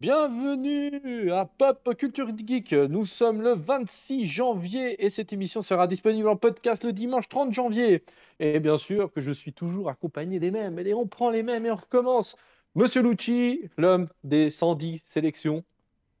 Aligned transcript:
Bienvenue 0.00 1.30
à 1.30 1.44
Pop 1.44 1.94
Culture 1.94 2.28
Geek. 2.34 2.72
Nous 2.72 3.04
sommes 3.04 3.42
le 3.42 3.52
26 3.52 4.26
janvier 4.26 5.04
et 5.04 5.10
cette 5.10 5.34
émission 5.34 5.60
sera 5.60 5.86
disponible 5.86 6.26
en 6.26 6.36
podcast 6.36 6.84
le 6.84 6.94
dimanche 6.94 7.28
30 7.28 7.52
janvier. 7.52 8.02
Et 8.38 8.60
bien 8.60 8.78
sûr 8.78 9.12
que 9.12 9.20
je 9.20 9.30
suis 9.30 9.52
toujours 9.52 9.90
accompagné 9.90 10.40
des 10.40 10.50
mêmes. 10.50 10.78
Et 10.78 10.94
on 10.94 11.06
prend 11.06 11.28
les 11.28 11.42
mêmes 11.42 11.66
et 11.66 11.70
on 11.70 11.74
recommence. 11.74 12.38
Monsieur 12.74 13.02
Lucci, 13.02 13.68
l'homme 13.76 14.08
des 14.24 14.48
110 14.50 15.02
sélections. 15.04 15.62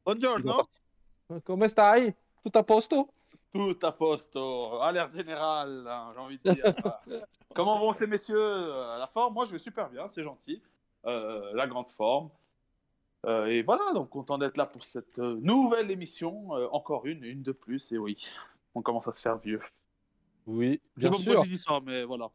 Buongiorno. 0.04 0.64
Come 1.46 1.66
stai? 1.66 2.14
Tout 2.42 2.58
a 2.58 2.62
posto? 2.62 3.08
Tout 3.54 3.78
à 3.82 3.92
posto. 3.92 4.78
Alerte 4.82 5.16
générale, 5.16 5.86
hein, 5.88 6.10
j'ai 6.12 6.20
envie 6.20 6.38
de 6.44 6.50
dire. 6.52 6.74
Comment 7.54 7.78
vont 7.78 7.94
ces 7.94 8.06
messieurs? 8.06 8.36
Euh, 8.38 8.98
La 8.98 9.06
forme? 9.06 9.32
Moi, 9.32 9.46
je 9.46 9.52
vais 9.52 9.58
super 9.58 9.88
bien, 9.88 10.06
c'est 10.06 10.22
gentil. 10.22 10.60
Euh, 11.06 11.50
la 11.54 11.66
grande 11.66 11.88
forme. 11.88 12.28
Euh, 13.26 13.46
et 13.46 13.62
voilà, 13.62 13.92
donc 13.94 14.08
content 14.08 14.38
d'être 14.38 14.56
là 14.56 14.66
pour 14.66 14.84
cette 14.84 15.18
euh, 15.18 15.38
nouvelle 15.42 15.90
émission. 15.90 16.54
Euh, 16.56 16.68
encore 16.72 17.06
une, 17.06 17.22
une 17.24 17.42
de 17.42 17.52
plus. 17.52 17.92
Et 17.92 17.98
oui, 17.98 18.16
on 18.74 18.82
commence 18.82 19.06
à 19.08 19.12
se 19.12 19.20
faire 19.20 19.36
vieux. 19.38 19.60
Oui, 20.46 20.80
Je 20.96 21.02
sais 21.02 21.08
bien 21.10 21.18
pas 21.18 21.22
sûr. 21.24 21.44
j'ai 21.44 21.50
dit 21.50 21.58
ça, 21.58 21.80
mais 21.84 22.02
voilà. 22.04 22.30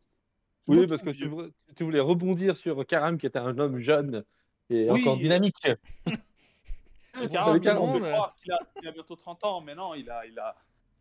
Je 0.68 0.74
Oui, 0.74 0.88
parce 0.88 1.02
que 1.02 1.10
tu, 1.10 1.28
voulais- 1.28 1.50
tu 1.76 1.84
voulais 1.84 2.00
rebondir 2.00 2.56
sur 2.56 2.86
Karam 2.86 3.18
qui 3.18 3.26
était 3.26 3.40
un 3.40 3.58
homme 3.58 3.80
jeune 3.80 4.24
et 4.70 4.90
Oui, 4.92 5.02
encore 5.02 5.18
dynamique. 5.18 5.58
Karam, 7.32 7.54
le 7.54 7.60
Karam. 7.60 7.80
monde 7.84 8.04
fait 8.04 8.12
croire 8.12 8.36
qu'il 8.36 8.52
a, 8.52 8.92
bientôt 8.92 9.16
30 9.16 9.44
ans, 9.46 9.62
mais 9.62 9.74
non, 9.74 9.94
il, 9.96 10.10
a, 10.10 10.26
il, 10.26 10.38
a, 10.38 10.56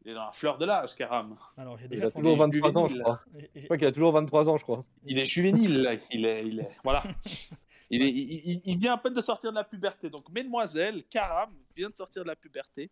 il 0.04 0.12
est 0.12 0.14
dans 0.14 0.26
la 0.26 0.32
fleur 0.32 0.58
de 0.58 0.64
l'âge, 0.64 0.94
Karam. 0.94 1.34
Alors, 1.56 1.76
Il 1.90 1.98
a 2.04 2.10
30 2.10 2.22
toujours 2.22 2.34
ans. 2.34 2.46
23 2.46 2.78
ans, 2.78 2.88
je 2.88 2.98
crois. 2.98 3.20
Je 3.54 3.64
crois 3.64 3.76
qu'il 3.76 3.86
a 3.86 3.92
toujours 3.92 4.12
23 4.12 4.48
ans, 4.48 4.56
je 4.56 4.62
crois. 4.62 4.84
Il 5.04 5.18
est 5.18 5.24
juvénile, 5.24 5.82
là. 5.82 5.94
il 6.10 6.24
est, 6.24 6.46
il 6.46 6.60
est, 6.60 6.70
voilà. 6.84 7.02
Il, 7.90 8.02
est, 8.02 8.08
il, 8.10 8.50
il- 8.52 8.60
il 8.64 8.78
vient 8.78 8.94
à 8.94 8.98
peine 8.98 9.12
de 9.14 9.20
sortir 9.20 9.50
de 9.50 9.56
la 9.56 9.64
puberté. 9.64 10.10
Donc, 10.10 10.28
mesdemoiselles, 10.30 11.04
Karam 11.04 11.50
vient 11.76 11.90
de 11.90 11.94
sortir 11.96 12.22
de 12.22 12.28
la 12.28 12.36
puberté. 12.36 12.90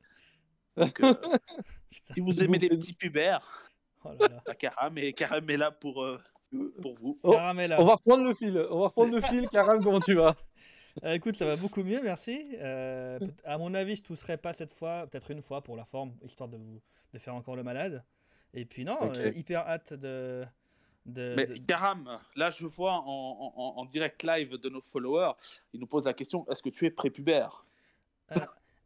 Donc, 0.77 1.01
euh, 1.03 1.15
Putain, 1.91 2.15
si 2.15 2.21
vous 2.21 2.43
aimez 2.43 2.59
des 2.59 2.69
petits 2.71 2.95
pubères, 2.95 3.71
oh 4.05 4.11
là 4.19 4.29
là. 4.29 4.43
bah, 4.47 4.55
Karam, 4.55 4.97
est, 4.99 5.12
Karam 5.12 5.49
est 5.51 5.57
là 5.57 5.71
pour, 5.71 6.03
euh, 6.03 6.19
pour 6.81 6.95
vous. 6.95 7.19
Oh. 7.23 7.34
On 7.34 7.84
va 7.84 7.95
reprendre 7.95 8.25
le 8.25 8.34
fil. 8.34 8.57
On 8.71 8.81
va 8.81 8.87
reprendre 8.87 9.15
le 9.15 9.21
fil. 9.21 9.49
Karam, 9.51 9.83
comment 9.83 10.01
tu 10.01 10.15
vas? 10.15 10.37
Euh, 11.05 11.12
écoute, 11.15 11.37
ça 11.37 11.47
va 11.47 11.56
beaucoup 11.56 11.83
mieux, 11.83 12.03
merci. 12.03 12.55
Euh, 12.59 13.19
à 13.45 13.56
mon 13.56 13.73
avis, 13.73 13.97
je 13.97 14.03
tousserai 14.03 14.37
pas 14.37 14.53
cette 14.53 14.73
fois, 14.73 15.06
peut-être 15.06 15.31
une 15.31 15.41
fois 15.41 15.62
pour 15.62 15.75
la 15.75 15.87
forme, 15.87 16.12
histoire 16.23 16.51
de 16.51 16.59
vous 16.59 16.83
de 17.15 17.19
faire 17.19 17.34
encore 17.34 17.56
le 17.56 17.62
malade. 17.62 18.05
Et 18.53 18.67
puis 18.67 18.84
non, 18.84 18.99
Ok. 19.01 19.17
euh, 19.17 19.33
hyper 19.34 19.61
hâte 19.67 19.95
de. 19.95 20.45
De, 21.06 21.34
Mais 21.36 21.47
de- 21.47 21.58
Karam, 21.67 22.19
là, 22.36 22.50
je 22.50 22.67
vois 22.67 22.92
en, 22.92 23.05
en- 23.06 23.53
en- 23.56 23.75
en 23.81 23.84
direct 23.84 24.22
live 24.22 24.56
de 24.58 24.69
nos 24.69 24.81
followers, 24.81 25.33
ils 25.72 25.81
nous 25.81 25.86
posent 25.86 26.06
la 26.06 26.14
question 26.14 26.47
est-ce 26.50 26.62
que 26.62 26.69
tu 26.70 26.86
es 26.86 26.91
prépubère? 26.91 27.64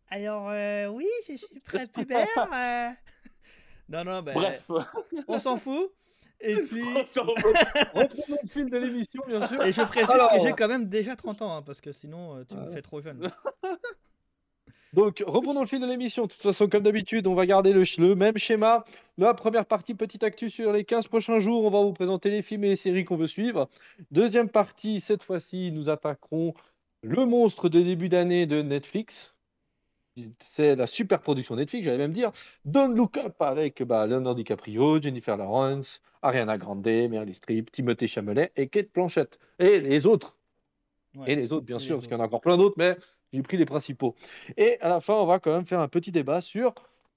Alors 0.08 0.48
euh, 0.50 0.86
oui, 0.86 1.06
je 1.28 1.36
suis 1.36 1.60
prépubère. 1.60 2.26
euh. 2.54 2.88
Non 3.88 4.04
non, 4.04 4.22
ben, 4.22 4.34
Bref, 4.34 4.68
on 5.28 5.38
s'en 5.38 5.56
fout. 5.56 5.92
Et 6.40 6.54
puis, 6.56 6.82
Reprenons 6.82 8.36
le 8.42 8.48
fil 8.48 8.68
de 8.68 8.76
l'émission, 8.76 9.22
bien 9.26 9.46
sûr. 9.46 9.62
et 9.64 9.72
je 9.72 9.82
précise 9.82 10.10
Alors. 10.10 10.30
que 10.32 10.40
j'ai 10.40 10.52
quand 10.52 10.68
même 10.68 10.86
déjà 10.86 11.16
30 11.16 11.40
ans, 11.42 11.56
hein, 11.56 11.62
parce 11.62 11.80
que 11.80 11.92
sinon 11.92 12.36
euh, 12.36 12.44
tu 12.44 12.54
me 12.56 12.68
fais 12.70 12.82
trop 12.82 13.00
jeune. 13.00 13.26
Donc, 14.96 15.22
reprenons 15.26 15.60
le 15.60 15.66
fil 15.66 15.78
de 15.78 15.86
l'émission. 15.86 16.24
De 16.24 16.32
toute 16.32 16.40
façon, 16.40 16.68
comme 16.68 16.82
d'habitude, 16.82 17.26
on 17.26 17.34
va 17.34 17.44
garder 17.44 17.74
le, 17.74 18.14
même 18.14 18.38
schéma. 18.38 18.82
La 19.18 19.34
première 19.34 19.66
partie, 19.66 19.94
petite 19.94 20.24
actu 20.24 20.48
sur 20.48 20.72
les 20.72 20.84
15 20.84 21.08
prochains 21.08 21.38
jours. 21.38 21.66
On 21.66 21.70
va 21.70 21.82
vous 21.82 21.92
présenter 21.92 22.30
les 22.30 22.40
films 22.40 22.64
et 22.64 22.68
les 22.70 22.76
séries 22.76 23.04
qu'on 23.04 23.18
veut 23.18 23.26
suivre. 23.26 23.68
Deuxième 24.10 24.48
partie, 24.48 25.00
cette 25.00 25.22
fois-ci, 25.22 25.70
nous 25.70 25.90
attaquerons 25.90 26.54
le 27.02 27.26
monstre 27.26 27.68
de 27.68 27.80
début 27.80 28.08
d'année 28.08 28.46
de 28.46 28.62
Netflix. 28.62 29.34
C'est 30.40 30.74
la 30.74 30.86
super 30.86 31.20
production 31.20 31.56
Netflix, 31.56 31.84
j'allais 31.84 31.98
même 31.98 32.14
dire. 32.14 32.32
Don't 32.64 32.94
Look 32.96 33.18
Up 33.18 33.34
avec 33.42 33.82
bah, 33.82 34.06
Leonardo 34.06 34.32
DiCaprio, 34.32 35.02
Jennifer 35.02 35.36
Lawrence, 35.36 36.00
Ariana 36.22 36.56
Grande, 36.56 36.86
Meryl 36.86 37.34
Streep, 37.34 37.70
Timothée 37.70 38.06
Chalamet 38.06 38.50
et 38.56 38.68
Kate 38.68 38.88
Blanchett. 38.94 39.38
Et 39.58 39.78
les 39.78 40.06
autres. 40.06 40.38
Ouais. 41.16 41.32
Et 41.32 41.36
les 41.36 41.52
autres, 41.52 41.66
bien 41.66 41.78
sûr, 41.78 41.96
parce 41.96 42.06
qu'il 42.06 42.16
y 42.16 42.18
en 42.18 42.22
a 42.22 42.26
encore 42.26 42.40
plein 42.40 42.56
d'autres, 42.56 42.76
mais 42.78 42.96
j'ai 43.32 43.42
pris 43.42 43.56
les 43.56 43.64
principaux. 43.64 44.14
Et 44.56 44.80
à 44.80 44.88
la 44.88 45.00
fin, 45.00 45.14
on 45.14 45.26
va 45.26 45.38
quand 45.38 45.52
même 45.52 45.64
faire 45.64 45.80
un 45.80 45.88
petit 45.88 46.12
débat 46.12 46.40
sur 46.40 46.74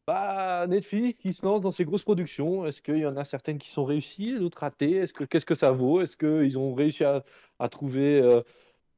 bah, 0.07 0.65
Netflix 0.67 1.19
qui 1.19 1.33
se 1.33 1.45
lance 1.45 1.61
dans 1.61 1.71
ces 1.71 1.85
grosses 1.85 2.03
productions. 2.03 2.65
Est-ce 2.65 2.81
qu'il 2.81 2.97
y 2.97 3.05
en 3.05 3.15
a 3.15 3.23
certaines 3.23 3.59
qui 3.59 3.69
sont 3.69 3.85
réussies, 3.85 4.39
d'autres 4.39 4.59
ratées? 4.61 4.93
Est-ce 4.93 5.13
que 5.13 5.23
qu'est-ce 5.23 5.45
que 5.45 5.55
ça 5.55 5.71
vaut? 5.71 6.01
Est-ce 6.01 6.17
qu'ils 6.17 6.57
ont 6.57 6.73
réussi 6.73 7.03
à, 7.03 7.23
trouver 7.69 8.19
euh, 8.19 8.41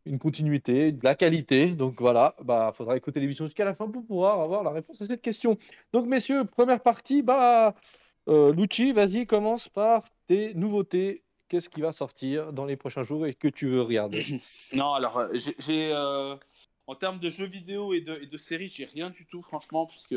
une 0.06 0.20
continuité, 0.20 0.94
de 0.94 1.04
la 1.04 1.16
qualité? 1.16 1.76
Donc 1.76 2.00
voilà, 2.00 2.36
bah 2.44 2.72
faudra 2.74 2.96
écouter 2.96 3.20
l'émission 3.20 3.46
jusqu'à 3.46 3.66
la 3.66 3.74
fin 3.74 3.90
pour 3.90 4.06
pouvoir 4.06 4.40
avoir 4.40 4.64
la 4.64 4.72
réponse 4.72 5.02
à 5.02 5.06
cette 5.06 5.22
question. 5.22 5.58
Donc 5.92 6.06
messieurs, 6.06 6.46
première 6.46 6.80
partie, 6.82 7.22
bah 7.22 7.76
euh, 8.30 8.54
Lucci, 8.54 8.94
vas-y, 8.94 9.26
commence 9.26 9.68
par 9.68 10.06
tes 10.28 10.54
nouveautés. 10.54 11.24
Qu'est-ce 11.50 11.70
qui 11.70 11.82
va 11.82 11.92
sortir 11.92 12.54
dans 12.54 12.64
les 12.64 12.78
prochains 12.78 13.04
jours 13.04 13.26
et 13.28 13.34
que 13.34 13.50
tu 13.50 13.68
veux 13.68 13.82
regarder? 13.82 14.24
Non, 14.74 14.94
alors, 14.94 15.18
euh, 15.18 15.28
j'ai- 15.60 15.92
en 16.88 16.96
termes 16.96 17.19
de 17.19 17.30
jeux 17.30 17.46
vidéo 17.46 17.94
et 17.94 18.02
de, 18.02 18.16
et 18.22 18.25
de 18.28 18.38
séries, 18.38 18.69
j'ai 18.69 18.86
rien 18.86 19.09
du 19.09 19.25
tout, 19.25 19.42
franchement, 19.42 19.86
puisque. 19.86 20.16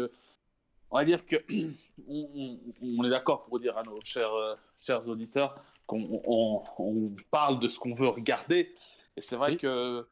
On 0.90 0.98
va 0.98 1.04
dire 1.04 1.24
que. 1.26 1.36
on, 2.08 2.28
on- 2.34 2.58
on 2.82 3.04
est 3.04 3.10
d'accord 3.10 3.44
pour 3.44 3.58
dire 3.60 3.76
à 3.76 3.82
nos 3.82 4.00
chers, 4.02 4.32
euh, 4.32 4.54
chers 4.78 5.08
auditeurs 5.08 5.56
qu'on 5.86 6.22
on, 6.26 6.62
on 6.78 7.12
parle 7.30 7.58
de 7.60 7.68
ce 7.68 7.78
qu'on 7.78 7.94
veut 7.94 8.08
regarder. 8.08 8.74
Et 9.16 9.20
c'est 9.20 9.36
vrai 9.36 9.52
Oui. 9.52 9.58
que. 9.58 10.06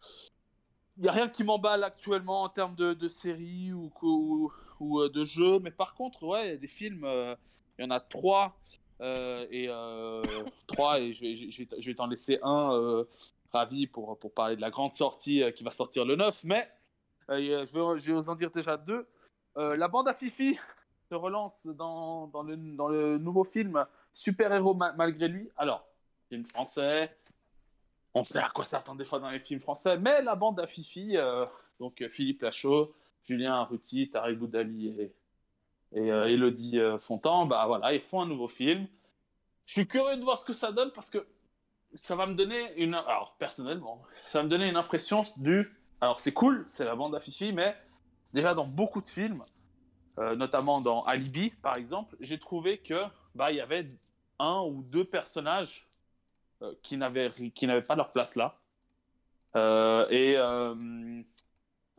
Il 0.98 1.04
n'y 1.04 1.08
a 1.08 1.12
rien 1.12 1.28
qui 1.28 1.42
m'emballe 1.42 1.84
actuellement 1.84 2.42
en 2.42 2.48
termes 2.50 2.74
de, 2.74 2.92
de 2.92 3.08
séries 3.08 3.72
ou, 3.72 3.90
ou, 4.02 4.52
ou, 4.78 5.00
euh, 5.00 5.08
de 5.08 5.24
jeux. 5.24 5.58
Mais 5.60 5.70
par 5.70 5.94
contre, 5.94 6.22
ouais, 6.24 6.48
il 6.48 6.50
y 6.50 6.54
a 6.54 6.56
des 6.58 6.68
films. 6.68 7.04
euh, 7.04 7.34
Il 7.78 7.82
y 7.82 7.84
en 7.86 7.90
a 7.90 7.98
trois. 8.00 8.58
euh, 9.00 9.46
et 9.50 9.66
euh, 9.68 10.22
trois, 10.66 11.00
et 11.00 11.12
je 11.14 11.22
vais, 11.22 11.34
je 11.80 11.92
t'en 11.92 12.06
laisser 12.06 12.38
un 12.42 13.04
ravi 13.52 13.86
pour, 13.86 14.18
pour 14.18 14.32
parler 14.32 14.56
de 14.56 14.60
la 14.60 14.70
grande 14.70 14.92
sortie 14.92 15.42
euh, 15.42 15.50
qui 15.50 15.62
va 15.64 15.70
sortir 15.70 16.04
le 16.04 16.16
9. 16.16 16.44
Mais 16.44 16.68
euh, 17.30 17.64
je, 17.66 17.72
vais, 17.72 18.00
je 18.00 18.12
vais 18.12 18.28
en 18.28 18.34
dire 18.34 18.50
déjà 18.50 18.76
deux. 18.76 19.06
Euh, 19.56 19.76
la 19.76 19.88
bande 19.88 20.08
à 20.08 20.14
Fifi 20.14 20.58
se 21.08 21.14
relance 21.14 21.66
dans, 21.66 22.26
dans, 22.28 22.42
le, 22.42 22.56
dans 22.56 22.88
le 22.88 23.18
nouveau 23.18 23.44
film 23.44 23.84
Super-héros 24.14 24.74
ma- 24.74 24.92
malgré 24.92 25.28
lui. 25.28 25.50
Alors, 25.56 25.86
film 26.28 26.44
français. 26.46 27.16
On 28.14 28.24
sait 28.24 28.38
à 28.38 28.50
quoi 28.50 28.64
s'attendre 28.66 28.98
des 28.98 29.06
fois 29.06 29.18
dans 29.20 29.30
les 29.30 29.40
films 29.40 29.60
français, 29.60 29.96
mais 29.96 30.20
la 30.20 30.34
bande 30.34 30.60
à 30.60 30.66
Fifi, 30.66 31.16
donc 31.80 32.06
Philippe 32.10 32.42
Lachaud, 32.42 32.94
Julien 33.24 33.54
Arruti, 33.54 34.10
Tarek 34.10 34.38
Boudali 34.38 34.88
et, 34.88 35.14
et 35.92 36.12
euh, 36.12 36.26
Elodie 36.26 36.78
Fontan, 37.00 37.46
bah 37.46 37.64
voilà, 37.66 37.94
ils 37.94 38.02
font 38.02 38.20
un 38.20 38.26
nouveau 38.26 38.48
film. 38.48 38.86
Je 39.64 39.72
suis 39.72 39.88
curieux 39.88 40.18
de 40.18 40.24
voir 40.24 40.36
ce 40.36 40.44
que 40.44 40.52
ça 40.52 40.72
donne 40.72 40.90
parce 40.92 41.08
que 41.08 41.26
ça 41.94 42.16
va 42.16 42.26
me 42.26 42.34
donner 42.34 42.74
une. 42.76 42.94
Alors, 42.94 43.36
personnellement, 43.38 44.02
ça 44.30 44.38
va 44.38 44.44
me 44.44 44.48
donner 44.48 44.68
une 44.68 44.76
impression 44.76 45.22
du. 45.36 45.76
Alors, 46.00 46.20
c'est 46.20 46.32
cool, 46.32 46.64
c'est 46.66 46.84
la 46.84 46.96
bande 46.96 47.14
à 47.14 47.20
Fifi, 47.20 47.52
mais 47.52 47.76
déjà 48.34 48.54
dans 48.54 48.66
beaucoup 48.66 49.00
de 49.00 49.08
films, 49.08 49.42
euh, 50.18 50.34
notamment 50.36 50.80
dans 50.80 51.04
Alibi 51.04 51.50
par 51.62 51.76
exemple, 51.76 52.16
j'ai 52.20 52.38
trouvé 52.38 52.78
que 52.78 53.04
bah 53.34 53.52
y 53.52 53.60
avait 53.60 53.86
un 54.38 54.60
ou 54.62 54.82
deux 54.82 55.04
personnages 55.04 55.88
euh, 56.62 56.74
qui 56.82 56.96
n'avaient 56.96 57.30
qui 57.54 57.66
n'avaient 57.66 57.82
pas 57.82 57.94
leur 57.94 58.10
place 58.10 58.36
là. 58.36 58.58
Euh, 59.54 60.06
et 60.10 60.36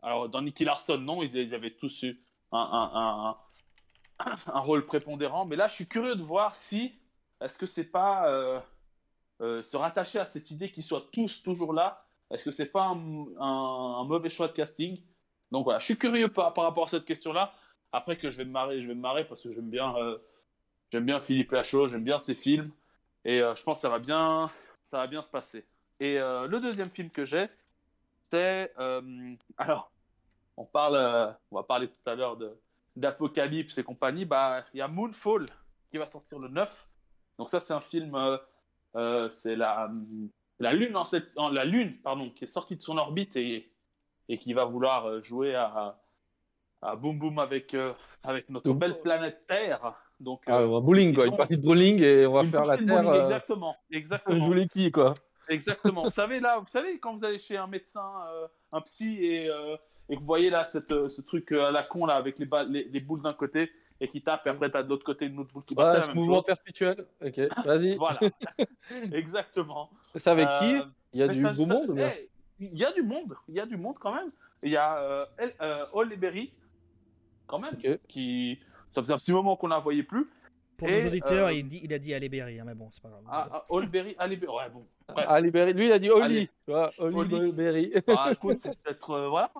alors 0.02 0.28
dans 0.28 0.42
Nicky 0.42 0.64
Larson, 0.64 0.98
non, 0.98 1.22
ils, 1.22 1.54
avaient 1.54 1.74
tous 1.74 2.02
eu 2.02 2.20
un, 2.52 3.36
un, 4.18 4.26
un 4.52 4.60
rôle 4.60 4.84
prépondérant, 4.84 5.46
mais 5.46 5.56
là 5.56 5.68
je 5.68 5.74
suis 5.74 5.88
curieux 5.88 6.14
de 6.14 6.22
voir 6.22 6.54
si 6.54 6.98
est-ce 7.40 7.56
que 7.56 7.66
c'est 7.66 7.90
pas 7.90 8.62
euh, 9.40 9.62
se 9.62 9.76
rattacher 9.76 10.18
à 10.18 10.26
cette 10.26 10.50
idée 10.50 10.70
qu'ils 10.70 10.82
soient 10.82 11.06
tous 11.12 11.42
toujours 11.42 11.72
là. 11.72 12.04
Est-ce 12.30 12.44
que 12.44 12.50
c'est 12.50 12.70
pas 12.70 12.84
un, 12.86 14.04
mauvais 14.04 14.30
choix 14.30 14.48
de 14.48 14.52
casting? 14.52 15.00
Donc 15.50 15.64
voilà, 15.64 15.78
je 15.78 15.84
suis 15.84 15.98
curieux 15.98 16.28
par, 16.28 16.52
par 16.54 16.64
rapport 16.64 16.84
à 16.84 16.88
cette 16.88 17.04
question-là. 17.04 17.52
Après 17.92 18.16
que 18.16 18.30
je 18.30 18.36
vais 18.36 18.44
me 18.44 18.50
marrer, 18.50 18.80
je 18.80 18.88
vais 18.88 18.94
me 18.94 19.00
marrer 19.00 19.24
parce 19.24 19.42
que 19.42 19.52
j'aime 19.52 19.70
bien, 19.70 19.94
euh, 19.96 20.18
bien 20.92 21.20
Philippe 21.20 21.52
Lachaud, 21.52 21.88
j'aime 21.88 22.04
bien 22.04 22.18
ses 22.18 22.34
films, 22.34 22.70
et 23.24 23.40
euh, 23.40 23.54
je 23.54 23.62
pense 23.62 23.78
que 23.78 23.82
ça 23.82 23.88
va 23.88 23.98
bien, 23.98 24.50
ça 24.82 24.98
va 24.98 25.06
bien 25.06 25.22
se 25.22 25.30
passer. 25.30 25.64
Et 26.00 26.16
le 26.18 26.58
deuxième 26.58 26.90
film 26.90 27.08
que 27.08 27.24
j'ai, 27.24 27.48
c'est 28.20 28.72
alors, 29.56 29.92
on 30.56 30.64
parle, 30.64 31.36
on 31.52 31.56
va 31.56 31.62
parler 31.62 31.88
tout 31.88 32.10
à 32.10 32.14
l'heure 32.16 32.36
de 32.36 32.56
d'Apocalypse 32.96 33.78
et 33.78 33.84
compagnie. 33.84 34.24
Bah, 34.24 34.64
il 34.72 34.78
y 34.78 34.80
a 34.80 34.88
Moonfall 34.88 35.46
qui 35.90 35.98
va 35.98 36.06
sortir 36.06 36.38
le 36.38 36.48
9. 36.48 36.88
Donc 37.38 37.48
ça, 37.48 37.60
c'est 37.60 37.72
un 37.72 37.80
film, 37.80 38.16
euh, 38.96 39.28
c'est 39.28 39.56
la 39.56 39.90
la 40.60 40.72
lune 40.72 40.96
en 40.96 41.04
cette, 41.04 41.36
en- 41.36 41.48
la 41.48 41.64
lune 41.64 41.96
pardon, 42.02 42.30
qui 42.30 42.44
est 42.44 42.48
sortie 42.48 42.76
de 42.76 42.82
son 42.82 42.96
orbite 42.98 43.36
et 43.36 43.70
et 44.28 44.38
qui 44.38 44.52
va 44.54 44.64
vouloir 44.64 45.06
euh, 45.06 45.20
jouer 45.20 45.54
à 45.54 45.98
à 46.82 46.96
boum 46.96 47.18
boum 47.18 47.38
avec 47.38 47.74
euh, 47.74 47.92
avec 48.22 48.48
notre 48.50 48.72
belle 48.72 48.96
planète 48.98 49.46
Terre. 49.46 49.94
Donc 50.20 50.42
Ah, 50.46 50.58
euh, 50.60 50.76
un 50.76 50.80
bowling, 50.80 51.14
quoi. 51.14 51.26
Une 51.26 51.36
partie 51.36 51.56
de 51.56 51.62
bowling 51.62 52.00
et 52.02 52.26
on 52.26 52.32
va 52.34 52.42
une 52.44 52.50
faire 52.50 52.64
la 52.64 52.76
terre. 52.76 52.86
bowling, 53.02 53.20
exactement, 53.20 53.76
exactement. 53.90 54.46
jouer 54.46 54.56
les 54.56 54.68
quilles, 54.68 54.92
quoi. 54.92 55.14
Exactement. 55.48 56.04
vous 56.04 56.10
savez 56.10 56.40
là, 56.40 56.58
vous 56.58 56.66
savez 56.66 56.98
quand 57.00 57.12
vous 57.14 57.24
allez 57.24 57.38
chez 57.38 57.56
un 57.56 57.66
médecin, 57.66 58.08
un 58.72 58.80
psy 58.82 59.18
et, 59.24 59.46
et 60.08 60.14
que 60.14 60.20
vous 60.20 60.24
voyez 60.26 60.48
là 60.50 60.64
cette, 60.64 61.08
ce 61.10 61.20
truc 61.20 61.52
à 61.52 61.70
la 61.70 61.82
con 61.82 62.06
là 62.06 62.14
avec 62.14 62.38
les, 62.38 62.48
les, 62.68 62.84
les 62.84 63.00
boules 63.00 63.22
d'un 63.22 63.32
côté 63.34 63.70
et 64.00 64.08
qui 64.08 64.20
tape, 64.22 64.46
et 64.46 64.50
après 64.50 64.70
t'as 64.70 64.82
de 64.82 64.88
l'autre 64.88 65.04
côté 65.04 65.26
une 65.26 65.38
autre 65.38 65.52
boule 65.52 65.64
qui 65.64 65.74
passe. 65.74 66.04
C'est 66.06 66.14
mouvement 66.14 66.36
chose. 66.36 66.44
perpétuel. 66.46 67.06
Ok, 67.24 67.38
vas-y. 67.64 67.96
Voilà, 67.96 68.20
exactement. 69.12 69.90
C'est 70.14 70.26
avec 70.28 70.48
qui? 70.58 70.74
Euh, 70.76 70.82
Il 71.12 71.20
y 71.20 71.22
a 71.22 71.26
mais 71.26 71.34
du 71.34 71.40
ça- 71.40 71.52
beau 71.52 71.64
ça- 71.66 71.74
monde 71.74 71.98
eh, 71.98 72.28
Il 72.60 72.78
y 72.78 72.84
a 72.84 72.92
du 72.92 73.02
monde, 73.02 73.34
il 73.48 73.54
y 73.54 73.60
a 73.60 73.66
du 73.66 73.76
monde 73.76 73.96
quand 74.00 74.14
même. 74.14 74.28
Il 74.62 74.70
y 74.70 74.76
a 74.76 74.98
euh, 74.98 75.26
euh, 75.60 76.16
Berry, 76.16 76.52
quand 77.46 77.58
même, 77.58 77.76
qui. 78.08 78.58
Ça 78.90 79.00
faisait 79.02 79.12
un 79.12 79.18
petit 79.18 79.32
moment 79.32 79.56
qu'on 79.56 79.66
la 79.66 79.78
voyait 79.80 80.04
plus. 80.04 80.28
Pour 80.76 80.88
Et, 80.88 81.02
nos 81.02 81.08
auditeurs, 81.08 81.46
euh, 81.46 81.52
il, 81.52 81.68
dit, 81.68 81.80
il 81.84 81.92
a 81.94 81.98
dit 81.98 82.14
Aléberry, 82.14 82.58
hein, 82.58 82.64
mais 82.66 82.74
bon, 82.74 82.90
c'est 82.90 83.02
pas 83.02 83.08
grave. 83.08 83.22
Ah, 83.28 83.48
ah, 83.52 83.64
Holly 83.68 83.86
Berry, 83.86 84.16
Holly 84.18 84.36
Berry, 84.36 84.52
ouais, 84.52 84.70
bon. 84.70 84.86
Lui, 85.72 85.86
il 85.86 85.92
a 85.92 85.98
dit 85.98 86.10
Oli. 86.10 86.22
Allez. 86.22 86.46
Tu 86.46 86.70
vois, 86.72 86.92
Oli 86.98 87.34
Oli. 87.34 87.52
Berry. 87.52 87.92
Ah, 88.08 88.30
écoute, 88.32 88.58
c'est 88.58 88.78
peut-être. 88.80 89.10
euh, 89.10 89.28
voilà. 89.28 89.52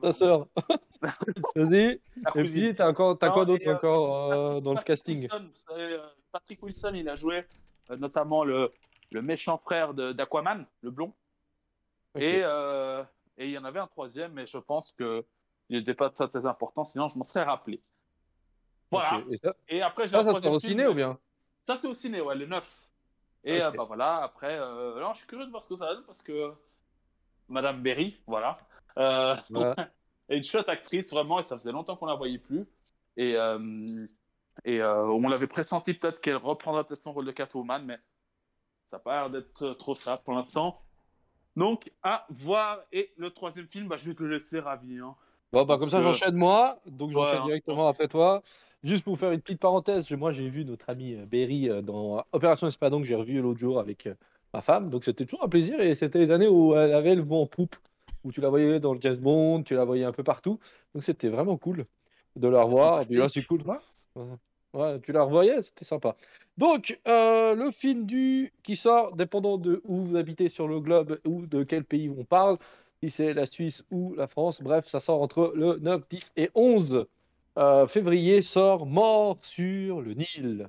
Ta 0.00 0.12
sœur. 0.12 0.46
Vas-y. 1.56 2.00
Et 2.36 2.44
puis, 2.44 2.74
t'as 2.74 2.88
encore, 2.88 3.18
t'as 3.18 3.28
Non, 3.28 3.32
quoi 3.34 3.44
d'autre 3.44 3.66
euh, 3.66 3.74
encore 3.74 4.62
dans 4.62 4.70
le 4.70 4.76
Patrick 4.76 4.86
casting 4.86 5.18
Wilson, 5.18 5.48
vous 5.48 5.74
savez, 5.74 5.98
Patrick 6.30 6.62
Wilson, 6.62 6.92
il 6.94 7.08
a 7.08 7.14
joué 7.14 7.44
euh, 7.90 7.96
notamment 7.96 8.44
le, 8.44 8.72
le 9.10 9.22
méchant 9.22 9.58
frère 9.58 9.94
d'Aquaman, 9.94 10.66
le 10.82 10.90
blond. 10.90 11.12
Et, 12.16 12.40
euh, 12.44 13.02
et 13.38 13.46
il 13.46 13.50
y 13.50 13.58
en 13.58 13.64
avait 13.64 13.80
un 13.80 13.86
troisième, 13.86 14.32
mais 14.32 14.46
je 14.46 14.58
pense 14.58 14.92
que 14.92 15.24
il 15.68 15.78
n'était 15.78 15.94
pas 15.94 16.10
très, 16.10 16.28
très 16.28 16.46
important, 16.46 16.84
sinon 16.84 17.08
je 17.08 17.18
m'en 17.18 17.24
serais 17.24 17.44
rappelé. 17.44 17.80
Voilà. 18.94 19.22
Et 19.30 19.36
ça, 19.36 19.54
Et 19.68 19.82
après, 19.82 20.04
j'ai 20.06 20.12
ça, 20.12 20.18
un 20.20 20.22
ça 20.24 20.28
troisième 20.30 20.52
au 20.54 20.58
ciné 20.58 20.86
ou 20.86 20.94
bien 20.94 21.18
Ça, 21.66 21.76
c'est 21.76 21.88
au 21.88 21.94
ciné, 21.94 22.20
ouais, 22.20 22.34
le 22.34 22.46
9. 22.46 22.82
Et 23.44 23.56
Ok. 23.58 23.62
euh, 23.62 23.70
bah 23.72 23.84
voilà, 23.84 24.22
après, 24.22 24.56
euh, 24.58 25.00
non, 25.00 25.12
je 25.12 25.18
suis 25.18 25.26
curieux 25.26 25.44
de 25.46 25.50
voir 25.50 25.62
ce 25.62 25.68
que 25.68 25.76
ça 25.76 25.86
donne 25.94 26.04
parce 26.04 26.22
que 26.22 26.52
Madame 27.48 27.82
Berry, 27.82 28.16
voilà, 28.26 28.58
euh, 28.98 29.36
Voilà. 29.50 29.74
est 30.30 30.36
une 30.38 30.44
chouette 30.44 30.68
actrice 30.68 31.12
vraiment, 31.12 31.38
et 31.38 31.42
ça 31.42 31.56
faisait 31.56 31.72
longtemps 31.72 31.96
qu'on 31.96 32.06
la 32.06 32.14
voyait 32.14 32.38
plus. 32.38 32.66
Et, 33.16 33.36
euh, 33.36 34.06
et 34.64 34.80
euh, 34.80 35.04
on 35.06 35.28
l'avait 35.28 35.46
pressenti 35.46 35.92
peut-être 35.94 36.20
qu'elle 36.22 36.36
reprendra 36.36 36.84
peut-être 36.84 37.02
son 37.02 37.12
rôle 37.12 37.26
de 37.26 37.32
Catwoman, 37.32 37.84
mais 37.84 37.98
ça 38.84 38.96
n'a 38.96 39.02
pas 39.02 39.20
l'air 39.20 39.30
d'être 39.30 39.74
trop 39.74 39.94
ça 39.94 40.16
pour 40.16 40.32
l'instant. 40.34 40.80
Donc, 41.56 41.90
à 42.02 42.26
voir. 42.30 42.80
Et 42.92 43.12
le 43.16 43.30
troisième 43.30 43.68
film, 43.68 43.86
bah, 43.88 43.96
je 43.96 44.06
vais 44.06 44.14
te 44.14 44.22
le 44.22 44.30
laisser 44.30 44.58
ravi. 44.58 44.98
Hein. 44.98 45.14
Bon, 45.52 45.64
bah, 45.64 45.76
comme 45.78 45.90
ça, 45.90 45.98
que- 45.98 46.02
j'enchaîne 46.04 46.34
moi. 46.34 46.78
Donc, 46.86 47.12
j'enchaîne 47.12 47.34
Ouais, 47.34 47.40
hein. 47.40 47.44
directement 47.44 47.86
après 47.88 48.08
toi. 48.08 48.42
Juste 48.84 49.02
pour 49.02 49.18
faire 49.18 49.32
une 49.32 49.40
petite 49.40 49.60
parenthèse, 49.60 50.10
moi, 50.10 50.32
j'ai 50.32 50.50
vu 50.50 50.64
notre 50.66 50.90
ami 50.90 51.14
euh, 51.14 51.24
Berry 51.24 51.70
euh, 51.70 51.80
dans 51.80 52.22
Opération 52.32 52.66
Espadon 52.66 53.00
que 53.00 53.06
j'ai 53.06 53.14
revu 53.14 53.40
l'autre 53.40 53.58
jour 53.58 53.80
avec 53.80 54.06
euh, 54.06 54.14
ma 54.52 54.60
femme. 54.60 54.90
Donc, 54.90 55.04
c'était 55.04 55.24
toujours 55.24 55.42
un 55.42 55.48
plaisir. 55.48 55.80
Et 55.80 55.94
c'était 55.94 56.18
les 56.18 56.30
années 56.30 56.48
où 56.48 56.76
elle 56.76 56.92
avait 56.92 57.14
le 57.14 57.22
vent 57.22 57.40
en 57.40 57.46
poupe, 57.46 57.76
où 58.24 58.30
tu 58.30 58.42
la 58.42 58.50
voyais 58.50 58.80
dans 58.80 58.92
le 58.92 59.00
James 59.00 59.16
Bond, 59.16 59.62
tu 59.62 59.74
la 59.74 59.86
voyais 59.86 60.04
un 60.04 60.12
peu 60.12 60.22
partout. 60.22 60.60
Donc, 60.94 61.02
c'était 61.02 61.30
vraiment 61.30 61.56
cool 61.56 61.84
de 62.36 62.46
la 62.46 62.62
revoir. 62.62 63.02
Et 63.02 63.06
puis 63.06 63.16
là, 63.16 63.30
c'est 63.30 63.44
cool. 63.44 63.62
Ouais, 64.74 65.00
tu 65.00 65.12
la 65.12 65.22
revoyais, 65.22 65.62
c'était 65.62 65.84
sympa. 65.86 66.14
Donc, 66.58 67.00
euh, 67.08 67.54
le 67.54 67.70
film 67.70 68.04
du 68.04 68.52
qui 68.64 68.76
sort, 68.76 69.14
dépendant 69.16 69.56
de 69.56 69.80
où 69.84 69.96
vous 69.96 70.16
habitez 70.16 70.48
sur 70.48 70.68
le 70.68 70.80
globe 70.80 71.18
ou 71.24 71.46
de 71.46 71.62
quel 71.62 71.84
pays 71.84 72.10
on 72.10 72.24
parle, 72.24 72.58
si 73.02 73.08
c'est 73.08 73.32
la 73.32 73.46
Suisse 73.46 73.84
ou 73.90 74.14
la 74.14 74.26
France, 74.26 74.60
bref, 74.60 74.86
ça 74.86 75.00
sort 75.00 75.22
entre 75.22 75.52
le 75.54 75.78
9, 75.78 76.02
10 76.10 76.32
et 76.36 76.50
11 76.54 77.06
euh, 77.58 77.86
février, 77.86 78.42
sort 78.42 78.86
Mort 78.86 79.38
sur 79.42 80.00
le 80.00 80.14
Nil. 80.14 80.68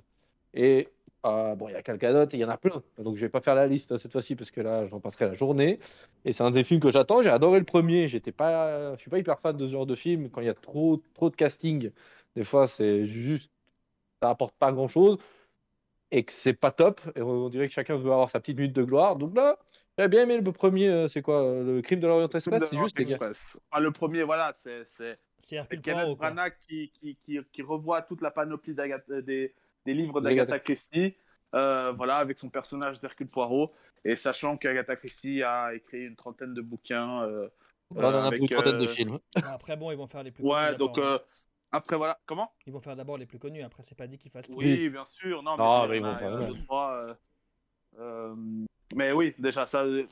Et 0.54 0.88
euh, 1.26 1.56
bon, 1.56 1.68
il 1.68 1.74
y 1.74 1.76
a 1.76 2.14
d'autre, 2.14 2.34
et 2.34 2.38
il 2.38 2.42
y 2.42 2.46
en 2.46 2.50
a 2.50 2.58
plein. 2.58 2.84
Donc, 3.00 3.16
je 3.16 3.22
vais 3.22 3.30
pas 3.30 3.42
faire 3.42 3.56
la 3.56 3.68
liste 3.68 3.98
cette 3.98 4.12
fois-ci 4.12 4.36
parce 4.36 4.52
que 4.52 4.62
là, 4.62 4.86
j'en 4.88 5.00
passerai 5.00 5.26
la 5.26 5.34
journée. 5.34 5.80
Et 6.24 6.34
c'est 6.34 6.44
un 6.44 6.52
des 6.52 6.64
films 6.64 6.80
que 6.80 6.92
j'attends. 6.92 7.22
J'ai 7.22 7.30
adoré 7.30 7.60
le 7.60 7.66
premier. 7.66 8.08
J'étais 8.08 8.32
pas, 8.32 8.96
je 8.96 9.02
suis 9.02 9.10
pas 9.10 9.20
hyper 9.20 9.40
fan 9.40 9.58
de 9.58 9.66
ce 9.66 9.72
genre 9.72 9.86
de 9.88 9.96
film 9.96 10.30
quand 10.30 10.42
il 10.42 10.48
y 10.48 10.50
a 10.50 10.54
trop, 10.54 11.00
trop 11.14 11.30
de 11.30 11.36
casting. 11.36 11.92
Des 12.36 12.44
fois, 12.44 12.68
c'est 12.68 13.06
juste 13.06 13.50
ça 14.22 14.30
apporte 14.30 14.56
pas 14.56 14.72
grand 14.72 14.88
chose 14.88 15.18
et 16.12 16.24
que 16.24 16.32
c'est 16.32 16.54
pas 16.54 16.72
top. 16.72 17.02
Et 17.16 17.22
on 17.22 17.50
dirait 17.50 17.68
que 17.68 17.74
chacun 17.74 17.98
veut 17.98 18.12
avoir 18.12 18.30
sa 18.30 18.40
petite 18.40 18.58
minute 18.58 18.74
de 18.74 18.84
gloire. 18.84 19.16
Donc 19.16 19.36
là, 19.36 19.58
j'ai 19.98 20.08
bien 20.08 20.24
aimé 20.24 20.38
le 20.38 20.52
premier. 20.52 20.90
euh, 20.90 21.08
C'est 21.08 21.22
quoi 21.22 21.42
Le 21.42 21.82
crime 21.82 22.00
de 22.00 22.08
l'Orient 22.08 22.30
Express? 22.30 22.64
C'est 22.70 22.78
juste, 22.78 22.98
les 23.00 23.06
gars. 23.06 23.12
Express. 23.12 23.58
Ah, 23.72 23.80
le 23.80 23.92
premier, 23.92 24.24
voilà, 24.24 24.52
c'est 24.54 24.86
c'est 25.46 25.58
Hercule 25.58 25.82
Kenneth 25.82 26.02
Poirot. 26.02 26.16
Branagh 26.16 26.58
qui, 26.60 26.90
qui, 26.90 27.16
qui, 27.18 27.40
qui 27.52 27.62
revoit 27.62 28.02
toute 28.02 28.22
la 28.22 28.32
panoplie 28.32 28.74
d'Agatha- 28.74 29.22
des, 29.22 29.54
des 29.86 29.94
livres 29.94 30.20
D'Agatha- 30.20 30.60
Christie, 30.60 31.16
euh, 31.54 31.92
voilà, 31.92 32.18
avec 32.18 32.40
son 32.40 32.50
personnage 32.50 33.00
d'Hercule 33.00 33.28
Poirot, 33.28 33.72
et 34.04 34.16
sachant 34.16 34.58
qu'Agatha 34.58 34.96
Christie 34.96 35.44
a 35.44 35.74
écrit 35.76 36.06
une 36.06 36.16
trentaine 36.16 36.54
de 36.56 36.62
bouquins. 36.62 37.22
euh, 37.24 37.48
On 37.92 38.04
en 38.04 38.14
a 38.14 38.24
avec, 38.28 38.42
une 38.42 38.50
trentaine 38.50 38.80
de 38.80 38.86
euh, 38.86 38.88
films. 38.88 39.20
Après, 39.46 39.78
bon, 39.78 39.92
ils 39.92 39.98
vont 39.98 40.08
faire 40.08 40.24
les 40.24 40.32
plus 40.32 40.44
connus. 40.44 40.54
Ouais, 40.56 40.76
donc 40.76 40.98
hein. 40.98 41.02
euh, 41.04 41.20
après 41.72 41.98
voilà, 41.98 42.20
comment? 42.26 42.52
Ils 42.66 42.74
vont 42.74 42.80
faire 42.82 42.96
d'abord 42.96 43.18
les 43.18 43.26
plus 43.28 43.38
connus, 43.40 43.62
après, 43.64 43.84
c'est 43.84 43.96
pas 43.96 44.08
dit 44.08 44.18
qu'ils 44.18 44.32
fassent 44.32 44.48
tout. 44.48 44.56
Oui, 44.58 44.90
bien 44.90 45.06
sûr, 45.06 45.44
non, 45.44 45.58
mais, 45.58 45.64
Ah, 45.66 45.88
ils 45.94 46.02
vont 46.02 46.18
faire, 46.18 46.48
deux, 46.48 46.64
trois, 46.64 46.92
euh, 46.96 47.14
euh, 48.00 48.36
mais 48.96 49.12
oui, 49.12 49.34
déjà, 49.38 49.68
ça, 49.68 49.86
je, 49.86 50.06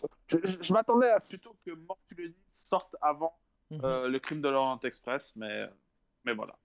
je- 0.43 0.57
je 0.61 0.73
m'attendais 0.73 1.09
à 1.09 1.19
plutôt 1.19 1.55
que 1.65 1.71
Mort 1.71 1.99
tu 2.07 2.15
le 2.15 2.29
dis 2.29 2.35
sorte 2.49 2.95
avant 3.01 3.35
Mhm. 3.73 3.81
euh, 3.83 4.07
le 4.07 4.19
crime 4.19 4.41
de 4.41 4.49
l'Orient 4.49 4.79
Express, 4.83 5.33
mais, 5.35 5.65
mais 6.25 6.33
voilà. 6.33 6.55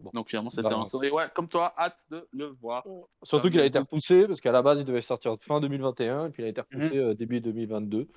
Bon. 0.00 0.10
Donc 0.14 0.28
finalement, 0.30 0.48
c'était 0.50 0.68
Bah, 0.70 0.76
un 0.76 0.86
souris. 0.86 1.10
Ouais, 1.10 1.26
comme 1.34 1.48
toi, 1.48 1.74
hâte 1.76 2.06
de 2.10 2.26
le 2.32 2.46
voir. 2.46 2.82
Surtout 3.22 3.48
Ah, 3.48 3.50
qu'il 3.50 3.60
a 3.60 3.66
été 3.66 3.78
repoussé 3.78 4.26
parce 4.26 4.40
qu'à 4.40 4.52
la 4.52 4.62
base, 4.62 4.80
il 4.80 4.84
devait 4.86 5.02
sortir 5.02 5.36
fin 5.40 5.60
2021 5.60 6.26
et 6.26 6.30
puis 6.30 6.42
il 6.42 6.46
a 6.46 6.48
été 6.48 6.60
repoussé 6.62 6.96
euh, 6.96 7.14
début 7.14 7.40
2022. 7.40 8.08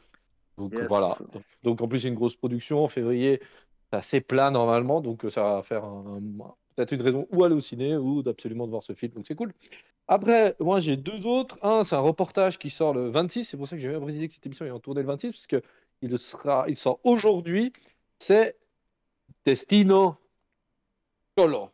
Donc 0.58 0.72
Mhm. 0.74 0.80
Yes. 0.80 0.88
voilà. 0.88 1.18
Donc 1.64 1.82
en 1.82 1.88
plus, 1.90 2.00
c'est 2.02 2.08
une 2.08 2.16
grosse 2.16 2.36
production. 2.36 2.84
En 2.84 2.88
février, 2.88 3.42
c'est 3.92 3.98
assez 3.98 4.22
plat 4.22 4.50
normalement. 4.50 5.02
Donc 5.02 5.26
euh, 5.26 5.30
ça 5.30 5.44
va 5.44 5.64
faire 5.64 5.84
un- 5.84 6.22
un- 6.40 6.54
peut-être 6.76 6.94
une 6.94 7.02
raison 7.02 7.28
ou 7.32 7.44
aller 7.44 7.56
au 7.56 7.60
ciné 7.60 7.98
ou 7.98 8.24
d'absolument 8.24 8.66
de 8.66 8.72
voir 8.72 8.84
ce 8.84 8.94
film. 8.94 9.12
Donc 9.14 9.26
c'est 9.28 9.36
cool. 9.36 9.52
Après, 10.08 10.56
moi 10.60 10.80
j'ai 10.80 10.96
deux 10.96 11.26
autres. 11.26 11.58
Un, 11.64 11.84
c'est 11.84 11.96
un 11.96 12.00
reportage 12.00 12.60
qui 12.60 12.70
sort 12.70 12.94
le 12.94 13.10
26. 13.10 13.44
C'est 13.44 13.58
pour 13.58 13.68
ça 13.68 13.76
que 13.76 13.82
j'ai 13.82 13.90
bien 13.90 14.00
précisé 14.00 14.28
que 14.30 14.34
cette 14.34 14.46
émission 14.46 14.66
est 14.66 14.72
en 14.72 14.80
tournée 14.80 15.02
le 15.02 15.08
26 15.08 15.32
parce 15.32 15.48
que 15.48 15.62
il 16.02 16.18
sera, 16.18 16.66
il 16.70 16.76
sort 16.78 17.00
aujourd'hui. 17.04 17.74
C'est 18.26 18.56
Destino 19.46 20.16
Cholo 21.38 21.72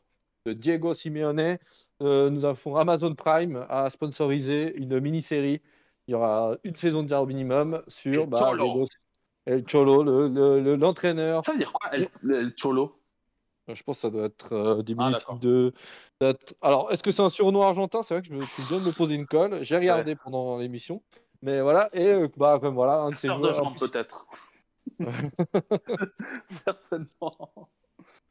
de 0.47 0.53
Diego 0.53 0.95
Simeone. 0.95 1.59
Euh, 2.01 2.31
nous 2.31 2.43
avons 2.43 2.75
Amazon 2.75 3.13
Prime 3.13 3.67
à 3.69 3.87
sponsoriser 3.91 4.75
une 4.77 4.99
mini-série. 4.99 5.61
Il 6.07 6.13
y 6.13 6.15
aura 6.15 6.55
une 6.63 6.75
saison 6.75 7.03
déjà 7.03 7.21
au 7.21 7.27
minimum 7.27 7.83
sur 7.87 8.23
El 8.23 8.29
bah, 8.29 8.37
Cholo. 8.39 8.63
Diego- 8.63 8.85
El 9.45 9.63
Cholo, 9.67 10.01
le- 10.03 10.27
le- 10.29 10.59
le- 10.59 10.75
l'entraîneur. 10.75 11.45
Ça 11.45 11.51
veut 11.51 11.59
dire 11.59 11.71
quoi, 11.71 11.93
El, 11.93 12.07
El 12.23 12.53
Cholo? 12.59 12.99
Je 13.67 13.83
pense 13.83 13.97
que 13.97 14.01
ça 14.01 14.09
doit 14.09 14.25
être 14.25 14.51
euh, 14.53 14.81
diminutif 14.81 15.27
Ah, 15.29 15.33
de. 15.39 15.71
Alors, 16.61 16.91
est-ce 16.91 17.03
que 17.03 17.11
c'est 17.11 17.21
un 17.21 17.29
surnom 17.29 17.61
argentin? 17.61 18.01
C'est 18.01 18.15
vrai 18.15 18.23
que 18.23 18.27
je 18.27 18.33
me 18.33 18.41
je 18.41 18.67
viens 18.69 18.79
de 18.79 18.85
me 18.85 18.91
poser 18.91 19.13
une 19.13 19.27
colle. 19.27 19.63
J'ai 19.63 19.77
regardé 19.77 20.15
pendant 20.15 20.57
l'émission. 20.57 21.03
Mais 21.43 21.61
voilà, 21.61 21.89
et 21.93 22.07
euh, 22.07 22.27
bah, 22.37 22.57
comme 22.59 22.73
voilà, 22.73 23.01
un 23.01 23.11
de 23.11 23.15
ces 23.17 23.27
de 23.27 23.33
joueurs- 23.35 23.75
peut-être. 23.79 24.25
Certainement. 26.45 27.69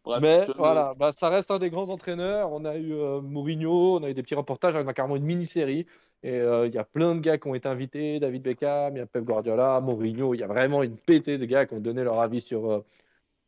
Bref, 0.05 0.23
Mais 0.23 0.47
je- 0.47 0.53
voilà, 0.53 0.95
bah, 0.95 1.13
ça 1.13 1.29
reste 1.29 1.51
un 1.51 1.59
des 1.59 1.71
grands 1.71 1.91
entraîneurs. 1.91 2.53
On 2.53 2.65
a 2.65 2.77
eu 2.77 2.93
euh, 2.93 3.21
Mourinho, 3.21 3.97
on 3.99 4.03
a 4.03 4.11
eu 4.11 4.15
des 4.15 4.23
petits 4.23 4.35
reportages, 4.35 4.75
on 4.75 4.87
a 4.89 4.95
carrément 4.95 5.17
une 5.17 5.25
mini-série. 5.25 5.87
Et 6.23 6.33
euh, 6.33 6.67
il 6.67 6.75
y 6.75 6.79
a 6.79 6.85
plein 6.85 7.15
de 7.15 7.21
gars 7.21 7.39
qui 7.39 7.47
ont 7.49 7.55
été 7.55 7.69
invités, 7.69 8.19
David 8.19 8.43
Beckham, 8.43 8.97
il 8.97 8.99
y 8.99 9.03
a 9.03 9.07
Pep 9.07 9.25
Guardiola, 9.25 9.81
Mourinho. 9.81 10.35
Il 10.35 10.41
y 10.41 10.43
a 10.43 10.47
vraiment 10.47 10.83
une 10.83 10.97
pétée 10.97 11.39
de 11.39 11.45
gars 11.45 11.67
qui 11.67 11.75
ont 11.75 11.81
donné 11.81 12.05
leur 12.05 12.21
avis 12.21 12.41
sur, 12.41 12.71
euh, 12.71 12.81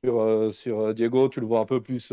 sur, 0.05 0.55
sur 0.55 0.95
Diego. 0.95 1.29
Tu 1.29 1.41
le 1.41 1.47
vois 1.47 1.61
un 1.61 1.67
peu 1.67 1.83
plus, 1.83 2.13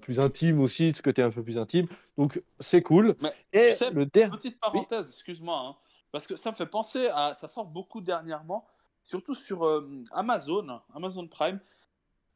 plus 0.00 0.20
intime 0.20 0.60
aussi, 0.60 0.92
de 0.92 0.96
ce 0.96 1.02
côté 1.02 1.22
un 1.22 1.30
peu 1.30 1.42
plus 1.42 1.58
intime. 1.58 1.86
Donc 2.18 2.42
c'est 2.60 2.82
cool. 2.82 3.16
Mais 3.20 3.32
Et 3.52 3.70
tu 3.70 3.76
sais, 3.76 3.90
le 3.90 4.06
dernier. 4.06 4.36
Petite 4.36 4.60
parenthèse, 4.60 5.08
excuse-moi, 5.08 5.58
hein, 5.58 5.76
parce 6.12 6.26
que 6.26 6.36
ça 6.36 6.50
me 6.50 6.56
fait 6.56 6.66
penser 6.66 7.08
à. 7.08 7.34
Ça 7.34 7.48
sort 7.48 7.66
beaucoup 7.66 8.00
dernièrement, 8.00 8.66
surtout 9.06 9.36
sur 9.36 9.64
euh, 9.64 9.88
Amazon, 10.10 10.80
Amazon 10.92 11.28
Prime. 11.28 11.60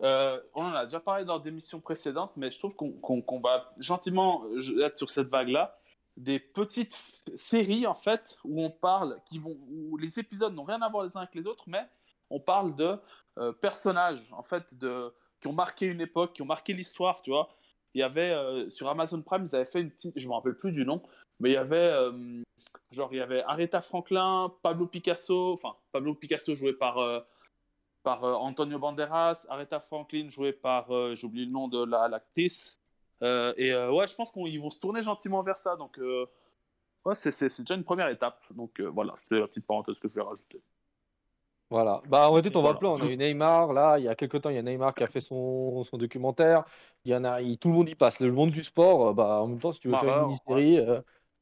Euh, 0.02 0.40
on 0.54 0.64
en 0.64 0.72
a 0.72 0.84
déjà 0.84 1.00
parlé 1.00 1.24
dans 1.24 1.40
des 1.40 1.50
missions 1.50 1.80
précédentes, 1.80 2.30
mais 2.36 2.52
je 2.52 2.58
trouve 2.60 2.76
qu'on 2.76 3.40
va 3.40 3.74
gentiment 3.78 4.44
euh, 4.44 4.86
être 4.86 4.96
sur 4.96 5.10
cette 5.10 5.28
vague-là. 5.28 5.76
Des 6.16 6.38
petites 6.38 6.96
séries, 7.34 7.88
en 7.88 7.94
fait, 7.94 8.38
où 8.44 8.62
on 8.62 8.70
parle, 8.70 9.18
qui 9.28 9.40
vont, 9.40 9.56
où 9.68 9.96
les 9.96 10.20
épisodes 10.20 10.54
n'ont 10.54 10.62
rien 10.62 10.80
à 10.80 10.88
voir 10.88 11.02
les 11.02 11.16
uns 11.16 11.22
avec 11.22 11.34
les 11.34 11.44
autres, 11.46 11.64
mais 11.66 11.84
on 12.30 12.38
parle 12.38 12.76
de 12.76 12.96
personnages, 13.60 14.22
en 14.30 14.42
fait, 14.42 14.74
de, 14.74 15.12
qui 15.40 15.48
ont 15.48 15.52
marqué 15.52 15.86
une 15.86 16.00
époque, 16.00 16.34
qui 16.34 16.42
ont 16.42 16.46
marqué 16.46 16.72
l'histoire, 16.72 17.22
tu 17.22 17.30
vois. 17.30 17.48
Il 17.94 18.00
y 18.00 18.02
avait, 18.02 18.68
sur 18.68 18.88
Amazon 18.88 19.22
Prime, 19.22 19.46
ils 19.46 19.56
avaient 19.56 19.64
fait 19.64 19.80
une 19.80 19.90
petite, 19.90 20.12
je 20.14 20.28
me 20.28 20.34
rappelle 20.34 20.56
plus 20.56 20.72
du 20.72 20.84
nom, 20.84 21.00
mais 21.38 21.50
il 21.50 21.54
y 21.54 21.56
avait, 21.56 21.92
genre, 22.90 23.08
il 23.12 23.18
y 23.18 23.20
avait 23.20 23.42
Aretha 23.42 23.80
Franklin, 23.80 24.52
Pablo 24.62 24.86
Picasso, 24.86 25.52
enfin, 25.52 25.74
Pablo 25.92 26.14
Picasso 26.14 26.54
joué 26.54 26.72
par, 26.72 26.98
euh, 26.98 27.20
par 28.02 28.24
euh, 28.24 28.34
Antonio 28.34 28.78
Banderas, 28.78 29.46
Aretha 29.48 29.80
Franklin 29.80 30.28
joué 30.28 30.52
par, 30.52 30.90
euh, 30.90 31.14
j'ai 31.14 31.26
oublié 31.26 31.46
le 31.46 31.52
nom 31.52 31.68
de 31.68 31.84
la- 31.84 32.08
l'actrice. 32.08 32.78
Euh, 33.22 33.52
et 33.56 33.74
ouais, 33.74 34.06
je 34.08 34.14
pense 34.14 34.32
qu'ils 34.32 34.60
vont 34.60 34.70
se 34.70 34.78
tourner 34.78 35.02
gentiment 35.02 35.42
vers 35.42 35.58
ça, 35.58 35.76
donc 35.76 35.98
ouais, 37.04 37.14
c'est 37.14 37.32
c'est- 37.32 37.50
c'est 37.50 37.62
déjà 37.62 37.74
une 37.74 37.84
première 37.84 38.08
étape. 38.08 38.40
Donc 38.50 38.80
voilà, 38.80 39.12
c'est 39.22 39.38
la 39.38 39.46
petite 39.46 39.66
parenthèse 39.66 39.98
que 39.98 40.08
je 40.08 40.14
vais 40.14 40.22
rajouter. 40.22 40.62
Voilà. 41.68 42.02
Bah, 42.08 42.28
en 42.28 42.42
fait, 42.42 42.56
on 42.56 42.62
va 42.62 42.72
Voilà. 42.72 42.78
plein. 42.78 42.88
On 42.88 43.00
a 43.00 43.06
eu 43.06 43.16
Neymar, 43.16 43.72
là, 43.72 43.96
il 43.98 44.04
y 44.04 44.08
a 44.08 44.16
quelques 44.16 44.40
temps, 44.40 44.50
il 44.50 44.56
y 44.56 44.58
a 44.58 44.62
Neymar 44.62 44.92
qui 44.92 45.04
a 45.04 45.06
fait 45.06 45.20
son, 45.20 45.84
son 45.84 45.98
documentaire. 45.98 46.64
Il 47.04 47.12
y 47.12 47.14
en 47.14 47.22
a, 47.24 47.40
il- 47.42 47.58
tout 47.58 47.68
le 47.68 47.74
monde 47.74 47.88
y 47.88 47.94
passe. 47.94 48.18
Le 48.18 48.32
monde 48.32 48.50
du 48.50 48.64
sport, 48.64 49.14
bah, 49.14 49.40
en 49.42 49.46
même 49.46 49.60
temps, 49.60 49.70
si 49.70 49.78
tu 49.80 49.88
veux 49.88 49.96
faire 49.96 50.18
une 50.22 50.26
mini-série, 50.26 50.80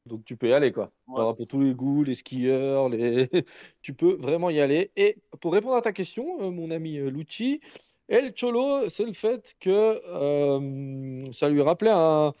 donc 0.05 0.25
tu 0.25 0.35
peux 0.35 0.49
y 0.49 0.53
aller, 0.53 0.71
quoi. 0.71 0.91
Ouais. 1.07 1.19
Alors, 1.19 1.35
pour 1.35 1.47
tous 1.47 1.61
les 1.61 1.73
goûts, 1.73 2.03
les 2.03 2.15
skieurs, 2.15 2.89
les... 2.89 3.27
tu 3.81 3.93
peux 3.93 4.15
vraiment 4.15 4.49
y 4.49 4.59
aller. 4.59 4.91
Et 4.95 5.17
pour 5.39 5.53
répondre 5.53 5.75
à 5.75 5.81
ta 5.81 5.91
question, 5.91 6.41
euh, 6.41 6.49
mon 6.49 6.71
ami 6.71 6.97
euh, 6.97 7.09
Lucci, 7.09 7.61
El 8.09 8.33
Cholo, 8.35 8.89
c'est 8.89 9.05
le 9.05 9.13
fait 9.13 9.55
que 9.59 9.69
euh, 10.07 11.31
ça 11.31 11.47
lui 11.47 11.61
rappelait 11.61 11.91
un. 11.93 12.33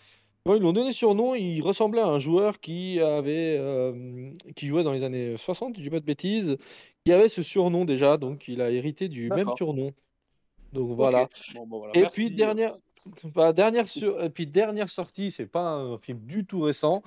Bon, 0.45 0.55
ils 0.55 0.61
l'ont 0.63 0.73
donné 0.73 0.91
surnom, 0.91 1.35
il 1.35 1.61
ressemblait 1.61 2.01
à 2.01 2.07
un 2.07 2.17
joueur 2.17 2.59
qui 2.59 2.99
avait 2.99 3.55
euh, 3.59 4.31
qui 4.55 4.67
jouait 4.67 4.83
dans 4.83 4.93
les 4.93 5.03
années 5.03 5.37
60, 5.37 5.75
si 5.75 5.81
je 5.81 5.87
dis 5.87 5.91
pas 5.91 5.99
de 5.99 6.05
bêtises, 6.05 6.57
qui 7.05 7.11
avait 7.11 7.29
ce 7.29 7.43
surnom 7.43 7.85
déjà, 7.85 8.17
donc 8.17 8.47
il 8.47 8.61
a 8.61 8.71
hérité 8.71 9.09
du 9.09 9.29
même 9.29 9.49
surnom. 9.57 9.91
Donc 10.73 10.95
voilà. 10.95 11.23
Ok. 11.23 11.53
Bon, 11.67 11.79
voilà. 11.79 11.93
Et 11.95 12.01
Merci. 12.01 12.25
puis 12.27 12.35
dernière, 12.35 12.73
bah, 13.35 13.53
dernière 13.53 13.87
sur, 13.87 14.23
et 14.23 14.29
puis 14.31 14.47
dernière 14.47 14.89
sortie, 14.89 15.29
c'est 15.29 15.45
pas 15.45 15.69
un 15.69 15.99
film 15.99 16.19
du 16.21 16.45
tout 16.45 16.61
récent. 16.61 17.03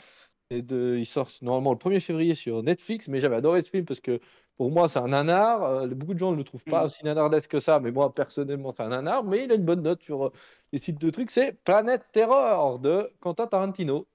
De, 0.61 0.97
il 0.99 1.07
sort 1.07 1.29
normalement 1.41 1.73
le 1.73 1.79
1er 1.79 2.01
février 2.01 2.35
sur 2.35 2.63
Netflix, 2.63 3.09
mais 3.09 3.21
j'avais 3.21 3.37
adoré 3.37 3.63
ce 3.63 3.71
film 3.71 3.85
parce 3.85 4.01
que 4.01 4.21
pour 4.57 4.71
moi 4.71 4.89
c'est 4.89 4.99
un 4.99 5.09
nanar. 5.09 5.63
Euh, 5.63 5.87
beaucoup 5.89 6.15
de 6.15 6.19
gens 6.19 6.33
ne 6.33 6.37
le 6.37 6.45
trouvent 6.45 6.65
pas 6.65 6.81
Mhm. 6.81 6.85
aussi 6.87 7.05
nanardesque 7.05 7.51
que 7.51 7.59
ça, 7.61 7.81
mais 7.81 7.91
moi 7.91 8.13
personnellement 8.13 8.73
c'est 8.77 8.83
un 8.83 8.89
nanar. 8.91 9.25
Mais 9.25 9.45
il 9.45 9.53
a 9.53 9.55
une 9.55 9.65
bonne 9.65 9.83
note 9.83 10.03
sur 10.03 10.27
euh, 10.27 10.33
les 10.73 10.79
sites 10.79 11.01
de 11.01 11.11
trucs. 11.11 11.31
C'est 11.31 11.53
Planète 11.65 12.05
Terror 12.13 12.79
de 12.79 13.09
Quentin 13.21 13.47
Tarantino. 13.47 14.07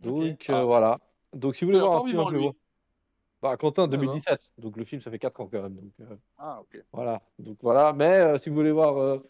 Donc 0.00 0.48
euh, 0.50 0.54
Ah. 0.54 0.64
voilà. 0.64 0.98
Donc 1.34 1.54
si 1.54 1.64
vous 1.64 1.70
voulez 1.70 1.80
voir 1.80 2.04
un 2.04 2.06
film 2.08 2.16
voir- 2.22 2.52
Bah, 3.40 3.56
Quentin 3.56 3.86
D'accord. 3.86 4.06
2017. 4.06 4.50
Donc 4.58 4.76
le 4.76 4.84
film 4.84 5.00
ça 5.00 5.10
fait 5.12 5.18
4 5.20 5.40
ans 5.40 5.48
quand 5.50 5.62
même. 5.62 5.74
Donc, 5.76 5.92
Ah, 6.38 6.60
ok. 6.60 6.82
voilà, 6.92 7.22
donc 7.38 7.58
voilà. 7.62 7.92
Mais 7.92 8.36
si 8.40 8.48
vous 8.48 8.56
voulez 8.56 8.72
voir 8.72 9.20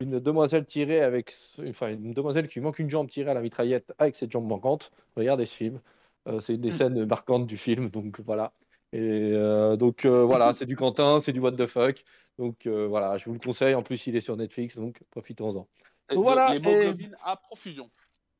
une 0.00 0.20
demoiselle 0.20 0.64
tirée 0.64 1.02
avec, 1.02 1.34
enfin 1.68 1.88
une 1.88 2.14
demoiselle 2.14 2.48
qui 2.48 2.60
manque 2.60 2.78
une 2.78 2.88
jambe 2.88 3.10
tirée 3.10 3.30
à 3.30 3.34
la 3.34 3.40
mitraillette 3.42 3.92
avec 3.98 4.14
cette 4.14 4.30
jambe 4.30 4.46
manquante, 4.46 4.90
regardez 5.16 5.44
ce 5.44 5.54
film. 5.54 5.80
Euh, 6.28 6.40
c'est 6.40 6.56
des 6.58 6.68
Hmm. 6.68 6.72
scènes 6.72 7.04
marquantes 7.06 7.46
du 7.46 7.56
film, 7.56 7.88
donc 7.88 8.20
voilà. 8.20 8.52
Et 8.92 9.00
euh, 9.34 9.76
donc 9.76 10.04
euh, 10.04 10.24
voilà, 10.24 10.52
c'est 10.54 10.66
du 10.66 10.76
Quentin, 10.76 11.20
c'est 11.20 11.32
du 11.32 11.40
what 11.40 11.52
the 11.52 11.66
fuck. 11.66 12.04
Donc 12.38 12.66
voilà, 12.66 13.16
je 13.18 13.24
vous 13.24 13.32
le 13.32 13.38
conseille. 13.40 13.74
En 13.74 13.82
plus, 13.82 14.06
il 14.06 14.14
est 14.16 14.20
sur 14.20 14.36
Netflix, 14.36 14.76
donc 14.76 15.02
profitons-en. 15.10 15.66
Voilà, 16.14 16.54
Les 16.54 16.60
et- 16.70 17.10
à 17.24 17.36
profusion. 17.36 17.90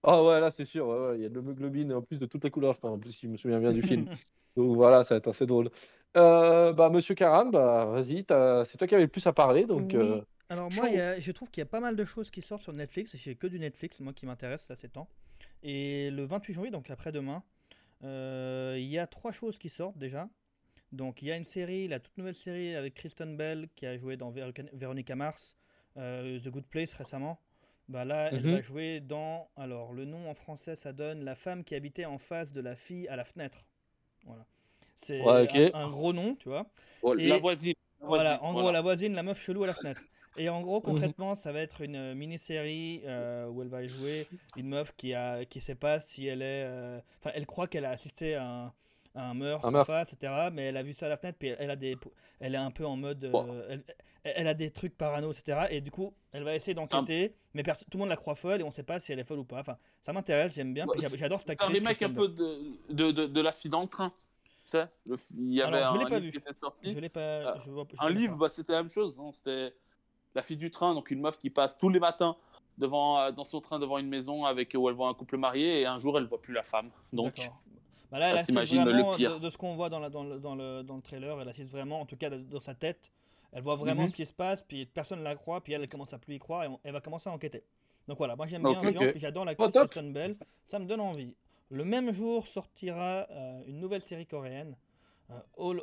Ah 0.03 0.23
ouais, 0.23 0.41
là 0.41 0.51
c'est 0.51 0.65
sûr, 0.65 0.87
ouais, 0.87 0.99
ouais, 0.99 1.17
il 1.19 1.23
y 1.23 1.27
a 1.27 1.29
de 1.29 1.35
l'hémoglobine 1.35 1.93
en 1.93 2.03
plus 2.03 2.19
de 2.19 2.27
toutes 2.27 2.45
les 2.45 2.51
couleurs, 2.51 2.75
je 2.81 2.87
en 2.87 2.99
plus, 2.99 3.13
si 3.13 3.27
je 3.27 3.33
me 3.33 3.37
souviens 3.37 3.59
bien 3.59 3.73
du 3.73 3.83
film. 3.83 4.07
Donc 4.57 4.77
voilà, 4.77 5.05
ça 5.05 5.15
va 5.15 5.19
être 5.19 5.29
assez 5.29 5.45
drôle. 5.45 5.71
Euh, 6.17 6.73
bah, 6.73 6.89
monsieur 6.89 7.15
Karam, 7.15 7.51
bah, 7.51 7.87
vas-y, 7.87 8.25
t'as- 8.25 8.65
c'est 8.65 8.79
toi 8.79 8.87
qui 8.87 8.95
avais 8.95 9.05
le 9.05 9.11
plus 9.11 9.27
à 9.27 9.33
parler, 9.33 9.67
donc. 9.67 9.95
Oui. 9.95 10.01
euh, 10.01 10.21
Alors 10.49 10.69
moi, 10.73 10.89
il 10.89 10.95
y 10.97 11.01
a- 11.01 11.19
je 11.19 11.33
trouve 11.33 11.51
qu'il 11.51 11.61
y 11.61 11.63
a 11.63 11.67
pas 11.67 11.81
mal 11.81 11.97
de 11.97 12.05
choses 12.05 12.31
qui 12.31 12.43
sortent 12.43 12.63
sur 12.63 12.73
Netflix. 12.73 13.15
et 13.15 13.19
J'ai 13.19 13.35
que 13.35 13.47
du 13.47 13.59
Netflix, 13.59 14.01
moi 14.01 14.13
qui 14.13 14.25
m'intéresse 14.25 14.69
là 14.69 14.77
ces 14.77 14.89
temps. 14.89 15.09
Et 15.63 16.11
le 16.11 16.25
28 16.25 16.55
janvier, 16.55 16.71
donc 16.71 16.91
après-demain, 16.91 17.43
il 18.03 18.87
y 18.87 18.99
a 18.99 19.07
trois 19.07 19.33
choses 19.33 19.59
qui 19.59 19.69
sortent 19.69 19.99
déjà. 19.99 20.29
Donc 20.93 21.21
il 21.23 21.29
y 21.29 21.33
a 21.33 21.37
une 21.37 21.45
série, 21.45 21.87
la 21.89 22.01
toute 22.01 22.17
nouvelle 22.17 22.35
série 22.35 22.75
avec 22.75 22.95
Kristen 22.95 23.37
Bell 23.37 23.69
qui 23.77 23.85
a 23.87 23.99
joué 23.99 24.17
dans 24.17 24.31
Véro- 24.31 24.53
Véronica 24.73 25.15
Mars, 25.17 25.57
euh, 25.99 26.41
The 26.41 26.49
Good 26.49 26.65
Place 26.67 26.95
récemment. 26.95 27.39
Bah 27.89 28.05
là, 28.05 28.31
elle 28.33 28.45
Mhm. 28.45 28.55
va 28.55 28.61
jouer 28.63 29.01
dans. 29.01 29.49
Alors 29.57 29.93
le 29.93 30.05
nom 30.05 30.29
en 30.31 30.35
français, 30.35 30.77
ça 30.77 30.93
donne 30.93 31.25
la 31.25 31.35
femme 31.35 31.65
qui 31.65 31.75
habitait 31.75 32.05
en 32.05 32.19
face 32.19 32.53
de 32.53 32.61
la 32.61 32.77
fille 32.77 33.07
à 33.09 33.17
la 33.17 33.25
fenêtre. 33.25 33.65
Voilà. 34.25 34.47
C'est 34.97 35.21
Ouais, 35.23 35.71
un, 35.75 35.79
un 35.79 35.91
gros 35.91 36.13
nom, 36.13 36.35
tu 36.37 36.49
vois. 36.49 36.67
Oh, 37.03 37.15
Et- 37.17 37.29
La 37.29 37.39
voisine. 37.39 37.75
la 38.01 38.07
Voilà, 38.07 38.25
voisine, 38.39 38.47
en 38.47 38.53
gros, 38.61 38.71
la 38.73 38.81
voisine, 38.81 39.13
la 39.15 39.23
meuf 39.23 39.41
chelou 39.41 39.65
à 39.65 39.67
la 39.69 39.75
fenêtre. 39.75 40.03
Et 40.37 40.49
en 40.49 40.61
gros, 40.61 40.77
Mhm. 40.79 40.83
concrètement, 40.83 41.35
ça 41.35 41.51
va 41.53 41.61
être 41.61 41.81
une 41.81 42.15
mini-série 42.15 43.03
euh, 43.07 43.49
où 43.49 43.63
elle 43.63 43.69
va 43.69 43.87
jouer 43.87 44.27
une 44.57 44.69
meuf 44.69 44.93
qui 44.97 45.15
a, 45.15 45.45
qui 45.45 45.61
sait 45.61 45.75
pas 45.75 45.99
si 45.99 46.27
elle 46.27 46.43
est, 46.43 46.65
euh, 46.65 47.01
enfin, 47.21 47.31
elle 47.35 47.47
croit 47.47 47.67
qu'elle 47.67 47.85
a 47.85 47.91
assisté 47.91 48.35
à 48.37 48.45
un, 48.47 48.73
à 49.15 49.23
un 49.31 49.35
meurtre, 49.35 49.65
Un 49.65 49.69
tout 49.69 49.73
meurtre. 49.75 49.91
ça, 49.91 50.03
etc. 50.03 50.33
Mais 50.53 50.67
elle 50.67 50.77
a 50.77 50.83
vu 50.83 50.93
ça 50.93 51.07
à 51.07 51.09
la 51.09 51.17
fenêtre, 51.17 51.39
puis 51.39 51.49
elle, 51.59 51.71
a 51.71 51.77
des, 51.77 51.97
elle 52.41 52.55
est 52.55 52.59
un 52.59 52.71
peu 52.71 52.87
en 52.87 52.95
mode, 52.97 53.25
euh, 53.25 53.79
elle, 54.23 54.47
a 54.47 54.55
des 54.55 54.71
trucs 54.71 54.97
parano, 54.97 55.33
etc. 55.33 55.67
Et 55.71 55.81
du 55.81 55.91
coup, 55.91 56.13
elle 56.33 56.45
va 56.45 56.55
essayer 56.55 56.75
d'enquêter, 56.75 57.35
mais 57.55 57.63
tout 57.65 57.73
le 57.95 57.99
monde 57.99 58.09
la 58.11 58.17
croit 58.17 58.35
folle 58.37 58.61
et 58.61 58.65
on 58.65 58.71
sait 58.71 58.83
pas 58.85 58.99
si 59.01 59.13
elle 59.13 59.19
est 59.19 59.25
folle 59.25 59.39
ou 59.41 59.45
pas. 59.45 59.61
Enfin, 59.61 59.77
ça 60.03 60.13
m'intéresse, 60.13 60.55
j'aime 60.55 60.73
bien. 60.75 60.87
Ouais, 60.87 60.97
J'adore 61.17 61.41
cette 61.41 61.49
C'est 61.49 61.63
un 61.63 61.67
actrice. 61.67 61.79
remake 61.81 62.03
un 62.03 62.13
peu 62.13 62.29
de, 62.29 62.59
de, 62.91 63.11
de, 63.11 63.27
de 63.27 63.41
La 63.41 63.51
fille 63.53 63.71
dans 63.71 63.83
le 63.83 63.89
train. 63.89 64.11
Tu 64.65 64.73
sais, 64.73 64.85
le- 65.07 65.17
il 65.37 65.55
y 65.55 65.63
avait 65.63 65.79
Alors, 65.79 65.95
je 65.95 65.99
l'ai 65.99 66.05
un 66.05 66.09
pas 66.09 66.15
livre 66.19 66.27
vu. 66.27 66.31
qui 66.33 66.39
était 66.39 66.53
sorti. 66.53 66.93
Je 66.93 66.99
l'ai 66.99 67.09
pas. 67.09 67.59
Je 67.65 67.71
vois- 67.71 67.87
je 67.91 68.05
Un 68.05 68.11
livre, 68.11 68.37
bah, 68.37 68.51
c'était 68.51 68.73
la 68.73 68.83
même 68.83 68.91
chose. 68.91 69.19
hein. 69.19 69.31
C'était 69.33 69.73
La 70.39 70.43
fille 70.43 70.57
du 70.57 70.71
train, 70.71 70.95
donc 70.95 71.11
une 71.11 71.21
meuf 71.21 71.37
qui 71.37 71.51
passe 71.51 71.77
tous 71.77 71.89
les 71.89 71.99
matins 71.99 72.37
devant, 72.79 73.19
euh, 73.19 73.33
dans 73.33 73.43
son 73.45 73.61
train 73.61 73.81
devant 73.81 73.99
une 73.99 74.07
maison 74.09 74.45
avec, 74.45 74.73
où 74.79 74.89
elle 74.89 74.95
voit 74.95 75.09
un 75.09 75.15
couple 75.15 75.37
marié 75.37 75.81
et 75.81 75.87
un 75.87 75.99
jour 75.99 76.17
elle 76.17 76.27
voit 76.27 76.41
plus 76.41 76.55
la 76.55 76.63
femme. 76.63 76.91
Donc. 77.13 77.51
Bah 78.13 78.21
là, 78.21 78.27
elle 78.29 78.33
elle 78.35 78.39
assiste 78.39 78.77
vraiment 78.77 79.11
pire. 79.11 79.35
De, 79.41 79.45
de 79.47 79.51
ce 79.51 79.59
qu'on 79.59 79.75
voit 79.75 79.89
dans, 79.91 79.99
la- 79.99 80.11
dans, 80.11 80.23
le, 80.23 80.39
dans, 80.39 80.55
le, 80.55 80.83
dans 80.85 80.95
le 80.95 81.03
trailer, 81.03 81.41
elle 81.41 81.49
assiste 81.49 81.71
vraiment, 81.73 82.01
en 82.01 82.07
tout 82.07 82.17
cas 82.17 82.31
dans 82.31 82.61
sa 82.61 82.75
tête, 82.77 83.11
elle 83.53 83.63
voit 83.65 83.75
vraiment 83.75 84.03
Mhm. 84.05 84.11
ce 84.11 84.17
qui 84.17 84.27
se 84.27 84.33
passe, 84.33 84.63
puis 84.63 84.87
personne 84.87 85.19
ne 85.19 85.25
la 85.25 85.35
croit, 85.35 85.61
puis 85.61 85.73
elle, 85.73 85.83
elle 85.83 85.89
commence 85.89 86.13
à 86.15 86.19
plus 86.19 86.37
y 86.37 86.39
croire, 86.39 86.63
et 86.63 86.69
on- 86.69 86.79
elle 86.85 86.93
va 86.93 87.01
commencer 87.01 87.29
à 87.29 87.33
enquêter. 87.33 87.65
Donc 88.07 88.17
voilà, 88.19 88.37
moi 88.37 88.47
j'aime 88.47 88.63
bien 88.63 88.79
Ok. 88.79 88.87
ce 88.87 88.93
genre, 88.93 89.03
Ok. 89.03 89.11
puis 89.11 89.21
j'adore 89.21 89.45
la 89.45 89.55
Oh. 89.59 89.69
Kristen 89.71 90.13
Bell, 90.13 90.31
ça 90.69 90.79
me 90.79 90.87
donne 90.87 91.01
envie. 91.01 91.35
Le 91.71 91.85
même 91.85 92.13
jour 92.13 92.47
sortira 92.47 93.27
euh, 93.29 93.61
une 93.67 93.81
nouvelle 93.81 94.07
série 94.07 94.25
coréenne, 94.27 94.77
euh, 95.31 95.41
All. 95.59 95.81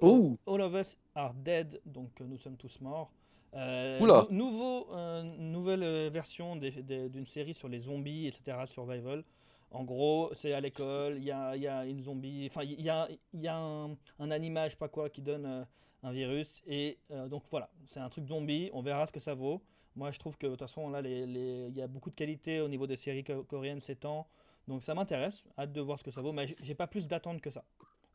All 0.48 0.62
of 0.62 0.74
Us 0.76 0.98
Are 1.14 1.34
Dead, 1.34 1.82
donc 1.86 2.10
euh, 2.22 2.26
nous 2.26 2.38
sommes 2.38 2.56
tous 2.58 2.80
morts. 2.80 3.12
Euh, 3.56 4.00
Oula. 4.02 4.28
nou- 4.30 4.36
nouveau, 4.52 4.88
euh, 4.94 5.22
nouvelle 5.40 5.84
euh, 5.84 6.10
version 6.12 6.56
d'une 6.56 7.28
série 7.28 7.54
sur 7.54 7.68
les 7.70 7.80
zombies, 7.80 8.28
etc., 8.28 8.58
survival. 8.68 9.24
En 9.72 9.84
gros, 9.84 10.30
c'est 10.36 10.54
à 10.54 10.60
l'école, 10.62 11.16
il 11.18 11.24
y 11.24 11.32
a, 11.32 11.56
y 11.56 11.68
a 11.68 11.86
une 11.86 12.02
zombie, 12.02 12.48
enfin, 12.50 12.64
il 12.64 12.82
y 12.82 12.90
a, 12.90 13.08
y 13.34 13.48
a 13.48 13.58
un, 13.58 13.92
un 14.20 14.32
animal, 14.32 14.70
je 14.70 14.76
sais 14.76 14.78
pas 14.80 14.88
quoi, 14.88 15.10
qui 15.10 15.22
donne 15.22 15.46
euh, 15.46 15.64
un 16.04 16.12
virus. 16.12 16.62
Et 16.68 16.98
euh, 17.12 17.28
donc 17.28 17.44
voilà, 17.50 17.70
c'est 17.88 18.00
un 18.00 18.10
truc 18.10 18.26
zombie, 18.28 18.70
on 18.74 18.82
verra 18.82 19.06
ce 19.06 19.12
que 19.12 19.20
ça 19.20 19.34
vaut. 19.34 19.62
Moi, 19.96 20.12
je 20.12 20.20
trouve 20.20 20.38
que 20.38 20.46
de 20.48 20.52
toute 20.52 20.60
façon, 20.60 20.90
là, 20.90 21.02
il 21.04 21.72
y 21.76 21.82
a 21.82 21.88
beaucoup 21.88 22.10
de 22.10 22.16
qualité 22.16 22.60
au 22.62 22.68
niveau 22.68 22.88
des 22.88 22.96
séries 22.98 23.24
co- 23.24 23.44
coréennes 23.44 23.80
ces 23.82 23.96
temps. 23.96 24.28
Donc 24.68 24.82
ça 24.84 24.94
m'intéresse, 24.96 25.44
hâte 25.58 25.72
de 25.74 25.82
voir 25.82 26.00
ce 26.00 26.04
que 26.04 26.12
ça 26.12 26.22
vaut, 26.22 26.32
mais 26.32 26.48
j'ai 26.64 26.76
pas 26.76 26.88
plus 26.88 27.08
d'attente 27.08 27.40
que 27.40 27.50
ça. 27.50 27.64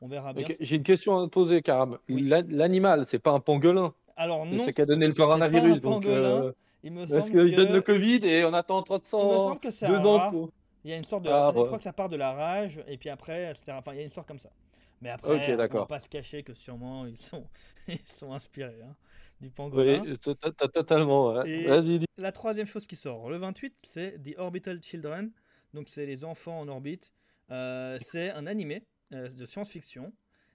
On 0.02 0.06
verra 0.08 0.32
bien. 0.32 0.46
J'ai 0.60 0.76
une 0.76 0.82
question 0.82 1.18
à 1.18 1.24
te 1.24 1.30
poser, 1.30 1.62
Karam. 1.62 1.98
Oui. 2.08 2.22
L'a- 2.22 2.42
L'animal, 2.42 3.06
c'est 3.06 3.18
pas 3.18 3.30
un 3.32 3.40
pangolin. 3.40 3.94
Alors 4.20 4.44
non, 4.44 4.58
C'est 4.58 4.74
qui 4.74 4.82
a 4.82 4.86
donné 4.86 5.06
le 5.06 5.14
coronavirus. 5.14 5.80
Donc, 5.80 6.04
euh, 6.04 6.52
il 6.82 6.92
me 6.92 7.06
semble 7.06 7.22
qu'il 7.24 7.56
donne 7.56 7.72
le 7.72 7.80
Covid 7.80 8.20
et 8.26 8.44
on 8.44 8.52
attend 8.52 8.84
il 8.86 8.92
me 8.92 8.98
300 8.98 9.38
semble 9.40 9.60
que 9.60 9.70
c'est 9.70 9.86
deux 9.86 10.04
ans 10.06 10.30
pour. 10.30 10.50
Il 10.84 10.90
y 10.90 10.92
a 10.92 10.98
une 10.98 11.04
sorte 11.04 11.22
de. 11.24 11.30
Ah, 11.30 11.50
je 11.56 11.62
crois 11.62 11.78
que 11.78 11.82
ça 11.82 11.94
part 11.94 12.10
de 12.10 12.16
la 12.16 12.32
rage, 12.32 12.82
et 12.86 12.98
puis 12.98 13.08
après, 13.08 13.50
etc. 13.50 13.72
Enfin, 13.78 13.92
il 13.92 13.96
y 13.96 13.98
a 13.98 14.02
une 14.02 14.08
histoire 14.08 14.26
comme 14.26 14.38
ça. 14.38 14.50
Mais 15.00 15.08
après, 15.08 15.32
on 15.32 15.50
va 15.50 15.56
d'accord. 15.56 15.86
pas 15.86 16.00
se 16.00 16.08
cacher 16.10 16.42
que 16.42 16.52
sûrement 16.52 17.06
ils 17.06 17.16
sont, 17.16 17.46
ils 17.88 17.98
sont 18.04 18.34
inspirés 18.34 18.82
hein, 18.84 18.94
du 19.40 19.48
pangolin. 19.48 20.02
Oui, 20.02 20.18
totalement. 20.74 21.32
ouais. 21.32 21.64
Vas-y. 21.64 22.04
La 22.18 22.32
troisième 22.32 22.66
chose 22.66 22.86
qui 22.86 22.96
sort, 22.96 23.30
le 23.30 23.38
28, 23.38 23.74
c'est 23.84 24.22
The 24.22 24.38
Orbital 24.38 24.82
Children. 24.82 25.30
Donc, 25.72 25.88
c'est 25.88 26.04
les 26.04 26.26
enfants 26.26 26.60
en 26.60 26.68
orbite. 26.68 27.10
Euh, 27.50 27.96
c'est 28.00 28.30
un 28.32 28.46
animé 28.46 28.84
euh, 29.14 29.30
de 29.30 29.46
science-fiction 29.46 30.12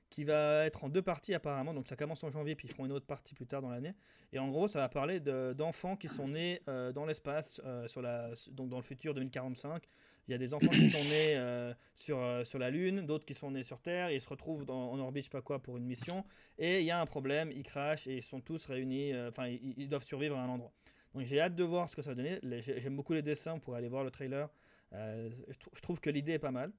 qui 0.09 0.24
va 0.24 0.65
être 0.65 0.83
en 0.83 0.89
deux 0.89 1.01
parties 1.01 1.33
apparemment. 1.33 1.74
Donc, 1.74 1.88
ça 1.88 1.95
commence 1.95 2.24
en 2.24 2.29
janvier, 2.31 2.55
puis 2.55 2.67
ils 2.67 2.71
feront 2.71 2.85
une 2.85 2.91
autre 2.91 3.05
partie 3.05 3.35
plus 3.35 3.45
tard 3.47 3.62
dans 3.62 3.69
l'année. 3.69 3.93
Et 4.31 4.39
en 4.39 4.50
gros, 4.50 4.67
ça 4.67 4.79
va 4.79 4.89
parler 4.89 5.19
de- 5.19 5.53
d'enfants 5.53 5.95
qui 5.95 6.09
sont 6.09 6.25
nés 6.25 6.62
euh, 6.67 6.91
dans 6.91 7.05
l'espace, 7.05 7.62
euh, 7.65 7.88
sur 7.88 8.01
la, 8.01 8.31
donc 8.51 8.69
dans 8.69 8.77
le 8.77 8.83
futur 8.83 9.13
2045. 9.13 9.83
Il 10.27 10.31
y 10.31 10.33
a 10.33 10.38
des 10.38 10.53
enfants 10.53 10.71
qui 10.71 10.89
sont 10.89 11.03
nés 11.03 11.35
euh, 11.38 11.74
sur, 11.95 12.19
sur 12.45 12.57
la 12.57 12.69
Lune, 12.69 13.05
d'autres 13.05 13.25
qui 13.25 13.33
sont 13.33 13.51
nés 13.51 13.63
sur 13.63 13.79
Terre, 13.79 14.09
et 14.09 14.15
ils 14.15 14.21
se 14.21 14.29
retrouvent 14.29 14.69
en 14.69 14.97
orbite, 15.00 15.24
je 15.24 15.29
sais 15.29 15.38
pas 15.38 15.41
quoi, 15.41 15.59
pour 15.62 15.77
une 15.77 15.85
mission. 15.85 16.25
Et 16.57 16.79
il 16.79 16.85
y 16.85 16.91
a 16.91 17.00
un 17.00 17.05
problème, 17.05 17.51
ils 17.51 17.63
crachent 17.63 18.07
et 18.07 18.17
ils 18.17 18.24
sont 18.24 18.41
tous 18.41 18.65
réunis, 18.65 19.13
enfin, 19.27 19.47
ils, 19.47 19.88
doivent 19.88 20.03
survivre 20.03 20.35
à 20.38 20.41
un 20.41 20.50
endroit. 20.50 20.71
Donc 21.13 21.24
j'ai 21.25 21.39
hâte 21.39 21.55
de 21.55 21.63
voir 21.63 21.89
ce 21.89 21.95
que 21.95 22.01
ça 22.01 22.09
va 22.09 22.15
donner. 22.15 22.39
J'aime 22.62 22.95
beaucoup 22.95 23.13
les 23.13 23.21
dessins 23.21 23.59
pour 23.59 23.75
aller 23.75 23.88
voir 23.88 24.03
le 24.03 24.12
trailer. 24.12 24.50
Je 24.91 25.81
trouve 25.81 26.00
que 26.00 26.09
l'idée 26.09 26.33
est 26.33 26.39
pas 26.39 26.51
mal. 26.51 26.71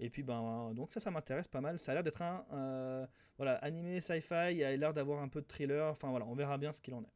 Et 0.00 0.10
puis 0.10 0.22
ben 0.22 0.72
donc 0.74 0.92
ça 0.92 1.00
ça 1.00 1.10
m'intéresse 1.10 1.48
pas 1.48 1.60
mal. 1.60 1.78
Ça 1.78 1.90
a 1.92 1.94
l'air 1.94 2.04
d'être 2.04 2.22
un 2.22 2.44
euh, 2.52 3.06
voilà 3.36 3.54
animé 3.56 4.00
sci-fi. 4.00 4.52
Il 4.54 4.62
a 4.64 4.76
l'air 4.76 4.94
d'avoir 4.94 5.22
un 5.22 5.28
peu 5.28 5.40
de 5.40 5.46
thriller. 5.46 5.90
Enfin 5.90 6.08
voilà, 6.10 6.24
on 6.26 6.34
verra 6.34 6.56
bien 6.58 6.72
ce 6.72 6.80
qu'il 6.80 6.94
en 6.94 7.02
est. 7.02 7.12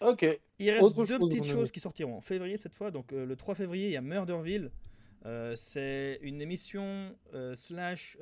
Ok. 0.00 0.24
Il 0.58 0.70
reste 0.70 0.82
Autre 0.82 0.96
deux 0.96 1.06
chose, 1.06 1.18
petites 1.28 1.44
choses 1.52 1.70
qui 1.72 1.80
sortiront 1.80 2.16
en 2.16 2.20
février 2.20 2.56
cette 2.56 2.74
fois. 2.74 2.90
Donc 2.90 3.12
euh, 3.12 3.26
le 3.26 3.36
3 3.36 3.54
février, 3.54 3.86
il 3.88 3.92
y 3.92 3.96
a 3.96 4.00
Murderville. 4.00 4.70
Euh, 5.26 5.54
c'est 5.56 6.18
une 6.22 6.40
émission 6.40 7.14
slash 7.54 8.16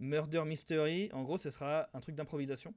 murder 0.00 0.42
mystery. 0.44 1.08
En 1.12 1.22
gros, 1.22 1.38
ce 1.38 1.50
sera 1.50 1.88
un 1.94 2.00
truc 2.00 2.14
d'improvisation. 2.14 2.74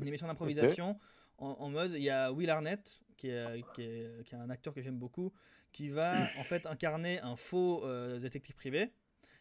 Une 0.00 0.08
émission 0.08 0.26
d'improvisation 0.26 0.98
en, 1.38 1.48
en 1.60 1.70
mode, 1.70 1.92
il 1.92 2.02
y 2.02 2.10
a 2.10 2.30
Will 2.32 2.50
Arnett, 2.50 3.00
qui 3.16 3.28
est, 3.28 3.64
qui 3.74 3.82
est- 3.82 4.24
qui 4.24 4.34
est 4.34 4.38
un 4.38 4.50
acteur 4.50 4.74
que 4.74 4.82
j'aime 4.82 4.98
beaucoup, 4.98 5.32
qui 5.72 5.88
va 5.88 6.14
en 6.38 6.42
fait 6.44 6.66
incarner 6.66 7.20
un 7.20 7.36
faux 7.36 7.84
détective 8.18 8.54
privé. 8.54 8.90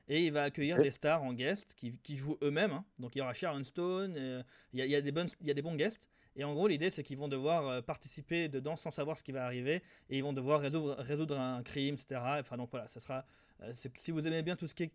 Et 0.08 0.26
il 0.26 0.32
va 0.32 0.44
accueillir 0.44 0.78
des 0.80 0.92
stars 0.92 1.24
en 1.24 1.34
guest 1.34 1.74
qui, 1.76 1.98
qui 2.04 2.16
jouent 2.18 2.38
eux-mêmes. 2.44 2.72
hein. 2.72 2.86
Donc 3.00 3.16
il 3.16 3.20
y 3.20 3.22
aura 3.22 3.34
Sharon 3.34 3.64
Stone, 3.64 4.14
euh, 4.18 4.44
il 4.72 4.80
y, 4.80 4.82
a, 4.84 4.86
il 4.86 4.92
y 4.92 4.96
a 4.96 5.02
des 5.02 5.12
bonnes, 5.12 5.28
il 5.42 5.48
y 5.48 5.52
a 5.52 5.54
des 5.54 5.62
bons 5.64 5.76
guests. 5.76 6.10
Et 6.36 6.44
en 6.44 6.54
gros, 6.54 6.68
l'idée, 6.68 6.90
c'est 6.90 7.02
qu'ils 7.02 7.18
vont 7.18 7.30
devoir 7.30 7.68
euh, 7.68 7.82
participer 7.82 8.50
dedans 8.50 8.76
sans 8.76 8.92
savoir 8.92 9.18
ce 9.18 9.24
qui 9.24 9.32
va 9.32 9.46
arriver. 9.46 9.82
Et 10.10 10.18
ils 10.18 10.24
vont 10.24 10.34
devoir 10.34 10.60
résoudre, 10.60 10.96
résoudre 11.00 11.40
un 11.40 11.64
crime, 11.64 11.96
etc. 11.96 12.22
Enfin, 12.40 12.58
donc 12.58 12.70
voilà, 12.72 12.88
ça 12.88 13.00
sera. 13.00 13.26
euh, 13.64 13.72
si 13.96 14.12
vous 14.12 14.28
aimez 14.28 14.44
bien 14.44 14.56
tout 14.56 14.68
ce 14.68 14.76
qui 14.76 14.84
est 14.84 14.92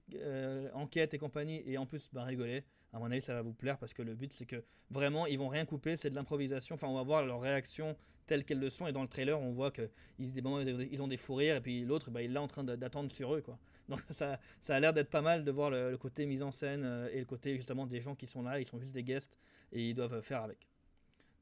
enquête 0.74 1.14
et 1.14 1.18
compagnie, 1.18 1.62
et 1.66 1.76
en 1.78 1.86
plus 1.86 2.08
ben, 2.12 2.24
rigoler, 2.24 2.62
à 2.92 2.98
mon 2.98 3.06
avis, 3.10 3.20
ça 3.22 3.34
va 3.34 3.42
vous 3.42 3.54
plaire 3.54 3.78
parce 3.78 3.94
que 3.94 4.02
le 4.02 4.14
but, 4.14 4.32
c'est 4.34 4.46
que 4.46 4.62
vraiment, 4.90 5.26
ils 5.26 5.38
vont 5.38 5.48
rien 5.48 5.64
couper, 5.64 5.96
c'est 5.96 6.10
de 6.10 6.14
l'improvisation. 6.14 6.74
Enfin, 6.74 6.88
on 6.88 6.94
va 6.94 7.02
voir 7.02 7.24
leurs 7.24 7.40
réactions 7.40 7.96
telles 8.26 8.44
qu'elles 8.44 8.60
le 8.60 8.68
sont. 8.70 8.86
Et 8.86 8.92
dans 8.92 9.02
le 9.02 9.08
trailer, 9.08 9.40
on 9.40 9.50
voit 9.52 9.70
qu'ils 9.72 9.88
ils 10.18 11.02
ont 11.02 11.08
des 11.08 11.16
fous 11.16 11.34
rires, 11.36 11.56
et 11.56 11.60
puis 11.60 11.84
l'autre, 11.84 12.10
ben, 12.10 12.20
il 12.20 12.30
est 12.30 12.34
là 12.34 12.42
en 12.42 12.48
train 12.48 12.62
d'attendre 12.64 13.10
sur 13.12 13.34
eux, 13.34 13.40
quoi. 13.40 13.58
Donc 13.90 14.00
ça, 14.10 14.38
ça 14.62 14.76
a 14.76 14.80
l'air 14.80 14.92
d'être 14.94 15.10
pas 15.10 15.20
mal 15.22 15.44
de 15.44 15.50
voir 15.50 15.70
le, 15.70 15.90
le 15.90 15.98
côté 15.98 16.24
mise 16.26 16.42
en 16.42 16.52
scène 16.52 16.82
euh, 16.84 17.08
et 17.12 17.18
le 17.18 17.24
côté 17.26 17.56
justement 17.56 17.86
des 17.86 18.00
gens 18.00 18.14
qui 18.14 18.26
sont 18.26 18.42
là, 18.42 18.58
ils 18.60 18.64
sont 18.64 18.78
juste 18.78 18.92
des 18.92 19.02
guests 19.04 19.38
et 19.72 19.88
ils 19.90 19.94
doivent 19.94 20.22
faire 20.22 20.42
avec. 20.42 20.66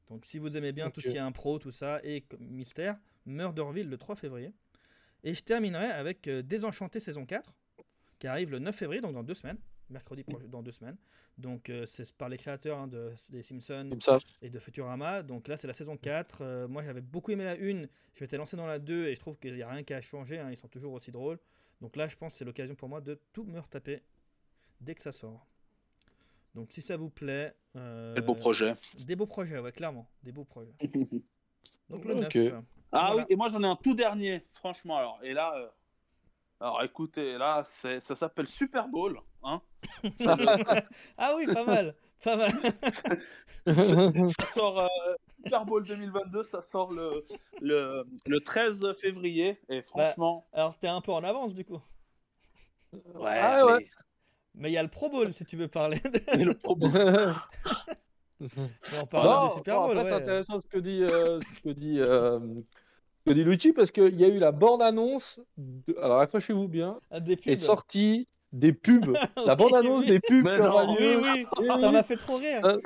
Donc 0.09 0.25
si 0.25 0.39
vous 0.39 0.57
aimez 0.57 0.71
bien 0.71 0.89
tout 0.89 0.99
ce 1.01 1.07
qui 1.11 1.17
est 1.17 1.19
impro, 1.21 1.59
tout 1.59 1.71
ça, 1.71 1.99
et 2.03 2.23
mystère, 2.39 2.97
Murderville 3.25 3.89
le 3.89 3.97
3 3.97 4.15
février. 4.15 4.51
Et 5.23 5.33
je 5.33 5.43
terminerai 5.43 5.85
avec 5.87 6.27
euh, 6.27 6.41
Désenchanté 6.41 6.99
saison 6.99 7.25
4, 7.25 7.53
qui 8.17 8.27
arrive 8.27 8.51
le 8.51 8.59
9 8.59 8.75
février, 8.75 9.01
donc 9.01 9.13
dans 9.13 9.23
deux 9.23 9.33
semaines, 9.35 9.57
mercredi 9.89 10.23
proche- 10.23 10.47
dans 10.49 10.63
deux 10.63 10.71
semaines. 10.71 10.97
Donc 11.37 11.69
euh, 11.69 11.85
c'est 11.85 12.11
par 12.13 12.27
les 12.29 12.37
créateurs 12.37 12.79
hein, 12.79 12.87
de, 12.87 13.11
des 13.29 13.43
Simpsons 13.43 13.89
et 14.41 14.49
de 14.49 14.57
Futurama. 14.59 15.21
Donc 15.23 15.47
là, 15.47 15.57
c'est 15.57 15.67
la 15.67 15.73
saison 15.73 15.95
4. 15.97 16.39
Euh, 16.41 16.67
moi, 16.67 16.81
j'avais 16.83 17.01
beaucoup 17.01 17.31
aimé 17.31 17.43
la 17.43 17.53
1. 17.53 17.83
Je 18.15 18.23
m'étais 18.23 18.37
lancé 18.37 18.57
dans 18.57 18.65
la 18.67 18.79
2 18.79 19.07
et 19.07 19.15
je 19.15 19.19
trouve 19.19 19.37
qu'il 19.37 19.53
n'y 19.53 19.61
a 19.61 19.69
rien 19.69 19.83
qui 19.83 19.93
a 19.93 20.01
changé. 20.01 20.39
hein, 20.39 20.49
Ils 20.49 20.57
sont 20.57 20.67
toujours 20.67 20.93
aussi 20.93 21.11
drôles. 21.11 21.37
Donc 21.81 21.95
là, 21.95 22.07
je 22.07 22.15
pense 22.15 22.33
que 22.33 22.37
c'est 22.39 22.45
l'occasion 22.45 22.75
pour 22.75 22.89
moi 22.89 23.01
de 23.01 23.21
tout 23.33 23.43
me 23.43 23.59
retaper 23.59 24.01
dès 24.81 24.95
que 24.95 25.01
ça 25.01 25.11
sort. 25.11 25.45
Donc 26.55 26.71
si 26.71 26.81
ça 26.81 26.97
vous 26.97 27.09
plaît. 27.09 27.55
euh, 27.75 28.13
Quel 28.15 28.25
beau 28.25 28.35
projet. 28.35 28.71
Des 29.05 29.15
beaux 29.15 29.27
projets, 29.27 29.59
ouais, 29.59 29.71
clairement. 29.71 30.09
Des 30.23 30.31
beaux 30.31 30.45
projets. 30.45 30.73
Donc 31.89 32.05
le 32.05 32.13
Ok. 32.15 32.35
9. 32.35 32.63
Ah 32.91 33.07
Voilà. 33.11 33.15
oui, 33.17 33.23
et 33.29 33.35
moi 33.35 33.49
j'en 33.51 33.61
ai 33.63 33.67
un 33.67 33.75
tout 33.75 33.93
dernier, 33.93 34.45
franchement. 34.53 34.97
Alors, 34.97 35.19
et 35.23 35.33
là, 35.33 35.53
euh, 35.57 35.69
alors 36.59 36.83
écoutez, 36.83 37.37
là, 37.37 37.61
c'est, 37.65 37.99
ça 37.99 38.15
s'appelle 38.15 38.47
Super 38.47 38.87
Bowl. 38.87 39.19
Hein 39.43 39.61
ça, 40.17 40.35
Ah 41.17 41.33
oui, 41.35 41.45
pas 41.45 41.63
mal. 41.63 41.95
Pas 42.23 42.35
mal. 42.37 42.51
ça 44.29 44.45
sort 44.45 44.79
euh, 44.81 44.87
Super 45.43 45.65
Bowl 45.65 45.85
2022, 45.85 46.43
ça 46.43 46.61
sort 46.61 46.91
le, 46.91 47.25
le, 47.61 48.03
le 48.25 48.39
13 48.39 48.93
février. 48.99 49.59
Et 49.69 49.81
franchement, 49.81 50.47
Alors 50.53 50.77
t'es 50.77 50.87
un 50.87 51.01
peu 51.01 51.11
en 51.11 51.23
avance 51.23 51.53
du 51.53 51.63
coup. 51.65 51.79
ouais, 52.93 53.39
Ah 53.41 53.65
ouais. 53.65 53.77
mais- 53.79 53.89
Mais 54.55 54.69
il 54.71 54.73
y 54.73 54.77
a 54.77 54.83
le 54.83 54.89
Pro 54.89 55.09
Bowl 55.09 55.31
si 55.33 55.45
tu 55.45 55.55
veux 55.57 55.67
parler. 55.67 55.99
mais 56.35 56.43
le 56.43 56.53
problème. 56.55 57.35
Mais 58.39 58.47
on 59.01 59.05
parle 59.05 59.27
Non, 59.27 59.47
du 59.47 59.53
Super 59.55 59.75
Bowl. 59.79 59.97
après, 59.97 60.09
c'est 60.09 60.15
intéressant 60.15 60.59
ce 60.59 60.67
que 60.67 60.77
dit, 60.79 61.03
euh, 61.03 61.39
ce 61.55 61.61
que 61.61 61.69
dit, 61.69 61.99
euh, 61.99 62.39
ce 62.39 63.29
que 63.29 63.33
dit 63.33 63.43
Luigi 63.43 63.71
parce 63.73 63.91
qu'il 63.91 64.19
y 64.19 64.25
a 64.25 64.27
eu 64.27 64.39
la 64.39 64.51
bande-annonce. 64.51 65.39
de- 65.57 65.95
Alors 65.99 66.19
accrochez-vous 66.19 66.67
bien. 66.67 66.99
Ah, 67.11 67.19
Des 67.19 67.37
Est 67.45 67.55
sortie 67.57 68.27
des 68.51 68.73
pubs. 68.73 69.13
La 69.45 69.55
bande-annonce 69.55 70.05
des 70.05 70.19
pubs 70.19 70.43
Mais 70.43 70.55
qui 70.55 70.61
aura 70.61 70.85
non. 70.85 70.95
lieu. 70.95 71.17
Oui, 71.17 71.29
oui, 71.35 71.45
Oui, 71.59 71.67
ça 71.79 71.91
m'a 71.91 72.03
fait 72.03 72.17
trop 72.17 72.35
rire. 72.35 72.65
Euh, 72.65 72.79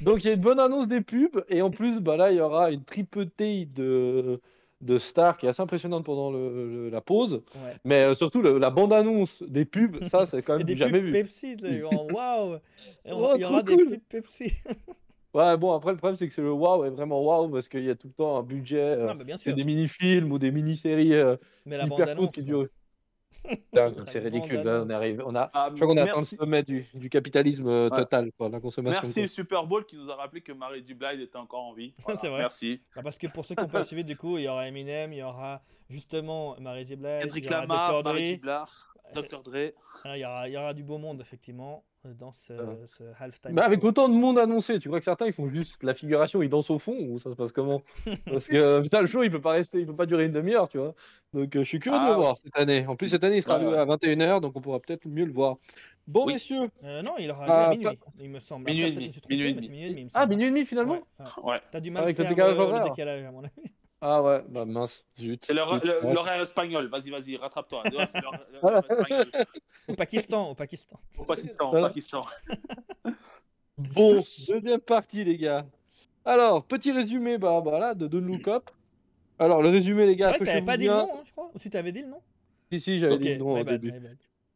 Donc 0.00 0.22
il 0.24 0.28
y 0.28 0.30
a 0.30 0.34
une 0.34 0.40
bonne 0.40 0.60
annonce 0.60 0.86
des 0.88 1.00
pubs 1.00 1.44
et 1.48 1.60
en 1.62 1.70
plus 1.70 1.98
bah 2.00 2.16
là 2.16 2.30
il 2.30 2.38
y 2.38 2.40
aura 2.40 2.70
une 2.70 2.84
tripotée 2.84 3.64
de 3.66 4.40
de 4.80 4.96
stars 4.98 5.38
qui 5.38 5.46
est 5.46 5.48
assez 5.48 5.60
impressionnante 5.60 6.04
pendant 6.04 6.30
le- 6.30 6.52
le- 6.84 6.88
la 6.90 7.00
pause. 7.00 7.42
Ouais. 7.56 7.74
Mais 7.84 8.04
euh, 8.04 8.14
surtout 8.14 8.42
le- 8.42 8.58
la 8.58 8.70
bande 8.70 8.92
annonce 8.92 9.42
des 9.42 9.64
pubs, 9.64 9.96
ça 10.04 10.24
c'est 10.24 10.40
quand 10.42 10.54
Et 10.54 10.58
même 10.58 10.66
du 10.68 10.76
jamais 10.76 11.00
pubs 11.00 11.06
vu. 11.06 11.12
Pepsi, 11.12 11.56
waouh! 12.12 12.58
On- 13.06 13.12
Oh, 13.12 13.32
Il 13.34 13.40
y 13.40 13.44
aura 13.44 13.62
trop 13.64 13.76
des 13.76 13.82
cool. 13.84 13.86
pubs 13.94 14.00
Pepsi. 14.08 14.52
Ouais 15.34 15.56
bon 15.58 15.72
après 15.74 15.90
le 15.92 15.98
problème 15.98 16.16
c'est 16.16 16.26
que 16.28 16.32
c'est 16.32 16.42
le 16.42 16.52
waouh 16.52 16.84
est 16.86 16.90
vraiment 16.90 17.20
waouh 17.22 17.48
parce 17.50 17.68
qu'il 17.68 17.82
y 17.84 17.90
a 17.90 17.94
tout 17.96 18.06
le 18.06 18.12
temps 18.14 18.38
un 18.38 18.42
budget. 18.42 18.78
euh, 18.80 19.06
Non, 19.08 19.14
mais 19.16 19.24
bien 19.24 19.36
c'est 19.36 19.52
des 19.52 19.64
mini-films 19.64 20.30
ou 20.32 20.38
des 20.38 20.50
mini-séries 20.52 21.14
euh, 21.14 21.36
Mais 21.66 21.76
la 21.76 21.84
bande 21.86 21.98
hyper 21.98 22.06
cool 22.14 22.18
annonce. 22.24 22.34
qui 22.34 22.42
durent. 22.44 22.68
C'est 24.06 24.18
ridicule, 24.20 24.56
là, 24.56 24.62
bande-annonce. 24.80 24.86
on 24.86 24.90
arrive, 24.90 25.22
on 25.26 25.34
a, 25.34 25.50
Ah, 25.52 25.68
je 25.70 25.74
crois 25.76 25.86
qu'on 25.88 25.96
a 25.96 26.02
atteint 26.02 26.12
le 26.12 26.16
merci, 26.16 26.36
sommet 26.36 26.62
du, 26.62 26.86
du 26.94 27.08
capitalisme 27.10 27.66
euh, 27.68 27.88
Ouais. 27.90 27.96
total, 27.96 28.30
quoi, 28.36 28.48
la 28.48 28.60
consommation. 28.60 29.00
merci 29.02 29.22
le 29.22 29.28
Super 29.28 29.64
Bowl 29.66 29.84
qui 29.86 29.96
nous 29.96 30.10
a 30.10 30.14
rappelé 30.16 30.40
que 30.40 30.52
Marie 30.52 30.82
Dublide 30.82 31.20
était 31.20 31.36
encore 31.36 31.62
en 31.64 31.72
vie. 31.72 31.94
Voilà, 32.04 32.20
C'est 32.20 32.28
vrai. 32.28 32.38
Merci. 32.40 32.80
Ah, 32.96 33.02
Parce 33.02 33.18
que 33.18 33.26
pour 33.26 33.44
ceux 33.44 33.54
qui 33.54 33.62
n'ont 33.62 33.68
pas 33.68 33.84
suivi, 33.84 34.04
du 34.04 34.16
coup, 34.16 34.38
il 34.38 34.44
y 34.44 34.48
aura 34.48 34.66
Eminem, 34.68 35.12
il 35.12 35.18
y 35.18 35.22
aura 35.22 35.62
justement 35.88 36.56
Mary 36.60 36.84
J. 36.86 36.96
Blige, 36.96 37.22
Kendrick 37.22 37.50
Lamar, 37.50 38.02
Dr. 38.02 38.04
Marie 38.12 38.22
Dre. 38.24 38.34
Dublard, 38.36 38.94
C'est- 39.14 39.22
Dr. 39.22 39.42
Dre. 39.42 39.72
Ah, 40.04 40.16
Il 40.16 40.20
y, 40.20 40.24
aura, 40.24 40.48
il 40.48 40.52
y 40.52 40.56
aura 40.56 40.74
du 40.74 40.84
beau 40.84 40.98
monde, 40.98 41.20
effectivement, 41.20 41.82
euh, 41.97 41.97
dans 42.04 42.32
ce, 42.32 42.52
Ouais. 42.52 42.78
ce 42.86 43.02
halftime. 43.18 43.52
Mais 43.52 43.62
avec 43.62 43.80
show. 43.80 43.88
autant 43.88 44.08
de 44.08 44.14
monde 44.14 44.38
annoncé, 44.38 44.78
tu 44.78 44.88
crois 44.88 44.98
que 45.00 45.04
certains 45.04 45.26
ils 45.26 45.32
font 45.32 45.48
juste 45.48 45.82
la 45.82 45.94
figuration, 45.94 46.42
ils 46.42 46.48
dansent 46.48 46.70
au 46.70 46.78
fond 46.78 46.96
ou 46.98 47.18
ça 47.18 47.30
se 47.30 47.34
passe 47.36 47.52
comment 47.52 47.80
Parce 48.26 48.46
que 48.48 48.56
euh, 48.56 48.80
putain, 48.80 49.00
le 49.02 49.08
show 49.08 49.22
il 49.24 49.30
peut 49.30 49.40
pas 49.40 49.52
rester, 49.52 49.80
il 49.80 49.86
peut 49.86 49.96
pas 49.96 50.06
durer 50.06 50.26
une 50.26 50.32
demi-heure, 50.32 50.68
tu 50.68 50.78
vois. 50.78 50.94
Donc 51.34 51.54
euh, 51.56 51.62
je 51.62 51.68
suis 51.68 51.80
curieux 51.80 51.98
de 51.98 52.04
Ah 52.04 52.08
le 52.08 52.12
ouais. 52.16 52.20
voir 52.22 52.38
cette 52.38 52.56
année. 52.56 52.86
En 52.86 52.96
plus 52.96 53.08
cette 53.08 53.24
année 53.24 53.36
il 53.38 53.42
sera 53.42 53.58
Ouais, 53.58 53.64
loué 53.64 53.72
ouais. 53.74 53.78
à 53.80 53.84
21h 53.84 54.40
donc 54.40 54.56
on 54.56 54.60
pourra 54.60 54.80
peut-être 54.80 55.06
mieux 55.06 55.24
le 55.26 55.32
voir. 55.32 55.56
Bon 56.06 56.24
Oui. 56.24 56.34
messieurs, 56.34 56.70
Euh, 56.84 57.02
non, 57.02 57.12
il 57.18 57.30
aura 57.30 57.44
Ah, 57.46 57.66
à 57.66 57.70
minuit, 57.72 57.86
il 58.20 58.30
me 58.30 58.38
semble. 58.40 58.64
Minuit 58.70 58.84
et 58.86 58.92
demi, 58.92 59.12
minuit 59.28 59.48
et 59.50 59.90
demi. 59.90 60.10
ah 60.14 60.26
minuit 60.26 60.46
et 60.46 60.50
demi 60.50 60.64
finalement 60.64 61.00
Ouais. 61.42 61.60
T'as 61.70 61.80
du 61.80 61.90
mal 61.90 62.04
Avec 62.04 62.16
le 62.16 62.24
faire 62.24 62.32
décalage 62.34 62.58
horaire. 62.58 62.84
le 62.84 62.90
décalage, 62.90 63.24
à 63.24 63.30
mon 63.30 63.40
avis. 63.44 63.52
Ah 64.00 64.22
ouais, 64.22 64.44
bah 64.48 64.64
mince, 64.64 65.04
zut. 65.18 65.44
C'est 65.44 65.52
Ouais. 65.54 66.12
l'horaire 66.14 66.40
espagnol. 66.40 66.86
Vas-y, 66.88 67.10
vas-y, 67.10 67.36
rattrape-toi. 67.36 67.82
Ouais, 67.96 68.06
c'est 68.06 68.20
l'hora- 68.20 68.40
l'horaire 68.62 68.84
espagnol. 68.88 69.26
Au 69.88 69.94
Pakistan, 69.94 70.50
au 70.50 70.54
Pakistan. 70.54 71.00
Au 71.18 71.24
Pakistan, 71.24 71.68
au. 71.72 71.80
Pakistan. 71.82 72.20
Bon, 73.76 74.22
deuxième 74.48 74.80
partie, 74.80 75.24
les 75.24 75.36
gars. 75.36 75.66
Alors, 76.24 76.64
petit 76.64 76.92
résumé 76.92 77.38
bah, 77.38 77.60
voilà, 77.62 77.94
de 77.94 78.06
Don't 78.06 78.20
Look 78.26 78.46
Up. 78.48 78.70
Alors, 79.38 79.62
le 79.62 79.68
résumé, 79.70 80.04
les 80.06 80.16
gars, 80.16 80.32
t'avais 80.38 80.62
pas 80.62 80.76
dit 80.76 80.86
le 80.86 80.92
nom, 80.92 81.08
hein, 81.14 81.22
je 81.24 81.32
crois. 81.32 81.50
Ou 81.54 81.58
tu 81.58 81.70
t'avais 81.70 81.92
dit 81.92 82.02
le 82.02 82.08
nom 82.08 82.20
Si, 82.70 82.80
si, 82.80 82.98
j'avais 82.98 83.14
Ok, 83.14 83.20
dit 83.20 83.28
le 83.30 83.36
nom 83.38 83.52
au 83.52 83.64
bad, 83.64 83.66
début. 83.66 83.92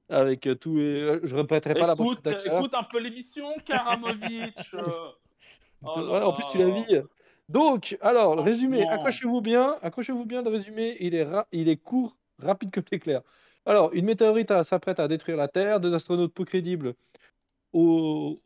Avec 0.08 0.46
euh, 0.46 0.54
tous 0.54 0.76
les. 0.76 0.82
euh, 1.00 1.20
Je 1.22 1.34
répéterai 1.36 1.74
pas 1.74 1.86
la 1.86 1.94
Écoute, 1.94 2.22
d'acteurs. 2.24 2.58
écoute 2.58 2.74
un 2.74 2.82
peu 2.82 2.98
l'émission, 3.00 3.46
Karamovic. 3.64 4.58
euh. 4.74 4.82
Oh 5.84 6.00
là 6.00 6.12
Ouais, 6.12 6.22
en 6.22 6.32
plus, 6.32 6.42
là. 6.42 6.48
tu 6.50 6.58
l'as 6.58 6.66
vu. 6.70 7.02
Donc, 7.52 7.98
alors, 8.00 8.34
le 8.34 8.40
résumé, 8.40 8.88
accrochez-vous 8.88 9.42
bien. 9.42 9.76
Accrochez-vous 9.82 10.24
bien, 10.24 10.42
le 10.42 10.48
résumé, 10.48 10.96
il 11.00 11.14
est, 11.14 11.26
il 11.52 11.68
est 11.68 11.76
court, 11.76 12.16
rapide 12.38 12.70
comme 12.72 12.84
l'éclair. 12.90 13.20
Alors, 13.66 13.92
une 13.92 14.06
météorite 14.06 14.62
s'apprête 14.62 14.98
à 14.98 15.06
détruire 15.06 15.36
la 15.36 15.48
Terre. 15.48 15.78
Deux 15.78 15.94
astronautes 15.94 16.32
peu 16.32 16.44
crédibles, 16.44 16.94
au... 17.72 18.40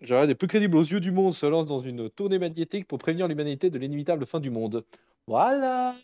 J'aurais 0.00 0.26
des 0.26 0.34
peu 0.34 0.46
crédibles 0.46 0.76
aux 0.76 0.82
yeux 0.82 1.00
du 1.00 1.12
monde, 1.12 1.34
se 1.34 1.46
lancent 1.46 1.66
dans 1.66 1.80
une 1.80 2.10
tournée 2.10 2.38
magnétique 2.38 2.86
pour 2.86 2.98
prévenir 2.98 3.26
l'humanité 3.26 3.70
de 3.70 3.78
l'inévitable 3.78 4.26
fin 4.26 4.38
du 4.38 4.50
monde. 4.50 4.84
Voilà. 5.26 5.94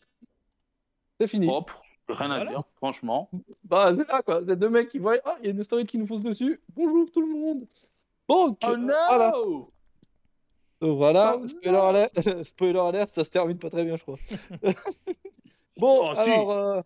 C'est 1.20 1.28
fini. 1.28 1.46
Propre, 1.46 1.82
rien 2.08 2.30
à 2.30 2.36
Voilà. 2.38 2.50
dire, 2.50 2.60
franchement. 2.76 3.30
Bah, 3.64 3.92
c'est 3.94 4.04
ça, 4.04 4.22
quoi. 4.22 4.40
C'est 4.46 4.56
deux 4.56 4.70
mecs 4.70 4.88
qui 4.88 4.98
voient, 4.98 5.18
ah, 5.24 5.36
il 5.40 5.44
y 5.44 5.48
a 5.48 5.52
une 5.52 5.60
astéroïde 5.60 5.86
qui 5.86 5.98
nous 5.98 6.06
fonce 6.06 6.22
dessus. 6.22 6.58
Bonjour 6.74 7.10
tout 7.12 7.20
le 7.20 7.28
monde. 7.28 7.66
Donc, 8.28 8.58
Oh 8.66 8.76
no 8.76 8.94
voilà. 9.08 9.32
Donc, 10.80 10.96
voilà. 10.96 11.36
Oh 11.38 11.48
spoiler, 11.48 11.76
alert, 11.78 12.12
spoiler 12.44 12.78
alert, 12.78 13.14
ça 13.14 13.24
se 13.24 13.30
termine 13.30 13.58
pas 13.58 13.70
très 13.70 13.84
bien, 13.84 13.96
je 13.96 14.02
crois. 14.02 14.18
bon, 15.76 16.10
Oh, 16.10 16.14
si. 16.14 16.30
alors. 16.30 16.50
euh, 16.52 16.80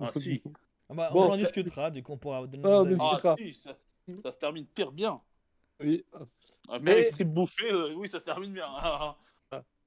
Ah, 0.00 0.10
si. 0.14 0.42
Ah 0.90 0.94
bah, 0.94 1.10
Bon, 1.12 1.22
on 1.24 1.30
en 1.32 1.36
discutera, 1.36 1.90
du 1.90 2.02
coup 2.02 2.12
on 2.12 2.18
pourra 2.18 2.46
donner 2.46 2.62
Ah, 2.64 2.68
nos 2.84 2.86
avis. 2.86 2.96
Ah 3.00 3.36
si, 3.38 3.54
ça, 3.54 3.76
ça 4.22 4.32
se 4.32 4.38
termine 4.38 4.66
pire 4.66 4.92
bien. 4.92 5.16
Oui. 5.80 6.04
Euh, 6.14 6.18
Mais- 6.72 6.80
Meryl 6.80 7.04
Streep 7.04 7.28
bouffée, 7.28 7.70
euh, 7.72 7.94
oui, 7.94 8.08
ça 8.08 8.20
se 8.20 8.24
termine 8.24 8.52
bien. 8.52 8.66
Ah, 8.68 9.16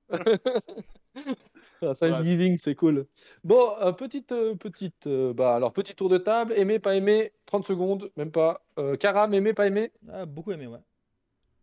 Thanksgiving, 2.00 2.58
c'est 2.58 2.76
cool. 2.76 3.08
Bon, 3.44 3.72
euh, 3.82 3.92
petite, 3.92 4.32
euh, 4.32 4.56
petite, 4.56 5.08
euh, 5.08 5.34
bah, 5.34 5.56
alors 5.56 5.74
petit 5.74 5.96
tour 5.96 6.10
de 6.10 6.18
table. 6.18 6.54
Aimé, 6.58 6.80
pas 6.80 6.96
aimé, 6.96 7.32
30 7.46 7.66
secondes, 7.66 8.12
même 8.18 8.32
pas. 8.32 8.62
Euh, 8.80 8.96
Karam, 8.98 9.34
aimé, 9.34 9.54
pas 9.54 9.68
aimé? 9.68 9.92
Ah, 10.12 10.26
beaucoup 10.26 10.52
aimé, 10.52 10.68
ouais. 10.68 10.80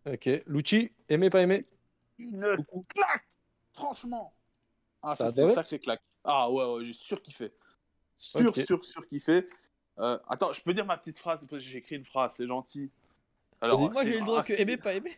Ok. 0.06 0.28
Lucci, 0.46 0.92
aimé, 1.08 1.30
pas 1.30 1.42
aimé? 1.42 1.64
Une 2.18 2.64
claque 2.88 3.26
Franchement 3.72 4.34
Ah, 5.02 5.16
Ça 5.16 5.28
c'était 5.28 5.42
une 5.42 5.48
sacrée 5.48 5.78
claque. 5.78 6.02
Ah 6.24 6.50
ouais, 6.50 6.64
ouais, 6.64 6.84
j'ai 6.84 6.92
surkiffé. 6.92 7.52
Sur, 8.16 8.48
Ok. 8.48 8.56
sur, 8.58 8.84
surkiffé. 8.84 9.46
Euh, 9.98 10.18
attends, 10.28 10.52
je 10.52 10.62
peux 10.62 10.72
dire 10.72 10.86
ma 10.86 10.96
petite 10.96 11.18
phrase 11.18 11.46
j'ai 11.58 11.78
écrit 11.78 11.96
une 11.96 12.04
phrase, 12.04 12.34
c'est 12.36 12.46
gentil. 12.46 12.90
Alors. 13.60 13.90
Moi 13.92 14.04
j'ai 14.04 14.18
le 14.18 14.24
droit 14.24 14.42
que 14.42 14.52
aimé, 14.52 14.76
pas 14.76 14.94
aimé. 14.94 15.16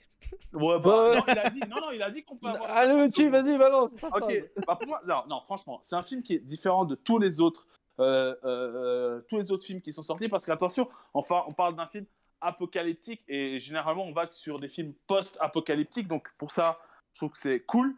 Ouais, 0.53 0.79
bah, 0.81 0.81
Bah, 0.81 1.15
non, 1.17 1.25
il 1.29 1.39
a 1.39 1.51
dit, 1.51 1.61
non, 1.61 1.81
non, 1.81 1.91
il 1.91 2.03
a 2.03 2.11
dit 2.11 2.25
qu'on 2.25 2.37
peut 2.37 2.47
avoir. 2.49 2.71
Allez, 2.71 2.93
50 2.93 3.07
Lucci, 3.07 3.29
vas-y, 3.29 3.59
balance. 3.59 3.93
Ok, 4.03 4.51
bah 4.67 4.77
pour 4.77 4.87
moi, 4.89 5.01
non, 5.07 5.23
non, 5.29 5.41
franchement, 5.43 5.81
c'est 5.83 5.97
un 5.97 6.03
film 6.03 6.23
qui 6.23 6.35
est 6.35 6.39
différent 6.39 6.85
de 6.85 6.95
tous 6.95 7.19
les 7.19 7.41
autres, 7.41 7.67
euh, 8.01 8.35
euh, 8.45 9.21
tous 9.29 9.37
les 9.37 9.53
autres 9.53 9.65
films 9.67 9.81
qui 9.81 9.93
sont 9.93 10.03
sortis 10.03 10.29
parce 10.29 10.47
qu'attention, 10.47 10.89
enfin, 11.13 11.45
on 11.47 11.53
parle 11.53 11.77
d'un 11.77 11.87
film 11.87 12.07
apocalyptique 12.45 13.23
et 13.27 13.59
généralement 13.59 14.05
on 14.05 14.13
va 14.13 14.31
sur 14.31 14.61
des 14.61 14.69
films 14.69 14.93
post-apocalyptiques, 15.07 16.09
donc 16.09 16.29
pour 16.39 16.51
ça, 16.51 16.79
je 17.13 17.21
trouve 17.21 17.31
que 17.31 17.39
c'est 17.39 17.61
cool. 17.61 17.95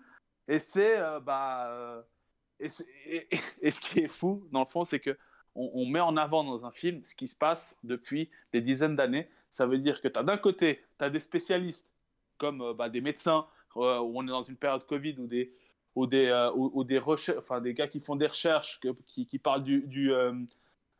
Et 0.48 0.58
c'est, 0.58 0.98
euh, 0.98 1.20
bah, 1.20 1.68
euh, 1.70 2.02
et, 2.60 3.70
ce 3.70 3.80
qui 3.80 4.00
est 4.00 4.08
fou 4.08 4.46
dans 4.52 4.60
le 4.60 4.66
fond, 4.66 4.84
c'est 4.84 5.00
que 5.00 5.16
on, 5.58 5.86
met 5.86 6.00
en 6.00 6.18
avant 6.18 6.44
dans 6.44 6.66
un 6.66 6.70
film 6.70 7.02
ce 7.02 7.14
qui 7.14 7.26
se 7.26 7.34
passe 7.34 7.78
depuis 7.82 8.28
des 8.52 8.60
dizaines 8.60 8.94
d'années. 8.94 9.30
Ça 9.48 9.66
veut 9.66 9.78
dire 9.78 10.02
que 10.02 10.08
tu 10.08 10.18
as 10.18 10.22
d'un 10.22 10.36
côté, 10.36 10.84
tu 10.98 11.04
as 11.04 11.08
des 11.08 11.20
spécialistes 11.20 11.88
comme 12.36 12.60
euh, 12.60 12.74
bah, 12.74 12.90
des 12.90 13.00
médecins 13.00 13.46
où 13.74 13.82
on 13.84 14.22
est 14.22 14.30
dans 14.30 14.42
une 14.42 14.56
période 14.56 14.86
Covid 14.86 15.16
où 15.18 15.26
des, 15.26 15.52
où 15.94 16.06
des, 16.06 16.50
où- 16.54 16.70
où 16.74 16.84
des, 16.84 16.98
enfin, 17.36 17.60
des 17.60 17.74
gars 17.74 17.88
qui 17.88 18.00
font 18.00 18.16
des 18.16 18.26
recherches, 18.26 18.80
qui, 19.06 19.38
parlent 19.38 19.64
du, 19.64 19.82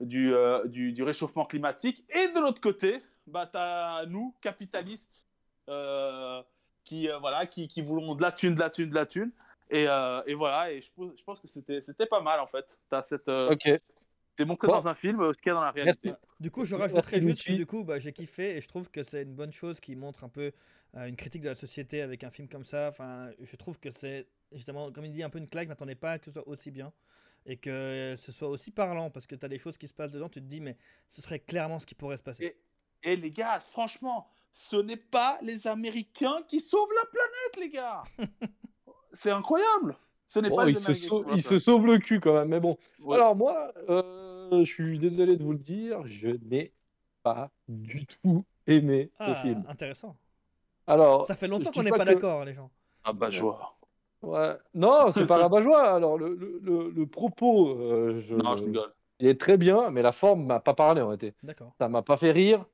du, 0.01 0.93
du 0.93 1.03
réchauffement 1.03 1.47
climatique. 1.47 2.05
Et 2.11 2.29
de 2.29 2.39
l'autre 2.39 2.61
côté, 2.61 3.01
bah, 3.27 3.47
tu 3.47 3.59
as 3.59 4.05
nous, 4.07 4.35
capitalistes, 4.41 5.25
euh, 5.69 6.43
qui, 6.85 7.09
euh, 7.11 7.19
voilà, 7.19 7.47
qui, 7.47 7.67
qui 7.69 7.83
voulons 7.83 8.15
de 8.15 8.23
la 8.23 8.33
thune, 8.33 8.55
de 8.55 8.61
la 8.61 8.71
thune, 8.71 8.91
de 8.91 8.95
la 8.95 9.07
thune. 9.07 9.31
Et, 9.69 9.89
euh, 9.89 10.23
et 10.27 10.35
voilà, 10.35 10.71
et 10.71 10.81
je, 10.81 10.89
pense- 10.95 11.13
je 11.19 11.25
pense 11.25 11.41
que 11.41 11.49
c'était 11.49 11.81
c'était 11.81 12.07
pas 12.07 12.21
mal 12.21 12.39
en 12.39 12.47
fait. 12.47 12.79
T'as 12.89 13.03
cette, 13.03 13.29
euh, 13.29 13.51
Ok. 13.53 13.69
C'est 14.39 14.45
montré 14.45 14.69
Bon. 14.69 14.75
dans 14.75 14.87
un 14.87 14.95
film, 14.95 15.19
ce 15.33 15.39
qu'il 15.41 15.47
y 15.49 15.51
a 15.51 15.55
dans 15.55 15.63
la 15.65 15.71
réalité. 15.71 16.11
Merci. 16.11 16.21
Du 16.39 16.51
coup, 16.51 16.67
je 16.67 16.77
rajouterais 16.77 17.23
juste 17.23 17.43
que 17.47 17.53
du 17.55 17.65
coup, 17.65 17.85
bah, 17.85 17.99
j'ai 17.99 18.13
kiffé 18.13 18.57
et 18.57 18.61
je 18.61 18.69
trouve 18.69 18.91
que 18.91 19.03
c'est 19.03 19.23
une 19.23 19.35
bonne 19.35 19.51
chose 19.53 19.81
qui 19.81 19.97
montre 19.97 20.25
un 20.25 20.29
peu 20.29 20.53
euh, 20.95 21.07
une 21.07 21.17
critique 21.17 21.41
de 21.41 21.49
la 21.49 21.55
société 21.55 22.03
avec 22.03 22.23
un 22.23 22.31
film 22.31 22.47
comme 22.47 22.67
ça. 22.67 22.89
Enfin, 22.91 23.31
je 23.41 23.57
trouve 23.57 23.81
que 23.81 23.91
c'est 23.91 24.27
justement, 24.53 24.93
comme 24.93 25.07
il 25.07 25.13
dit, 25.13 25.23
un 25.23 25.31
peu 25.31 25.39
une 25.39 25.49
claque. 25.49 25.65
Je 25.65 25.69
m'attendais 25.71 25.95
pas 25.95 26.19
que 26.19 26.27
ce 26.27 26.33
soit 26.33 26.47
aussi 26.47 26.71
bien 26.71 26.93
et 27.47 27.57
que 27.57 28.15
ce 28.19 28.31
soit 28.31 28.49
aussi 28.49 28.71
parlant 28.73 29.11
parce 29.11 29.27
que 29.27 29.35
tu 29.37 29.47
as 29.47 29.49
des 29.49 29.59
choses 29.59 29.79
qui 29.79 29.89
se 29.89 29.95
passent 29.95 30.13
dedans. 30.13 30.29
Tu 30.29 30.41
te 30.43 30.47
dis, 30.47 30.61
mais 30.61 30.77
ce 31.09 31.23
serait 31.23 31.41
clairement 31.41 31.79
ce 31.79 31.87
qui 31.87 31.95
pourrait 31.95 32.19
se 32.19 32.23
passer. 32.23 32.59
Et, 33.03 33.17
les 33.17 33.31
gars, 33.31 33.59
franchement, 33.61 34.27
ce 34.53 34.77
n'est 34.77 34.97
pas 34.97 35.39
les 35.43 35.67
Américains 35.67 36.39
qui 36.49 36.61
sauvent 36.61 36.89
la 36.95 37.09
planète, 37.11 37.57
les 37.61 37.69
gars. 37.71 38.03
C'est 39.13 39.31
incroyable. 39.31 39.97
Ce 40.27 40.41
n'est 40.41 40.49
Bon, 40.51 40.57
pas 40.57 40.65
il 40.69 40.75
les 40.75 40.81
se, 40.81 40.93
sauvent 40.93 41.27
la 41.29 41.35
il 41.37 41.43
se 41.43 41.49
planète. 41.49 41.63
sauve 41.65 41.87
le 41.87 41.99
cul 41.99 42.21
quand 42.21 42.35
même, 42.35 42.49
mais 42.49 42.61
bon. 42.61 42.77
Ouais. 43.01 43.17
Alors 43.17 43.37
moi, 43.37 43.73
euh, 43.89 44.65
je 44.65 44.73
suis 44.73 44.99
désolé 44.99 45.37
de 45.37 45.45
vous 45.45 45.53
le 45.53 45.59
dire, 45.59 46.05
je 46.07 46.29
n'ai 46.29 46.73
pas 47.23 47.51
du 47.69 48.07
tout 48.07 48.45
aimé 48.67 49.11
ce 49.21 49.25
Ah, 49.31 49.35
film. 49.37 49.65
intéressant. 49.69 50.17
Alors, 50.89 51.27
Ça 51.27 51.35
fait 51.37 51.49
longtemps 51.49 51.71
qu'on 51.71 51.83
n'est 51.83 51.91
pas, 51.91 51.99
que- 52.01 52.05
d'accord, 52.05 52.45
les 52.45 52.55
gens. 52.55 52.71
Ah 53.05 53.13
bah 53.13 53.31
joie. 53.31 53.77
Ouais. 54.23 54.55
Non, 54.75 55.13
c'est 55.13 55.27
pas 55.27 55.37
rabat-joie. 55.39 55.95
Alors 55.95 56.19
le, 56.19 56.35
le, 56.35 56.59
le- 56.63 56.91
le 56.91 57.07
propos, 57.07 57.69
euh, 57.71 58.21
je- 58.27 58.35
Non, 58.35 58.57
je 58.57 58.65
rigole. 58.65 58.93
il 59.21 59.29
est 59.29 59.41
très 59.41 59.57
bien, 59.57 59.91
mais 59.91 60.03
la 60.03 60.11
forme 60.13 60.45
m'a 60.47 60.59
pas 60.59 60.75
parlé 60.75 61.01
en 61.03 61.07
réalité. 61.09 61.35
D'accord. 61.45 61.73
Ça 61.79 61.89
m'a 61.89 62.03
pas 62.03 62.17
fait 62.17 62.33
rire. 62.33 62.65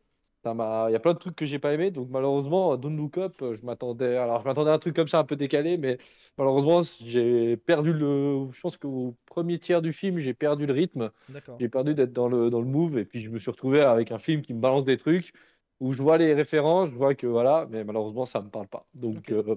Ça 0.45 0.55
m'a, 0.55 0.87
il 0.89 0.93
y 0.93 0.97
a 0.97 0.99
plein 0.99 1.13
de 1.13 1.19
trucs 1.19 1.37
que 1.37 1.47
j'ai 1.47 1.61
pas 1.61 1.73
aimé, 1.73 1.93
donc 1.93 2.09
malheureusement, 2.11 2.77
Don't 2.77 2.97
Look 2.97 3.17
Up, 3.17 3.41
euh, 3.43 3.55
je 3.55 3.65
m'attendais, 3.65 4.17
alors 4.17 4.41
je 4.41 4.45
m'attendais 4.45 4.71
à 4.71 4.75
un 4.75 4.79
truc 4.81 4.97
comme 4.97 5.07
ça 5.07 5.21
un 5.21 5.25
peu 5.25 5.37
décalé, 5.37 5.79
mais 5.79 5.99
malheureusement, 6.37 6.81
j'ai 6.83 7.57
perdu 7.57 7.93
le, 7.93 8.49
je 8.51 8.61
pense 8.61 8.77
qu'au 8.77 9.15
premier 9.27 9.61
tiers 9.61 9.83
du 9.83 9.93
film, 9.93 10.19
j'ai 10.19 10.35
perdu 10.35 10.67
le 10.67 10.73
rythme. 10.73 11.13
D'accord. 11.29 11.59
J'ai 11.61 11.69
perdu 11.69 11.95
d'être 11.95 12.13
dans 12.13 12.29
le, 12.29 12.51
dans 12.51 12.61
le 12.61 12.67
move 12.67 12.99
et 12.99 13.05
puis 13.05 13.21
je 13.23 13.31
me 13.31 13.39
suis 13.39 13.53
retrouvé 13.53 13.81
avec 13.83 14.11
un 14.11 14.19
film 14.19 14.43
qui 14.43 14.53
me 14.53 14.61
balance 14.61 14.85
des 14.85 14.97
trucs 14.97 15.33
où 15.79 15.93
je 15.93 16.03
vois 16.03 16.19
les 16.19 16.35
références, 16.35 16.91
je 16.91 16.95
vois 16.97 17.15
que 17.15 17.27
voilà, 17.29 17.69
mais 17.71 17.85
malheureusement 17.85 18.27
ça 18.27 18.41
me 18.41 18.49
parle 18.51 18.67
pas. 18.69 18.85
Donc 18.95 19.31
euh, 19.31 19.57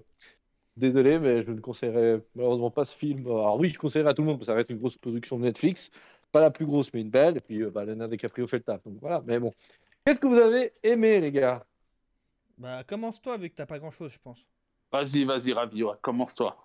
désolé, 0.78 1.20
mais 1.20 1.44
je 1.44 1.52
ne 1.52 1.62
conseillerais 1.62 2.22
malheureusement 2.36 2.72
pas 2.72 2.86
ce 2.86 2.96
film. 2.96 3.26
Alors 3.28 3.60
oui, 3.60 3.70
je 3.70 3.80
conseillerais 3.80 4.12
à 4.12 4.14
tout 4.14 4.22
le 4.22 4.28
monde 4.28 4.38
parce 4.38 4.48
que 4.48 4.52
ça 4.54 4.56
reste 4.56 4.70
une 4.70 4.78
grosse 4.78 4.98
production 4.98 5.38
de 5.40 5.44
Netflix, 5.44 5.90
pas 6.32 6.42
la 6.42 6.52
plus 6.52 6.66
grosse 6.66 6.94
mais 6.94 7.02
une 7.02 7.10
belle. 7.10 7.38
Et 7.38 7.42
puis 7.42 7.64
euh, 7.64 7.72
bah, 7.72 7.86
Leonardo 7.86 8.12
DiCaprio 8.12 8.48
fait 8.48 8.58
le 8.58 8.64
taf. 8.64 8.84
Donc 8.84 8.98
voilà, 9.02 9.24
mais 9.26 9.40
bon. 9.40 9.52
Qu'est-ce 10.06 10.20
que 10.20 10.28
vous 10.28 10.38
avez 10.38 10.72
aimé 10.84 11.20
les 11.20 11.32
gars? 11.32 11.66
Bah, 12.58 12.84
commence-toi 12.84 13.38
vu 13.38 13.50
que 13.50 13.56
t'as 13.56 13.66
pas 13.66 13.80
grand-chose, 13.80 14.14
je 14.14 14.20
pense. 14.20 14.46
Vas-y, 14.92 15.24
vas-y, 15.26 15.52
ravi, 15.52 15.84
ouais. 15.84 15.96
commence-toi. 16.02 16.56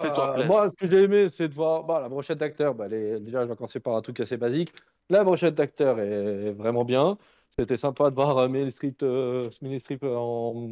Fais-toi 0.00 0.30
Euh, 0.30 0.32
plaisir. 0.32 0.50
Moi, 0.50 0.70
ce 0.70 0.76
que 0.76 0.86
j'ai 0.86 1.02
aimé, 1.02 1.28
c'est 1.28 1.48
de 1.48 1.54
voir 1.54 1.84
bah, 1.84 2.00
la 2.00 2.08
brochette 2.08 2.38
d'acteurs. 2.38 2.74
Bah, 2.74 2.88
les- 2.88 3.20
Déjà, 3.20 3.44
je 3.44 3.50
vais 3.50 3.56
commencer 3.56 3.80
par 3.80 3.94
un 3.96 4.00
truc 4.02 4.18
assez 4.20 4.36
basique. 4.36 4.72
La 5.10 5.24
brochette 5.24 5.54
d'acteurs 5.54 6.00
est 6.00 6.52
vraiment 6.52 6.84
bien. 6.84 7.18
C'était 7.58 7.76
sympa 7.76 8.08
de 8.10 8.14
voir 8.14 8.38
euh, 8.38 8.48
Meryl 8.48 8.72
Streep, 8.72 9.02
euh, 9.02 9.50
Streep 9.78 10.02
en, 10.04 10.68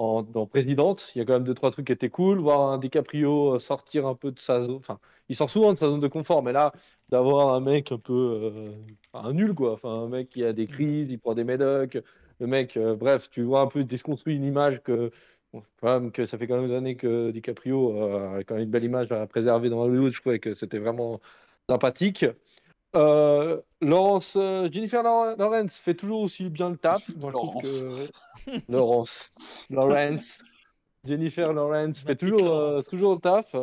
en, 0.00 0.26
en 0.34 0.46
présidente. 0.46 1.10
Il 1.14 1.18
y 1.18 1.22
a 1.22 1.24
quand 1.24 1.34
même 1.34 1.44
deux, 1.44 1.54
trois 1.54 1.70
trucs 1.70 1.86
qui 1.86 1.92
étaient 1.92 2.10
cool. 2.10 2.38
Voir 2.40 2.70
un 2.70 2.78
DiCaprio 2.78 3.54
euh, 3.56 3.58
sortir 3.58 4.06
un 4.06 4.14
peu 4.14 4.32
de 4.32 4.38
sa 4.40 4.60
zone. 4.62 4.76
Enfin, 4.76 4.98
il 5.28 5.36
sort 5.36 5.50
souvent 5.50 5.72
de 5.72 5.78
sa 5.78 5.86
zone 5.88 6.00
de 6.00 6.08
confort, 6.08 6.42
mais 6.42 6.52
là, 6.52 6.72
d'avoir 7.10 7.54
un 7.54 7.60
mec 7.60 7.92
un 7.92 7.98
peu. 7.98 8.12
euh, 8.14 8.72
un 9.14 9.32
nul, 9.32 9.54
quoi. 9.54 9.72
Enfin, 9.74 9.90
un 9.90 10.08
mec 10.08 10.28
qui 10.30 10.44
a 10.44 10.52
des 10.52 10.66
crises, 10.66 11.10
il 11.12 11.18
prend 11.18 11.34
des 11.34 11.44
médocs. 11.44 11.98
Le 12.40 12.46
mec, 12.46 12.76
euh, 12.76 12.96
bref, 12.96 13.28
tu 13.30 13.42
vois 13.42 13.60
un 13.62 13.66
peu 13.68 13.84
déconstruit 13.84 14.36
une 14.36 14.44
image 14.44 14.82
que. 14.82 15.10
Quand 15.80 16.00
même 16.00 16.12
que 16.12 16.26
ça 16.26 16.38
fait 16.38 16.46
quand 16.46 16.56
même 16.60 16.68
des 16.68 16.74
années 16.74 16.96
que 16.96 17.32
DiCaprio 17.32 17.96
euh, 18.00 18.38
a 18.38 18.44
quand 18.44 18.54
même 18.54 18.64
une 18.64 18.70
belle 18.70 18.84
image 18.84 19.10
à 19.10 19.26
préserver 19.26 19.68
dans 19.68 19.80
Hollywood. 19.80 20.12
Je 20.12 20.20
trouvais 20.20 20.38
que 20.38 20.54
c'était 20.54 20.78
vraiment 20.78 21.20
sympathique. 21.68 22.24
Euh, 22.96 23.60
Laurence, 23.80 24.36
euh, 24.36 24.68
Jennifer 24.70 25.02
Law- 25.02 25.36
Lawrence 25.36 25.76
fait 25.76 25.94
toujours 25.94 26.22
aussi 26.22 26.48
bien 26.50 26.70
le 26.70 26.76
taf. 26.76 27.08
Moi, 27.16 27.30
je 27.30 27.36
trouve 27.36 27.62
que 27.62 28.10
Laurence, 28.68 29.30
Lawrence, 29.70 30.44
Jennifer 31.04 31.52
Lawrence 31.52 32.00
fait 32.00 32.16
toujours, 32.16 32.50
euh, 32.54 32.82
toujours 32.82 33.14
le 33.14 33.20
taf. 33.20 33.54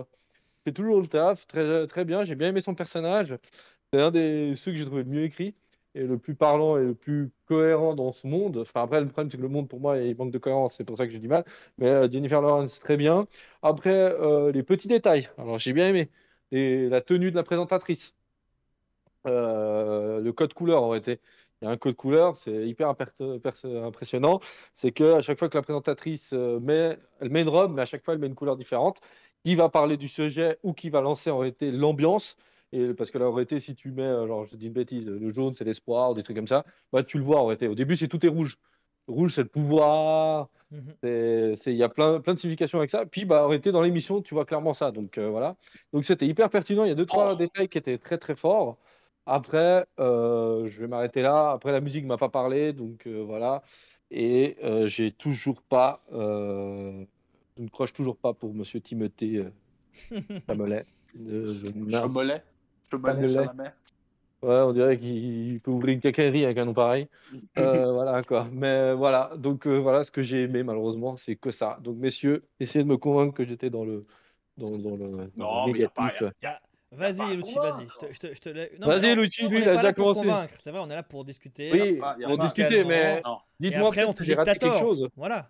Fait 0.66 0.72
toujours 0.74 1.02
le 1.02 1.08
taf, 1.08 1.48
très, 1.48 1.88
très 1.88 2.06
bien. 2.06 2.24
J'ai 2.24 2.36
bien 2.36 2.50
aimé 2.50 2.62
son 2.62 2.76
personnage. 2.76 3.38
C'est 3.94 4.02
un 4.02 4.12
des 4.12 4.56
ceux 4.56 4.72
que 4.72 4.78
j'ai 4.78 4.86
trouvé 4.86 5.04
le 5.04 5.10
mieux 5.10 5.24
écrit 5.24 5.56
et 5.96 6.04
le 6.04 6.18
plus 6.20 6.36
parlant 6.36 6.78
et 6.78 6.84
le 6.84 6.96
plus 6.96 7.32
cohérent 7.46 7.96
dans 7.96 8.12
ce 8.12 8.28
monde. 8.28 8.58
Enfin, 8.58 8.84
après, 8.84 9.02
le 9.02 9.08
problème, 9.08 9.32
c'est 9.32 9.38
que 9.38 9.42
le 9.44 9.50
monde, 9.50 9.70
pour 9.70 9.80
moi, 9.80 9.98
il 10.00 10.16
manque 10.18 10.32
de 10.32 10.38
cohérence. 10.40 10.76
C'est 10.78 10.84
pour 10.86 10.98
ça 10.98 11.06
que 11.08 11.12
j'ai 11.14 11.20
du 11.20 11.28
mal. 11.30 11.46
Mais 11.78 12.12
Jennifer 12.12 12.42
Lawrence, 12.42 12.80
très 12.80 12.98
bien. 12.98 13.26
Après, 13.62 14.14
les 14.52 14.64
petits 14.64 14.88
détails. 14.90 15.30
Alors, 15.38 15.60
j'ai 15.60 15.74
bien 15.74 15.90
aimé. 15.90 16.12
Et 16.52 16.90
la 16.90 17.02
tenue 17.02 17.32
de 17.32 17.36
la 17.36 17.44
présentatrice. 17.44 18.14
Euh, 19.28 20.22
le 20.22 20.34
code 20.34 20.54
couleur 20.54 20.84
aurait 20.84 21.00
été. 21.00 21.20
Il 21.62 21.66
y 21.66 21.68
a 21.68 21.72
un 21.72 21.78
code 21.78 21.96
couleur, 21.96 22.36
c'est 22.38 22.68
hyper 22.68 22.90
impressionnant. 22.90 24.40
C'est 24.76 24.92
que 24.92 25.14
à 25.16 25.22
chaque 25.22 25.40
fois 25.40 25.50
que 25.50 25.58
la 25.58 25.64
présentatrice 25.64 26.34
euh, 26.34 26.60
met, 26.60 26.98
elle 27.20 27.30
met 27.30 27.42
une 27.42 27.50
robe, 27.50 27.74
mais 27.74 27.82
à 27.82 27.86
chaque 27.86 28.04
fois 28.04 28.14
elle 28.14 28.20
met 28.20 28.28
une 28.28 28.36
couleur 28.36 28.58
différente, 28.58 29.00
qui 29.44 29.56
va 29.56 29.70
parler 29.70 29.98
du 29.98 30.08
sujet 30.08 30.58
ou 30.64 30.74
qui 30.74 30.90
va 30.90 31.02
lancer 31.02 31.30
en 31.32 31.40
réalité 31.40 31.72
l'ambiance? 31.72 32.38
Et 32.74 32.94
parce 32.94 33.12
que 33.12 33.18
là, 33.18 33.28
en 33.30 33.32
réalité, 33.34 33.60
si 33.60 33.76
tu 33.76 33.92
mets, 33.92 34.04
euh, 34.04 34.28
genre, 34.28 34.46
je 34.46 34.56
dis 34.58 34.68
une 34.68 34.74
bêtise, 34.74 35.08
le 35.08 35.34
jaune 35.34 35.54
c'est 35.54 35.64
l'espoir, 35.64 36.14
des 36.14 36.22
trucs 36.24 36.36
comme 36.36 36.48
ça, 36.48 36.66
bah, 36.92 37.04
tu 37.04 37.18
le 37.18 37.24
vois 37.24 37.40
en 37.40 37.46
réalité. 37.46 37.68
Au 37.68 37.76
début, 37.76 37.96
c'est 37.96 38.08
tout 38.10 38.24
est 38.26 38.30
rouge. 38.30 38.58
Rouge, 39.08 39.34
c'est 39.36 39.44
le 39.44 39.48
pouvoir, 39.50 40.50
Mhm. 40.70 40.96
il 41.04 41.76
y 41.76 41.84
a 41.84 41.88
plein, 41.90 42.20
plein 42.20 42.34
de 42.34 42.40
significations 42.40 42.78
avec 42.80 42.90
ça. 42.90 43.06
Puis, 43.06 43.24
bah, 43.26 43.46
en 43.46 43.48
réalité, 43.48 43.72
dans 43.72 43.82
l'émission, 43.82 44.22
tu 44.22 44.34
vois 44.34 44.46
clairement 44.46 44.74
ça. 44.74 44.92
Donc, 44.92 45.18
euh, 45.18 45.30
voilà. 45.30 45.56
Donc, 45.94 46.04
c'était 46.04 46.28
hyper 46.28 46.50
pertinent. 46.50 46.84
Il 46.84 46.90
y 46.90 46.92
a 46.92 46.96
deux, 46.96 47.06
trois 47.06 47.34
Oh. 47.34 47.36
détails 47.36 47.70
qui 47.70 47.78
étaient 47.78 47.98
très, 47.98 48.18
très 48.18 48.36
forts. 48.36 48.78
Après, 49.28 49.86
euh, 50.00 50.68
je 50.68 50.80
vais 50.82 50.88
m'arrêter 50.88 51.22
là. 51.22 51.52
Après, 51.52 51.72
la 51.72 51.82
musique 51.82 52.06
m'a 52.06 52.18
pas 52.18 52.30
parlé. 52.30 52.74
Donc, 52.74 53.06
euh, 53.08 53.22
voilà. 53.24 53.62
Et 54.10 54.58
euh, 54.64 54.88
j'ai 54.88 55.12
toujours 55.12 55.62
pas. 55.62 56.02
euh, 56.14 57.04
je 57.58 57.64
ne 57.64 57.70
croche 57.70 57.94
toujours 57.94 58.18
pas 58.18 58.34
pour 58.34 58.54
Monsieur 58.54 58.80
Timothée 58.80 59.44
Chalamet. 60.48 60.86
Je- 61.14 61.54
Je 61.54 61.68
me 61.68 61.90
l'ai. 61.90 62.02
Je 62.02 62.08
me 62.08 62.24
l'ai, 62.24 62.42
Pas 63.02 63.14
de 63.16 63.28
je 63.28 63.40
lait. 63.40 63.46
la. 63.46 63.74
Ouais, 64.44 64.62
on 64.62 64.72
dirait 64.72 65.00
qu'il 65.00 65.60
peut 65.62 65.72
ouvrir 65.72 65.96
une 65.96 66.00
cacaillerie 66.00 66.46
avec 66.46 66.58
un 66.60 66.66
nom 66.66 66.74
pareil. 66.74 67.08
Euh, 67.58 67.92
voilà 67.92 68.22
quoi. 68.22 68.48
Mais 68.52 68.94
voilà, 68.94 69.32
donc 69.36 69.66
euh, 69.66 69.78
voilà 69.80 70.04
ce 70.04 70.12
que 70.12 70.22
j'ai 70.22 70.44
aimé 70.44 70.62
malheureusement, 70.62 71.18
c'est 71.18 71.36
que 71.36 71.50
ça. 71.50 71.80
Donc 71.82 71.98
messieurs, 71.98 72.42
essayez 72.60 72.84
de 72.86 72.90
me 72.90 72.98
convaincre 72.98 73.34
que 73.34 73.48
j'étais 73.48 73.72
dans 73.72 73.84
le 73.84 74.04
dans, 74.58 74.70
dans 74.78 74.96
le, 74.96 75.32
dans 75.36 75.64
Non, 75.64 75.66
le 75.66 75.74
mais 75.74 75.80
y 75.80 75.84
a 75.86 75.90
pas- 75.90 76.04
négatif. 76.06 76.34
y 76.44 76.46
a- 76.46 76.62
Vas-y, 76.92 77.36
Lucci, 77.36 77.54
pour 77.54 77.64
vas-y. 77.64 77.88
Je 77.90 77.98
te, 78.08 78.14
je 78.14 78.20
te, 78.20 78.34
je 78.34 78.40
te 78.42 78.50
la- 78.50 78.70
Non, 78.80 78.88
Vas-y, 78.88 79.16
Lucci, 79.16 79.48
lui, 79.48 79.58
est 79.58 79.62
il 79.62 79.68
a 79.70 79.72
déjà 79.72 79.82
là 79.84 79.94
pour 79.94 80.14
commencé. 80.14 80.54
C'est 80.62 80.72
vrai, 80.72 80.80
on 80.80 80.90
est 80.90 80.96
là 80.96 81.04
pour 81.04 81.26
discuter. 81.26 81.70
Oui, 81.72 81.94
y 81.96 81.98
a 81.98 82.00
pas- 82.02 82.16
y 82.20 82.24
a 82.24 82.30
on 82.30 82.38
discutait, 82.38 82.84
mais 82.86 83.22
dites-moi 83.60 83.88
après, 83.90 84.06
on 84.06 84.14
te 84.14 84.24
j'ai 84.24 84.36
raté 84.36 84.58
quelque 84.58 84.80
chose. 84.80 85.10
Voilà. 85.16 85.50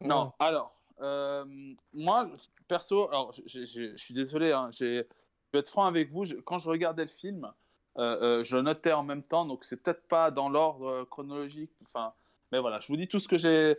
Non, 0.00 0.32
alors, 0.38 0.74
euh, 1.00 1.44
moi, 1.92 2.30
perso, 2.68 3.08
alors, 3.08 3.32
je 3.46 3.94
suis 3.96 4.14
désolé, 4.14 4.52
hein, 4.52 4.70
je 4.72 4.84
vais 4.84 5.58
être 5.58 5.68
franc 5.68 5.86
avec 5.86 6.10
vous, 6.10 6.24
je- 6.24 6.36
quand 6.36 6.58
je 6.58 6.68
regardais 6.68 7.02
le 7.02 7.08
film, 7.08 7.50
euh, 7.98 8.38
euh, 8.38 8.42
je 8.44 8.56
notais 8.56 8.92
en 8.92 9.02
même 9.02 9.22
temps, 9.22 9.44
donc 9.44 9.64
c'est 9.64 9.82
peut-être 9.82 10.06
pas 10.06 10.30
dans 10.30 10.48
l'ordre 10.48 10.86
euh, 10.86 11.04
chronologique, 11.04 11.72
enfin, 11.82 12.12
mais 12.52 12.60
voilà, 12.60 12.78
je 12.80 12.86
vous 12.86 12.96
dis 12.96 13.08
tout 13.08 13.18
ce 13.18 13.26
que 13.28 13.36
j'ai 13.36 13.76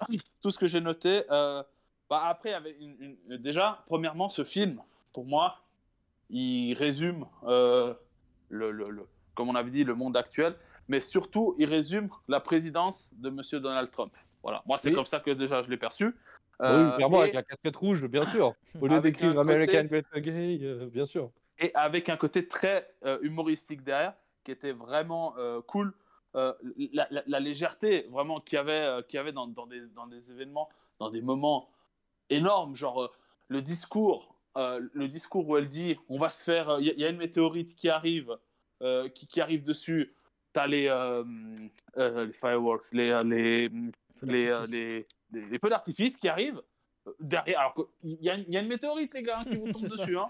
tout 0.40 0.50
ce 0.50 0.58
que 0.58 0.66
j'ai 0.68 0.80
noté. 0.80 1.24
euh, 1.30 1.62
bah, 2.08 2.22
après, 2.26 2.50
il 2.50 2.52
y 2.52 2.54
avait 2.54 2.76
une- 2.80 3.16
une- 3.28 3.36
déjà, 3.36 3.82
premièrement, 3.86 4.28
ce 4.30 4.44
film, 4.44 4.80
pour 5.12 5.24
moi, 5.26 5.58
il 6.30 6.74
résume, 6.74 7.26
euh, 7.44 7.94
le, 8.48 8.70
le- 8.70 8.84
le- 8.90 9.06
comme 9.34 9.48
on 9.48 9.54
avait 9.54 9.70
dit, 9.70 9.84
le 9.84 9.94
monde 9.94 10.16
actuel, 10.16 10.54
mais 10.88 11.00
surtout, 11.00 11.54
il 11.58 11.66
résume 11.66 12.08
la 12.28 12.40
présidence 12.40 13.08
de 13.12 13.30
Monsieur 13.30 13.60
Donald 13.60 13.90
Trump. 13.90 14.12
Voilà, 14.42 14.62
moi, 14.66 14.78
c'est 14.78 14.88
Oui. 14.90 14.94
comme 14.94 15.06
ça 15.06 15.20
que 15.20 15.30
déjà 15.30 15.62
je 15.62 15.68
l'ai 15.70 15.76
perçu. 15.76 16.06
oui, 16.06 16.12
Euh, 16.66 16.90
clairement, 16.96 17.18
et, 17.18 17.22
avec 17.22 17.34
la 17.34 17.42
casquette 17.42 17.76
rouge, 17.76 18.06
bien 18.06 18.24
sûr. 18.26 18.54
Au 18.80 18.86
lieu 18.86 19.00
d'écrire 19.00 19.38
American 19.38 19.84
Great 19.84 20.06
Again, 20.12 20.58
euh, 20.62 20.90
bien 20.90 21.06
sûr. 21.06 21.30
et 21.58 21.70
avec 21.74 22.08
un 22.08 22.16
côté 22.16 22.46
très 22.48 22.86
euh, 23.04 23.18
humoristique 23.22 23.82
derrière, 23.82 24.14
qui 24.44 24.50
était 24.52 24.72
vraiment 24.72 25.34
cool. 25.66 25.94
La, 26.34 26.54
la- 27.10 27.22
la 27.26 27.40
légèreté, 27.40 28.06
vraiment, 28.10 28.40
qu'il 28.40 28.56
y 28.56 28.58
avait, 28.58 29.02
y 29.12 29.18
avait 29.18 29.32
dans, 29.32 29.46
dans 29.48 29.66
des, 29.66 29.88
dans 29.88 30.06
des 30.06 30.30
événements, 30.30 30.68
dans 30.98 31.10
des 31.10 31.20
moments 31.22 31.68
énormes, 32.30 32.76
genre 32.76 33.10
le 33.48 33.60
discours, 33.62 34.34
euh, 34.56 34.80
le 34.92 35.08
discours 35.08 35.48
où 35.48 35.56
elle 35.56 35.68
dit 35.68 35.98
on 36.08 36.18
va 36.18 36.28
se 36.30 36.44
faire, 36.44 36.78
il 36.80 36.86
y, 36.86 36.90
a- 36.90 36.94
y 36.94 37.04
a 37.04 37.08
une 37.10 37.16
météorite 37.18 37.74
qui 37.76 37.88
arrive, 37.88 38.36
euh, 38.82 39.08
qui, 39.08 39.26
qui 39.26 39.40
arrive 39.40 39.62
dessus, 39.62 40.12
t'as 40.52 40.66
les, 40.66 40.88
euh, 40.88 41.24
les 41.96 42.32
fireworks, 42.32 42.92
les, 42.92 43.22
les, 43.24 43.68
les, 44.22 44.52
les, 44.68 45.06
les- 45.32 45.46
les 45.46 45.58
feux 45.58 45.68
d'artifice 45.70 46.16
qui 46.16 46.28
arrivent. 46.28 46.60
derrière. 47.20 47.60
Alors 47.60 47.74
qu'il 47.74 48.10
y, 48.10 48.14
il 48.28 48.50
y 48.52 48.56
a 48.56 48.60
une 48.60 48.68
météorite, 48.68 49.14
les 49.14 49.22
gars, 49.22 49.40
hein, 49.40 49.44
qui 49.44 49.56
vous 49.56 49.70
tombe 49.72 49.86
dessus. 49.86 50.16
Hein. 50.18 50.28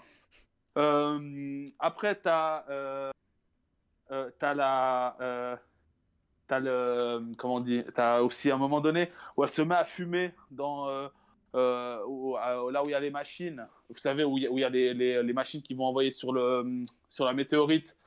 Après, 1.79 2.15
t'as 2.15 3.11
t'as 4.39 4.53
la. 4.53 5.57
T'as 6.47 6.59
le. 6.59 7.21
Comment 7.37 7.55
on 7.55 7.59
dit 7.61 7.83
T'as 7.95 8.21
aussi 8.21 8.51
à 8.51 8.55
un 8.55 8.57
moment 8.57 8.81
donné 8.81 9.09
où 9.37 9.43
elle 9.43 9.49
se 9.49 9.61
met 9.61 9.75
à 9.75 9.83
fumer 9.83 10.33
dans. 10.51 10.87
euh, 10.89 11.07
euh, 11.55 12.01
où- 12.05 12.35
là 12.71 12.83
où 12.83 12.87
il 12.87 12.91
y 12.91 12.95
a 12.95 12.99
les 12.99 13.09
machines, 13.11 13.67
vous 13.89 13.97
savez, 13.99 14.23
où 14.23 14.37
il 14.37 14.43
y 14.43 14.47
a, 14.47 14.51
où 14.51 14.57
il 14.57 14.61
y 14.61 14.65
a 14.65 14.69
les, 14.69 14.93
les- 14.93 15.21
les 15.23 15.33
machines 15.33 15.61
qui 15.61 15.73
vont 15.73 15.85
envoyer 15.85 16.11
sur, 16.11 16.31
le, 16.33 16.85
sur 17.09 17.25
la 17.25 17.33
météorite, 17.33 17.97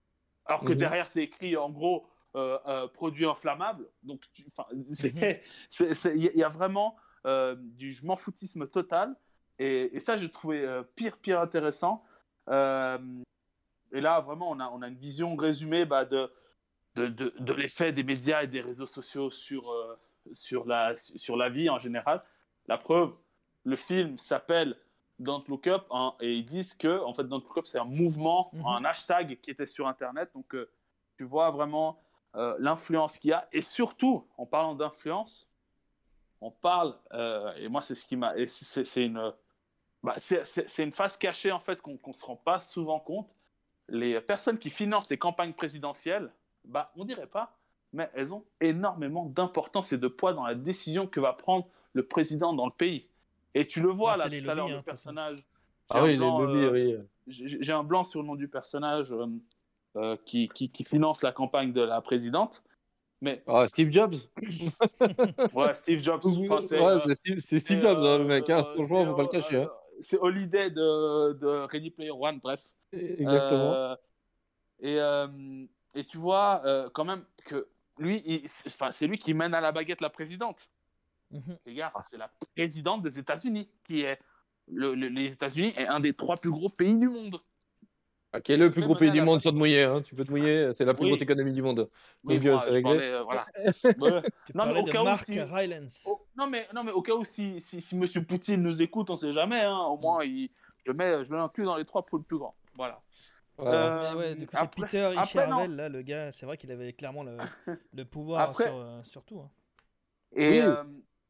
alors 0.46 0.62
que 0.62 0.72
Mhm. 0.72 0.78
derrière 0.78 1.09
c'est 1.09 1.22
écrit 1.22 1.57
en 1.57 1.70
gros 1.70 2.07
euh, 2.37 2.59
euh, 2.66 2.88
produit 2.88 3.26
inflammable. 3.26 3.87
Donc, 4.02 4.20
il 4.35 4.44
y, 6.37 6.42
a- 6.42 6.48
vraiment 6.48 6.96
du 7.76 7.92
je 7.92 8.04
m'en 8.04 8.16
foutisme 8.16 8.66
total. 8.66 9.14
Et, 9.61 9.94
et 9.96 10.00
ça, 10.00 10.16
j'ai 10.16 10.28
trouvé 10.30 10.66
pire, 10.96 11.16
pire 11.18 11.40
intéressant. 11.40 12.02
Et 12.48 14.00
là, 14.00 14.20
vraiment, 14.20 14.50
on 14.50 14.59
a, 14.59 14.68
on 14.70 14.83
a 14.83 14.88
une 14.88 14.96
vision 14.96 15.37
résumée 15.37 15.85
bah, 15.85 16.04
de, 16.04 16.28
de, 16.96 17.07
de, 17.07 17.33
de 17.38 17.52
l'effet 17.52 17.92
des 17.92 18.02
médias 18.02 18.42
et 18.42 18.48
des 18.48 18.61
réseaux 18.61 18.88
sociaux 18.88 19.30
sur, 19.30 19.72
sur, 20.33 20.66
la, 20.66 20.96
sur 20.96 21.37
la 21.37 21.48
vie 21.48 21.70
en 21.70 21.78
général. 21.78 22.20
La 22.66 22.76
preuve, 22.78 23.14
le 23.64 23.77
film 23.77 24.18
s'appelle 24.18 24.77
Don't 25.18 25.44
Look 25.48 25.66
Up 25.66 25.87
hein, 25.90 26.14
et 26.20 26.35
ils 26.35 26.44
disent 26.44 26.74
que 26.74 27.00
en 27.03 27.14
fait, 27.14 27.24
Don't 27.24 27.40
Look 27.42 27.59
Up, 27.59 27.66
c'est 27.66 27.79
un 27.79 27.85
mouvement, 27.85 28.50
Mhm. 28.53 28.66
un 28.66 28.85
hashtag 28.85 29.38
qui 29.40 29.50
était 29.50 29.66
sur 29.66 29.87
Internet. 29.88 30.31
Donc, 30.35 30.55
euh, 30.55 30.70
tu 31.16 31.24
vois 31.24 31.50
vraiment 31.50 32.00
euh, 32.37 32.57
l'influence 32.59 33.16
qu'il 33.18 33.31
y 33.31 33.33
a. 33.33 33.46
Et 33.53 33.62
surtout, 33.62 34.27
en 34.37 34.44
parlant 34.44 34.74
d'influence, 34.74 35.48
on 36.40 36.50
parle, 36.50 36.98
euh, 37.12 37.53
et 37.55 37.68
moi, 37.68 37.81
c'est 37.81 37.94
ce 37.94 38.05
qui 38.05 38.16
m'a. 38.16 38.35
c'est- 38.48 39.05
une. 39.07 39.33
bah, 40.03 40.14
c'est- 40.16 40.83
une 40.83 40.90
face 40.92 41.16
cachée, 41.16 41.53
en 41.53 41.61
fait, 41.61 41.81
qu'on 41.81 41.96
ne 42.07 42.12
se 42.12 42.24
rend 42.27 42.35
pas 42.35 42.59
souvent 42.59 42.98
compte. 42.98 43.37
Les 43.88 44.20
personnes 44.20 44.59
qui 44.59 44.68
financent 44.68 45.09
les 45.09 45.16
campagnes 45.16 45.53
présidentielles, 45.53 46.33
bah, 46.64 46.90
on 46.96 47.05
dirait 47.05 47.29
pas, 47.29 47.57
mais 47.92 48.11
elles 48.14 48.35
ont 48.35 48.44
énormément 48.61 49.27
d'importance 49.27 49.92
et 49.92 49.98
de 49.98 50.09
poids 50.09 50.33
dans 50.33 50.44
la 50.44 50.57
décision 50.57 51.07
que 51.07 51.20
va 51.20 51.33
prendre 51.35 51.68
le 51.92 52.05
président 52.05 52.53
dans 52.53 52.66
le 52.66 52.74
pays. 52.77 53.05
Et 53.55 53.67
tu 53.67 53.81
le 53.81 53.88
vois 53.90 54.12
Ouais, 54.12 54.19
là 54.19 54.25
tout 54.25 54.31
les 54.31 54.49
à 54.49 54.55
l'heure, 54.55 54.69
le 54.69 54.77
hein, 54.77 54.83
personnage. 54.83 55.38
Ah 55.90 56.03
oui, 56.03 56.11
les 56.12 56.17
blanc, 56.17 56.40
lobbies, 56.40 56.64
euh, 56.64 56.99
oui. 56.99 57.05
j'ai 57.27 57.73
un 57.73 57.85
blanc 57.85 58.05
sur 58.05 58.21
le 58.23 58.27
nom 58.27 58.35
du 58.35 58.49
personnage 58.49 59.12
euh, 59.12 59.27
euh, 59.97 60.17
qui, 60.25 60.49
qui, 60.49 60.71
qui 60.71 60.85
finance 60.85 61.23
la 61.23 61.31
campagne 61.33 61.73
de 61.73 61.83
la 61.83 62.01
présidente. 62.01 62.64
Mais 63.21 63.43
Ah, 63.47 63.67
Steve 63.69 63.90
Jobs 63.93 64.14
ouais, 65.53 65.75
Steve 65.75 66.01
Jobs. 66.03 66.21
enfin, 66.25 66.61
c'est, 66.61 66.79
Ouais, 66.81 66.87
euh, 66.87 67.14
Steve, 67.14 67.38
Steve 67.38 67.81
Jobs, 67.81 67.99
hein, 67.99 68.19
le 68.19 68.25
mec. 68.25 68.51
hein. 68.51 68.64
euh, 68.67 68.75
Franchement, 68.75 69.03
c'est, 69.05 69.11
faut 69.11 69.14
pas 69.17 69.23
le 69.23 69.29
euh, 69.29 69.31
cacher. 69.31 69.57
hein. 69.62 69.71
C'est 70.01 70.19
Holiday 70.19 70.71
de, 70.71 71.33
de 71.35 71.47
Ready 71.71 71.90
Player 71.90 72.11
One, 72.11 72.40
bref. 72.40 72.61
Exactement. 72.93 73.73
Euh, 73.75 73.95
et, 74.81 74.99
euh, 75.01 75.29
et 75.95 76.05
tu 76.05 76.19
vois 76.19 76.62
euh, 76.64 76.90
quand 76.93 77.05
même 77.05 77.25
que 77.45 77.69
lui, 77.99 78.23
il- 78.27 78.43
c'est 78.49 78.69
enfin, 78.71 78.90
c'est 78.90 79.07
lui 79.07 79.19
qui 79.19 79.33
mène 79.35 79.55
à 79.55 79.61
la 79.61 79.71
baguette 79.71 80.01
la 80.01 80.11
présidente. 80.11 80.69
Mhm. 81.35 81.59
Les 81.66 81.75
gars, 81.75 81.92
c'est 82.03 82.16
la 82.16 82.31
présidente 82.55 83.03
des 83.03 83.18
États-Unis 83.18 83.68
qui 83.85 84.01
est. 84.03 84.18
le- 84.66 84.94
le- 84.94 85.09
les 85.09 85.31
États-Unis 85.31 85.75
est 85.77 85.87
un 85.87 86.01
des 86.01 86.14
trois 86.14 86.37
plus 86.37 86.51
gros 86.51 86.70
pays 86.70 86.94
du 86.94 87.09
monde. 87.11 87.38
Ah, 88.33 88.40
qui 88.40 88.53
est 88.53 88.57
le 88.57 88.70
plus 88.70 88.83
gros 88.83 88.94
pays 88.97 89.11
du 89.12 89.20
monde 89.20 89.40
sans 89.42 89.51
te 89.51 89.57
mouiller. 89.57 89.83
Hein. 89.83 90.01
Tu 90.01 90.14
peux 90.14 90.25
te 90.25 90.31
mouiller, 90.31 90.73
c'est 90.75 90.85
la 90.87 90.94
plus 90.94 91.05
Oui. 91.05 91.11
grosse 91.11 91.23
économie 91.23 91.53
du 91.53 91.61
monde. 91.62 91.88
Oui, 92.25 92.37
Donc, 92.38 92.47
euh, 92.47 92.53
moi, 92.55 92.64
je 92.66 92.70
réglé. 92.73 92.83
parlais, 92.83 93.11
euh, 93.12 93.23
voilà. 93.23 93.47
Non, 94.55 94.66
mais 94.66 94.81
au 94.81 94.85
cas 94.87 95.03
où 95.03 95.16
si-. 95.18 95.38
Oh, 96.07 96.27
non, 96.37 96.47
mais, 96.49 96.66
non, 96.75 96.83
mais 96.83 96.92
au 96.92 97.03
cas 97.03 97.12
où, 97.14 97.25
si, 97.25 97.61
si, 97.61 97.81
si 97.83 97.94
M. 97.94 98.25
Poutine 98.25 98.62
nous 98.62 98.81
écoute, 98.81 99.11
on 99.11 99.16
sait 99.18 99.33
jamais. 99.33 99.61
Hein, 99.61 99.77
au 99.79 99.99
moins, 100.03 100.25
il, 100.25 100.49
je 100.87 100.92
mets, 100.92 101.25
je 101.25 101.31
le 101.31 101.37
mets 101.37 101.42
inclus 101.42 101.64
dans 101.64 101.77
les 101.77 101.85
trois 101.85 102.05
pour 102.07 102.18
le 102.18 102.25
plus 102.25 102.38
grand. 102.38 102.55
Voilà. 102.75 103.01
Voilà. 103.59 104.12
Mais 104.14 104.18
ouais, 104.18 104.35
du 104.35 104.47
coup, 104.47 104.57
après- 104.57 104.83
Peter 104.87 105.03
après, 105.16 105.47
non. 105.47 105.59
Ishervel, 105.59 105.77
là, 105.77 105.88
le 105.90 106.03
gars, 106.03 106.33
c'est 106.33 106.47
vrai 106.47 106.57
qu'il 106.57 106.73
avait 106.73 106.92
clairement 106.94 107.23
le, 107.23 107.37
le 107.92 108.05
pouvoir 108.05 108.40
Après- 108.49 108.64
sur, 108.64 108.77
euh, 108.77 109.03
sur 109.05 109.23
tout. 109.25 109.40
hein. 109.40 109.51
Et, 110.35 110.49
Oui. 110.49 110.59
euh, 110.61 110.83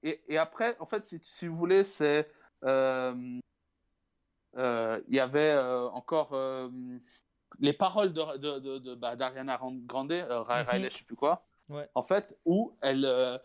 et, 0.04 0.22
et 0.28 0.38
après, 0.38 0.76
en 0.78 0.86
fait, 0.86 1.02
si, 1.02 1.18
si 1.22 1.46
vous 1.48 1.56
voulez, 1.56 1.82
c'est. 1.82 2.30
euh, 2.64 3.12
euh, 4.56 5.00
Il 5.08 5.14
y 5.14 5.20
avait 5.20 5.50
euh, 5.52 5.88
encore 5.88 6.36
les 7.58 7.72
paroles 7.72 8.12
de, 8.12 8.36
de, 8.38 8.58
de, 8.58 8.78
de- 8.78 8.94
bah, 8.94 9.16
d'Ariana 9.16 9.58
Grande, 9.86 10.12
euh, 10.12 10.40
Mhm. 10.40 10.66
Riley, 10.68 10.90
je 10.90 10.98
sais 10.98 11.04
plus 11.04 11.16
quoi, 11.16 11.44
Ouais. 11.68 11.88
en 11.94 12.02
fait, 12.02 12.36
où 12.44 12.72
elle, 12.80 13.04
euh, 13.04 13.38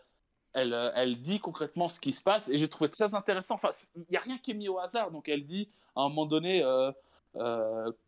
elle, 0.52 0.92
elle 0.94 1.20
dit 1.20 1.40
concrètement 1.40 1.88
ce 1.88 1.98
qui 2.00 2.12
se 2.12 2.22
passe. 2.22 2.48
Et 2.48 2.58
j'ai 2.58 2.68
trouvé 2.68 2.90
très 2.90 3.14
intéressant. 3.14 3.54
Enfin, 3.54 3.70
il 3.96 4.04
n'y 4.10 4.16
a 4.16 4.20
rien 4.20 4.38
qui 4.38 4.50
est 4.52 4.54
mis 4.54 4.68
au 4.68 4.78
hasard. 4.78 5.10
Donc, 5.10 5.28
elle 5.28 5.46
dit 5.46 5.68
à 5.96 6.02
un 6.02 6.08
moment 6.08 6.26
donné. 6.26 6.62
Euh, 6.62 6.92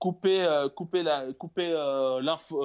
couper, 0.00 0.66
couper, 0.74 1.04
la, 1.04 1.32
couper 1.32 1.68
l'info, 2.20 2.60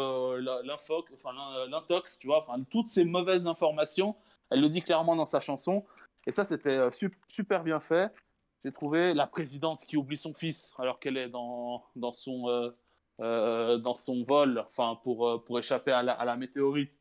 enfin, 1.14 1.32
l'in- 1.32 1.68
l'intox, 1.68 2.18
tu 2.18 2.26
vois, 2.26 2.40
enfin, 2.40 2.60
toutes 2.72 2.88
ces 2.88 3.06
mauvaises 3.06 3.46
informations, 3.46 4.16
elle 4.50 4.62
le 4.62 4.70
dit 4.70 4.82
clairement 4.82 5.16
dans 5.16 5.26
sa 5.26 5.40
chanson. 5.40 5.84
Et 6.26 6.32
ça, 6.32 6.46
c'était 6.46 6.78
euh, 6.78 6.92
su- 6.92 7.18
super 7.28 7.64
bien 7.64 7.80
fait. 7.80 8.12
J'ai 8.64 8.72
trouvé 8.72 9.14
la 9.14 9.28
présidente 9.28 9.86
qui 9.86 9.98
oublie 9.98 10.18
son 10.18 10.34
fils 10.34 10.74
alors 10.78 11.00
qu'elle 11.00 11.18
est 11.18 11.30
dans, 11.30 11.84
dans, 11.96 12.12
son, 12.12 12.50
euh, 12.50 12.72
euh, 13.22 13.78
dans 13.78 13.96
son 13.96 14.24
vol 14.24 14.66
enfin, 14.68 15.00
pour, 15.04 15.44
pour 15.44 15.60
échapper 15.60 15.92
à 15.92 16.04
la, 16.04 16.36
météorite. 16.36 16.92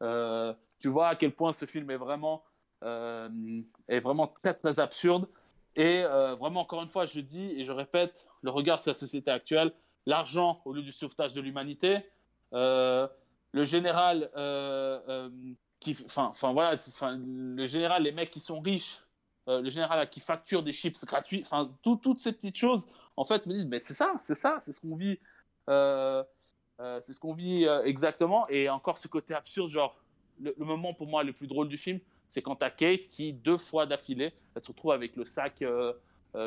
Tu 0.00 0.88
vois 0.88 1.08
à 1.08 1.16
quel 1.16 1.32
point 1.32 1.52
ce 1.52 1.66
film 1.66 1.90
est 1.90 1.96
vraiment, 1.96 2.44
est 2.82 4.00
vraiment 4.00 4.28
très, 4.28 4.54
très 4.54 4.78
absurde. 4.78 5.28
Et 5.76 6.02
vraiment, 6.38 6.60
encore 6.60 6.82
une 6.82 6.88
fois, 6.88 7.06
je 7.06 7.20
dis 7.20 7.52
et 7.56 7.64
je 7.64 7.72
répète, 7.72 8.28
le 8.42 8.50
regard 8.50 8.78
sur 8.78 8.90
la 8.90 8.94
société 8.94 9.30
actuelle, 9.32 9.72
l'argent 10.06 10.62
au 10.64 10.72
lieu 10.72 10.82
du 10.82 10.92
sauvetage 10.92 11.34
de 11.34 11.40
l'humanité, 11.40 11.98
le 12.52 13.08
général 13.64 14.30
qui, 15.80 15.96
enfin, 16.04 16.52
voilà, 16.52 16.76
enfin 16.88 17.18
le 17.18 17.66
général, 17.66 18.02
les 18.02 18.12
mecs 18.12 18.30
qui 18.30 18.40
sont 18.40 18.60
riches, 18.60 19.00
euh, 19.48 19.62
le 19.62 19.70
général 19.70 20.08
qui 20.10 20.20
facture 20.20 20.62
des 20.62 20.72
chips 20.72 21.04
gratuits, 21.06 21.40
enfin 21.42 21.70
tout- 21.82 21.96
toutes 21.96 22.20
ces 22.20 22.32
petites 22.32 22.56
choses, 22.56 22.86
en 23.16 23.24
fait, 23.24 23.46
me 23.46 23.54
disent 23.54 23.66
mais 23.66 23.80
c'est 23.80 23.94
ça, 23.94 24.12
c'est 24.20 24.34
ça, 24.34 24.58
c'est 24.60 24.72
ce 24.72 24.80
qu'on 24.80 24.94
vit, 24.94 25.18
euh, 25.70 26.22
euh, 26.80 27.00
c'est 27.00 27.14
ce 27.14 27.20
qu'on 27.20 27.32
vit 27.32 27.64
exactement. 27.84 28.46
Et 28.48 28.68
encore 28.68 28.98
ce 28.98 29.08
côté 29.08 29.34
absurde, 29.34 29.70
genre 29.70 29.96
le, 30.40 30.54
moment 30.58 30.92
pour 30.94 31.06
moi 31.06 31.24
le 31.24 31.32
plus 31.32 31.46
drôle 31.46 31.68
du 31.68 31.78
film, 31.78 31.98
c'est 32.28 32.42
quand 32.42 32.56
t'as 32.56 32.70
Kate 32.70 33.08
qui 33.10 33.32
deux 33.32 33.58
fois 33.58 33.86
d'affilée, 33.86 34.34
elle 34.54 34.62
se 34.62 34.68
retrouve 34.68 34.92
avec 34.92 35.16
le 35.16 35.24
sac 35.24 35.64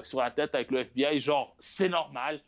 sur 0.04 0.20
la 0.20 0.32
tête 0.32 0.56
avec 0.56 0.72
le 0.72 0.80
FBI, 0.80 1.20
genre 1.20 1.56
c'est 1.60 1.90
normal, 1.90 2.42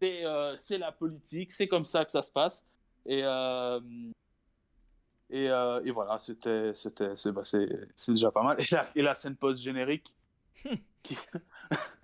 c'est 0.00 0.78
la 0.78 0.92
politique, 0.92 1.52
c'est 1.52 1.68
comme 1.68 1.82
ça 1.82 2.04
que 2.04 2.10
ça 2.10 2.22
se 2.22 2.30
passe. 2.30 2.66
Et, 3.06 3.22
et, 5.32 5.50
euh, 5.50 5.80
et 5.84 5.90
voilà, 5.90 6.18
c'était 6.20 6.72
c'était 6.74 7.16
c'est 7.16 7.32
bah, 7.32 7.42
c'est- 7.44 7.88
c'est 7.96 8.12
déjà 8.12 8.30
pas 8.30 8.42
mal. 8.42 8.56
Et 8.60 8.64
la, 8.70 8.86
et 8.94 9.02
la 9.02 9.14
scène 9.16 9.34
post-générique 9.36 10.14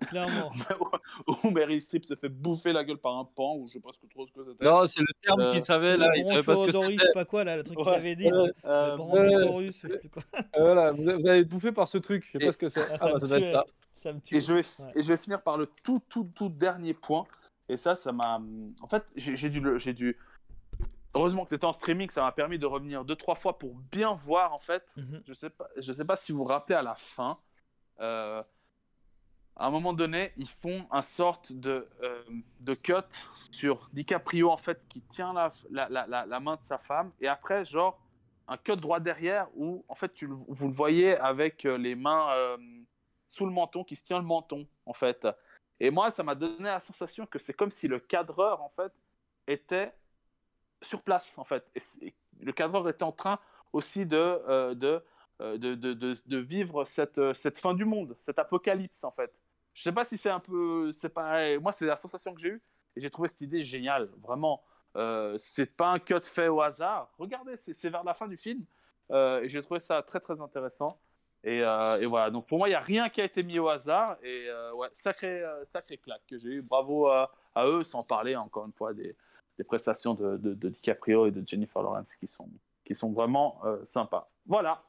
Clairement. 0.07 0.51
où 1.43 1.49
Mary 1.51 1.79
Streep 1.79 2.03
se 2.05 2.15
fait 2.15 2.29
bouffer 2.29 2.73
la 2.73 2.83
gueule 2.83 2.97
par 2.97 3.15
un 3.17 3.23
pan, 3.25 3.55
ou 3.55 3.67
je 3.67 3.73
sais 3.73 3.79
pas 3.79 3.91
ce 3.93 3.99
que 3.99 4.07
trop 4.11 4.25
ce 4.25 4.31
que 4.31 4.43
c'était. 4.43 4.65
Non, 4.65 4.85
c'est 4.87 5.01
le 5.01 5.13
terme 5.21 5.41
Euh, 5.41 5.51
qu'il 5.51 5.63
savait 5.63 5.95
là. 5.95 6.07
le 6.09 6.17
Il 6.17 6.23
savait 6.27 6.43
pas 6.43 6.55
ce 6.55 6.65
que 6.65 6.71
c'était. 6.71 7.05
sais 7.05 7.11
pas 7.13 7.25
quoi, 7.25 7.43
là, 7.43 7.55
le 7.57 7.63
truc 7.63 7.77
qu'il 7.77 7.87
Ouais. 7.87 7.93
avait 7.95 8.15
dit. 8.15 8.29
Le 8.29 8.51
Euh, 8.65 9.71
sais 9.71 9.87
plus 9.99 10.09
quoi. 10.09 10.23
Euh, 10.35 10.39
Voilà, 10.57 10.91
vous, 10.91 11.03
vous 11.03 11.27
allez 11.27 11.39
être 11.41 11.47
bouffé 11.47 11.71
par 11.71 11.87
ce 11.87 11.97
truc. 11.99 12.25
Je 12.25 12.31
sais 12.39 12.43
Et- 12.43 12.47
pas 12.47 12.51
ce 12.51 12.57
que 12.57 12.69
c'est. 12.69 12.81
Ah, 12.81 12.93
Ah, 12.93 12.97
ça 12.97 13.05
bah, 13.05 13.13
me 13.13 13.19
ça 13.19 13.27
doit 13.27 13.37
être 13.37 13.43
tuait. 13.43 13.53
ça. 13.53 13.65
Ça 13.95 14.13
me 14.13 14.19
tue. 14.21 14.35
Et 14.37 14.41
je, 14.41 14.53
vais, 14.53 14.61
Ouais. 14.79 14.91
et 14.95 15.03
je 15.03 15.07
vais 15.07 15.17
finir 15.17 15.41
par 15.43 15.57
le 15.57 15.67
tout, 15.83 16.01
tout, 16.09 16.27
tout 16.33 16.49
dernier 16.49 16.93
point. 16.95 17.25
Et 17.67 17.77
ça, 17.77 17.95
ça 17.95 18.11
m'a. 18.11 18.41
En 18.81 18.87
fait, 18.87 19.03
j'ai 19.15 19.37
j'ai 19.37 19.49
dû, 19.49 19.59
le- 19.59 19.77
j'ai 19.77 19.93
dû. 19.93 20.17
Heureusement 21.15 21.43
que 21.43 21.49
tu 21.49 21.55
étais 21.55 21.65
en 21.65 21.73
streaming, 21.73 22.09
ça 22.09 22.21
m'a 22.21 22.31
permis 22.31 22.59
de 22.59 22.65
revenir 22.65 23.03
deux, 23.03 23.15
trois 23.15 23.35
fois 23.35 23.57
pour 23.57 23.75
bien 23.91 24.13
voir, 24.13 24.53
en 24.53 24.57
fait. 24.59 24.93
Mhm. 24.95 25.23
Je 25.27 25.33
sais 25.33 25.49
pas, 25.49 25.67
je 25.77 25.91
sais 25.93 26.05
pas 26.05 26.15
si 26.15 26.31
vous 26.31 26.39
vous 26.39 26.43
rappelez 26.43 26.75
à 26.75 26.83
la 26.83 26.95
fin. 26.95 27.37
euh, 27.99 28.43
à 29.59 29.65
un 29.65 29.71
moment 29.71 29.91
donné, 29.91 30.31
ils 30.37 30.47
font 30.47 30.87
un 30.89 31.01
sorte 31.01 31.51
de, 31.51 31.85
euh, 32.01 32.23
de 32.61 32.73
cut 32.73 32.93
sur 33.51 33.89
DiCaprio, 33.91 34.49
en 34.49 34.55
fait, 34.55 34.87
qui 34.87 35.01
tient 35.01 35.33
la, 35.33 35.51
la, 35.69 35.89
la, 35.89 36.25
la, 36.25 36.39
main 36.39 36.55
de 36.55 36.61
sa 36.61 36.77
femme. 36.77 37.11
Et 37.19 37.27
après, 37.27 37.65
genre, 37.65 37.99
un 38.47 38.55
cut 38.55 38.77
droit 38.77 39.01
derrière 39.01 39.47
où, 39.57 39.83
en 39.89 39.95
fait, 39.95 40.13
tu, 40.13 40.27
vous 40.27 40.67
le 40.67 40.73
voyez 40.73 41.17
avec 41.17 41.65
euh, 41.65 41.77
les 41.77 41.93
mains 41.95 42.31
euh, 42.31 42.57
sous 43.27 43.45
le 43.45 43.51
menton, 43.51 43.83
qui 43.83 43.97
se 43.97 44.03
tient 44.05 44.19
le 44.19 44.25
menton, 44.25 44.65
en 44.85 44.93
fait. 44.93 45.27
Et 45.81 45.91
moi, 45.91 46.09
ça 46.09 46.23
m'a 46.23 46.35
donné 46.35 46.63
la 46.63 46.79
sensation 46.79 47.25
que 47.25 47.37
c'est 47.37 47.53
comme 47.53 47.69
si 47.69 47.89
le 47.89 47.99
cadreur, 47.99 48.61
en 48.61 48.69
fait, 48.69 48.93
était 49.45 49.93
sur 50.81 51.01
place, 51.01 51.37
en 51.37 51.43
fait. 51.43 51.71
Le 52.39 52.51
cadreur 52.51 52.87
était 52.89 53.03
en 53.03 53.11
train 53.11 53.39
aussi 53.73 54.05
de, 54.05 54.17
euh, 54.17 55.01
euh, 55.41 55.57
de, 55.57 55.75
de, 55.75 55.93
de, 55.93 56.15
de 56.25 56.37
vivre 56.37 56.85
cette, 56.85 57.17
euh, 57.17 57.33
cette 57.33 57.57
fin 57.57 57.73
du 57.73 57.85
monde, 57.85 58.15
cet 58.19 58.39
apocalypse, 58.39 59.03
en 59.03 59.11
fait. 59.11 59.41
Je 59.73 59.83
sais 59.83 59.91
pas 59.91 60.03
si 60.03 60.17
c'est 60.17 60.29
un 60.29 60.39
peu... 60.39 60.91
pas 61.13 61.57
Moi, 61.59 61.71
c'est 61.71 61.85
la 61.85 61.97
sensation 61.97 62.33
que 62.33 62.41
j'ai 62.41 62.49
eue. 62.49 62.61
Et 62.95 63.01
j'ai 63.01 63.09
trouvé 63.09 63.29
cette 63.29 63.41
idée 63.41 63.61
géniale, 63.61 64.09
vraiment. 64.21 64.61
Euh, 64.95 65.35
c'est 65.37 65.75
pas 65.77 65.91
un 65.91 65.99
cut 65.99 66.21
fait 66.23 66.47
au 66.47 66.59
hasard. 66.61 67.13
Regardez, 67.17 67.55
c'est 67.55 67.89
vers 67.89 68.03
la 68.03 68.13
fin 68.13 68.27
du 68.27 68.35
film. 68.35 68.65
Et 69.11 69.47
j'ai 69.47 69.61
trouvé 69.61 69.79
ça 69.79 70.01
très, 70.01 70.19
très 70.19 70.41
intéressant. 70.41 70.99
Et, 71.43 71.61
voilà, 72.07 72.29
donc 72.29 72.47
pour 72.47 72.57
moi, 72.57 72.67
il 72.67 72.71
n'y 72.71 72.75
a 72.75 72.81
rien 72.81 73.09
qui 73.09 73.21
a 73.21 73.23
été 73.23 73.43
mis 73.43 73.59
au 73.59 73.69
hasard. 73.69 74.17
Et 74.23 74.49
ouais, 74.75 74.89
sacré, 74.93 75.43
sacré 75.63 75.97
claque 75.97 76.23
que 76.27 76.37
j'ai 76.37 76.49
eu. 76.49 76.61
Bravo 76.61 77.07
à 77.07 77.29
eux, 77.65 77.83
sans 77.83 78.03
parler 78.03 78.35
encore 78.35 78.65
une 78.65 78.73
fois 78.73 78.93
des, 78.93 79.15
des 79.59 79.65
prestations 79.65 80.13
de, 80.13 80.37
de, 80.37 80.53
de 80.53 80.69
DiCaprio 80.69 81.27
et 81.27 81.31
de 81.31 81.45
Jennifer 81.45 81.83
Lawrence 81.83 82.15
qui 82.15 82.27
sont, 82.27 82.49
qui 82.85 82.95
sont 82.95 83.11
vraiment 83.11 83.59
euh, 83.65 83.83
sympas. 83.83 84.31
Voilà. 84.45 84.81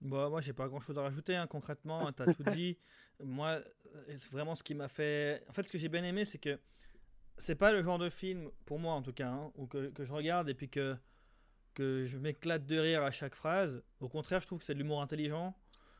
Bon, 0.00 0.30
moi, 0.30 0.40
j'ai 0.40 0.54
pas 0.54 0.66
grand 0.66 0.80
chose 0.80 0.98
à 0.98 1.02
rajouter, 1.02 1.36
hein, 1.36 1.46
concrètement. 1.46 2.10
Tu 2.12 2.22
as 2.22 2.32
tout 2.32 2.42
dit. 2.54 2.78
Moi, 3.22 3.60
euh, 3.94 4.16
vraiment 4.32 4.54
ce 4.54 4.62
qui 4.62 4.74
m'a 4.74 4.88
fait. 4.88 5.44
En 5.50 5.52
fait, 5.52 5.64
ce 5.64 5.70
que 5.70 5.76
j'ai 5.76 5.90
bien 5.90 6.02
aimé, 6.04 6.24
c'est 6.24 6.38
que 6.38 6.58
c'est 7.36 7.54
pas 7.54 7.70
le 7.70 7.82
genre 7.82 7.98
de 7.98 8.08
film, 8.08 8.50
pour 8.64 8.78
moi 8.78 8.94
en 8.94 9.02
tout 9.02 9.12
cas, 9.12 9.28
hein, 9.28 9.52
où 9.56 9.66
que, 9.66 9.90
que 9.90 10.04
je 10.04 10.12
regarde 10.12 10.48
et 10.48 10.54
puis 10.54 10.70
que, 10.70 10.96
que 11.74 12.04
je 12.06 12.16
m'éclate 12.16 12.66
de 12.66 12.78
rire 12.78 13.02
à 13.02 13.10
chaque 13.10 13.34
phrase. 13.34 13.82
Au 14.00 14.08
contraire, 14.08 14.40
je 14.40 14.46
trouve 14.46 14.60
que 14.60 14.64
c'est 14.64 14.74
de 14.74 14.78
l'humour 14.78 15.02
intelligent. 15.02 15.54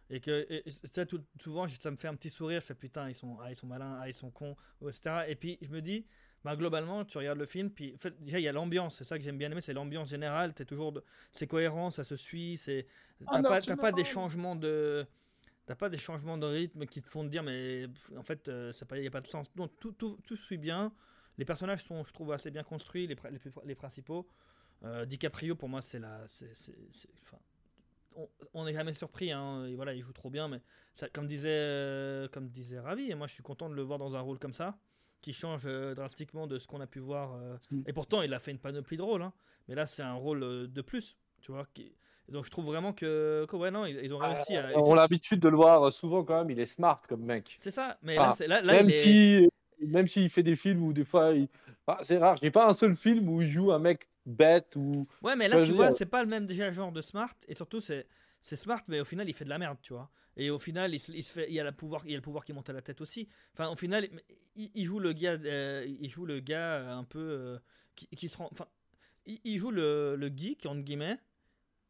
Et 0.09 0.21
que 0.21 0.47
et 0.49 0.65
ça, 0.71 1.05
tout, 1.05 1.23
souvent, 1.39 1.69
ça 1.69 1.91
me 1.91 1.97
fait 1.97 2.09
un 2.09 2.15
petit 2.15 2.31
sourire. 2.31 2.61
Je 2.63 2.67
fais 2.67 2.75
putain, 2.75 3.11
ils 3.11 3.15
sont, 3.15 3.37
ah, 3.43 3.51
ils 3.51 3.57
sont 3.57 3.67
malins, 3.67 3.99
ah, 4.01 4.09
ils 4.09 4.15
sont 4.15 4.31
cons, 4.31 4.57
etc. 4.81 5.27
Et 5.29 5.37
puis, 5.37 5.59
je 5.61 5.69
me 5.69 5.83
dis, 5.83 6.07
bah, 6.45 6.57
globalement, 6.57 7.05
tu 7.05 7.19
regardes 7.19 7.39
le 7.39 7.47
film, 7.47 7.71
puis 7.71 7.95
en 7.95 7.99
fait, 7.99 8.23
déjà, 8.23 8.39
il 8.39 8.43
y 8.45 8.49
a 8.49 8.53
l'ambiance. 8.53 8.97
C'est 8.99 9.05
ça 9.05 9.19
que 9.19 9.25
j'aime 9.25 9.39
bien 9.39 9.51
aimer, 9.51 9.61
c'est 9.61 9.73
l'ambiance 9.73 10.09
générale. 10.09 10.55
T'es 10.55 10.65
toujours 10.65 10.93
de- 10.93 11.05
c'est 11.33 11.47
cohérent, 11.47 11.91
ça 11.91 12.05
se 12.05 12.17
suit. 12.17 12.57
c'est 12.57 12.87
T'as 13.21 13.27
Ah 13.33 13.43
non, 13.43 13.49
pas, 13.51 13.61
tu 13.61 13.69
t'as 13.69 13.77
me 13.77 13.81
pas 13.81 13.93
des 13.93 14.05
changements 14.05 14.57
de. 14.57 15.07
T'as 15.67 15.75
pas 15.75 15.89
des 15.91 15.99
changements 15.99 16.39
de 16.39 16.47
rythme 16.47 16.87
qui 16.87 17.03
te 17.03 17.09
font 17.09 17.25
te 17.25 17.29
dire, 17.29 17.43
mais 17.43 17.87
en 18.17 18.23
fait, 18.23 18.49
euh, 18.49 18.73
ça 18.73 18.87
n'y 18.93 19.07
a 19.07 19.11
pas 19.11 19.21
de 19.21 19.27
sens. 19.27 19.49
Non, 19.57 19.69
tout, 19.69 19.93
tout, 19.93 20.19
tout 20.25 20.37
suit 20.37 20.57
bien. 20.57 20.93
Les 21.37 21.45
personnages 21.45 21.85
sont, 21.85 22.03
je 22.05 22.13
trouve, 22.13 22.33
assez 22.33 22.51
bien 22.51 22.63
construits, 22.65 23.07
les, 23.07 23.17
les, 23.65 23.75
principaux. 23.75 24.27
Euh, 24.85 25.05
DiCaprio, 25.05 25.57
pour 25.57 25.69
moi, 25.69 25.83
c'est 25.83 25.99
la. 25.99 26.25
enfin, 27.21 27.39
on- 28.17 28.29
on 28.55 28.65
n'est 28.65 28.73
jamais 28.73 28.93
surpris, 28.93 29.31
hein, 29.33 29.67
et 29.67 29.75
voilà, 29.75 29.95
il 29.95 30.03
joue 30.03 30.13
trop 30.13 30.31
bien, 30.31 30.49
mais 30.49 30.61
ça, 30.95 31.09
comme, 31.09 31.27
disait, 31.27 31.49
euh, 31.51 32.29
comme 32.29 32.49
disait 32.49 32.81
Ravi, 32.81 33.11
et 33.11 33.15
moi 33.15 33.27
je 33.27 33.35
suis 33.35 33.43
content 33.43 33.69
de 33.69 33.75
le 33.75 33.83
voir 33.83 33.99
dans 33.99 34.17
un 34.17 34.21
rôle 34.21 34.39
comme 34.39 34.53
ça, 34.53 34.79
qui 35.21 35.33
change 35.33 35.63
euh, 35.67 35.95
drastiquement 35.95 36.47
de 36.47 36.59
ce 36.59 36.67
qu'on 36.67 36.81
a 36.81 36.87
pu 36.87 36.99
voir. 37.01 37.35
euh, 37.35 37.57
Mm. 37.71 37.83
et 37.87 37.93
pourtant, 37.93 38.23
il 38.23 38.33
a 38.35 38.39
fait 38.39 38.51
une 38.51 38.59
panoplie 38.59 38.97
de 38.97 39.03
rôles, 39.03 39.23
hein, 39.23 39.33
mais 39.69 39.75
là, 39.75 39.87
c'est 39.87 40.03
un 40.03 40.15
rôle 40.15 40.43
euh, 40.43 40.67
de 40.67 40.81
plus, 40.83 41.17
tu 41.41 41.53
vois. 41.53 41.67
Qui, 41.75 41.93
donc 42.29 42.45
je 42.45 42.51
trouve 42.51 42.67
vraiment 42.67 42.93
que, 42.93 43.47
que 43.49 43.57
ouais, 43.57 43.71
non, 43.71 43.85
ils, 43.87 43.99
ils 44.03 44.15
ont 44.15 44.19
réussi 44.19 44.57
à. 44.57 44.71
On 44.79 44.93
a 44.93 44.97
l'habitude 44.97 45.41
de 45.41 45.49
le 45.49 45.57
voir 45.57 45.93
souvent 45.93 46.25
quand 46.25 46.39
même, 46.39 46.51
il 46.51 46.61
est 46.61 46.67
smart 46.67 47.01
comme 47.09 47.23
mec. 47.25 47.55
C'est 47.59 47.71
ça, 47.71 47.99
mais 48.03 48.17
Ah, 48.19 48.27
là, 48.27 48.33
c'est- 48.33 48.47
là, 48.47 48.61
là, 48.61 48.73
même 48.75 48.89
il 48.91 48.95
est- 48.95 49.03
si 49.43 49.49
même 49.87 50.07
s'il 50.09 50.29
fait 50.29 50.43
des 50.43 50.57
films 50.57 50.83
où 50.83 50.93
des 50.93 51.05
fois 51.05 51.33
il... 51.33 51.49
Enfin, 51.87 52.01
c'est 52.03 52.19
rare, 52.19 52.37
j'ai 52.43 52.51
pas 52.51 52.69
un 52.69 52.73
seul 52.73 52.97
film 52.97 53.29
où 53.29 53.41
il 53.41 53.49
joue 53.49 53.71
un 53.73 53.79
mec 53.79 54.09
bête 54.27 54.75
ou 54.77 55.07
Ouais, 55.23 55.37
mais 55.37 55.49
là, 55.49 55.65
tu 55.65 55.73
vois, 55.73 55.89
dire- 55.89 55.97
c'est 55.97 56.07
pas 56.07 56.23
le 56.23 56.29
même 56.29 56.47
déjà 56.47 56.71
genre 56.73 56.91
de 56.93 57.01
smart, 57.01 57.33
et 57.47 57.55
surtout, 57.55 57.81
c'est 57.81 58.07
c'est 58.43 58.57
smart, 58.57 58.83
mais 58.89 59.01
au 59.01 59.05
final, 59.05 59.29
il 59.29 59.33
fait 59.33 59.45
de 59.45 59.51
la 59.51 59.59
merde, 59.59 59.79
tu 59.83 59.93
vois. 59.93 60.11
Et 60.37 60.51
au 60.51 60.59
final, 60.59 60.95
il, 60.95 61.23
fait, 61.23 61.47
il 61.49 61.55
y 61.55 61.61
a 61.61 61.65
le 61.65 61.73
pouvoir, 61.73 62.03
il 62.05 62.13
y 62.13 62.15
a 62.15 62.17
le 62.17 62.23
pouvoir 62.23 62.45
qui 62.45 62.53
monte 62.53 62.71
à 62.71 62.73
la 62.73 62.81
tête 62.81 63.01
aussi. 63.01 63.29
Enfin, 63.55 63.69
au 63.69 63.77
final, 63.77 64.09
il, 64.55 64.85
joue 64.85 65.01
le 65.01 65.13
gars, 65.13 65.33
euh, 65.33 65.85
il 66.01 66.09
joue 66.09 66.25
le 66.25 66.39
gars 66.39 66.75
euh, 66.75 66.97
un 66.97 67.05
peu 67.05 67.19
euh, 67.19 67.59
qui, 67.95 68.29
se 68.29 68.37
rend, 68.37 68.49
enfin, 68.53 68.69
il 69.27 69.59
joue 69.59 69.73
le, 69.73 70.15
le 70.17 70.29
geek 70.29 70.65
entre 70.67 70.83
guillemets, 70.83 71.19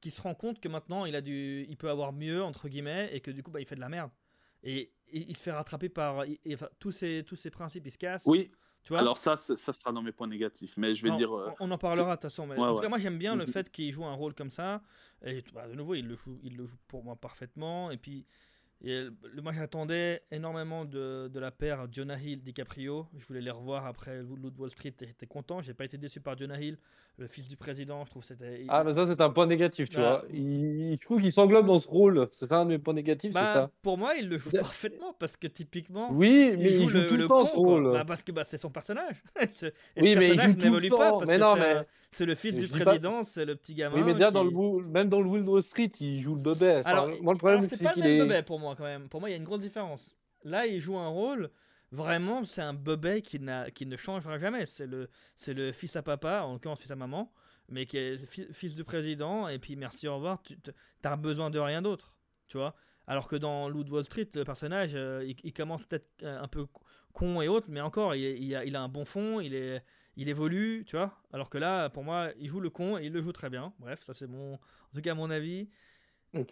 qui 0.01 0.11
se 0.11 0.23
rend 0.23 0.35
compte 0.35 0.61
que 0.61 0.69
maintenant, 0.69 1.05
il 1.05 1.15
a 1.15 1.21
du, 1.21 1.67
il 1.69 1.77
peut 1.77 1.91
avoir 1.91 2.13
mieux 2.13 2.43
entre 2.43 2.69
guillemets, 2.69 3.11
et 3.13 3.21
que 3.21 3.31
du 3.31 3.43
coup, 3.43 3.51
bah, 3.51 3.61
il 3.61 3.67
fait 3.67 3.77
de 3.77 3.81
la 3.81 3.91
merde. 3.91 4.11
Et, 4.63 4.93
et 5.11 5.25
il 5.29 5.37
se 5.37 5.43
fait 5.43 5.53
rattraper 5.53 5.89
par, 5.89 6.25
et- 6.25 6.41
et, 6.45 6.55
enfin, 6.55 6.69
tous 6.79 6.91
ces 6.93 7.25
tous 7.27 7.37
ces 7.37 7.51
principes, 7.51 7.87
il 7.87 7.91
se 7.93 7.99
casse. 7.99 8.25
Oui, 8.27 8.51
tu 8.83 8.93
vois? 8.93 9.01
alors 9.01 9.17
ça, 9.17 9.37
ça 9.37 9.73
sera 9.73 9.93
dans 9.93 10.03
mes 10.03 10.13
points 10.13 10.27
négatifs. 10.27 10.75
Mais 10.77 10.95
je 10.95 11.03
vais 11.05 11.11
Non, 11.11 11.17
dire. 11.17 11.33
euh, 11.33 11.51
on, 11.61 11.71
en 11.71 11.79
parlera 11.79 12.11
de 12.11 12.13
toute 12.17 12.23
façon. 12.23 12.47
Mais 12.47 12.57
Ouais, 12.57 12.61
en 12.63 12.71
tout 12.73 12.77
ouais. 12.79 12.83
cas, 12.83 12.89
moi 12.89 12.99
j'aime 12.99 13.19
bien 13.19 13.35
le 13.37 13.45
Mhm. 13.47 13.53
fait 13.53 13.71
qu'il 13.71 13.93
joue 13.93 14.05
un 14.05 14.15
rôle 14.15 14.35
comme 14.35 14.51
ça. 14.51 14.83
Et 15.25 15.43
bah, 15.55 15.67
de 15.69 15.75
nouveau, 15.75 15.95
il 15.95 16.07
le 16.07 16.17
joue, 16.17 16.39
il 16.43 16.57
le 16.57 16.67
joue 16.67 16.77
pour 16.89 17.05
moi 17.05 17.17
parfaitement. 17.17 17.91
Et 17.91 17.97
puis, 17.97 18.27
et, 18.81 19.05
le- 19.05 19.43
moi 19.43 19.53
j'attendais 19.53 20.23
énormément 20.31 20.85
de, 20.85 21.29
de 21.33 21.39
la 21.41 21.51
paire 21.53 21.87
Jonah 21.91 22.19
Hill 22.21 22.43
DiCaprio. 22.43 23.09
Je 23.17 23.25
voulais 23.27 23.41
les 23.41 23.51
revoir 23.51 23.87
après 23.87 24.19
de 24.23 24.53
Wall 24.59 24.71
Street. 24.71 24.95
et 25.01 25.07
J'étais 25.07 25.27
content. 25.27 25.63
J'ai 25.63 25.75
pas 25.75 25.85
été 25.85 25.97
déçu 25.99 26.21
par 26.21 26.37
Jonah 26.37 26.61
Hill, 26.61 26.79
le 27.19 27.27
fils 27.27 27.49
du 27.49 27.57
président. 27.57 28.05
Je 28.05 28.11
trouve 28.11 28.23
que 28.23 28.29
c'était. 28.29 28.65
Ah 28.69 28.85
mais 28.85 28.95
ça 28.95 29.07
c'est 29.07 29.21
un 29.21 29.31
point 29.31 29.47
négatif, 29.47 29.91
tu 29.91 29.97
Bah, 29.97 30.23
vois. 30.23 30.25
Il... 30.33 30.95
Je 30.95 31.05
trouve 31.05 31.21
qu'il 31.21 31.33
s'englobe 31.33 31.67
dans 31.67 31.81
ce 31.81 31.89
rôle. 31.89 32.29
C'est 32.33 32.51
un 32.53 32.65
de 32.65 32.71
mes 32.71 32.79
points 32.79 32.95
négatifs, 32.95 33.33
Bah, 33.33 33.47
c'est 33.49 33.53
ça. 33.61 33.71
pour 33.83 33.99
moi, 33.99 34.15
il 34.15 34.29
le 34.29 34.39
joue 34.39 34.51
parfaitement 34.51 35.13
parce 35.19 35.37
que 35.37 35.47
typiquement. 35.49 36.09
Oui, 36.13 36.55
mais 36.57 36.71
il 36.71 36.75
joue, 36.85 36.89
le, 36.89 37.07
tout 37.09 37.15
le 37.17 37.23
le 37.23 37.29
temps 37.29 37.41
con, 37.43 37.47
ce 37.47 37.57
rôle. 37.57 37.93
Bah, 37.93 38.05
parce 38.07 38.23
que 38.23 38.33
bah, 38.33 38.45
c'est 38.45 38.57
son 38.59 38.71
personnage. 38.71 39.23
Ce- 39.51 39.67
et 39.67 39.73
Oui, 40.01 40.15
ce 40.15 40.19
mais 40.19 40.27
il 40.29 40.37
personnage 40.37 40.51
joue 40.53 40.59
n'évolue 40.63 40.89
pas 40.91 41.11
parce 41.13 41.27
Mais 41.27 41.37
que 41.37 41.41
non, 41.41 41.55
c'est 41.55 41.61
mais- 41.61 41.87
c'est 42.13 42.27
le 42.27 42.35
fils 42.35 42.55
du 42.55 42.67
dis 42.67 42.79
pas- 42.79 42.85
président, 42.85 43.23
c'est 43.25 43.45
le 43.45 43.57
petit 43.57 43.75
gamin. 43.75 43.97
Oui, 43.97 44.03
mais 44.05 44.15
déjà 44.15 44.29
qui- 44.29 44.35
dans 44.35 44.45
le 44.45 44.87
même 44.87 45.09
dans 45.09 45.21
le 45.21 45.29
Willow 45.29 45.61
Street, 45.61 45.91
il 46.01 46.21
joue 46.21 46.35
le 46.37 46.41
bebé. 46.41 46.81
Enfin, 46.81 46.91
Alors, 46.91 47.09
moi 47.23 47.33
le 47.35 47.39
problème 47.39 47.63
c'est 47.63 47.77
c'est 47.77 47.85
pas 47.85 47.93
le 47.97 48.03
même 48.03 48.29
bebé 48.29 48.43
pour 48.43 48.59
moi 48.61 48.75
quand 48.77 48.85
même. 48.85 49.09
Pour 49.09 49.21
moi, 49.21 49.29
il 49.29 49.33
y 49.33 49.35
a 49.35 49.39
une 49.39 49.45
grosse 49.45 49.61
différence. 49.61 50.17
Là, 50.45 50.67
il 50.67 50.79
joue 50.79 50.97
un 50.97 51.09
rôle. 51.09 51.51
Vraiment, 51.91 52.45
c'est 52.45 52.61
un 52.63 52.75
bebé 52.75 53.23
qui, 53.23 53.39
ne 53.41 53.97
changera 53.97 54.39
jamais. 54.39 54.67
C'est 54.67 54.87
le, 54.87 55.73
fils 55.73 55.97
à 55.97 56.03
papa, 56.03 56.43
en 56.43 56.53
l'occurrence 56.53 56.81
fils 56.81 56.91
à 56.91 56.97
maman, 56.97 57.33
mais 57.69 57.87
qui 57.87 57.97
est 57.97 58.27
fi- 58.27 58.47
fils 58.53 58.75
du 58.75 58.85
président. 58.85 59.49
Et 59.49 59.59
puis 59.59 59.75
merci, 59.77 60.07
au 60.09 60.17
revoir. 60.17 60.43
Tu 60.43 60.57
as 61.03 61.17
besoin 61.17 61.51
de 61.51 61.59
rien 61.59 61.81
d'autre, 61.83 62.15
tu 62.47 62.59
vois. 62.59 62.75
Alors 63.07 63.27
que 63.27 63.37
dans 63.37 63.71
de 63.71 63.91
Wall 63.91 64.05
Street, 64.05 64.29
le 64.35 64.45
personnage, 64.45 64.91
euh, 64.95 65.25
il, 65.27 65.35
il 65.43 65.53
commence 65.55 65.83
peut-être 65.85 66.11
euh, 66.25 66.43
un 66.43 66.49
peu 66.49 66.67
con 67.15 67.41
et 67.41 67.49
autres, 67.49 67.69
mais 67.71 67.81
encore, 67.81 68.15
il, 68.15 68.23
il 68.23 68.55
a, 68.55 68.67
il 68.67 68.77
a 68.77 68.83
un 68.83 68.89
bon 68.89 69.07
fond, 69.07 69.41
il, 69.41 69.55
est, 69.55 69.83
il 70.17 70.29
évolue, 70.29 70.85
tu 70.87 70.97
vois. 70.97 71.19
Alors 71.33 71.49
que 71.49 71.57
là, 71.57 71.89
pour 71.89 72.05
moi, 72.05 72.29
il 72.39 72.49
joue 72.49 72.61
le 72.61 72.69
con 72.69 72.99
et 72.99 73.07
il 73.07 73.13
le 73.15 73.23
joue 73.23 73.33
très 73.33 73.49
bien. 73.49 73.73
Bref, 73.79 74.03
ça 74.05 74.13
c'est 74.13 74.27
mon, 74.27 74.55
en 74.57 74.59
tout 74.95 75.01
cas 75.01 75.15
mon 75.15 75.31
avis. 75.31 75.71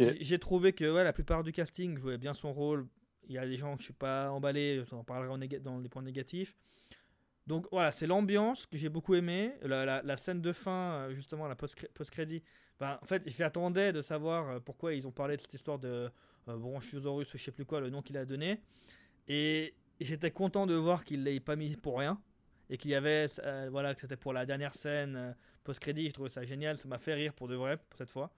J'ai- 0.01 0.25
J'ai 0.25 0.39
trouvé 0.39 0.73
que 0.73 0.91
ouais, 0.91 1.05
la 1.05 1.13
plupart 1.13 1.43
du 1.45 1.53
casting 1.53 1.99
jouait 1.99 2.17
bien 2.17 2.33
son 2.33 2.55
rôle. 2.55 2.87
Il 3.27 3.35
y 3.35 3.39
a 3.39 3.47
des 3.47 3.57
gens 3.57 3.75
que 3.75 3.81
je 3.81 3.85
suis 3.87 3.93
pas 3.93 4.31
emballé, 4.31 4.83
parlerai 5.07 5.31
en 5.33 5.39
néga- 5.39 5.59
dans 5.61 5.79
les 5.79 5.89
points 5.89 6.03
négatifs. 6.03 6.57
Donc 7.47 7.67
voilà, 7.71 7.91
c'est 7.93 8.07
l'ambiance 8.07 8.67
que 8.67 8.77
j'ai 8.77 8.89
beaucoup 8.89 9.15
aimé. 9.15 9.53
La, 9.63 9.85
la- 9.85 10.03
la 10.03 10.17
scène 10.17 10.41
de 10.41 10.53
fin, 10.53 10.93
euh, 10.95 11.15
justement, 11.15 11.47
la 11.47 11.55
post- 11.55 11.89
post-crédit. 11.95 12.43
Ben, 12.81 12.99
en 13.01 13.07
fait, 13.07 13.23
j'attendais 13.27 13.93
de 13.93 14.03
savoir 14.03 14.51
euh, 14.51 14.61
pourquoi 14.61 14.95
ils 14.95 15.07
ont 15.07 15.13
parlé 15.13 15.37
de 15.37 15.41
cette 15.41 15.55
histoire 15.55 15.79
de 15.79 16.11
euh, 16.49 16.57
Bronchiosaurus 16.57 17.33
ou 17.35 17.39
je 17.39 17.43
sais 17.45 17.53
plus 17.53 17.65
quoi, 17.65 17.81
le 17.81 17.91
nom 17.91 18.03
qu'il 18.03 18.17
a 18.17 18.25
donné. 18.25 18.61
Et 19.29 19.75
j'étais 20.01 20.31
content 20.31 20.67
de 20.67 20.75
voir 20.75 21.05
qu'il 21.05 21.23
l'ait 21.25 21.41
pas 21.41 21.57
mis 21.57 21.77
pour 21.77 21.99
rien. 21.99 22.21
Et 22.69 22.79
qu'il 22.79 22.91
y 22.91 22.97
avait, 22.97 23.27
euh, 23.45 23.69
voilà, 23.71 23.95
que 23.95 24.01
c'était 24.01 24.17
pour 24.17 24.33
la 24.33 24.45
dernière 24.45 24.75
scène 24.75 25.15
euh, 25.17 25.33
post-crédit. 25.63 26.09
Je 26.09 26.15
trouvais 26.15 26.29
ça 26.29 26.45
génial. 26.45 26.77
Ça 26.79 26.89
m'a 26.89 26.99
fait 26.99 27.15
rire 27.15 27.33
pour 27.33 27.47
de 27.47 27.55
vrai, 27.55 27.77
pour 27.77 27.97
cette 27.97 28.11
fois. 28.11 28.33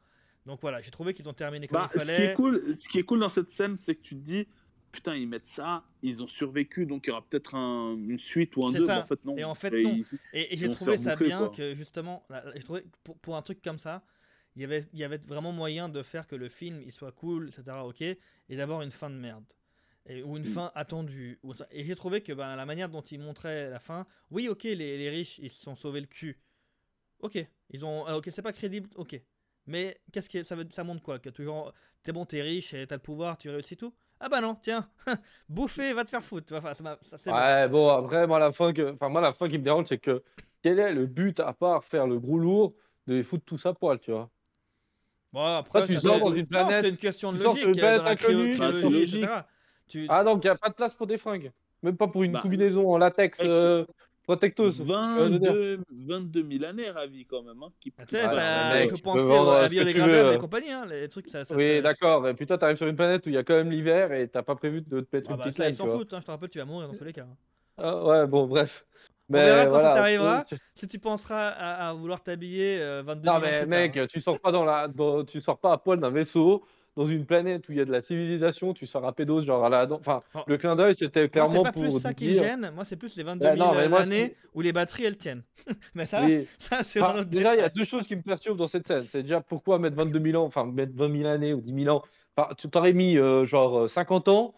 Donc 0.44 0.60
voilà, 0.60 0.80
j'ai 0.82 0.90
trouvé 0.90 1.14
qu'ils 1.14 1.28
ont 1.28 1.34
terminé 1.34 1.66
comme 1.66 1.80
Bah, 1.80 1.90
il 1.94 2.00
ce 2.00 2.06
qui 2.06 2.12
fallait. 2.12 2.24
est 2.30 2.34
cool, 2.34 2.74
ce 2.74 2.88
qui 2.88 2.98
est 2.98 3.02
cool 3.04 3.20
dans 3.20 3.28
cette 3.30 3.48
scène, 3.50 3.76
c'est 3.78 3.94
que 3.94 4.02
tu 4.02 4.14
te 4.14 4.20
dis, 4.20 4.46
putain, 4.92 5.14
ils 5.16 5.28
mettent 5.28 5.46
ça, 5.46 5.84
ils 6.02 6.22
ont 6.22 6.28
survécu, 6.28 6.86
donc 6.86 7.06
il 7.06 7.10
y 7.10 7.12
aura 7.12 7.22
peut-être 7.22 7.54
un- 7.54 7.96
une 7.96 8.18
suite 8.18 8.56
ou 8.56 8.66
un 8.66 8.72
C'est 8.72 8.78
2, 8.78 8.86
ça. 8.86 8.94
mais 8.96 9.00
en 9.02 9.04
fait 9.04 9.24
non. 9.24 9.36
Et 9.36 9.44
en 9.44 9.54
fait, 9.54 9.82
non. 9.82 10.00
Et, 10.32 10.56
j'ai 10.56 10.68
trouvé 10.70 10.96
ça 10.96 11.16
bien 11.16 11.38
quoi. 11.38 11.56
que 11.56 11.74
justement, 11.74 12.26
j'ai 12.54 12.62
trouvé 12.62 12.84
pour, 13.04 13.18
pour 13.18 13.36
un 13.36 13.42
truc 13.42 13.62
comme 13.62 13.78
ça, 13.78 14.02
il 14.56 14.62
y 14.62 14.64
avait, 14.64 14.84
il 14.92 14.98
y 14.98 15.04
avait 15.04 15.18
vraiment 15.18 15.52
moyen 15.52 15.88
de 15.88 16.02
faire 16.02 16.26
que 16.26 16.34
le 16.34 16.48
film 16.48 16.80
il 16.82 16.90
soit 16.92 17.12
cool, 17.12 17.48
etc. 17.48 17.86
Ok, 17.86 18.00
et 18.02 18.18
d'avoir 18.50 18.82
une 18.82 18.90
fin 18.90 19.10
de 19.10 19.14
merde. 19.16 19.44
Et, 20.06 20.22
ou 20.22 20.36
une 20.36 20.44
Mm. 20.44 20.46
fin 20.46 20.72
attendue. 20.74 21.38
ou. 21.42 21.52
Et 21.70 21.84
j'ai 21.84 21.94
trouvé 21.94 22.22
que 22.22 22.32
ben, 22.32 22.56
la 22.56 22.66
manière 22.66 22.88
dont 22.88 23.02
ils 23.02 23.20
montraient 23.20 23.68
la 23.70 23.78
fin, 23.78 24.06
oui, 24.30 24.48
ok, 24.48 24.64
les, 24.64 24.74
les 24.98 25.10
riches 25.10 25.38
ils 25.38 25.50
se 25.50 25.62
sont 25.62 25.76
sauvés 25.76 26.00
le 26.00 26.06
cul. 26.06 26.40
Ok, 27.20 27.38
ils 27.70 27.84
ont, 27.84 28.06
ah, 28.06 28.16
ok, 28.16 28.28
c'est 28.30 28.42
pas 28.42 28.52
crédible, 28.52 28.88
ok. 28.94 29.20
Mais 29.66 30.00
qu'est-ce 30.12 30.30
que 30.30 30.42
ça 30.42 30.54
veut, 30.56 30.66
ça 30.70 30.84
montre 30.84 31.02
quoi? 31.02 31.18
Que 31.18 31.30
toujours, 31.30 31.72
t'es 32.02 32.12
bon, 32.12 32.24
t'es 32.24 32.42
riche, 32.42 32.70
t'as 32.88 32.96
le 32.96 33.02
pouvoir, 33.02 33.36
tu 33.38 33.50
réussis 33.50 33.76
tout? 33.76 33.94
Ah 34.20 34.28
bah 34.28 34.40
non, 34.40 34.54
tiens, 34.56 34.88
bouffer, 35.48 35.92
va 35.92 36.04
te 36.04 36.10
faire 36.10 36.24
foutre. 36.24 36.54
Enfin, 36.54 36.74
ça, 36.74 36.98
ça, 37.02 37.32
bon. 37.32 37.38
Ouais, 37.38 37.68
bon, 37.68 37.88
après, 37.88 38.26
moi, 38.26 38.38
la 38.38 38.52
fin, 38.52 38.72
que... 38.72 38.94
enfin, 38.94 39.08
moi, 39.08 39.20
la 39.20 39.32
fin 39.32 39.48
qui 39.48 39.58
me 39.58 39.62
dérange, 39.64 39.86
c'est 39.88 39.98
que 39.98 40.22
quel 40.62 40.78
est 40.78 40.92
le 40.92 41.06
but 41.06 41.38
à 41.40 41.52
part 41.52 41.84
faire 41.84 42.06
le 42.06 42.18
gros 42.18 42.38
lourd 42.38 42.74
de 43.06 43.14
les 43.14 43.22
foutre 43.22 43.44
tous 43.44 43.64
à 43.66 43.74
poil, 43.74 44.00
tu 44.00 44.10
vois? 44.10 44.28
Bon, 45.32 45.44
après, 45.44 45.84
tu 45.86 45.94
ça, 45.94 46.00
sors 46.00 46.18
dans 46.20 46.32
une 46.32 46.46
planète, 46.46 46.84
c'est 46.84 46.90
une 46.90 46.96
question 46.96 47.32
de 47.32 47.38
logique. 48.92 49.26
Tu- 49.88 50.06
Ah, 50.08 50.24
donc 50.24 50.44
il 50.44 50.46
n'y 50.46 50.50
a 50.50 50.56
pas 50.56 50.68
de 50.68 50.74
place 50.74 50.94
pour 50.94 51.06
des 51.06 51.16
fringues. 51.18 51.52
Même 51.82 51.96
pas 51.96 52.08
pour 52.08 52.22
une 52.24 52.32
Bah, 52.32 52.40
combinaison 52.42 52.92
en 52.92 52.98
latex 52.98 53.38
ex- 53.40 53.54
euh, 53.54 53.86
protectos. 54.32 54.70
je 54.70 54.82
veux 54.82 55.28
22, 55.28 55.80
22 55.90 56.46
000 56.58 56.64
années 56.64 56.90
ravis 56.90 57.24
quand 57.24 57.42
même. 57.42 57.62
Hein, 57.62 57.68
qui 57.80 57.90
tu 57.90 57.96
sais, 58.08 58.22
Ouais, 58.26 58.34
ça, 58.34 58.74
mec, 58.74 58.84
il 58.84 58.90
faut 58.90 58.96
tu 58.96 59.02
penser 59.02 59.22
vendre 59.22 59.52
à 59.52 59.64
tu 59.68 59.74
biodégradable 59.74 60.28
veux. 60.28 60.34
et 60.34 60.38
compagnie. 60.38 60.70
Hein, 60.70 60.86
les 60.86 61.08
trucs, 61.08 61.28
ça, 61.28 61.44
ça, 61.44 61.56
Oui, 61.56 61.76
ça- 61.76 61.80
d'accord. 61.82 62.28
Et 62.28 62.34
putain, 62.34 62.58
t'arrives 62.58 62.76
sur 62.76 62.86
une 62.86 62.96
planète 62.96 63.24
où 63.26 63.30
il 63.30 63.34
y 63.34 63.38
a 63.38 63.44
quand 63.44 63.54
même 63.56 63.70
l'hiver 63.70 64.12
et 64.12 64.28
t'as 64.28 64.42
pas 64.42 64.54
prévu 64.54 64.82
de 64.82 65.00
te 65.00 65.16
mettre 65.16 65.30
Ah 65.30 65.32
une 65.32 65.38
bah, 65.38 65.44
petite 65.44 65.56
ça, 65.56 65.68
ils 65.68 65.74
s'en 65.74 65.84
tu 65.84 65.90
foutent. 65.90 66.12
hein, 66.14 66.18
je 66.20 66.26
te 66.26 66.30
rappelle, 66.30 66.48
tu 66.50 66.58
vas 66.58 66.64
mourir 66.66 66.88
dans 66.88 66.94
tous 66.94 67.04
les 67.04 67.12
cas. 67.12 67.22
hein. 67.22 67.36
Ah, 67.78 68.04
ouais, 68.04 68.26
bon, 68.26 68.46
bref. 68.46 68.84
Mais 69.30 69.44
verra 69.44 69.64
quand 69.64 69.70
voilà, 69.72 69.88
ça 69.90 69.94
t'arrivera. 69.94 70.44
tu- 70.44 70.56
Si 70.74 70.88
tu 70.88 70.98
penseras 70.98 71.48
à, 71.48 71.88
à 71.90 71.92
vouloir 71.92 72.22
t'habiller 72.22 72.78
euh, 72.80 73.02
22 73.04 73.26
Non, 73.26 73.34
000 73.34 73.36
ans 73.36 73.40
mais 73.50 73.60
plus 73.60 73.68
mec, 73.68 73.92
tard, 73.94 74.02
hein. 74.02 74.06
tu 74.10 74.20
sors 74.20 74.40
pas 74.40 74.52
dans 74.52 74.64
la, 74.64 74.88
dans- 74.88 75.24
tu 75.24 75.40
sors 75.42 75.58
pas 75.58 75.72
à 75.72 75.78
poil 75.78 76.00
d'un 76.00 76.10
vaisseau 76.10 76.64
dans 76.98 77.06
une 77.06 77.24
planète 77.24 77.68
où 77.68 77.72
il 77.72 77.78
y 77.78 77.80
a 77.80 77.84
de 77.84 77.92
la 77.92 78.02
civilisation, 78.02 78.74
tu 78.74 78.84
sors 78.86 79.14
pédos 79.14 79.42
genre 79.44 79.64
à 79.64 79.68
la. 79.68 79.88
Enfin, 79.92 80.20
Oh. 80.34 80.40
le 80.48 80.56
clin 80.58 80.74
d'œil, 80.74 80.94
c'était 80.94 81.20
Moi, 81.20 81.28
clairement 81.28 81.50
c'est 81.58 81.62
pas 81.62 81.72
pour 81.72 81.82
plus 81.82 81.98
ça 82.00 82.12
qui 82.12 82.30
me 82.30 82.34
gêne, 82.36 82.70
moi 82.74 82.84
c'est 82.84 82.96
plus 82.96 83.16
les 83.16 83.22
22 83.22 83.46
Ouais, 83.46 83.56
000 83.56 83.64
non, 83.68 83.74
mais 83.74 83.88
moi, 83.88 84.00
années 84.00 84.34
c'est- 84.42 84.48
où 84.54 84.60
les 84.60 84.72
batteries 84.72 85.04
elles 85.04 85.16
tiennent. 85.16 85.44
mais 85.94 86.06
ça, 86.06 86.22
Oui. 86.24 86.48
ça 86.58 86.82
c'est 86.82 87.00
Enfin, 87.00 87.22
déjà, 87.22 87.54
il 87.54 87.58
y 87.60 87.62
a 87.62 87.68
deux 87.68 87.84
choses 87.84 88.06
qui 88.06 88.16
me 88.16 88.22
perturbent 88.22 88.58
dans 88.58 88.66
cette 88.66 88.86
scène. 88.88 89.04
C'est 89.08 89.22
déjà 89.22 89.40
pourquoi 89.40 89.78
mettre 89.78 89.96
22 89.96 90.20
000 90.32 90.42
ans, 90.42 90.46
enfin 90.46 90.66
mettre 90.66 90.92
20 90.96 91.16
000 91.16 91.28
années 91.28 91.54
ou 91.54 91.60
10 91.60 91.84
000 91.84 91.96
ans. 91.96 92.02
Enfin, 92.36 92.52
tu 92.58 92.68
t'aurais 92.68 92.92
mis 92.92 93.16
euh, 93.16 93.44
genre 93.46 93.78
euh, 93.80 93.88
50 93.88 94.26
ans, 94.28 94.54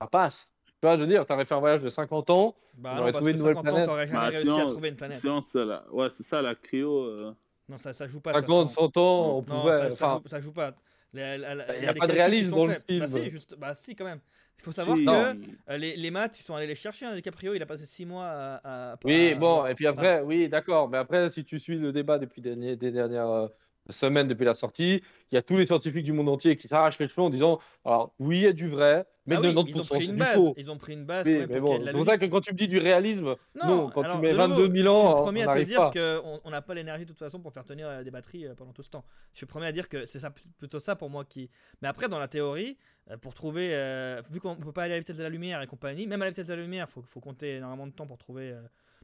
ça 0.00 0.06
passe. 0.06 0.48
Tu 0.80 0.86
vois, 0.86 0.96
je 0.96 1.02
veux 1.02 1.06
dire, 1.06 1.26
t'aurais 1.26 1.44
fait 1.44 1.54
un 1.54 1.60
voyage 1.60 1.82
de 1.82 1.88
50 1.90 2.30
ans. 2.30 2.54
Bah 2.78 2.90
on 2.92 2.96
non, 2.96 3.02
aurait 3.02 3.12
trouvé 3.12 3.32
une 3.32 3.38
nouvelle 3.38 3.54
50 3.54 3.66
ans, 3.68 3.70
planète. 3.70 3.86
t'aurais 3.88 4.06
jamais 4.06 4.18
Bah, 4.18 4.28
réussi 4.30 4.48
à 4.60 4.64
trouver 4.66 4.88
une 4.88 4.96
planète. 4.96 5.18
Sinon, 5.18 5.42
c'est 5.42 5.64
la... 5.64 5.84
Ouais, 5.92 6.08
c'est 6.10 6.22
ça, 6.22 6.40
la 6.40 6.54
cryo. 6.54 7.04
euh, 7.04 7.34
Non, 7.68 7.76
ça, 7.78 7.92
ça 7.92 8.06
joue 8.08 8.20
pas. 8.20 8.32
de 8.32 8.38
toute 8.38 8.46
50, 8.46 8.68
façon. 8.70 8.80
100 8.94 8.96
ans, 8.96 9.28
on 9.30 9.34
Non, 9.36 9.42
pouvait. 9.60 9.76
ça, 9.90 9.96
ça 9.96 10.10
joue, 10.22 10.28
ça 10.28 10.40
joue 10.40 10.52
pas. 10.52 10.72
Les- 11.14 11.38
la- 11.38 11.54
la- 11.54 11.66
Bah, 11.66 11.74
y 11.76 11.86
a 11.86 11.92
les 11.92 11.98
pas 11.98 12.06
de 12.06 12.12
réalisme 12.12 12.50
dans 12.50 12.66
le 12.66 12.78
film. 12.78 13.00
Bah 13.00 13.06
si, 13.08 13.30
juste- 13.30 13.54
bah 13.58 13.74
si, 13.74 13.94
quand 13.94 14.04
même. 14.04 14.20
Il 14.58 14.62
faut 14.64 14.72
savoir 14.72 14.96
Si. 14.96 15.04
que 15.04 15.10
euh, 15.72 15.76
les, 15.76 15.96
les 15.96 16.10
maths, 16.10 16.38
ils 16.38 16.42
sont 16.42 16.54
allés 16.54 16.66
les 16.68 16.74
chercher. 16.76 17.04
Hein. 17.06 17.14
DiCaprio, 17.14 17.52
il 17.54 17.62
a 17.62 17.66
passé 17.66 17.84
6 17.84 18.06
mois 18.06 18.26
à. 18.26 18.92
à- 18.92 18.96
oui, 19.04 19.32
à- 19.32 19.34
bon, 19.34 19.66
et 19.66 19.74
puis 19.74 19.86
après, 19.86 20.20
oui, 20.22 20.48
d'accord. 20.48 20.88
Mais 20.88 20.98
après, 20.98 21.28
si 21.30 21.44
tu 21.44 21.58
suis 21.58 21.78
le 21.78 21.92
débat 21.92 22.18
depuis 22.18 22.40
des, 22.40 22.76
des 22.76 22.90
dernières 22.92 23.48
semaines, 23.88 24.28
depuis 24.28 24.44
la 24.44 24.54
sortie, 24.54 25.02
il 25.30 25.34
y 25.34 25.38
a 25.38 25.42
tous 25.42 25.56
les 25.56 25.66
scientifiques 25.66 26.04
du 26.04 26.12
monde 26.12 26.28
entier 26.28 26.56
qui 26.56 26.68
s'arrachent 26.68 26.98
les 26.98 27.08
cheveux 27.08 27.22
en 27.22 27.30
disant 27.30 27.58
alors, 27.84 28.14
oui, 28.18 28.38
il 28.38 28.42
y 28.42 28.46
a 28.46 28.52
du 28.52 28.68
vrai, 28.68 29.04
mais 29.26 29.36
Ah 29.36 29.40
oui, 29.40 29.48
ils 29.50 29.58
ont 29.58 29.82
90% 29.82 29.88
pris 29.88 30.06
c'est 30.06 30.12
du 30.14 30.22
faux. 30.22 30.54
Ils 30.56 30.70
ont 30.70 30.78
pris 30.78 30.92
une 30.92 31.04
base 31.04 31.26
mais 31.26 31.46
bon, 31.60 31.80
c'est 31.84 31.92
pour 31.92 32.04
ça 32.04 32.18
que 32.18 32.26
quand 32.26 32.40
tu 32.40 32.52
me 32.52 32.58
dis 32.58 32.68
du 32.68 32.78
réalisme, 32.78 33.36
non, 33.54 33.90
quand 33.90 34.02
alors, 34.02 34.16
tu 34.16 34.22
mets 34.22 34.32
de 34.32 34.38
nouveau, 34.38 34.62
22 34.62 34.82
000 34.82 34.94
ans, 34.94 34.94
je 34.94 35.00
suis 35.00 35.06
on 35.06 35.16
le 35.18 35.22
premier 35.22 35.42
à 35.42 35.54
te 35.54 35.62
dire 35.62 35.90
qu'on 35.90 36.40
on 36.44 36.50
n'a 36.50 36.62
pas 36.62 36.74
l'énergie 36.74 37.04
de 37.04 37.10
toute 37.10 37.18
façon 37.18 37.40
pour 37.40 37.52
faire 37.52 37.64
tenir 37.64 37.88
euh, 37.88 38.02
des 38.02 38.10
batteries 38.10 38.46
euh, 38.46 38.54
pendant 38.54 38.72
tout 38.72 38.82
ce 38.82 38.90
temps. 38.90 39.04
Je 39.32 39.38
suis 39.38 39.44
le 39.46 39.48
premier 39.50 39.66
à 39.66 39.72
dire 39.72 39.88
que 39.88 40.04
c'est 40.04 40.18
ça, 40.20 40.32
plutôt 40.58 40.78
ça 40.80 40.96
pour 40.96 41.10
moi 41.10 41.24
qui. 41.24 41.50
Mais 41.80 41.88
après, 41.88 42.08
dans 42.08 42.18
la 42.18 42.28
théorie, 42.28 42.76
euh, 43.10 43.16
pour 43.16 43.34
trouver. 43.34 43.70
euh, 43.72 44.22
vu 44.30 44.38
qu'on 44.40 44.56
peut 44.56 44.72
pas 44.72 44.84
aller 44.84 44.92
à 44.94 44.96
la 44.96 45.00
vitesse 45.00 45.16
de 45.18 45.22
la 45.24 45.28
lumière 45.28 45.60
et 45.62 45.66
compagnie, 45.66 46.06
même 46.06 46.22
à 46.22 46.26
la 46.26 46.30
vitesse 46.30 46.46
de 46.48 46.54
la 46.54 46.62
lumière, 46.62 46.86
il 46.88 46.92
faut, 46.92 47.02
faut 47.02 47.20
compter 47.20 47.56
énormément 47.56 47.86
de 47.86 47.92
temps 47.92 48.06
pour 48.06 48.18
trouver. 48.18 48.52
euh, 48.52 48.60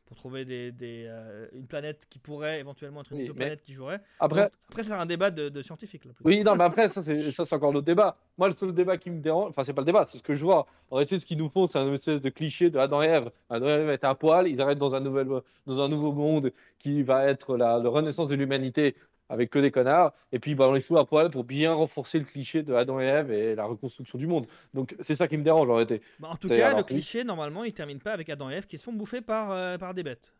pour 0.08 0.16
trouver 0.16 0.46
des, 0.46 0.72
des, 0.72 1.04
euh, 1.06 1.46
une 1.52 1.66
planète 1.66 2.06
qui 2.08 2.18
pourrait 2.18 2.60
éventuellement 2.60 3.02
être 3.02 3.10
une 3.12 3.18
Oui, 3.18 3.22
exoplanète 3.24 3.60
qui 3.60 3.74
jouerait. 3.74 4.00
Après, 4.18 4.44
Donc, 4.44 4.52
après, 4.70 4.82
c'est 4.82 4.92
un 4.94 5.04
débat 5.04 5.30
de, 5.30 5.50
de 5.50 5.62
scientifiques. 5.62 6.06
Là. 6.06 6.12
Oui, 6.24 6.42
non, 6.42 6.56
mais 6.56 6.64
après, 6.64 6.88
ça, 6.88 7.02
c'est 7.02 7.30
ça, 7.30 7.44
c'est 7.44 7.54
encore 7.54 7.74
notre 7.74 7.84
débat. 7.84 8.16
Moi, 8.38 8.48
le 8.48 8.54
seul 8.54 8.72
débat 8.72 8.96
qui 8.96 9.10
me 9.10 9.20
dérange, 9.20 9.50
enfin, 9.50 9.64
c'est 9.64 9.74
pas 9.74 9.82
le 9.82 9.86
débat, 9.86 10.06
c'est 10.08 10.16
ce 10.16 10.22
que 10.22 10.34
je 10.34 10.42
vois. 10.42 10.66
En 10.90 10.96
réalité, 10.96 11.18
ce 11.18 11.26
qu'ils 11.26 11.36
nous 11.36 11.50
font, 11.50 11.66
c'est 11.66 11.78
un 11.78 11.92
espèce 11.92 12.22
de 12.22 12.30
cliché 12.30 12.70
de 12.70 12.78
Adam 12.78 13.02
et 13.02 13.06
Ève. 13.06 13.30
Adam 13.50 13.66
et 13.66 13.70
Ève 13.72 13.90
étaient 13.90 14.06
à 14.06 14.14
poil, 14.14 14.48
ils 14.48 14.62
arrêtent 14.62 14.78
dans 14.78 14.94
un, 14.94 15.00
nouvel, 15.00 15.28
dans 15.66 15.80
un 15.80 15.88
nouveau 15.90 16.12
monde 16.12 16.52
qui 16.78 17.02
va 17.02 17.26
être 17.26 17.58
la, 17.58 17.78
la 17.78 17.90
renaissance 17.90 18.28
de 18.28 18.34
l'humanité 18.34 18.96
avec 19.28 19.50
que 19.50 19.58
des 19.58 19.70
connards. 19.70 20.12
Et 20.32 20.38
puis, 20.38 20.54
bah, 20.54 20.68
on 20.68 20.72
les 20.72 20.80
fout 20.80 20.98
à 20.98 21.04
poil 21.04 21.30
pour 21.30 21.44
bien 21.44 21.72
renforcer 21.74 22.18
le 22.18 22.24
cliché 22.24 22.62
de 22.62 22.74
Adam 22.74 23.00
et 23.00 23.04
Ève 23.04 23.30
et 23.30 23.54
la 23.54 23.64
reconstruction 23.64 24.18
du 24.18 24.26
monde. 24.26 24.46
Donc, 24.74 24.94
c'est 25.00 25.16
ça 25.16 25.28
qui 25.28 25.36
me 25.36 25.44
dérange, 25.44 25.68
en 25.70 25.74
réalité. 25.74 26.02
Bah, 26.18 26.28
en 26.30 26.36
tout 26.36 26.48
cas, 26.48 26.76
le 26.76 26.82
cliché, 26.82 27.24
normalement, 27.24 27.64
il 27.64 27.72
termine 27.72 27.98
pas 27.98 28.12
avec 28.12 28.28
Adam 28.28 28.50
et 28.50 28.54
Ève 28.54 28.66
qui 28.66 28.78
se 28.78 28.84
font 28.84 28.92
bouffer 28.92 29.20
par, 29.20 29.50
euh, 29.52 29.78
par 29.78 29.94
des 29.94 30.02
bêtes. 30.02 30.32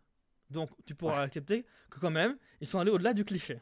Donc, 0.51 0.71
tu 0.87 0.95
pourras 0.95 1.23
accepter 1.23 1.65
que 1.91 2.01
quand 2.01 2.11
même, 2.11 2.37
ils 2.61 2.67
sont 2.67 2.79
allés 2.79 2.91
au-delà 2.91 3.13
du 3.13 3.25
cliché. 3.25 3.59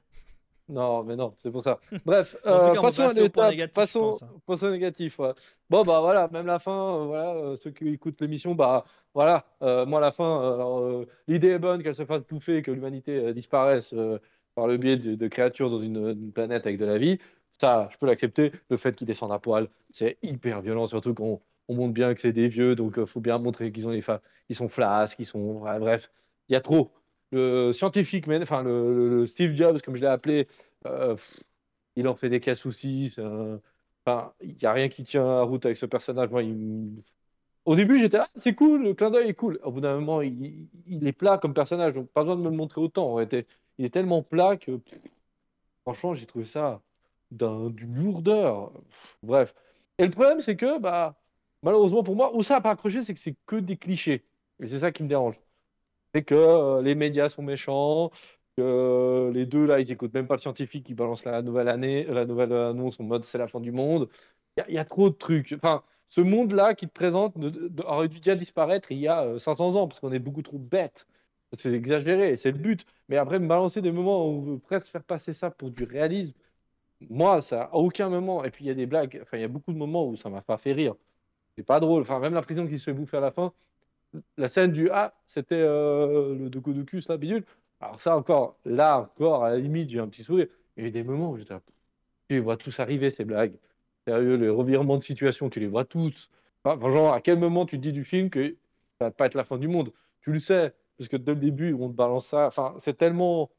Non, 0.69 1.05
mais 1.05 1.15
non, 1.15 1.33
c'est 1.39 1.51
pour 1.51 1.63
ça. 1.63 1.79
Bref, 2.05 2.37
euh, 2.47 2.75
cas, 2.75 2.81
passons 2.81 3.09
à 3.09 3.13
l'étape, 3.13 3.51
négatif, 3.51 3.75
passons, 3.75 4.19
hein. 4.21 4.27
passons 4.47 4.71
négatif. 4.71 5.19
ouais. 5.19 5.33
Bon, 5.71 5.85
bah 5.85 6.01
voilà, 6.01 6.29
même 6.33 6.47
la 6.47 6.59
fin, 6.59 6.73
euh, 6.73 7.05
voilà, 7.05 7.35
euh, 7.35 7.57
ceux 7.57 7.71
qui 7.71 7.89
écoutent 7.89 8.21
l'émission, 8.21 8.55
bah 8.55 8.85
voilà, 9.15 9.47
moi 9.87 10.01
la 10.01 10.13
fin, 10.13 10.55
alors, 10.55 11.05
l'idée 11.27 11.51
est 11.51 11.59
bonne 11.59 11.83
qu'elle 11.83 11.95
se 11.95 12.05
fasse 12.05 12.27
bouffer, 12.27 12.63
que 12.63 12.71
l'humanité 12.71 13.33
disparaisse 13.33 13.95
par 14.57 14.67
le 14.67 14.79
biais 14.79 14.97
de, 14.97 15.29
créatures 15.29 15.71
dans 15.71 15.81
une, 15.81 16.33
planète 16.33 16.67
avec 16.67 16.79
de 16.79 16.87
la 16.87 16.99
vie. 16.99 17.19
Ça, 17.61 17.89
je 17.93 17.99
peux 17.99 18.07
l'accepter. 18.07 18.53
Le 18.71 18.77
fait 18.77 18.97
qu'ils 18.97 19.07
descendent 19.07 19.33
à 19.33 19.39
poil, 19.39 19.69
c'est 19.93 20.19
hyper 20.23 20.63
violent, 20.63 20.89
surtout 20.89 21.15
qu'on 21.15 21.41
on 21.69 21.75
montre 21.75 21.95
bien 21.95 22.15
que 22.15 22.21
c'est 22.21 22.33
des 22.33 22.49
vieux, 22.49 22.75
donc 22.77 22.95
il 22.97 23.07
faut 23.07 23.21
bien 23.21 23.39
montrer 23.39 23.73
qu'ils 23.73 23.87
ont 23.87 23.91
les 23.91 24.03
ils 24.49 24.57
sont 24.57 24.69
flasques, 24.69 25.19
ils 25.19 25.27
sont, 25.27 25.61
bref, 25.61 26.11
il 26.49 26.55
y 26.55 26.57
a 26.57 26.61
trop. 26.61 26.93
Le 27.33 27.73
scientifique, 27.73 28.27
mais, 28.27 28.41
enfin 28.43 28.63
le, 28.63 29.27
Steve 29.27 29.55
Jobs, 29.55 29.81
comme 29.83 29.97
je 29.97 30.01
l'ai 30.03 30.07
appelé, 30.07 30.49
euh, 30.87 31.17
il 31.97 32.09
en 32.09 32.15
fait 32.15 32.29
des 32.31 32.41
cas 32.41 32.55
soucis. 32.55 33.17
Enfin, 34.07 34.33
il 34.41 34.55
n'y 34.57 34.67
a 34.67 34.73
rien 34.73 34.89
qui 34.89 35.05
tient 35.05 35.25
la 35.25 35.43
route 35.43 35.67
avec 35.67 35.77
ce 35.77 35.87
personnage. 35.87 36.31
Moi, 36.31 36.43
Au 37.65 37.75
début, 37.77 38.01
j'étais 38.01 38.19
ah, 38.19 38.29
c'est 38.37 38.55
cool, 38.55 38.85
le 38.85 38.95
clin 38.95 39.11
d'œil 39.11 39.29
est 39.29 39.35
cool. 39.35 39.59
Au 39.65 39.73
bout 39.73 39.81
d'un 39.81 39.95
moment, 39.97 40.23
il, 40.23 40.69
est 41.07 41.13
plat 41.13 41.39
comme 41.39 41.55
personnage, 41.55 41.95
donc 41.95 42.09
pas 42.11 42.23
besoin 42.23 42.37
de 42.37 42.43
me 42.43 42.51
le 42.51 42.57
montrer 42.57 42.81
autant. 42.81 43.19
Il 43.79 43.85
est 43.85 43.91
tellement 43.91 44.23
plat 44.23 44.57
que, 44.57 44.81
franchement, 45.83 46.15
j'ai 46.15 46.27
trouvé 46.27 46.45
ça 46.45 46.83
d'un- 47.31 47.71
d'une 47.71 47.95
lourdeur. 47.97 48.73
Bref. 49.23 49.55
Et 49.99 50.05
le 50.05 50.11
problème, 50.11 50.41
c'est 50.41 50.57
que, 50.57 50.79
bah, 50.79 51.17
malheureusement 51.63 52.03
pour 52.03 52.17
moi, 52.17 52.35
où 52.35 52.43
ça 52.43 52.55
n'a 52.55 52.61
pas 52.61 52.71
accroché, 52.71 53.03
c'est 53.03 53.15
que 53.15 53.21
c'est 53.21 53.37
que 53.47 53.57
des 53.57 53.77
clichés. 53.77 54.25
Et 54.61 54.69
c'est 54.69 54.81
ça 54.81 54.93
qui 54.93 55.03
me 55.03 55.09
dérange. 55.09 55.37
C'est 56.15 56.25
que 56.25 56.35
euh, 56.35 56.83
les 56.83 56.95
médias 56.95 57.29
sont 57.29 57.43
méchants, 57.43 58.11
que 58.57 59.31
les 59.35 59.47
deux 59.47 59.67
là, 59.67 59.81
ils 59.81 59.93
écoutent 59.93 60.15
même 60.15 60.27
pas 60.29 60.37
le 60.37 60.41
scientifique 60.41 60.87
qui 60.87 60.95
balance 60.95 61.25
la 61.25 61.43
nouvelle 61.43 61.69
année, 61.69 62.05
la 62.05 62.27
nouvelle 62.27 62.53
annonce 62.53 63.01
en 63.01 63.05
mode 63.05 63.25
c'est 63.25 63.39
la 63.39 63.49
fin 63.49 63.61
du 63.61 63.73
monde. 63.73 64.09
Il 64.69 64.75
y, 64.75 64.79
a- 64.79 64.85
trop 64.85 65.11
de 65.11 65.15
trucs. 65.17 65.53
Enfin, 65.55 65.83
ce 66.09 66.21
monde-là 66.23 66.75
qui 66.75 66.87
te 66.89 66.93
présente 66.93 67.37
aurait 67.85 68.09
dû 68.09 68.19
déjà 68.21 68.37
disparaître 68.37 68.93
il 68.93 68.99
y 68.99 69.09
a 69.09 69.25
euh, 69.25 69.39
500 69.39 69.77
ans 69.77 69.89
parce 69.89 70.01
qu'on 70.01 70.13
est 70.13 70.19
beaucoup 70.19 70.43
trop 70.43 70.59
bêtes. 70.59 71.07
C'est 71.59 71.73
exagéré, 71.73 72.37
c'est 72.37 72.51
le 72.53 72.59
but. 72.59 72.85
Mais 73.09 73.17
après, 73.17 73.39
me 73.39 73.47
balancer 73.49 73.81
des 73.83 73.93
moments 73.93 74.27
où 74.27 74.31
on 74.31 74.43
veut 74.43 74.59
presque 74.59 74.89
faire 74.89 75.05
passer 75.05 75.33
ça 75.33 75.51
pour 75.51 75.71
du 75.71 75.85
réalisme, 75.85 76.35
moi, 77.11 77.41
ça 77.43 77.65
à 77.65 77.75
aucun 77.77 78.11
moment. 78.11 78.45
Et 78.45 78.51
puis 78.51 78.65
il 78.65 78.69
y 78.69 78.71
a 78.71 78.75
des 78.75 78.87
blagues. 78.87 79.21
Enfin, 79.23 79.39
il 79.39 79.43
y 79.43 79.45
a 79.45 79.49
beaucoup 79.49 79.73
de 79.73 79.79
moments 79.79 80.09
où 80.09 80.17
ça 80.17 80.31
m'a 80.31 80.43
pas 80.43 80.59
fait 80.59 80.73
rire. 80.73 80.95
C'est 81.59 81.65
pas 81.65 81.81
drôle. 81.81 82.03
Enfin, 82.03 82.21
même 82.21 82.35
la 82.35 82.43
prison 82.43 82.67
qui 82.69 82.79
se 82.79 82.85
fait 82.87 82.95
bouffer 82.95 83.19
à 83.19 83.21
la 83.21 83.33
fin. 83.33 83.53
La 84.37 84.49
scène 84.49 84.73
du 84.73 84.91
Ah, 84.91 85.15
c'était 85.27 85.55
euh, 85.57 86.35
le 86.37 86.51
de 86.51 86.59
Godocus 86.59 87.09
là, 87.09 87.17
bidule. 87.17 87.45
Alors 87.81 88.01
ça 88.01 88.17
encore, 88.17 88.59
là 88.65 89.01
encore, 89.01 89.45
à 89.45 89.51
la 89.51 89.59
limite, 89.59 89.91
j'ai 89.91 90.01
un 90.01 90.09
petit 90.09 90.25
sourire. 90.25 90.49
Il 90.77 90.83
y 90.83 90.87
a 90.87 90.89
eu 90.89 90.93
des 90.93 91.03
moments 91.05 91.31
où 91.33 91.37
j'étais 91.39 91.55
tu 92.29 92.35
les 92.37 92.41
vois 92.41 92.57
tous 92.57 92.81
arriver, 92.81 93.11
ces 93.11 93.25
blagues. 93.25 93.57
Sérieux, 94.07 94.37
les 94.37 94.49
revirements 94.49 94.99
de 94.99 95.03
situation, 95.03 95.51
tu 95.51 95.61
les 95.61 95.67
vois 95.69 95.85
tous. 95.85 96.31
Enfin, 96.65 96.79
genre, 96.91 97.13
à 97.15 97.21
quel 97.21 97.39
moment 97.39 97.67
tu 97.67 97.77
te 97.77 97.83
dis 97.83 97.93
du 97.93 98.05
film 98.05 98.31
que 98.31 98.57
ça 99.01 99.07
va 99.07 99.11
pas 99.11 99.27
être 99.27 99.35
la 99.35 99.45
fin 99.45 99.59
du 99.59 99.69
monde? 99.69 99.93
Tu 100.23 100.33
le 100.33 100.41
sais, 100.41 100.75
parce 100.99 101.09
que 101.09 101.17
dès 101.17 101.35
le 101.35 101.41
début, 101.41 101.75
on 101.75 101.89
te 101.89 101.95
balance 101.95 102.27
ça. 102.27 102.47
Enfin, 102.47 102.75
c'est 102.79 102.97
tellement. 102.97 103.51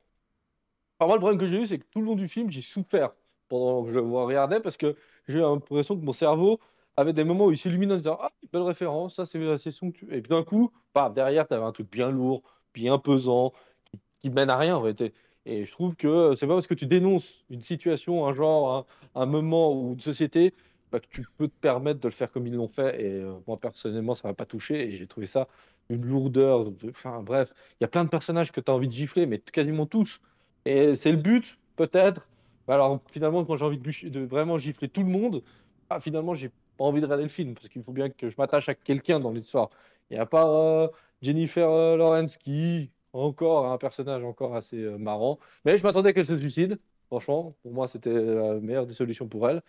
Enfin, 0.99 1.07
moi, 1.07 1.15
le 1.15 1.19
problème 1.19 1.39
que 1.39 1.47
j'ai 1.47 1.61
eu, 1.61 1.65
c'est 1.65 1.79
que 1.79 1.85
tout 1.91 1.99
le 2.01 2.05
long 2.07 2.15
du 2.15 2.27
film, 2.27 2.49
j'ai 2.49 2.61
souffert 2.61 3.11
pendant 3.49 3.83
que 3.83 3.91
je 3.91 3.99
regardais 3.99 4.59
parce 4.59 4.77
que 4.77 4.95
j'ai 5.27 5.37
eu 5.39 5.41
l'impression 5.41 5.95
que 5.97 6.03
mon 6.03 6.13
cerveau 6.13 6.59
avait 6.95 7.13
des 7.13 7.23
moments 7.23 7.45
où 7.47 7.51
il 7.51 7.57
s'illumine 7.57 7.91
en 7.93 7.97
disant 7.97 8.17
Ah, 8.21 8.31
belle 8.51 8.63
référence, 8.63 9.15
ça 9.15 9.25
c'est 9.25 9.57
c'est 9.57 9.71
somptueux. 9.71 10.07
Et 10.13 10.21
puis 10.21 10.29
d'un 10.29 10.43
coup, 10.43 10.71
derrière, 11.13 11.47
tu 11.47 11.53
avais 11.53 11.63
un 11.65 11.71
truc 11.71 11.89
bien 11.91 12.09
lourd, 12.11 12.41
bien 12.73 12.97
pesant, 12.97 13.53
qui, 13.85 13.99
qui 14.19 14.29
mène 14.31 14.49
à 14.49 14.57
rien 14.57 14.75
en 14.77 14.81
réalité. 14.81 15.13
Et 15.45 15.65
je 15.65 15.71
trouve 15.71 15.95
que 15.95 16.33
c'est 16.35 16.47
pas 16.47 16.55
parce 16.55 16.67
que 16.67 16.73
tu 16.73 16.87
dénonces 16.87 17.45
une 17.49 17.61
situation, 17.61 18.25
un 18.27 18.33
genre, 18.33 18.85
un 19.15 19.25
moment 19.25 19.73
ou 19.73 19.93
une 19.93 20.01
société, 20.01 20.53
bah, 20.91 20.99
que 20.99 21.07
tu 21.09 21.25
peux 21.37 21.47
te 21.47 21.59
permettre 21.59 21.99
de 21.99 22.07
le 22.07 22.13
faire 22.13 22.31
comme 22.31 22.47
ils 22.47 22.53
l'ont 22.53 22.67
fait. 22.67 23.01
Et 23.01 23.11
euh, 23.21 23.33
moi, 23.47 23.57
personnellement, 23.57 24.15
ça 24.15 24.27
m'a 24.27 24.33
pas 24.33 24.45
touché 24.45 24.87
et 24.87 24.97
j'ai 24.97 25.07
trouvé 25.07 25.27
ça 25.27 25.47
une 25.89 26.05
lourdeur. 26.05 26.71
Enfin, 26.89 27.21
bref, 27.21 27.51
il 27.79 27.83
y 27.83 27.85
a 27.85 27.87
plein 27.87 28.05
de 28.05 28.09
personnages 28.09 28.51
que 28.51 28.61
tu 28.61 28.71
as 28.71 28.73
envie 28.73 28.87
de 28.87 28.93
gifler, 28.93 29.25
mais 29.25 29.39
quasiment 29.39 29.85
tous. 29.85 30.21
Et 30.65 30.95
c'est 30.95 31.11
le 31.11 31.17
but, 31.17 31.57
peut-être. 31.75 32.27
Bah, 32.67 32.75
Alors, 32.75 33.01
finalement, 33.11 33.45
quand 33.45 33.57
j'ai 33.57 33.65
envie 33.65 33.79
de, 33.79 34.25
vraiment 34.25 34.57
gifler 34.57 34.89
tout 34.89 35.03
le 35.03 35.09
monde, 35.09 35.43
ah, 35.89 35.99
finalement, 35.99 36.35
j'ai 36.35 36.49
pas 36.77 36.85
envie 36.85 37.01
de 37.01 37.05
regarder 37.05 37.23
le 37.23 37.29
film 37.29 37.53
parce 37.55 37.69
qu'il 37.69 37.83
faut 37.83 37.93
bien 37.93 38.09
que 38.09 38.29
je 38.29 38.35
m'attache 38.37 38.69
à 38.69 38.75
quelqu'un 38.75 39.19
dans 39.19 39.31
l'histoire. 39.31 39.69
N'y 40.11 40.17
a 40.17 40.25
pas 40.25 40.47
euh, 40.49 40.87
Jennifer 41.21 41.69
euh, 41.69 41.97
Lawrence 41.97 42.37
qui, 42.37 42.91
encore, 43.13 43.67
un 43.67 43.77
personnage 43.77 44.23
encore 44.23 44.55
assez 44.55 44.77
euh, 44.77 44.97
marrant. 44.97 45.39
Mais 45.65 45.77
je 45.77 45.83
m'attendais 45.83 46.13
qu'elle 46.13 46.25
se 46.25 46.37
suicide. 46.37 46.79
Franchement, 47.07 47.55
pour 47.63 47.73
moi, 47.73 47.87
c'était 47.87 48.13
la 48.13 48.55
meilleure 48.55 48.85
des 48.85 48.93
solutions 48.93 49.27
pour 49.27 49.49
elle. 49.49 49.61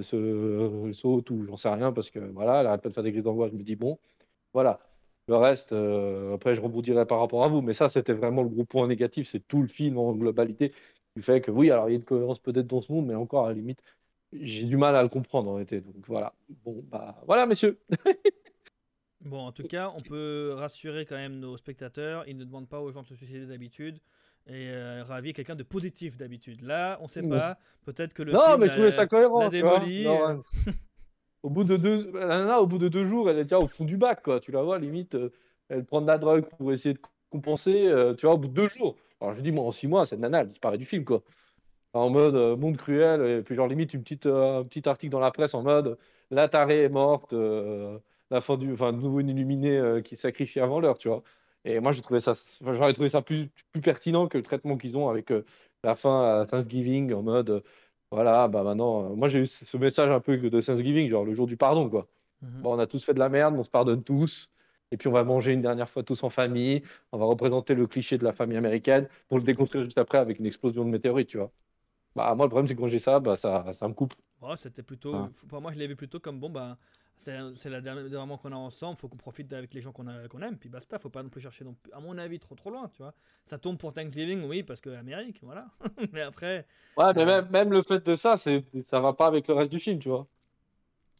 Se 0.00 0.16
euh, 0.16 0.86
elle 0.86 0.94
saute 0.94 1.30
ou 1.30 1.44
j'en 1.44 1.56
sais 1.58 1.68
rien 1.68 1.92
parce 1.92 2.10
que 2.10 2.18
voilà, 2.18 2.60
elle 2.60 2.66
arrête 2.66 2.82
pas 2.82 2.88
de 2.88 2.94
faire 2.94 3.02
des 3.02 3.12
crises 3.12 3.24
d'angoisse. 3.24 3.52
Je 3.52 3.58
me 3.58 3.62
dis, 3.62 3.76
bon, 3.76 3.98
voilà. 4.54 4.80
Le 5.28 5.36
reste, 5.36 5.72
euh, 5.72 6.34
après, 6.34 6.54
je 6.54 6.60
rebondirai 6.60 7.06
par 7.06 7.20
rapport 7.20 7.44
à 7.44 7.48
vous. 7.48 7.60
Mais 7.60 7.72
ça, 7.74 7.90
c'était 7.90 8.14
vraiment 8.14 8.42
le 8.42 8.48
gros 8.48 8.64
point 8.64 8.86
négatif. 8.88 9.28
C'est 9.28 9.46
tout 9.46 9.60
le 9.62 9.68
film 9.68 9.98
en 9.98 10.12
globalité 10.14 10.72
qui 11.14 11.22
fait 11.22 11.40
que 11.42 11.50
oui, 11.50 11.70
alors 11.70 11.88
il 11.88 11.92
y 11.92 11.94
a 11.94 11.98
une 11.98 12.04
cohérence 12.04 12.38
peut-être 12.38 12.66
dans 12.66 12.80
ce 12.80 12.90
monde, 12.90 13.06
mais 13.06 13.14
encore 13.14 13.46
à 13.46 13.48
la 13.50 13.54
limite, 13.54 13.82
j'ai 14.32 14.64
du 14.64 14.76
mal 14.78 14.96
à 14.96 15.02
le 15.02 15.08
comprendre 15.08 15.50
en 15.50 15.54
réalité. 15.54 15.80
Donc 15.80 15.94
voilà. 16.06 16.34
Bon, 16.64 16.82
bah 16.90 17.22
voilà, 17.26 17.46
messieurs. 17.46 17.78
Bon, 19.24 19.46
en 19.46 19.52
tout 19.52 19.62
cas, 19.62 19.92
on 19.96 20.00
peut 20.00 20.52
rassurer 20.56 21.06
quand 21.06 21.16
même 21.16 21.38
nos 21.38 21.56
spectateurs. 21.56 22.24
Ils 22.26 22.36
ne 22.36 22.44
demandent 22.44 22.68
pas 22.68 22.80
aux 22.80 22.90
gens 22.90 23.02
de 23.02 23.06
se 23.06 23.14
suicider 23.14 23.46
d'habitude. 23.46 24.00
Et 24.48 24.68
euh, 24.70 25.02
Ravi 25.04 25.30
est 25.30 25.32
quelqu'un 25.32 25.54
de 25.54 25.62
positif 25.62 26.16
d'habitude. 26.16 26.62
Là, 26.62 26.98
on 27.00 27.08
sait 27.08 27.22
Oui. 27.22 27.30
pas. 27.30 27.58
Peut-être 27.84 28.12
que 28.12 28.22
le 28.22 28.32
non, 28.32 28.40
film 28.40 28.60
mais 28.60 28.68
je 28.68 28.72
trouvais 28.72 28.92
ça 28.92 29.06
cohérent. 29.06 29.48
démoli. 29.48 30.04
Non, 30.04 30.28
euh. 30.28 30.34
ouais. 30.34 30.72
au 31.42 31.50
bout 31.50 31.64
de 31.64 31.76
deux, 31.76 32.10
la 32.12 32.26
nana, 32.26 32.60
au 32.60 32.66
bout 32.66 32.78
de 32.78 32.88
deux 32.88 33.04
jours, 33.04 33.30
elle 33.30 33.38
est 33.38 33.44
déjà 33.44 33.58
au 33.58 33.68
fond 33.68 33.84
du 33.84 33.96
bac, 33.96 34.22
quoi. 34.22 34.40
Tu 34.40 34.52
la 34.52 34.62
vois, 34.62 34.78
limite, 34.78 35.14
euh, 35.14 35.32
elle 35.68 35.84
prend 35.84 36.00
de 36.00 36.06
la 36.06 36.18
drogue 36.18 36.44
pour 36.58 36.72
essayer 36.72 36.94
de 36.94 37.00
compenser. 37.30 37.86
euh, 37.86 38.14
tu 38.14 38.26
vois, 38.26 38.34
au 38.34 38.38
bout 38.38 38.48
de 38.48 38.54
deux 38.54 38.68
jours. 38.68 38.96
Alors 39.20 39.34
je 39.34 39.40
dis, 39.40 39.52
moi, 39.52 39.64
en 39.64 39.72
six 39.72 39.86
mois, 39.88 40.06
cette 40.06 40.20
nana, 40.20 40.40
elle 40.40 40.48
disparaît 40.48 40.78
du 40.78 40.84
film, 40.86 41.04
quoi. 41.04 41.22
en 41.92 42.10
mode 42.10 42.34
euh, 42.34 42.56
monde 42.56 42.76
cruel, 42.76 43.22
et 43.24 43.42
puis 43.42 43.54
genre 43.54 43.68
limite 43.68 43.94
une 43.94 44.02
petite, 44.02 44.26
un 44.26 44.64
petit 44.64 44.88
article 44.88 45.12
dans 45.12 45.20
la 45.20 45.30
presse 45.30 45.54
en 45.54 45.62
mode 45.62 45.98
la 46.30 46.48
tarée 46.48 46.84
est 46.84 46.88
morte, 46.88 47.34
la 48.30 48.40
fin 48.40 48.56
du, 48.56 48.72
enfin, 48.72 48.92
nouveau 48.92 49.20
euh, 49.20 50.00
qui 50.00 50.16
sacrifie 50.16 50.58
avant 50.60 50.80
l'heure, 50.80 50.96
tu 50.98 51.08
vois. 51.08 51.22
Et 51.64 51.80
moi, 51.80 51.92
j'ai 51.92 52.02
trouvé 52.02 52.20
ça, 52.20 52.32
enfin, 52.32 52.72
j'aurais 52.72 52.92
trouvé 52.92 53.08
ça 53.08 53.22
plus, 53.22 53.48
plus 53.72 53.80
pertinent 53.80 54.26
que 54.28 54.38
le 54.38 54.44
traitement 54.44 54.76
qu'ils 54.76 54.96
ont 54.96 55.08
avec 55.08 55.30
euh, 55.30 55.44
la 55.84 55.94
fin 55.94 56.40
à 56.40 56.46
Thanksgiving 56.46 57.12
en 57.12 57.22
mode, 57.22 57.50
euh, 57.50 57.60
voilà, 58.10 58.48
bah 58.48 58.62
maintenant, 58.62 59.12
euh, 59.12 59.14
moi 59.14 59.28
j'ai 59.28 59.40
eu 59.40 59.46
ce 59.46 59.76
message 59.76 60.10
un 60.10 60.20
peu 60.20 60.36
de 60.36 60.60
Thanksgiving, 60.60 61.08
genre 61.08 61.24
le 61.24 61.34
jour 61.34 61.46
du 61.46 61.56
pardon, 61.56 61.88
quoi. 61.88 62.06
Mhm. 62.42 62.62
Bon, 62.62 62.74
on 62.74 62.78
a 62.78 62.86
tous 62.86 63.04
fait 63.04 63.14
de 63.14 63.18
la 63.20 63.28
merde, 63.28 63.54
on 63.56 63.64
se 63.64 63.70
pardonne 63.70 64.02
tous. 64.02 64.50
Et 64.90 64.98
puis 64.98 65.08
on 65.08 65.12
va 65.12 65.24
manger 65.24 65.52
une 65.52 65.62
dernière 65.62 65.88
fois 65.88 66.02
tous 66.02 66.22
en 66.22 66.28
famille. 66.28 66.82
On 67.12 67.18
va 67.18 67.24
représenter 67.24 67.74
le 67.74 67.86
cliché 67.86 68.18
de 68.18 68.24
la 68.24 68.32
famille 68.34 68.58
américaine 68.58 69.08
pour 69.28 69.38
le 69.38 69.44
déconstruire 69.44 69.84
juste 69.84 69.96
après 69.96 70.18
avec 70.18 70.38
une 70.38 70.44
explosion 70.44 70.84
de 70.84 70.90
météorites, 70.90 71.28
tu 71.28 71.38
vois. 71.38 71.50
Bah, 72.14 72.34
moi, 72.34 72.44
le 72.44 72.50
problème, 72.50 72.68
c'est 72.68 72.74
que 72.74 72.80
quand 72.80 72.88
j'ai 72.88 72.98
ça, 72.98 73.18
bah, 73.18 73.36
ça, 73.36 73.72
ça 73.72 73.88
me 73.88 73.94
coupe. 73.94 74.12
Ouais, 74.42 74.54
c'était 74.58 74.82
plutôt. 74.82 75.14
Ah. 75.14 75.30
Pour 75.48 75.62
moi, 75.62 75.72
je 75.72 75.78
l'ai 75.78 75.86
vu 75.86 75.96
plutôt 75.96 76.20
comme 76.20 76.38
bon, 76.38 76.50
bah, 76.50 76.76
c'est 77.54 77.70
la 77.70 77.80
dernière 77.80 78.08
moment 78.10 78.36
qu'on 78.38 78.52
a 78.52 78.56
ensemble, 78.56 78.96
faut 78.96 79.08
qu'on 79.08 79.16
profite 79.16 79.52
avec 79.52 79.72
les 79.74 79.80
gens 79.80 79.92
qu'on 79.92 80.06
aime, 80.08 80.56
puis 80.58 80.68
basta, 80.68 80.98
faut 80.98 81.10
pas 81.10 81.22
non 81.22 81.28
plus 81.28 81.40
chercher, 81.40 81.64
non 81.64 81.74
plus, 81.74 81.92
à 81.92 82.00
mon 82.00 82.18
avis, 82.18 82.38
trop 82.38 82.54
trop 82.54 82.70
loin, 82.70 82.88
tu 82.88 82.98
vois. 83.02 83.14
Ça 83.46 83.58
tombe 83.58 83.78
pour 83.78 83.92
Thanksgiving, 83.92 84.44
oui, 84.44 84.62
parce 84.62 84.80
que 84.80 84.90
Amérique, 84.90 85.38
voilà. 85.42 85.66
Mais 86.12 86.22
après, 86.22 86.66
Ouais, 86.96 87.12
mais 87.14 87.22
Euh. 87.22 87.26
même, 87.26 87.50
même 87.50 87.72
le 87.72 87.82
fait 87.82 88.04
de 88.04 88.14
ça, 88.14 88.36
ça 88.36 89.00
va 89.00 89.12
pas 89.12 89.26
avec 89.26 89.48
le 89.48 89.54
reste 89.54 89.70
du 89.70 89.78
film, 89.78 89.98
tu 89.98 90.08
vois. 90.08 90.26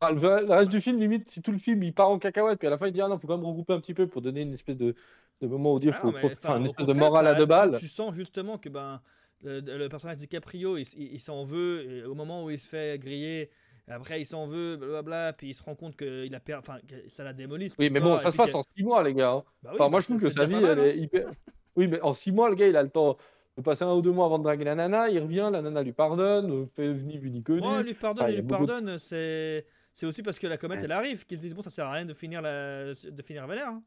Enfin, 0.01 0.13
le, 0.15 0.21
le 0.47 0.53
reste 0.53 0.71
du 0.71 0.81
film, 0.81 0.99
limite, 0.99 1.31
si 1.31 1.43
tout 1.43 1.53
le 1.53 1.59
film 1.59 1.83
il 1.83 1.95
part 1.95 2.11
en 2.11 2.19
cacahuète, 2.19 2.59
puis 2.59 2.67
à 2.67 2.71
la 2.71 2.79
fin 2.79 2.89
il 2.89 2.93
dit 2.93 3.01
ah 3.01 3.09
non, 3.09 3.19
faut 3.19 3.29
quand 3.29 3.37
même 3.37 3.47
regrouper 3.47 3.73
un 3.73 3.81
petit 3.81 3.95
peu 3.95 4.07
pour 4.09 4.21
donner 4.21 4.43
une 4.43 4.53
espèce 4.53 4.77
de, 4.77 4.95
de 5.41 5.47
moment 5.47 5.75
où 5.75 5.79
dire 5.79 5.95
ah 5.97 6.01
faut, 6.03 6.11
mais, 6.13 6.33
enfin, 6.33 6.59
une 6.59 6.65
espèce 6.67 6.87
de 6.87 6.93
morale 6.93 7.27
à 7.29 7.35
deux 7.35 7.47
balles. 7.47 7.79
Tu 7.79 7.89
sens 7.89 8.13
justement 8.15 8.59
que 8.59 8.69
ben, 8.69 9.01
le, 9.45 9.61
le 9.61 9.89
personnage 9.89 10.19
de 10.19 10.27
Caprio, 10.27 10.77
il, 10.77 10.83
s- 10.83 10.95
il- 10.99 11.15
il 11.15 11.21
s'en 11.21 11.45
veut, 11.45 11.85
et 11.89 12.05
au 12.05 12.15
moment 12.15 12.45
où 12.45 12.51
il 12.51 12.59
se 12.59 12.67
fait 12.67 12.99
griller, 12.99 13.51
après 13.89 14.21
il 14.21 14.25
s'en 14.27 14.47
veut, 14.47 14.77
blablabla, 14.77 15.33
puis 15.33 15.49
il 15.51 15.55
se 15.55 15.63
rend 15.63 15.75
compte 15.75 15.97
que 15.97 16.25
il 16.25 16.35
a 16.35 16.41
per- 16.41 16.55
enfin, 16.55 16.79
que 16.89 17.09
ça 17.09 17.25
l'a 17.25 17.33
démoli. 17.33 17.73
Oui, 17.79 17.91
mais 17.91 18.01
bon, 18.01 18.17
ça 18.19 18.31
se 18.31 18.37
passe 18.37 18.53
que- 18.53 18.57
en 18.57 18.63
six 18.63 18.83
mois, 18.85 19.03
les 19.03 19.15
gars. 19.15 19.33
hein. 19.33 19.45
Bah 19.63 19.71
oui, 19.73 19.77
Enfin, 19.81 19.89
moi, 19.91 19.99
bah, 19.99 20.01
je 20.01 20.07
trouve 20.07 20.21
que 20.21 20.31
sa 20.31 20.47
vie, 20.47 20.55
mal, 20.55 20.65
elle 20.65 20.79
hein. 20.81 20.85
est 20.85 20.99
hyper. 20.99 21.27
Oui, 21.75 21.89
mais 21.89 22.01
en 22.03 22.13
six 22.13 22.33
mois, 22.33 22.51
le 22.51 22.55
gars, 22.55 22.69
il 22.69 22.77
a 22.77 22.83
le 22.83 22.91
temps 22.91 23.17
de 23.57 23.63
passer 23.63 23.83
un 23.85 23.95
ou 23.95 24.03
deux 24.03 24.11
mois 24.13 24.27
avant 24.27 24.39
de 24.39 24.45
draguer 24.45 24.65
la 24.65 24.75
nana. 24.75 25.09
Il 25.09 25.19
revient, 25.21 25.49
la 25.51 25.63
nana 25.63 25.83
lui 25.83 25.93
pardonne, 25.93 26.51
euh, 26.53 26.67
fait 26.67 26.93
ni 26.93 27.17
vu 27.17 27.31
ni 27.31 27.43
connu. 27.43 27.63
Oh, 27.65 27.77
il 27.81 27.87
lui 27.87 27.95
pardonne, 27.95 28.27
il 28.29 28.35
lui 28.37 28.43
de- 28.43 28.49
pardonne, 28.49 28.99
c'est 28.99 29.67
c'est 29.95 30.05
aussi 30.07 30.23
parce 30.23 30.39
que 30.39 30.47
la 30.47 30.57
comète 30.59 30.79
Ouais. 30.81 30.85
elle 30.85 30.93
arrive, 30.93 31.25
qu'ils 31.27 31.39
se 31.39 31.43
disent 31.43 31.55
bon 31.55 31.63
ça 31.63 31.71
sert 31.71 31.87
à 31.87 31.93
rien 31.93 32.05
de 32.05 32.13
finir 32.15 32.41
la 32.43 32.93
de 32.93 33.23
finir 33.23 33.47
vénère. 33.47 33.69
hein. 33.69 33.83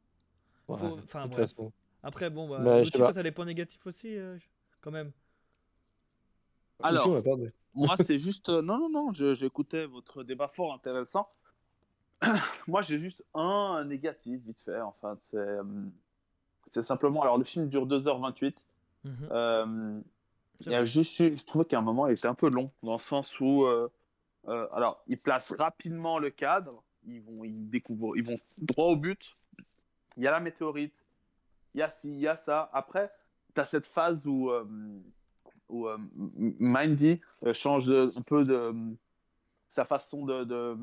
Ouais, 0.67 0.77
faut- 0.77 0.95
de 0.95 1.01
enfin, 1.03 1.23
toute 1.23 1.31
bref. 1.33 1.49
façon. 1.49 1.71
Après 2.01 2.29
bon 2.31 2.47
bah 2.49 2.59
Mais 2.59 2.83
je 2.85 2.91
toi 2.91 3.11
t'as 3.13 3.21
des 3.23 3.31
points 3.31 3.45
négatifs 3.45 3.85
aussi 3.85 4.15
euh, 4.17 4.35
quand 4.81 4.91
même. 4.91 5.11
Alors, 6.83 7.07
on. 7.07 7.85
Moi, 7.85 7.95
c'est 7.99 8.19
juste. 8.19 8.49
euh, 8.49 8.61
non, 8.61 8.77
non, 8.79 8.89
non, 8.89 9.13
je- 9.13 9.35
j'écoutais 9.35 9.85
votre 9.85 10.23
débat 10.23 10.47
fort 10.47 10.73
intéressant. 10.73 11.29
Moi, 12.67 12.81
j'ai 12.81 12.99
juste 12.99 13.23
un 13.33 13.83
négatif, 13.85 14.41
vite 14.45 14.61
fait. 14.61 14.79
Enfin, 14.81 15.17
c'est. 15.19 15.37
euh, 15.37 15.63
C'est 16.65 16.83
simplement. 16.83 17.21
Alors, 17.21 17.37
le 17.37 17.43
film 17.43 17.67
dure 17.69 17.85
2h28. 17.87 18.65
Mhm. 19.03 19.13
Euh, 19.31 19.99
il 20.61 20.71
y 20.71 20.75
a 20.75 20.83
juste 20.85 21.19
eu- 21.19 21.37
je 21.37 21.45
trouvais 21.45 21.65
qu'à 21.65 21.77
un 21.77 21.81
moment, 21.81 22.07
il 22.07 22.13
était 22.13 22.27
un 22.27 22.33
peu 22.33 22.49
long, 22.49 22.71
dans 22.83 22.93
le 22.93 22.99
sens 22.99 23.39
où. 23.39 23.65
euh, 23.65 23.89
euh, 24.47 24.67
alors, 24.73 25.03
ils 25.07 25.17
placent 25.17 25.53
rapidement 25.57 26.17
le 26.19 26.29
cadre. 26.29 26.81
Ils 27.07 27.21
vont, 27.21 27.43
ils 27.43 27.69
découvrent, 27.69 28.15
ils 28.17 28.23
vont 28.25 28.37
droit 28.57 28.85
au 28.87 28.95
but. 28.95 29.35
Il 30.17 30.23
y 30.23 30.27
a 30.27 30.31
la 30.31 30.39
météorite. 30.39 31.05
Il 31.73 31.79
y 31.79 31.81
a 31.83 31.89
ci, 31.89 32.09
il 32.11 32.19
y 32.19 32.27
a 32.27 32.35
ça. 32.35 32.69
Après, 32.73 33.11
tu 33.53 33.61
as 33.61 33.65
cette 33.65 33.85
phase 33.85 34.25
où. 34.25 34.49
Où 35.69 35.87
euh, 35.87 35.97
Mindy 36.59 37.21
euh, 37.45 37.53
change 37.53 37.85
de- 37.87 38.09
un 38.17 38.21
peu 38.21 38.43
de 38.43 38.73
sa 39.67 39.85
façon 39.85 40.25
de, 40.25 40.43
de 40.43 40.77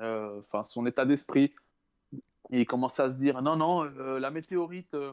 euh, 0.00 0.40
enfin 0.40 0.64
son 0.64 0.84
état 0.86 1.04
d'esprit. 1.04 1.54
Et 2.50 2.60
il 2.60 2.66
commence 2.66 2.98
à 3.00 3.10
se 3.10 3.16
dire 3.16 3.40
non 3.42 3.56
non 3.56 3.84
euh, 3.84 4.18
la 4.18 4.30
météorite 4.30 4.94
euh, 4.94 5.12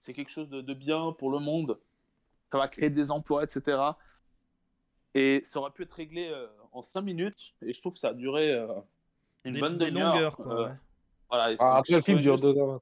c'est 0.00 0.12
quelque 0.12 0.30
chose 0.30 0.48
de, 0.48 0.60
de 0.60 0.74
bien 0.74 1.12
pour 1.12 1.30
le 1.30 1.38
monde. 1.38 1.78
Ça 2.52 2.58
va 2.58 2.68
créer 2.68 2.90
des 2.90 3.10
emplois 3.10 3.42
etc 3.44 3.78
et 5.14 5.42
ça 5.44 5.58
aurait 5.58 5.72
pu 5.72 5.82
être 5.82 5.92
réglé 5.94 6.28
euh, 6.28 6.46
en 6.70 6.82
5 6.82 7.00
minutes. 7.02 7.54
Et 7.62 7.72
je 7.72 7.80
trouve 7.80 7.94
que 7.94 7.98
ça 7.98 8.10
a 8.10 8.14
duré 8.14 8.52
euh, 8.52 8.68
une 9.44 9.54
Des, 9.54 9.60
bonne 9.60 9.76
demi-heure. 9.76 10.40
euh, 10.46 10.68
ouais. 10.68 10.74
voilà, 11.28 11.50
et 11.50 11.56
Ah, 11.58 11.64
ça- 11.64 11.74
après, 11.78 11.94
le 11.94 11.98
je 12.00 12.04
film 12.04 12.18
trouvais 12.20 12.22
dure 12.22 12.36
juste- 12.36 12.44
2h20. 12.44 12.80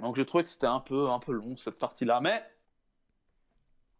donc 0.00 0.16
j'ai 0.16 0.26
trouvé 0.26 0.42
que 0.42 0.50
c'était 0.50 0.66
un 0.66 0.80
peu 0.80 1.08
un 1.10 1.20
peu 1.20 1.30
long 1.32 1.56
cette 1.56 1.78
partie 1.78 2.04
là 2.04 2.20
mais 2.20 2.42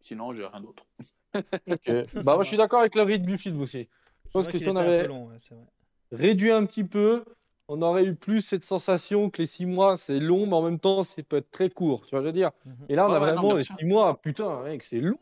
sinon 0.00 0.32
j'ai 0.34 0.46
rien 0.46 0.60
d'autre 0.60 0.86
Ok. 1.68 1.90
bah, 2.22 2.34
moi, 2.34 2.42
je 2.42 2.48
suis 2.48 2.56
d'accord 2.56 2.80
avec 2.80 2.94
le 2.94 3.02
rythme 3.02 3.26
du 3.26 3.38
film 3.38 3.60
aussi. 3.60 3.88
Je 4.26 4.30
pense 4.32 4.48
que 4.48 4.58
si 4.58 4.68
on 4.68 4.76
avait 4.76 5.04
long, 5.04 5.26
ouais, 5.28 5.36
c'est 5.40 5.54
vrai. 5.54 5.64
réduit 6.12 6.50
un 6.52 6.64
petit 6.66 6.84
peu, 6.84 7.24
on 7.68 7.82
aurait 7.82 8.04
eu 8.04 8.14
plus 8.16 8.42
cette 8.42 8.64
sensation 8.64 9.30
que 9.30 9.38
les 9.42 9.46
six 9.46 9.66
mois, 9.66 9.96
c'est 9.96 10.18
long, 10.20 10.46
mais 10.46 10.54
en 10.54 10.62
même 10.62 10.80
temps, 10.80 11.02
c'est 11.02 11.22
peut 11.22 11.36
être 11.38 11.50
très 11.50 11.70
court. 11.70 12.06
Tu 12.06 12.10
vois, 12.14 12.20
je 12.20 12.26
veux 12.26 12.32
dire. 12.32 12.50
Mhm. 12.64 12.88
Et 12.88 12.94
là, 12.96 13.08
on 13.08 13.12
Ouais, 13.12 13.14
a 13.14 13.20
ouais, 13.20 13.32
vraiment 13.32 13.54
les 13.54 13.64
six 13.64 13.84
mois, 13.84 14.20
putain, 14.20 14.62
mec, 14.64 14.82
c'est 14.82 15.00
long. 15.00 15.18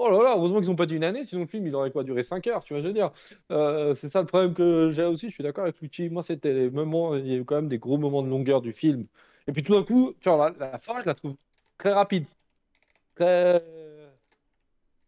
Oh 0.00 0.10
là 0.10 0.18
là, 0.22 0.34
heureusement 0.36 0.60
qu'ils 0.60 0.68
n'ont 0.70 0.76
pas 0.76 0.86
dit 0.86 0.94
une 0.94 1.02
année, 1.04 1.24
sinon 1.24 1.42
le 1.42 1.48
film, 1.48 1.66
il 1.66 1.74
aurait 1.74 1.90
quoi 1.90 2.04
duré 2.04 2.22
5 2.22 2.46
heures, 2.46 2.62
tu 2.62 2.72
vois, 2.72 2.80
je 2.82 2.86
veux 2.86 2.92
dire. 2.92 3.10
Euh, 3.50 3.94
c'est 3.96 4.08
ça 4.08 4.20
le 4.20 4.26
problème 4.28 4.54
que 4.54 4.90
j'ai 4.90 5.04
aussi, 5.04 5.28
je 5.28 5.34
suis 5.34 5.42
d'accord 5.42 5.64
avec 5.64 5.80
Lucci. 5.80 6.08
Moi, 6.08 6.22
c'était 6.22 6.52
les 6.52 6.70
moments, 6.70 7.16
il 7.16 7.26
y 7.26 7.32
a 7.34 7.36
eu 7.38 7.44
quand 7.44 7.56
même 7.56 7.68
des 7.68 7.78
gros 7.80 7.98
moments 7.98 8.22
de 8.22 8.28
longueur 8.28 8.60
du 8.62 8.72
film. 8.72 9.06
Et 9.48 9.52
puis 9.52 9.62
tout 9.64 9.74
d'un 9.74 9.82
coup, 9.84 10.14
tu 10.20 10.28
vois, 10.28 10.50
la, 10.58 10.70
la 10.72 10.78
fin, 10.78 11.00
je 11.00 11.06
la 11.06 11.14
trouve 11.14 11.36
très 11.78 11.92
rapide. 11.92 12.26
Très... 13.16 13.62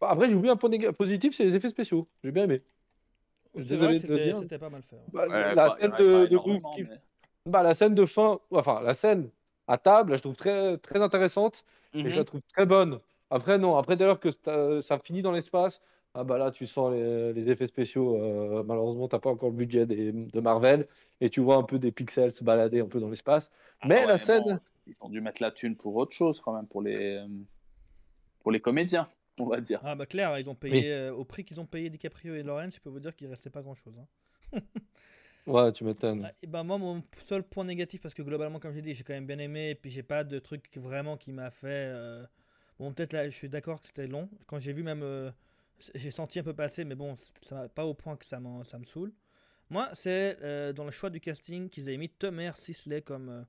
Bah, 0.00 0.08
Après, 0.10 0.28
j'ai 0.28 0.34
oublié 0.34 0.52
un 0.52 0.56
point 0.56 0.70
positif, 0.92 1.34
c'est 1.34 1.44
les 1.44 1.56
effets 1.56 1.68
spéciaux. 1.68 2.06
J'ai 2.24 2.30
bien 2.32 2.44
aimé. 2.44 2.62
C'était 3.56 4.18
dire. 4.18 4.38
c'était 4.38 4.58
pas 4.58 4.70
mal 4.70 4.82
fait. 4.82 4.96
Bah, 5.12 5.26
Ouais, 5.28 5.54
la 5.54 5.68
pas- 5.68 5.76
scène 5.80 5.92
de, 5.98 6.26
de 6.26 6.38
qui- 6.38 6.82
mais- 6.84 7.00
bah, 7.46 7.62
la 7.62 7.74
scène 7.74 7.94
de 7.94 8.06
fin, 8.06 8.38
enfin, 8.52 8.80
la 8.80 8.94
scène 8.94 9.28
à 9.66 9.76
table, 9.76 10.16
je 10.16 10.22
trouve 10.22 10.36
très, 10.36 10.78
très 10.78 11.02
intéressante 11.02 11.64
et 11.94 12.04
je 12.04 12.08
Mhm. 12.08 12.16
la 12.16 12.24
trouve 12.24 12.40
très 12.54 12.64
bonne. 12.64 13.00
Après, 13.28 13.58
non, 13.58 13.76
après 13.76 13.96
d'ailleurs 13.96 14.20
que 14.20 14.30
ça, 14.82 14.98
finit 15.00 15.22
dans 15.22 15.32
l'espace, 15.32 15.80
ah 16.14 16.24
bah 16.24 16.38
là, 16.38 16.50
tu 16.52 16.64
sens 16.66 16.92
les, 16.92 17.32
les 17.32 17.50
effets 17.50 17.66
spéciaux. 17.66 18.16
euh, 18.22 18.62
malheureusement, 18.64 19.08
t'as 19.08 19.18
pas 19.18 19.30
encore 19.30 19.50
le 19.50 19.56
budget 19.56 19.84
des- 19.86 20.12
de 20.12 20.40
Marvel 20.40 20.86
et 21.20 21.28
tu 21.28 21.40
vois 21.40 21.56
un 21.56 21.62
peu 21.64 21.78
des 21.78 21.92
pixels 21.92 22.32
se 22.32 22.42
balader 22.44 22.80
un 22.80 22.86
peu 22.86 23.00
dans 23.00 23.08
l'espace. 23.10 23.50
Ah 23.80 23.86
Mais 23.88 23.96
ouais, 24.00 24.06
la 24.06 24.18
scène, 24.18 24.42
bon, 24.44 24.58
ils 24.86 24.94
ont 25.00 25.08
dû 25.08 25.20
mettre 25.20 25.42
la 25.42 25.50
thune 25.50 25.76
pour 25.76 25.94
autre 25.96 26.12
chose 26.12 26.40
quand 26.40 26.52
même, 26.52 26.66
pour 26.66 26.82
les, 26.82 27.16
euh, 27.16 27.26
pour 28.40 28.50
les 28.52 28.60
comédiens, 28.60 29.06
on 29.38 29.46
va 29.46 29.60
dire. 29.60 29.80
Ah 29.82 29.94
bah 29.94 30.06
clair, 30.06 30.38
ils 30.38 30.48
ont 30.50 30.54
payé 30.54 30.92
euh, 30.92 31.12
au 31.14 31.24
prix 31.24 31.44
qu'ils 31.44 31.60
ont 31.60 31.66
payé 31.66 31.90
DiCaprio 31.90 32.34
et 32.34 32.42
Lawrence, 32.42 32.76
je 32.76 32.80
peux 32.80 32.90
vous 32.90 33.00
dire 33.00 33.14
qu'il 33.16 33.28
restait 33.28 33.50
pas 33.50 33.62
grand 33.62 33.74
chose. 33.74 33.94
ouais, 35.46 35.72
tu 35.72 35.84
m'étonnes. 35.84 36.30
et 36.42 36.46
bah 36.46 36.62
moi 36.62 36.78
mon 36.78 37.02
seul 37.26 37.42
point 37.42 37.64
négatif 37.64 38.00
parce 38.00 38.14
que 38.14 38.22
globalement 38.22 38.58
comme 38.58 38.72
j'ai 38.74 38.82
dit 38.82 38.94
j'ai 38.94 39.04
quand 39.04 39.12
même 39.14 39.26
bien 39.26 39.38
aimé 39.38 39.70
et 39.70 39.74
puis 39.74 39.90
j'ai 39.90 40.02
pas 40.02 40.24
de 40.24 40.38
truc 40.38 40.64
vraiment 40.76 41.16
qui 41.16 41.32
m'a 41.32 41.50
fait 41.50 41.66
euh, 41.68 42.26
bon 42.78 42.92
peut-être 42.92 43.12
là 43.12 43.28
je 43.28 43.34
suis 43.36 43.48
d'accord 43.48 43.80
que 43.80 43.86
c'était 43.86 44.06
long 44.06 44.28
quand 44.46 44.58
j'ai 44.58 44.72
vu 44.72 44.82
même 44.82 45.02
euh, 45.02 45.30
j'ai 45.94 46.10
senti 46.10 46.38
un 46.40 46.42
peu 46.42 46.52
passer 46.54 46.84
mais 46.84 46.94
bon 46.94 47.14
ça 47.42 47.54
va 47.62 47.68
pas 47.68 47.86
au 47.86 47.94
point 47.94 48.16
que 48.16 48.24
ça, 48.26 48.38
m'en- 48.40 48.64
ça 48.64 48.78
me 48.78 48.84
saoule 48.84 49.12
moi 49.70 49.90
c'est 49.94 50.38
euh, 50.42 50.72
dans 50.72 50.84
le 50.84 50.90
choix 50.90 51.10
du 51.10 51.20
casting 51.20 51.68
qu'ils 51.70 51.88
aient 51.88 51.96
mis 51.96 52.10
Tomer 52.10 52.52
Sisley 52.54 53.02
comme 53.02 53.28
euh, 53.30 53.42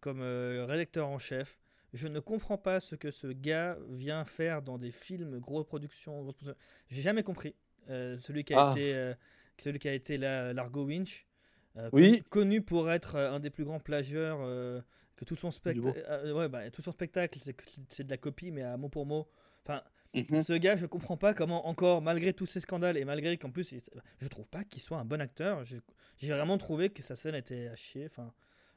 comme 0.00 0.20
euh, 0.22 0.66
rédacteur 0.68 1.08
en 1.08 1.18
chef 1.18 1.60
je 1.92 2.08
ne 2.08 2.20
comprends 2.20 2.58
pas 2.58 2.80
ce 2.80 2.94
que 2.94 3.10
ce 3.10 3.26
gars 3.28 3.76
vient 3.90 4.24
faire 4.24 4.62
dans 4.62 4.78
des 4.78 4.90
films 4.90 5.38
gros 5.38 5.64
productions 5.64 6.22
grosses 6.22 6.34
productions. 6.36 6.60
j'ai 6.88 7.02
jamais 7.02 7.22
compris 7.22 7.54
Euh, 7.90 8.18
celui 8.20 8.44
qui 8.44 8.52
a 8.52 8.68
Ah. 8.68 8.72
été 8.72 8.94
euh, 8.94 9.14
celui 9.58 9.78
qui 9.78 9.88
a 9.88 9.94
été 9.94 10.18
là, 10.18 10.52
Largo 10.52 10.84
Winch 10.84 11.26
euh, 11.78 11.88
Oui. 11.94 12.22
connu, 12.30 12.60
pour 12.60 12.90
être 12.90 13.16
un 13.16 13.40
des 13.40 13.48
plus 13.48 13.64
grands 13.64 13.80
plagieurs, 13.80 14.38
que 15.16 15.24
tout 15.24 15.36
son, 15.36 15.48
Du 15.48 15.54
spect- 15.54 15.80
beau. 15.80 15.94
euh, 15.96 16.32
ouais, 16.34 16.48
bah, 16.50 16.70
tout 16.70 16.82
son 16.82 16.92
spectacle, 16.92 17.38
c'est 17.88 18.04
de 18.04 18.10
la 18.10 18.18
copie, 18.18 18.50
mais 18.50 18.62
à 18.62 18.76
mot 18.76 18.88
pour 18.90 19.06
mot. 19.06 19.26
Enfin, 19.64 19.82
Mhm. 20.14 20.42
ce 20.42 20.52
gars, 20.52 20.76
je 20.76 20.84
comprends 20.86 21.16
pas 21.16 21.32
comment, 21.34 21.66
encore, 21.66 22.02
malgré 22.02 22.32
tous 22.34 22.44
ces 22.46 22.60
scandales, 22.60 22.96
et 22.98 23.04
malgré 23.06 23.36
qu'en 23.38 23.50
plus, 23.50 23.72
il- 23.72 23.80
je 24.20 24.28
trouve 24.28 24.46
pas 24.48 24.64
qu'il 24.64 24.82
soit 24.82 24.98
un 24.98 25.04
bon 25.06 25.20
acteur. 25.22 25.64
J'ai 25.64 26.28
vraiment 26.30 26.58
trouvé 26.58 26.90
que 26.90 27.02
sa 27.02 27.16
scène 27.16 27.34
était 27.36 27.68
à 27.68 27.74
chier. 27.76 28.04
Enfin, 28.06 28.32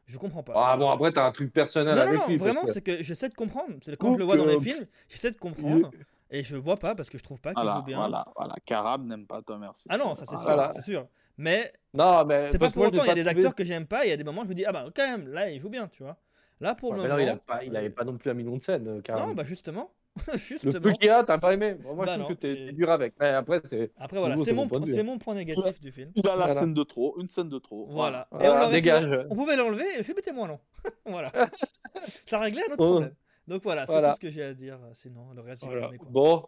je 0.05 0.17
comprends 0.17 0.43
pas. 0.43 0.53
Ah 0.55 0.77
bon, 0.77 0.89
après, 0.89 1.11
t'as 1.11 1.25
un 1.27 1.31
truc 1.31 1.53
personnel 1.53 1.95
non, 1.95 2.01
non, 2.03 2.07
avec 2.09 2.19
non, 2.21 2.27
lui. 2.27 2.37
vraiment, 2.37 2.63
que- 2.65 2.71
c'est 2.73 2.81
que 2.81 3.01
j'essaie 3.01 3.29
de 3.29 3.33
comprendre. 3.35 3.75
C'est 3.81 3.95
quand 3.97 4.13
je 4.13 4.17
le 4.19 4.23
vois 4.25 4.37
dans 4.37 4.45
les 4.45 4.55
que- 4.57 4.61
films, 4.61 4.85
j'essaie 5.09 5.31
de 5.31 5.37
comprendre, 5.37 5.91
et 6.29 6.43
je 6.43 6.55
vois 6.57 6.77
pas 6.77 6.95
parce 6.95 7.09
que 7.09 7.17
je 7.17 7.23
trouve 7.23 7.39
pas 7.39 7.53
qu'il 7.53 7.63
Voilà, 7.63 7.77
joue 7.79 7.85
bien. 7.85 7.97
voilà, 7.97 8.25
voilà. 8.35 8.53
Carab 8.65 9.05
n'aime 9.05 9.25
pas 9.27 9.41
Tom 9.41 9.61
Merci. 9.61 9.87
Ah 9.89 9.97
non, 9.97 10.15
ça 10.15 10.25
c'est 10.27 10.37
sûr, 10.37 10.71
c'est 10.73 10.81
sûr. 10.81 11.07
Mais 11.37 11.71
Non, 11.93 12.25
mais 12.25 12.47
c'est 12.49 12.59
pas 12.59 12.69
pour 12.69 12.83
autant, 12.83 13.03
il 13.03 13.07
y 13.07 13.11
a 13.11 13.15
des 13.15 13.21
trouvé- 13.23 13.37
acteurs 13.37 13.55
que 13.55 13.63
j'aime 13.63 13.87
pas, 13.87 14.05
il 14.05 14.09
y 14.09 14.11
a 14.11 14.17
des 14.17 14.23
moments 14.23 14.41
où 14.41 14.45
je 14.45 14.49
me 14.49 14.53
dis, 14.55 14.65
ah 14.65 14.71
bah 14.71 14.85
quand 14.95 15.07
même, 15.07 15.27
là 15.29 15.49
il 15.49 15.59
joue 15.59 15.69
bien, 15.69 15.87
tu 15.87 16.03
vois. 16.03 16.17
Là 16.59 16.75
pour 16.75 16.91
Ouais, 16.91 16.97
le 16.97 17.01
mais 17.03 17.07
non, 17.09 17.15
moment. 17.15 17.25
il 17.27 17.29
a 17.31 17.37
pas, 17.37 17.63
il 17.63 17.75
avait 17.75 17.89
pas 17.89 18.03
non 18.03 18.17
plus 18.17 18.29
un 18.29 18.33
million 18.35 18.55
de 18.57 18.61
scènes, 18.61 18.87
euh, 18.87 19.01
carrément. 19.01 19.29
Non, 19.29 19.33
bah 19.33 19.43
justement. 19.43 19.91
Le 20.27 20.37
justement. 20.37 20.81
peu 20.81 20.91
qu'il 20.91 21.05
y 21.05 21.09
a, 21.09 21.23
t'as 21.23 21.37
pas 21.37 21.53
aimé. 21.53 21.75
Moi, 21.83 22.05
Bah 22.05 22.13
je 22.13 22.19
trouve 22.19 22.21
non, 22.23 22.27
que 22.27 22.33
t'es 22.33 22.71
dur 22.73 22.89
avec. 22.91 23.13
Mais 23.19 23.27
après, 23.29 23.61
c'est. 23.65 23.91
Après 23.97 24.19
voilà, 24.19 24.35
c'est 24.43 24.51
mon, 24.51 24.63
mon 24.63 24.67
point 24.67 25.03
mon 25.03 25.17
point 25.17 25.35
négatif 25.35 25.79
du 25.79 25.91
film. 25.91 26.11
Il 26.15 26.27
a 26.27 26.31
la 26.31 26.35
Voilà. 26.37 26.55
scène 26.55 26.73
de 26.73 26.83
trop, 26.83 27.17
une 27.19 27.29
scène 27.29 27.47
de 27.49 27.59
trop. 27.59 27.87
Voilà. 27.89 28.27
Voilà, 28.31 28.63
Et 28.63 28.67
on, 28.67 28.71
dégage. 28.71 29.25
on 29.29 29.35
pouvait 29.35 29.55
l'enlever 29.55 29.85
et 29.93 29.97
le 29.97 30.03
film 30.03 30.17
était 30.19 30.33
moins 30.33 30.47
long. 30.47 30.59
voilà. 31.05 31.31
Ça 32.25 32.39
réglait 32.39 32.61
un 32.69 32.73
autre 32.73 32.83
Oh. 32.83 32.91
problème. 32.91 33.15
Donc 33.47 33.63
voilà, 33.63 33.85
c'est 33.85 33.91
Voilà. 33.93 34.09
tout 34.09 34.15
ce 34.15 34.19
que 34.21 34.29
j'ai 34.29 34.43
à 34.43 34.53
dire. 34.53 34.77
Sinon, 34.93 35.31
le 35.33 35.41
reste, 35.41 35.63
j'ai. 35.69 35.97
Bon. 36.09 36.45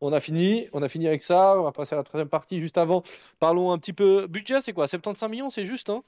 On 0.00 0.12
a 0.12 0.20
fini, 0.20 0.68
on 0.72 0.82
a 0.82 0.88
fini 0.88 1.06
avec 1.08 1.22
ça. 1.22 1.58
On 1.58 1.62
va 1.62 1.72
passer 1.72 1.94
à 1.94 1.98
la 1.98 2.04
troisième 2.04 2.28
partie 2.28 2.60
juste 2.60 2.78
avant. 2.78 3.02
Parlons 3.38 3.72
un 3.72 3.78
petit 3.78 3.92
peu. 3.92 4.26
Budget, 4.26 4.60
c'est 4.60 4.72
quoi? 4.72 4.86
75 4.86 5.30
millions, 5.30 5.50
c'est 5.50 5.64
juste, 5.64 5.88
hein? 5.90 6.02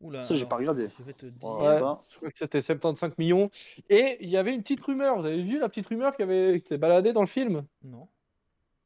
Oula, 0.00 0.22
Ça, 0.22 0.34
j'ai 0.34 0.46
pas 0.46 0.56
regardé. 0.56 0.88
Je 0.98 1.02
vais 1.02 1.12
te 1.12 1.26
dire. 1.26 1.44
Ouais. 1.44 1.66
Ouais, 1.66 1.78
ça. 1.78 1.98
je 2.12 2.16
crois 2.16 2.30
que 2.30 2.38
c'était 2.38 2.60
75 2.60 3.12
millions. 3.18 3.50
Et 3.88 4.18
il 4.20 4.28
y 4.28 4.36
avait 4.36 4.54
une 4.54 4.62
petite 4.62 4.80
rumeur. 4.80 5.18
Vous 5.18 5.26
avez 5.26 5.42
vu 5.42 5.58
la 5.58 5.68
petite 5.68 5.86
rumeur 5.86 6.14
qui 6.16 6.22
avait 6.22 6.60
qui 6.60 6.68
s'est 6.68 6.78
baladée 6.78 7.12
dans 7.12 7.20
le 7.20 7.26
film? 7.26 7.64
Non. 7.82 8.08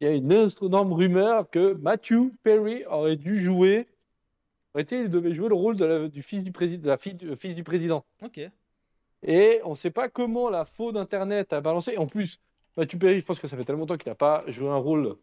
Il 0.00 0.06
y 0.06 0.10
a 0.10 0.14
une 0.14 0.30
énorme 0.30 0.92
rumeur 0.92 1.50
que 1.50 1.72
Matthew 1.74 2.30
Perry 2.42 2.84
aurait 2.86 3.16
dû 3.16 3.40
jouer. 3.40 3.88
aurait 4.74 4.82
été, 4.84 5.00
il 5.00 5.10
devait 5.10 5.34
jouer 5.34 5.48
le 5.48 5.56
rôle 5.56 5.76
de 5.76 5.84
la, 5.84 6.08
du 6.08 6.22
fils 6.22 6.44
du 6.44 6.52
président, 6.52 6.82
de 6.82 6.88
la 6.88 6.98
fille 6.98 7.14
du, 7.14 7.36
fils 7.36 7.54
du 7.56 7.64
président. 7.64 8.04
Ok. 8.22 8.40
Et 9.24 9.60
on 9.64 9.70
ne 9.70 9.74
sait 9.74 9.90
pas 9.90 10.08
comment 10.08 10.50
la 10.50 10.64
faux 10.64 10.92
d'internet 10.92 11.52
a 11.52 11.60
balancé. 11.60 11.96
En 11.96 12.06
plus, 12.06 12.40
Matthew 12.76 12.98
Perry, 12.98 13.18
je 13.18 13.24
pense 13.24 13.40
que 13.40 13.48
ça 13.48 13.56
fait 13.56 13.64
tellement 13.64 13.80
longtemps 13.80 13.96
qu'il 13.96 14.10
n'a 14.10 14.14
pas 14.14 14.44
joué 14.46 14.68
un 14.68 14.76
rôle 14.76 15.16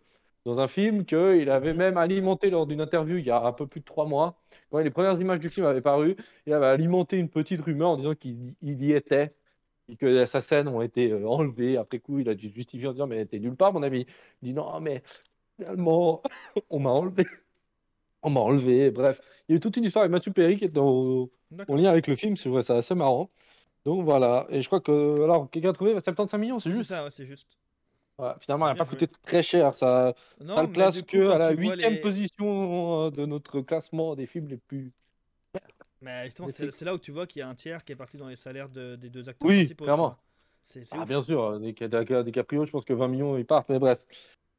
dans 0.46 0.60
un 0.60 0.68
film 0.68 1.06
qu'il 1.06 1.50
avait 1.50 1.74
même 1.74 1.98
alimenté 1.98 2.50
lors 2.50 2.68
d'une 2.68 2.82
interview 2.82 3.18
il 3.18 3.26
y 3.26 3.32
a 3.32 3.44
un 3.44 3.54
peu 3.54 3.68
plus 3.68 3.82
de 3.82 3.86
trois 3.86 4.06
mois. 4.06 4.40
Quand 4.72 4.80
les 4.80 4.92
premières 4.92 5.20
images 5.20 5.40
du 5.40 5.50
film 5.50 5.66
avaient 5.66 5.82
paru, 5.82 6.16
il 6.46 6.54
avait 6.54 6.68
alimenté 6.68 7.18
une 7.18 7.30
petite 7.30 7.62
rumeur 7.62 7.90
en 7.90 7.98
disant 7.98 8.16
qu'il 8.16 8.56
il 8.62 8.84
y 8.84 8.94
était 8.94 9.30
et 9.90 9.98
que 9.98 10.26
sa 10.26 10.42
scène 10.42 10.68
ont 10.68 10.82
été 10.82 11.12
euh, 11.12 11.28
enlevées. 11.28 11.78
Après 11.78 12.00
coup, 12.00 12.20
il 12.20 12.30
a 12.30 12.36
dû 12.36 12.50
justifier 12.50 12.88
en 12.88 12.92
disant 12.94 13.08
mais 13.08 13.18
elle 13.18 13.24
était 13.24 13.40
nulle 13.40 13.58
part, 13.58 13.74
mon 13.74 13.84
ami. 13.84 14.06
Il 14.42 14.50
dit 14.50 14.54
non, 14.54 14.80
mais 14.82 15.04
finalement, 15.58 16.22
on 16.70 16.80
m'a 16.80 16.92
enlevé. 16.92 17.26
On 18.24 18.30
m'a 18.32 18.40
enlevé. 18.42 18.92
Bref, 18.92 19.22
il 19.48 19.54
y 19.54 19.56
a 19.56 19.58
eu 19.58 19.60
toute 19.60 19.78
une 19.78 19.84
histoire 19.86 20.04
avec 20.04 20.12
Matthew 20.12 20.34
Perry 20.34 20.58
qui 20.58 20.66
est 20.66 20.78
en, 20.78 21.30
lien 21.70 21.90
avec 21.92 22.08
le 22.08 22.16
film. 22.16 22.36
C'est 22.36 22.50
vrai, 22.50 22.62
c'est 22.64 22.74
assez 22.74 22.96
marrant. 22.96 23.30
Donc 23.86 24.04
voilà. 24.04 24.48
Et 24.50 24.62
je 24.62 24.68
crois 24.68 24.82
que 24.82 25.22
alors 25.24 25.50
quelqu'un 25.52 25.70
a 25.70 25.74
trouvé? 25.74 25.94
75 26.00 26.40
millions, 26.40 26.60
c'est 26.60 26.70
C'est 26.70 26.76
juste. 26.76 26.90
ça, 26.90 27.04
ouais, 27.04 27.12
c'est 27.12 27.26
juste. 27.26 27.48
Ouais, 28.18 28.32
finalement, 28.40 28.68
elle 28.68 28.74
n'a 28.74 28.76
pas 28.78 28.86
coûté 28.86 29.08
très 29.08 29.44
cher. 29.44 29.74
Ça, 29.74 30.14
Non, 30.40 30.54
ça 30.56 30.62
le 30.64 30.68
du 30.92 31.02
coup, 31.02 31.08
que 31.08 31.30
à 31.32 31.38
la 31.38 31.52
huitième 31.52 31.94
les- 31.96 32.00
position 32.00 33.08
euh, 33.08 33.12
de 33.12 33.26
notre 33.26 33.62
classement 33.62 34.16
des 34.16 34.26
films 34.26 34.48
les 34.48 34.58
plus. 34.58 34.94
Mais 36.02 36.26
justement, 36.26 36.48
c'est 36.52 36.82
là 36.86 36.94
où 36.94 37.00
tu 37.00 37.12
vois 37.12 37.28
qu'il 37.28 37.40
y 37.40 37.44
a 37.44 37.48
un 37.50 37.56
tiers 37.56 37.84
qui 37.84 37.92
est 37.92 37.96
parti 37.96 38.18
dans 38.18 38.28
les 38.28 38.36
salaires 38.36 38.70
de- 38.70 38.96
des 38.96 39.10
deux 39.10 39.28
acteurs 39.28 39.50
Oui, 39.50 39.74
clairement. 39.76 40.16
Ah, 40.92 41.06
bien 41.06 41.22
sûr, 41.22 41.60
des, 41.60 41.74
des, 41.74 41.88
des 41.88 42.24
DiCaprio, 42.24 42.64
je 42.64 42.72
pense 42.72 42.86
que 42.86 42.94
20 42.94 43.08
millions 43.08 43.38
ils 43.38 43.46
partent, 43.46 43.70
mais 43.70 43.80
bref. 43.80 44.00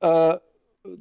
Euh, 0.04 0.38
euh, 0.86 0.96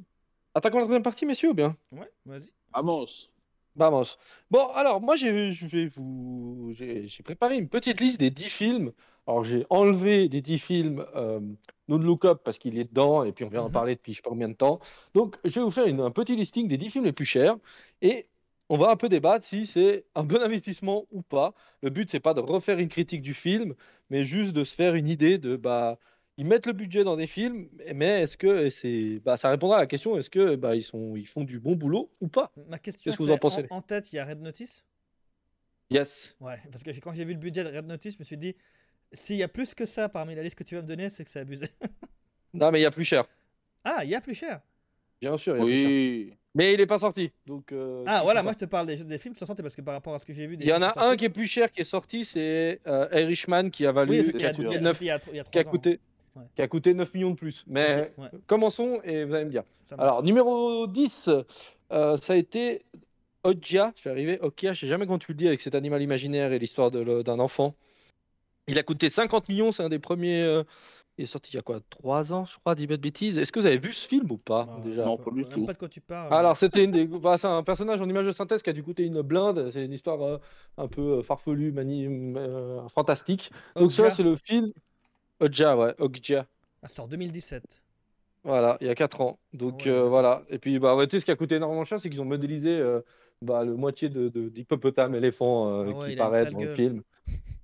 attaquons 0.54 0.78
la 0.78 0.84
troisième 0.84 1.04
partie, 1.04 1.26
messieurs, 1.26 1.50
ou 1.50 1.54
bien? 1.54 1.76
Ouais, 1.92 2.12
vas-y. 2.26 2.52
Vamos. 2.74 3.30
Vamos. 3.76 4.18
Bon, 4.50 4.68
alors, 4.70 5.02
moi, 5.02 5.16
j'ai, 5.16 5.52
je 5.52 5.68
vais 5.68 5.88
vous, 5.88 6.72
j'ai, 6.74 7.06
j'ai 7.08 7.24
préparé 7.24 7.58
une 7.58 7.68
petite 7.70 8.00
liste 8.00 8.20
des 8.20 8.32
10 8.32 8.50
films. 8.50 8.94
Alors, 9.28 9.44
j'ai 9.44 9.66
enlevé 9.70 10.30
des 10.30 10.42
10 10.42 10.60
films 10.60 11.06
euh, 11.16 11.40
No 11.88 11.98
Look 11.98 12.26
Up 12.26 12.42
parce 12.44 12.60
qu'il 12.60 12.78
est 12.78 12.84
dedans 12.86 13.24
et 13.24 13.32
puis 13.32 13.44
on 13.44 13.48
vient 13.48 13.62
en 13.64 13.66
Mhm. 13.66 13.72
parler 13.72 13.96
depuis 13.96 14.14
je 14.14 14.18
sais 14.18 14.22
pas 14.22 14.30
combien 14.30 14.50
de 14.50 14.54
temps. 14.54 14.80
Donc, 15.14 15.38
je 15.44 15.60
vais 15.60 15.62
vous 15.64 15.72
faire 15.72 15.88
une- 15.88 16.02
un 16.02 16.12
petit 16.12 16.36
listing 16.36 16.68
des 16.68 16.78
10 16.78 16.92
films 16.92 17.06
les 17.06 17.14
plus 17.14 17.26
chers 17.26 17.56
et 18.02 18.28
on 18.70 18.78
va 18.78 18.90
un 18.90 18.96
peu 18.96 19.10
débattre 19.10 19.46
si 19.46 19.66
c'est 19.66 20.06
un 20.16 20.24
bon 20.24 20.42
investissement 20.42 21.06
ou 21.12 21.22
pas. 21.22 21.54
Le 21.82 21.90
but, 21.90 22.10
c'est 22.10 22.20
pas 22.20 22.34
de 22.34 22.40
refaire 22.42 22.80
une 22.80 22.90
critique 22.90 23.22
du 23.22 23.34
film, 23.34 23.74
mais 24.10 24.26
juste 24.26 24.54
de 24.54 24.64
se 24.64 24.76
faire 24.76 24.96
une 24.96 25.08
idée 25.08 25.38
de, 25.38 25.56
bah, 25.56 25.98
ils 26.38 26.46
mettent 26.46 26.66
le 26.68 26.74
budget 26.74 27.04
dans 27.04 27.16
des 27.16 27.28
films, 27.28 27.70
mais 27.94 28.22
est-ce 28.24 28.38
que 28.38 28.70
c'est, 28.70 29.20
bah, 29.24 29.38
ça 29.38 29.50
répondra 29.50 29.78
à 29.78 29.80
la 29.82 29.88
question, 29.88 30.18
est-ce 30.18 30.30
que, 30.30 30.56
bah, 30.56 30.76
ils 30.76 30.82
sont, 30.84 31.16
ils 31.16 31.28
font 31.28 31.44
du 31.44 31.60
bon 31.60 31.76
boulot 31.76 32.10
ou 32.22 32.28
pas? 32.28 32.52
Ma 32.68 32.78
question, 32.80 33.02
Qu'est-ce 33.04 33.18
que 33.18 33.24
vous 33.24 33.32
en 33.32 33.38
pensez? 33.38 33.66
En, 33.70 33.82
tête, 33.82 34.12
il 34.12 34.18
y 34.18 34.20
a 34.20 34.26
Red 34.26 34.42
Notice? 34.42 34.84
Yes. 35.92 36.36
Ouais, 36.42 36.60
parce 36.72 36.84
que 36.84 36.90
quand 37.00 37.14
j'ai 37.14 37.24
vu 37.24 37.34
le 37.34 37.40
budget 37.40 37.64
de 37.64 37.70
Red 37.70 37.86
Notice, 37.86 38.16
je 38.16 38.20
me 38.20 38.24
suis 38.26 38.38
dit, 38.38 38.56
s'il 39.14 39.38
y 39.38 39.44
a 39.44 39.48
plus 39.48 39.74
que 39.76 39.86
ça 39.86 40.10
parmi 40.10 40.36
la 40.36 40.44
liste 40.44 40.56
que 40.58 40.64
tu 40.64 40.76
vas 40.76 40.82
me 40.82 40.88
donner, 40.88 41.10
c'est 41.10 41.24
que 41.24 41.30
c'est 41.30 41.40
abusé. 41.40 41.66
Non, 42.54 42.72
mais 42.72 42.80
il 42.80 42.84
y 42.84 42.86
a 42.86 42.92
plus 42.92 43.04
cher. 43.04 43.26
ah, 43.84 44.00
il 44.06 44.10
y 44.10 44.16
a 44.16 44.22
plus 44.22 44.34
cher. 44.34 44.62
Bien 45.20 45.36
sûr, 45.38 45.56
il 45.58 45.60
y 45.60 45.62
a 45.62 45.66
plus 45.66 45.78
cher. 45.78 45.88
Oui. 45.88 46.34
Mais 46.58 46.72
il 46.74 46.78
n'est 46.78 46.86
pas 46.86 46.98
sorti. 47.00 47.32
Donc, 47.46 47.74
euh, 47.74 48.06
Ah, 48.08 48.22
voilà, 48.24 48.42
moi 48.44 48.54
je 48.54 48.60
te 48.60 48.66
parle 48.66 48.88
des, 48.88 48.96
des 48.96 49.18
films 49.18 49.34
qui 49.34 49.40
sont 49.42 49.46
sortis 49.46 49.62
parce 49.62 49.76
que 49.76 49.82
par 49.82 49.94
rapport 49.94 50.14
à 50.16 50.20
ce 50.20 50.26
que 50.26 50.32
j'ai 50.32 50.48
vu. 50.48 50.56
Il 50.62 50.66
y 50.66 50.72
en 50.72 50.82
a 50.82 50.94
un 51.06 51.18
qui 51.18 51.26
est 51.26 51.30
plus 51.30 51.48
cher 51.48 51.70
qui 51.70 51.82
est 51.82 51.84
sorti, 51.84 52.24
c'est 52.24 52.80
euh, 52.88 53.10
Irishman 53.12 53.70
qui 53.72 53.86
a 53.86 53.92
valu, 53.92 54.22
Oui, 54.22 54.32
qui, 54.34 54.46
a 54.46 54.54
coûté 54.54 54.78
a- 54.78 54.80
9, 54.80 55.02
il 55.02 55.08
y 55.08 55.10
a- 55.10 55.20
il 55.32 55.36
y 55.36 55.40
a 55.42 55.44
qui 55.44 55.60
a 55.60 55.64
coûté, 55.66 56.00
Ouais. 56.38 56.44
qui 56.56 56.62
a 56.62 56.68
coûté 56.70 56.94
9 56.94 57.14
millions 57.14 57.32
de 57.32 57.36
plus. 57.36 57.66
Mais 57.68 58.14
ouais, 58.18 58.30
commençons 58.48 59.02
et 59.04 59.26
vous 59.26 59.34
allez 59.34 59.44
me 59.46 59.52
dire. 59.52 59.64
Alors, 59.98 60.24
numéro 60.24 60.88
10, 60.88 61.30
euh, 61.92 62.16
ça 62.16 62.34
a 62.34 62.36
été 62.38 62.84
Okja. 63.44 63.92
Je 63.98 64.04
vais 64.06 64.10
arriver. 64.12 64.40
Okja, 64.40 64.72
je 64.72 64.80
sais 64.80 64.88
jamais 64.88 65.06
comment 65.06 65.20
tu 65.20 65.32
le 65.34 65.38
dis 65.38 65.48
avec 65.50 65.60
cet 65.60 65.76
animal 65.76 66.02
imaginaire 66.02 66.54
et 66.54 66.60
l'histoire 66.60 66.90
d'un 66.90 67.40
enfant. 67.40 67.76
Il 68.68 68.80
a 68.80 68.84
coûté 68.84 69.10
50 69.10 69.48
millions, 69.50 69.72
c'est 69.72 69.84
un 69.84 69.90
des 69.90 70.00
premiers. 70.00 70.42
euh, 70.44 70.64
il 71.18 71.24
est 71.24 71.28
sorti 71.28 71.52
il 71.54 71.56
y 71.56 71.60
a 71.60 71.62
quoi 71.62 71.80
3 71.90 72.34
ans, 72.34 72.46
je 72.46 72.58
crois, 72.60 72.76
dis 72.76 72.88
pas 72.88 72.98
de 72.98 73.02
bêtises. 73.02 73.38
Est-ce 73.38 73.52
que 73.52 73.60
vous 73.60 73.66
avez 73.66 73.78
vu 73.78 73.94
ce 73.94 74.06
film 74.08 74.30
ou 74.32 74.38
pas 74.38 74.66
Bah, 74.66 74.82
déjà 74.84 75.06
Non, 75.06 75.18
je 75.18 75.24
pas 75.24 75.32
du 75.32 75.44
sais 75.46 75.50
tout. 75.52 75.66
pas 75.66 75.74
de 75.74 75.78
quoi 75.78 75.88
tu 75.88 76.02
parles. 76.02 76.34
Alors, 76.34 76.58
c'était 76.58 76.84
une 76.84 76.92
des... 76.92 77.06
bah, 77.06 77.38
c'est 77.38 77.48
un 77.48 77.64
personnage 77.64 78.02
en 78.02 78.10
image 78.10 78.26
de 78.26 78.32
synthèse 78.32 78.62
qui 78.62 78.70
a 78.70 78.74
dû 78.74 78.84
coûter 78.84 79.04
une 79.04 79.22
blinde. 79.22 79.70
C'est 79.72 79.86
une 79.86 79.94
histoire 79.94 80.22
euh, 80.24 80.38
un 80.78 80.88
peu 80.88 81.20
euh, 81.20 81.22
farfelue, 81.24 81.72
mani... 81.72 82.06
euh, 82.08 82.86
fantastique. 82.90 83.52
Donc, 83.80 83.92
ça, 83.94 84.10
c'est 84.10 84.24
le 84.24 84.36
film 84.36 84.72
Okja, 85.40 85.78
ouais, 85.78 85.94
Okja. 86.00 86.46
Ah, 86.84 86.88
c'est 86.90 87.00
en 87.02 87.08
2017. 87.08 87.82
Voilà, 88.44 88.78
il 88.82 88.88
y 88.88 88.90
a 88.90 88.96
4 88.96 89.22
ans. 89.22 89.40
Donc, 89.54 89.86
Ouais. 89.86 89.92
euh, 89.92 90.08
voilà. 90.10 90.42
Et 90.50 90.60
puis, 90.60 90.80
bah, 90.80 90.96
ouais, 90.96 91.08
tu 91.08 91.12
sais, 91.12 91.20
ce 91.22 91.26
qui 91.26 91.32
a 91.32 91.36
coûté 91.36 91.56
énormément 91.56 91.84
cher, 91.86 92.00
c'est 92.00 92.10
qu'ils 92.10 92.22
ont 92.22 92.26
modélisé 92.26 92.70
euh, 92.78 93.02
bah, 93.42 93.64
le 93.64 93.76
moitié 93.76 94.10
de, 94.10 94.28
de- 94.30 94.50
d'hippopotame 94.50 95.16
éléphant 95.16 95.70
euh, 95.70 95.94
Ah 95.94 96.00
ouais, 96.00 96.10
qui 96.12 96.16
paraît 96.18 96.46
dans 96.46 96.60
le 96.60 96.76
film. 96.76 97.02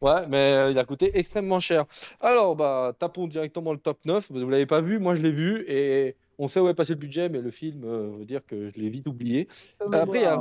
Ouais, 0.02 0.26
mais 0.28 0.54
euh, 0.54 0.72
il 0.72 0.80
a 0.80 0.84
coûté 0.86 1.18
extrêmement 1.18 1.60
cher. 1.60 1.86
Alors, 2.20 2.56
bah, 2.56 2.93
tapons 2.97 3.28
directement 3.28 3.72
le 3.72 3.78
top 3.80 4.04
9. 4.06 4.32
Vous 4.32 4.49
l'avez 4.49 4.66
pas 4.66 4.82
vu, 4.82 4.97
moi 4.99 5.14
je 5.16 5.22
l'ai 5.22 5.32
vu 5.32 5.64
et 5.68 6.16
on 6.39 6.47
sait 6.47 6.60
où 6.60 6.68
est 6.68 6.74
passé 6.74 6.93
le 6.93 6.99
budget, 6.99 7.30
mais 7.30 7.39
le 7.39 7.52
film 7.52 7.84
euh, 7.84 8.18
veut 8.18 8.26
dire 8.26 8.43
que 8.45 8.72
je 8.72 8.80
l'ai 8.80 8.89
vite 8.89 9.08
oublié. 9.08 9.47
Après, 9.91 10.20
il 10.20 10.24
y 10.24 10.26
a 10.26 10.39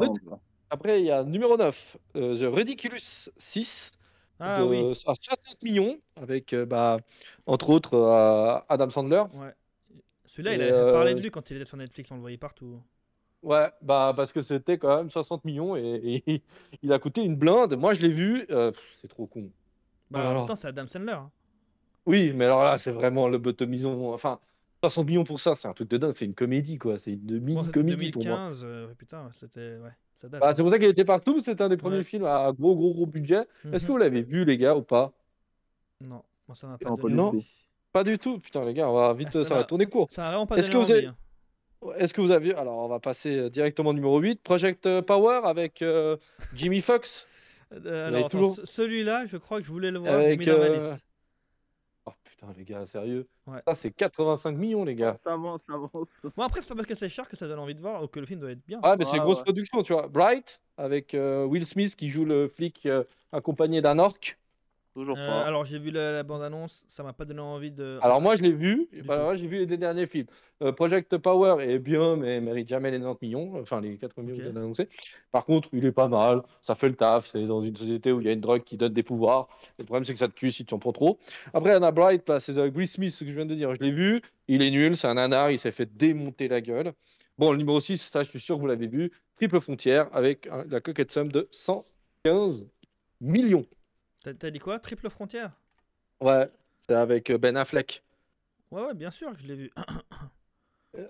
Après, 0.70 1.00
il 1.00 1.06
y 1.06 1.10
a 1.10 1.24
numéro 1.24 1.56
9, 1.58 1.96
euh, 2.16 2.34
The 2.38 2.54
Ridiculous 2.54 3.28
6, 3.36 3.92
Ah 4.38 4.58
de, 4.60 4.64
oui, 4.64 4.90
à 5.06 5.14
60 5.14 5.62
millions, 5.62 5.98
avec 6.16 6.54
euh, 6.54 6.64
bah, 6.64 6.98
entre 7.46 7.68
autres 7.70 7.94
euh, 7.94 8.58
Adam 8.68 8.88
Sandler. 8.88 9.24
ouais. 9.34 9.52
Celui-là, 10.26 10.54
il 10.54 10.60
Et, 10.62 10.70
a 10.70 10.92
parlé 10.92 11.12
de 11.12 11.18
euh, 11.18 11.22
lui 11.22 11.30
quand 11.30 11.50
il 11.50 11.56
était 11.56 11.64
sur 11.66 11.76
Netflix, 11.76 12.10
on 12.12 12.14
le 12.14 12.20
voyait 12.20 12.38
partout. 12.38 12.80
Ouais, 13.42 13.68
bah 13.80 14.12
parce 14.14 14.32
que 14.32 14.42
c'était 14.42 14.76
quand 14.76 14.96
même 14.96 15.10
60 15.10 15.44
millions 15.46 15.74
et, 15.76 16.22
et 16.26 16.42
il 16.82 16.92
a 16.92 16.98
coûté 16.98 17.22
une 17.24 17.36
blinde. 17.36 17.74
Moi, 17.76 17.94
je 17.94 18.02
l'ai 18.02 18.10
vu, 18.12 18.44
euh, 18.50 18.70
c'est 19.00 19.08
trop 19.08 19.26
con. 19.26 19.50
Bah, 20.10 20.22
là 20.22 20.30
en 20.30 20.34
même 20.34 20.46
temps, 20.46 20.56
c'est 20.56 20.68
Adam 20.68 20.86
Sandler. 20.86 21.12
hein. 21.12 21.30
Oui, 22.06 22.32
mais 22.34 22.44
alors 22.46 22.62
là, 22.64 22.76
c'est 22.78 22.90
vraiment 22.90 23.28
le 23.28 23.38
bottomison. 23.38 24.12
Enfin, 24.12 24.38
60 24.82 25.06
millions 25.06 25.24
pour 25.24 25.40
ça, 25.40 25.54
c'est 25.54 25.68
un 25.68 25.72
truc 25.72 25.88
de 25.90 25.96
dingue. 25.98 26.12
C'est 26.12 26.24
une 26.24 26.34
comédie, 26.34 26.78
quoi. 26.78 26.98
C'est 26.98 27.12
une 27.12 27.18
Bon, 27.38 27.62
mini-comédie 27.62 28.10
pour 28.10 28.24
moi. 28.24 28.36
2015, 28.50 28.60
euh, 28.64 28.88
putain, 28.98 29.30
c'était. 29.38 29.76
Ouais, 29.78 29.90
ça 30.18 30.28
date. 30.28 30.40
Bah, 30.40 30.52
c'est 30.54 30.62
pour 30.62 30.70
ça 30.70 30.78
qu'il 30.78 30.88
était 30.88 31.04
partout. 31.04 31.40
C'est 31.42 31.60
un 31.60 31.68
des 31.68 31.76
premiers 31.76 31.98
Ouais. 31.98 32.04
films 32.04 32.24
à 32.24 32.50
gros, 32.52 32.74
gros, 32.74 32.92
gros 32.92 33.06
budget. 33.06 33.46
Est-ce 33.72 33.84
que 33.84 33.92
Mhm. 33.92 33.92
vous 33.92 33.98
l'avez 33.98 34.22
vu, 34.22 34.44
les 34.44 34.56
gars, 34.58 34.74
ou 34.74 34.82
pas? 34.82 35.12
Non, 36.02 36.22
moi 36.48 36.56
ça 36.56 36.66
m'a 36.66 36.78
pas 36.78 36.88
Non, 36.90 36.96
pas 36.96 37.08
du 37.08 37.18
envie. 37.18 37.46
Pas 37.92 38.04
du 38.04 38.18
tout. 38.18 38.38
Putain, 38.38 38.64
les 38.64 38.72
gars, 38.74 38.88
on 38.90 38.94
va 38.94 39.12
vite, 39.12 39.28
Ah, 39.30 39.32
ça 39.32 39.44
ça 39.44 39.54
va 39.56 39.64
tourner 39.64 39.86
court. 39.86 40.08
Ça 40.10 40.22
m'a 40.22 40.28
vraiment 40.28 40.46
pas 40.46 40.56
Est-ce 40.56 40.70
que 40.70 40.76
vous 40.78 40.84
envie. 40.84 40.92
avez- 40.92 41.06
hein. 41.06 41.16
Est-ce 41.96 42.12
que 42.12 42.20
vous 42.20 42.30
avez. 42.30 42.54
Alors, 42.54 42.78
on 42.78 42.88
va 42.88 43.00
passer 43.00 43.36
euh, 43.36 43.50
directement 43.50 43.90
au 43.90 43.94
numéro 43.94 44.18
8. 44.18 44.42
Project 44.42 44.86
euh, 44.86 45.02
Power 45.02 45.40
avec 45.44 45.82
euh, 45.82 46.16
Jimmy 46.54 46.80
Fox. 46.80 47.26
Euh, 47.72 48.08
alors, 48.08 48.26
attends, 48.26 48.54
celui-là, 48.64 49.26
je 49.26 49.36
crois 49.36 49.60
que 49.60 49.66
je 49.66 49.70
voulais 49.70 49.90
le 49.90 49.98
voir, 49.98 50.14
Avec, 50.14 50.30
j'ai 50.30 50.36
mis 50.38 50.46
dans 50.46 50.58
ma 50.58 50.64
euh, 50.70 50.74
liste. 50.74 51.04
Oh 52.06 52.12
putain, 52.24 52.48
les 52.56 52.64
gars, 52.64 52.86
sérieux. 52.86 53.28
Ouais. 53.46 53.60
Ça, 53.66 53.74
c'est 53.74 53.90
85 53.90 54.56
millions, 54.56 54.84
les 54.84 54.94
gars. 54.94 55.14
Ça 55.14 55.32
avance, 55.32 55.62
ça 55.66 55.74
avance. 55.74 56.08
Bon, 56.36 56.42
après, 56.42 56.60
c'est 56.60 56.68
pas 56.68 56.74
parce 56.74 56.86
que 56.86 56.94
c'est 56.94 57.08
cher 57.08 57.28
que 57.28 57.36
ça 57.36 57.46
donne 57.46 57.58
envie 57.58 57.74
de 57.74 57.80
voir 57.80 58.02
ou 58.02 58.08
que 58.08 58.18
le 58.20 58.26
film 58.26 58.40
doit 58.40 58.50
être 58.50 58.66
bien. 58.66 58.80
Ouais, 58.80 58.96
mais 58.98 59.04
c'est 59.04 59.12
Ouais, 59.12 59.18
une 59.18 59.24
grosse 59.24 59.42
production, 59.42 59.82
tu 59.82 59.92
vois. 59.92 60.08
Bright, 60.08 60.60
avec 60.76 61.14
euh, 61.14 61.44
Will 61.44 61.66
Smith 61.66 61.94
qui 61.96 62.08
joue 62.08 62.24
le 62.24 62.48
flic 62.48 62.86
euh, 62.86 63.04
accompagné 63.32 63.80
d'un 63.82 63.98
orc. 63.98 64.36
Toujours 64.94 65.16
Euh, 65.16 65.24
pas. 65.24 65.42
alors, 65.42 65.64
j'ai 65.64 65.78
vu 65.78 65.90
la, 65.92 66.10
la 66.12 66.22
bande-annonce, 66.24 66.84
ça 66.88 67.04
m'a 67.04 67.12
pas 67.12 67.24
donné 67.24 67.40
envie 67.40 67.70
de. 67.70 68.00
Alors 68.02 68.20
moi, 68.20 68.34
je 68.34 68.42
l'ai 68.42 68.50
vu. 68.50 68.88
bah, 69.04 69.34
j'ai 69.36 69.46
vu 69.46 69.58
les 69.58 69.66
deux 69.66 69.76
derniers 69.76 70.06
films. 70.08 70.26
Euh, 70.62 70.72
Project 70.72 71.16
Power 71.18 71.62
est 71.64 71.78
bien, 71.78 72.16
mais 72.16 72.40
mérite 72.40 72.66
jamais 72.68 72.90
les 72.90 72.98
90 72.98 73.24
millions. 73.26 73.52
Enfin, 73.60 73.80
les 73.80 73.96
80 73.96 74.22
millions 74.26 74.34
Ok. 74.34 74.40
que 74.40 74.44
vous 74.50 74.56
avez 74.56 74.64
annoncés. 74.66 74.88
Par 75.30 75.44
contre, 75.44 75.68
il 75.72 75.84
est 75.86 75.92
pas 75.92 76.08
mal. 76.08 76.42
Ça 76.62 76.74
fait 76.74 76.88
le 76.88 76.96
taf. 76.96 77.28
C'est 77.30 77.44
dans 77.46 77.62
une 77.62 77.76
société 77.76 78.10
où 78.10 78.20
il 78.20 78.26
y 78.26 78.30
a 78.30 78.32
une 78.32 78.40
drogue 78.40 78.64
qui 78.64 78.76
donne 78.76 78.92
des 78.92 79.04
pouvoirs. 79.04 79.48
Le 79.78 79.84
problème, 79.84 80.04
c'est 80.04 80.12
que 80.12 80.18
ça 80.18 80.26
te 80.28 80.34
tue 80.34 80.50
si 80.50 80.64
tu 80.64 80.74
en 80.74 80.78
prends 80.80 80.92
trop. 80.92 81.18
Après, 81.54 81.72
Anna 81.72 81.92
Bright, 81.92 82.26
bah, 82.26 82.40
c'est 82.40 82.58
Will 82.58 82.88
Smith, 82.88 83.10
ce 83.12 83.22
que 83.22 83.30
je 83.30 83.36
viens 83.36 83.46
de 83.46 83.54
dire. 83.54 83.72
Je 83.74 83.80
l'ai 83.80 83.92
vu. 83.92 84.20
Il 84.48 84.60
est 84.60 84.70
nul. 84.72 84.96
C'est 84.96 85.06
un 85.06 85.14
nanar. 85.14 85.52
Il 85.52 85.58
s'est 85.60 85.70
fait 85.72 85.86
démonter 85.96 86.48
la 86.48 86.60
gueule. 86.60 86.92
Bon, 87.38 87.52
le 87.52 87.58
numéro 87.58 87.78
6, 87.78 88.10
ça, 88.10 88.24
je 88.24 88.28
suis 88.28 88.40
sûr 88.40 88.56
que 88.56 88.60
vous 88.60 88.66
l'avez 88.66 88.88
vu. 88.88 89.12
Triple 89.36 89.60
frontière 89.60 90.08
avec 90.12 90.48
la 90.68 90.80
coquette 90.80 91.10
somme 91.12 91.30
de 91.32 91.48
115 91.52 92.66
millions. 93.20 93.64
T'as 94.22 94.50
dit 94.50 94.58
quoi? 94.58 94.78
Triple 94.78 95.08
frontière? 95.10 95.52
Ouais, 96.20 96.46
c'est 96.86 96.94
avec 96.94 97.30
euh, 97.30 97.38
Ben 97.38 97.56
Affleck. 97.56 98.02
Ouais, 98.70 98.82
ouais, 98.84 98.94
bien 98.94 99.10
sûr 99.10 99.32
que 99.32 99.38
je 99.42 99.46
l'ai 99.46 99.54
vu. 99.56 99.70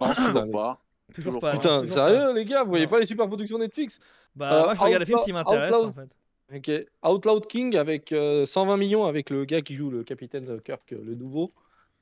Non, 0.01 0.11
putain, 0.11 0.15
toujours 0.15 0.51
pas. 0.53 0.83
toujours 1.13 1.33
Toujours 1.33 1.41
pas. 1.41 1.53
Putain, 1.53 1.81
toujours 1.81 1.95
sérieux, 1.95 2.35
les 2.35 2.45
gars, 2.45 2.63
vous 2.65 2.69
voyez 2.69 2.85
Non. 2.85 2.91
pas 2.91 3.01
les 3.01 3.07
super 3.07 3.27
productions 3.27 3.59
Netflix? 3.59 3.99
Bah, 4.37 4.53
Euh, 4.53 4.65
moi, 4.65 4.75
je 4.75 4.81
regarde 4.81 5.01
les 5.01 5.07
films 5.07 5.21
qui 5.25 5.33
m'intéressent 5.33 5.85
en 5.85 5.93
fait. 5.93 6.11
Ok. 6.55 6.87
Outloud 7.03 7.47
King 7.47 7.77
avec 7.77 8.13
euh, 8.13 8.45
120 8.45 8.77
millions 8.77 9.07
avec 9.07 9.31
le 9.31 9.45
gars 9.45 9.63
qui 9.63 9.75
joue 9.77 9.91
le 9.91 10.05
capitaine 10.05 10.61
Kirk, 10.61 10.93
euh, 10.93 11.01
le 11.03 11.15
nouveau. 11.15 11.53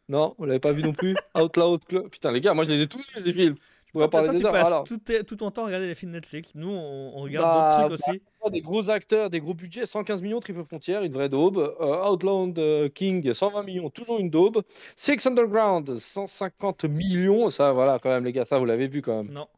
Non, 0.09 0.35
vous 0.39 0.47
l'avez 0.47 0.59
pas 0.59 0.73
vu 0.73 0.83
non 0.83 0.93
plus? 0.93 1.15
Outlaw 1.37 1.79
Club. 1.79 2.09
Putain, 2.09 2.33
les 2.33 2.41
gars, 2.41 2.53
moi 2.55 2.65
je 2.65 2.71
les 2.71 2.83
ai 2.83 2.87
tous 2.87 2.99
vus 3.15 3.23
ces 3.23 3.33
films. 3.33 3.57
Je 3.89 3.93
pourrais 3.93 4.05
Toi, 4.05 4.11
parler 4.11 4.27
toi, 4.27 4.35
des 4.35 4.41
tu 4.41 4.47
heures. 4.47 4.67
Alors, 4.67 4.85
tout, 4.85 4.99
tout 5.27 5.37
ton 5.37 5.51
temps 5.51 5.63
à 5.63 5.67
regarder 5.67 5.87
les 5.87 5.95
films 5.95 6.13
Netflix. 6.13 6.53
Nous, 6.55 6.69
on, 6.69 7.13
on 7.17 7.23
regarde 7.23 7.47
Bah, 7.47 7.89
d'autres 7.89 8.03
trucs 8.03 8.21
aussi. 8.21 8.51
des 8.53 8.61
gros 8.61 8.91
acteurs, 8.91 9.31
des 9.31 9.41
gros 9.41 9.55
budgets, 9.55 9.87
115 9.87 10.21
millions, 10.21 10.41
Triple 10.41 10.63
Frontière, 10.65 11.03
une 11.03 11.13
vraie 11.13 11.31
daube. 11.31 11.57
Euh, 11.81 12.11
Outland 12.11 12.53
euh, 12.59 12.89
King, 12.91 13.33
120 13.33 13.63
millions, 13.63 13.89
toujours 13.89 14.19
une 14.19 14.29
daube. 14.29 14.63
Six 14.95 15.27
Underground, 15.27 15.99
150 15.99 16.85
millions. 16.85 17.49
Ça, 17.49 17.73
voilà, 17.73 17.99
quand 17.99 18.11
même, 18.11 18.25
les 18.27 18.33
gars, 18.33 18.45
ça, 18.45 18.59
vous 18.59 18.67
l'avez 18.67 18.89
vu 18.89 19.01
quand 19.01 19.17
même. 19.25 19.33
Non. 19.33 19.49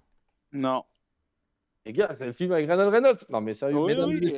Non. 0.53 0.85
Les 1.87 1.93
gars, 1.93 2.15
c'est 2.19 2.27
le 2.27 2.33
film 2.33 2.53
avec 2.53 2.69
Reynald 2.69 2.93
Reynolds. 2.93 3.19
Non, 3.31 3.41
mais 3.41 3.55
sérieux, 3.55 3.77
Oui, 3.79 3.95
oui. 3.97 4.05
Oui, 4.07 4.21
lui, 4.21 4.29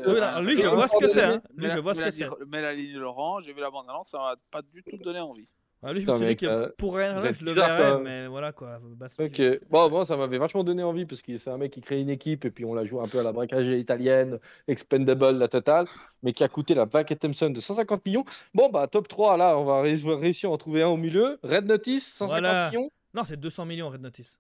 je 0.57 0.65
euh, 0.65 0.71
vois 0.71 0.89
ce 0.89 0.97
que 0.97 1.09
c'est. 1.09 1.23
hein. 1.25 1.43
Mais 1.55 1.65
Lui, 1.65 1.71
je 1.71 1.75
la- 1.77 1.81
vois 1.83 1.95
ce 1.95 2.03
que 2.05 2.11
c'est. 2.11 2.29
Mélanie 2.47 2.93
Laurent, 2.93 3.41
j'ai 3.41 3.53
vu 3.53 3.61
la 3.61 3.71
bande-annonce, 3.71 4.09
ça 4.09 4.19
m'a 4.19 4.35
pas 4.51 4.63
du 4.63 4.83
tout 4.83 4.97
donné 4.97 5.21
envie. 5.21 5.49
Lui, 5.85 6.01
je 6.01 6.07
me 6.07 6.13
suis 6.15 6.21
dit 6.21 6.29
mec, 6.31 6.39
que 6.39 6.47
euh, 6.47 6.69
pour 6.79 6.93
vous 6.93 6.99
êtes 7.01 7.35
je 7.41 7.45
le 7.45 7.53
bizarre, 7.55 7.77
verrais, 7.77 8.03
mais 8.03 8.27
voilà 8.29 8.53
quoi. 8.53 8.79
Bah, 8.81 9.09
Ok. 9.19 9.43
Bon, 9.69 9.91
moi, 9.91 10.05
ça 10.05 10.17
m'avait 10.17 10.39
vachement 10.39 10.63
donné 10.63 10.85
envie 10.85 11.07
parce 11.07 11.23
que 11.23 11.37
c'est 11.39 11.51
un 11.51 11.59
mec 11.59 11.73
qui 11.73 11.81
crée 11.81 12.01
une 12.01 12.09
équipe 12.09 12.45
et 12.45 12.51
puis 12.53 12.65
on 12.65 12.73
la 12.73 12.85
joue 12.85 13.01
un 13.01 13.09
peu 13.09 13.19
à 13.19 13.25
la 13.25 13.33
braquage 13.33 13.67
italienne, 13.67 14.39
expendable, 14.69 15.31
la 15.39 15.49
totale, 15.49 15.87
mais 16.23 16.33
qui 16.33 16.45
a 16.45 16.49
coûté 16.49 16.75
la 16.75 16.85
vague 16.85 17.19
Thompson 17.19 17.51
de 17.51 17.61
150 17.61 18.07
millions. 18.07 18.25
Bon, 18.55 18.69
bah, 18.69 18.87
top 18.87 19.09
3, 19.09 19.37
là, 19.37 19.59
on 19.59 19.65
va 19.65 19.81
ré- 19.83 19.97
réussir 19.97 20.51
à 20.51 20.53
en 20.53 20.57
trouver 20.57 20.83
un 20.83 20.89
au 20.89 20.97
milieu. 20.97 21.41
Red 21.43 21.67
Notice, 21.67 22.13
150 22.15 22.29
Voilà. 22.41 22.71
millions. 22.71 22.89
Non, 23.13 23.25
c'est 23.25 23.37
200 23.41 23.65
millions 23.67 23.89
Red 23.91 24.03
Notice. 24.03 24.39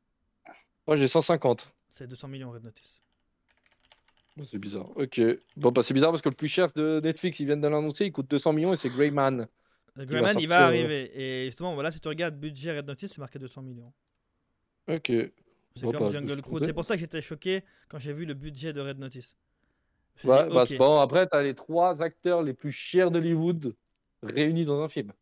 Moi, 0.86 0.94
j'ai 0.96 1.08
150. 1.08 1.72
C'est 1.90 2.06
200 2.06 2.28
millions 2.28 2.50
Red 2.52 2.62
Notice. 2.64 3.00
Bon, 4.36 4.44
c'est 4.44 4.58
bizarre. 4.58 4.86
Ok. 4.96 5.20
Bon, 5.56 5.72
bah, 5.72 5.82
c'est 5.82 5.92
bizarre 5.92 6.10
parce 6.10 6.22
que 6.22 6.28
le 6.28 6.34
plus 6.34 6.48
cher 6.48 6.68
de 6.74 7.00
Netflix, 7.02 7.38
ils 7.40 7.46
viennent 7.46 7.60
de 7.60 7.68
l'annoncer, 7.68 8.06
il 8.06 8.12
coûte 8.12 8.30
200 8.30 8.52
millions 8.52 8.72
et 8.72 8.76
c'est 8.76 8.88
Greyman. 8.88 9.46
Le 9.96 10.04
va 10.04 10.06
Greyman, 10.06 10.28
il 10.28 10.32
sortir, 10.32 10.48
va 10.48 10.56
euh, 10.60 10.66
arriver. 10.68 11.10
Et 11.14 11.46
justement, 11.46 11.74
voilà, 11.74 11.90
si 11.90 12.00
tu 12.00 12.08
regardes 12.08 12.34
budget 12.38 12.76
Red 12.76 12.86
Notice, 12.86 13.12
c'est 13.12 13.18
marqué 13.18 13.38
200 13.38 13.62
millions. 13.62 13.92
Ok. 14.88 15.06
C'est 15.06 15.32
Bon, 15.82 15.92
comme 15.92 16.00
bah, 16.06 16.12
Jungle 16.12 16.40
Cruise. 16.42 16.62
C'est 16.64 16.72
pour 16.72 16.84
ça 16.84 16.94
que 16.94 17.00
j'étais 17.00 17.20
choqué 17.22 17.62
quand 17.88 17.98
j'ai 17.98 18.12
vu 18.12 18.24
le 18.24 18.34
budget 18.34 18.72
de 18.72 18.80
Red 18.80 18.98
Notice. 18.98 19.34
Ouais, 20.24 20.44
dit, 20.44 20.54
bah, 20.54 20.64
bon, 20.78 21.00
après, 21.00 21.26
t'as 21.26 21.42
les 21.42 21.54
trois 21.54 22.02
acteurs 22.02 22.42
les 22.42 22.54
plus 22.54 22.70
chers 22.72 23.10
d'Hollywood 23.10 23.74
réunis 24.22 24.64
dans 24.64 24.80
un 24.82 24.88
film. 24.88 25.12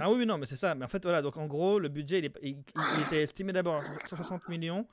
Ah 0.00 0.10
oui, 0.10 0.24
non, 0.24 0.38
mais 0.38 0.46
c'est 0.46 0.56
ça. 0.56 0.74
Mais 0.74 0.84
en 0.84 0.88
fait, 0.88 1.02
voilà, 1.02 1.22
donc 1.22 1.36
en 1.36 1.46
gros, 1.46 1.78
le 1.78 1.88
budget, 1.88 2.18
il, 2.20 2.24
est- 2.26 2.38
il- 2.42 2.62
il 2.74 3.00
était 3.00 3.22
estimé 3.22 3.52
d'abord 3.52 3.76
à 3.76 3.84
160 4.08 4.48
millions. 4.48 4.86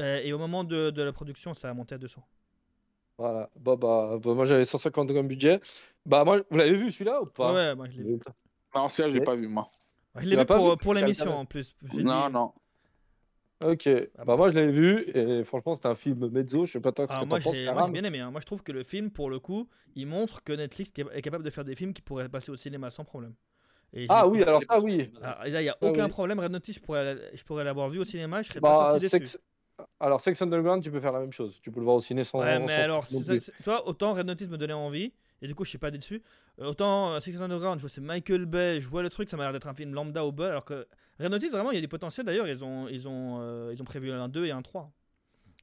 euh, 0.00 0.20
et 0.24 0.32
au 0.32 0.38
moment 0.38 0.64
de, 0.64 0.90
de 0.90 1.02
la 1.02 1.12
production, 1.12 1.54
ça 1.54 1.70
a 1.70 1.74
monté 1.74 1.94
à 1.94 1.98
200. 1.98 2.26
Voilà. 3.18 3.48
Bon, 3.56 3.76
bah, 3.76 4.18
bah, 4.22 4.34
moi, 4.34 4.44
j'avais 4.44 4.64
150 4.64 5.12
comme 5.12 5.28
budget. 5.28 5.60
Bah, 6.06 6.24
moi, 6.24 6.42
vous 6.50 6.56
l'avez 6.56 6.76
vu 6.76 6.90
celui-là 6.90 7.22
ou 7.22 7.26
pas? 7.26 7.52
Ouais, 7.52 7.74
moi 7.74 7.88
je 7.88 7.98
l'ai 7.98 8.04
vu. 8.04 8.18
Non, 8.74 8.88
ça, 8.88 9.10
j'ai 9.10 9.18
Ok. 9.18 9.24
pas 9.24 9.34
vu, 9.36 9.48
moi. 9.48 9.70
Je 10.16 10.28
l'ai 10.28 10.36
l'as 10.36 10.42
vu 10.42 10.46
pas 10.46 10.56
pour, 10.76 10.94
l'émission 10.94 11.24
l'avait 11.26 11.36
en 11.38 11.44
plus. 11.44 11.74
Non, 11.94 12.26
dit- 12.28 12.32
non. 12.32 12.52
Ok. 13.60 13.88
Ah 14.18 14.24
Bah, 14.24 14.36
moi, 14.36 14.50
je 14.50 14.54
l'avais 14.54 14.72
vu 14.72 15.02
et 15.14 15.44
franchement, 15.44 15.74
c'était 15.74 15.88
un 15.88 15.94
film 15.94 16.28
mezzo. 16.28 16.66
Je 16.66 16.72
sais 16.72 16.80
pas 16.80 16.92
toi 16.92 17.06
ce 17.08 17.12
Ah, 17.12 17.20
que 17.20 17.26
moi 17.26 17.38
t'en 17.38 17.44
penses, 17.44 17.56
j'ai 17.56 17.64
moi, 17.72 17.82
j'ai 17.86 17.92
bien 17.92 18.04
aimé. 18.04 18.20
hein. 18.20 18.30
Moi 18.30 18.40
je 18.40 18.46
trouve 18.46 18.62
que 18.62 18.72
le 18.72 18.82
film, 18.84 19.10
pour 19.10 19.30
le 19.30 19.38
coup, 19.38 19.68
il 19.94 20.06
montre 20.06 20.42
que 20.42 20.52
Netflix 20.52 20.90
est 21.12 21.22
capable 21.22 21.44
de 21.44 21.50
faire 21.50 21.64
des 21.64 21.74
films 21.74 21.92
qui 21.94 22.02
pourraient 22.02 22.28
passer 22.28 22.50
au 22.50 22.56
cinéma 22.56 22.90
sans 22.90 23.04
problème. 23.04 23.34
Et 23.92 24.06
Ah 24.08 24.26
oui, 24.26 24.42
alors 24.42 24.60
ça, 24.64 24.80
oui. 24.80 25.10
Ah, 25.22 25.40
et 25.46 25.50
là, 25.50 25.60
il 25.60 25.64
n'y 25.64 25.70
a 25.70 25.76
Ah 25.80 25.86
aucun 25.86 26.04
oui. 26.06 26.10
problème. 26.10 26.40
Red 26.40 26.50
Notice, 26.50 26.76
je 26.76 26.80
pourrais, 26.80 27.16
je 27.32 27.44
pourrais 27.44 27.64
l'avoir 27.64 27.88
vu 27.88 28.00
au 28.00 28.04
cinéma, 28.04 28.42
je 28.42 28.48
serais 28.50 28.60
pas 28.60 28.68
Bah, 28.70 28.90
sorti 28.90 28.98
déçu. 29.04 29.10
Sex... 29.10 29.38
Alors, 30.00 30.20
Sex 30.20 30.40
Underground, 30.42 30.82
tu 30.82 30.90
peux 30.90 31.00
faire 31.00 31.12
la 31.12 31.20
même 31.20 31.32
chose. 31.32 31.58
Tu 31.62 31.70
peux 31.70 31.78
le 31.80 31.84
voir 31.84 31.96
au 31.96 32.00
ciné 32.00 32.22
sans. 32.24 32.40
Ouais, 32.40 32.58
mais 32.58 32.66
sans- 32.74 32.80
alors, 32.82 33.06
c'est- 33.06 33.40
c'est- 33.40 33.52
toi, 33.62 33.86
autant 33.88 34.14
Red 34.14 34.26
Notice 34.26 34.48
me 34.48 34.58
donnait 34.58 34.72
envie, 34.72 35.12
et 35.42 35.46
du 35.46 35.54
coup, 35.54 35.64
je 35.64 35.70
suis 35.70 35.78
pas 35.78 35.90
déçu. 35.90 36.22
Euh, 36.60 36.66
Autant 36.66 37.12
euh, 37.14 37.20
Six 37.20 37.36
Underground, 37.40 37.78
je 37.78 37.82
vois 37.82 37.90
c'est 37.90 38.00
Michael 38.00 38.46
Bay, 38.46 38.80
je 38.80 38.88
vois 38.88 39.02
le 39.02 39.10
truc, 39.10 39.28
ça 39.28 39.36
m'a 39.36 39.44
l'air 39.44 39.52
d'être 39.52 39.68
un 39.68 39.74
film 39.74 39.92
lambda 39.94 40.24
au 40.24 40.32
bol, 40.32 40.46
alors 40.48 40.64
que 40.64 40.86
Red 41.20 41.30
Notice, 41.30 41.52
vraiment, 41.52 41.70
il 41.70 41.74
y 41.76 41.78
a 41.78 41.80
du 41.80 41.88
potentiel. 41.88 42.26
D'ailleurs, 42.26 42.48
ils 42.48 42.64
ont, 42.64 42.88
ils, 42.88 43.06
ont, 43.08 43.38
euh, 43.40 43.70
ils 43.74 43.80
ont 43.80 43.84
prévu 43.84 44.10
un 44.12 44.28
2 44.28 44.46
et 44.46 44.50
un 44.50 44.62
3. 44.62 44.90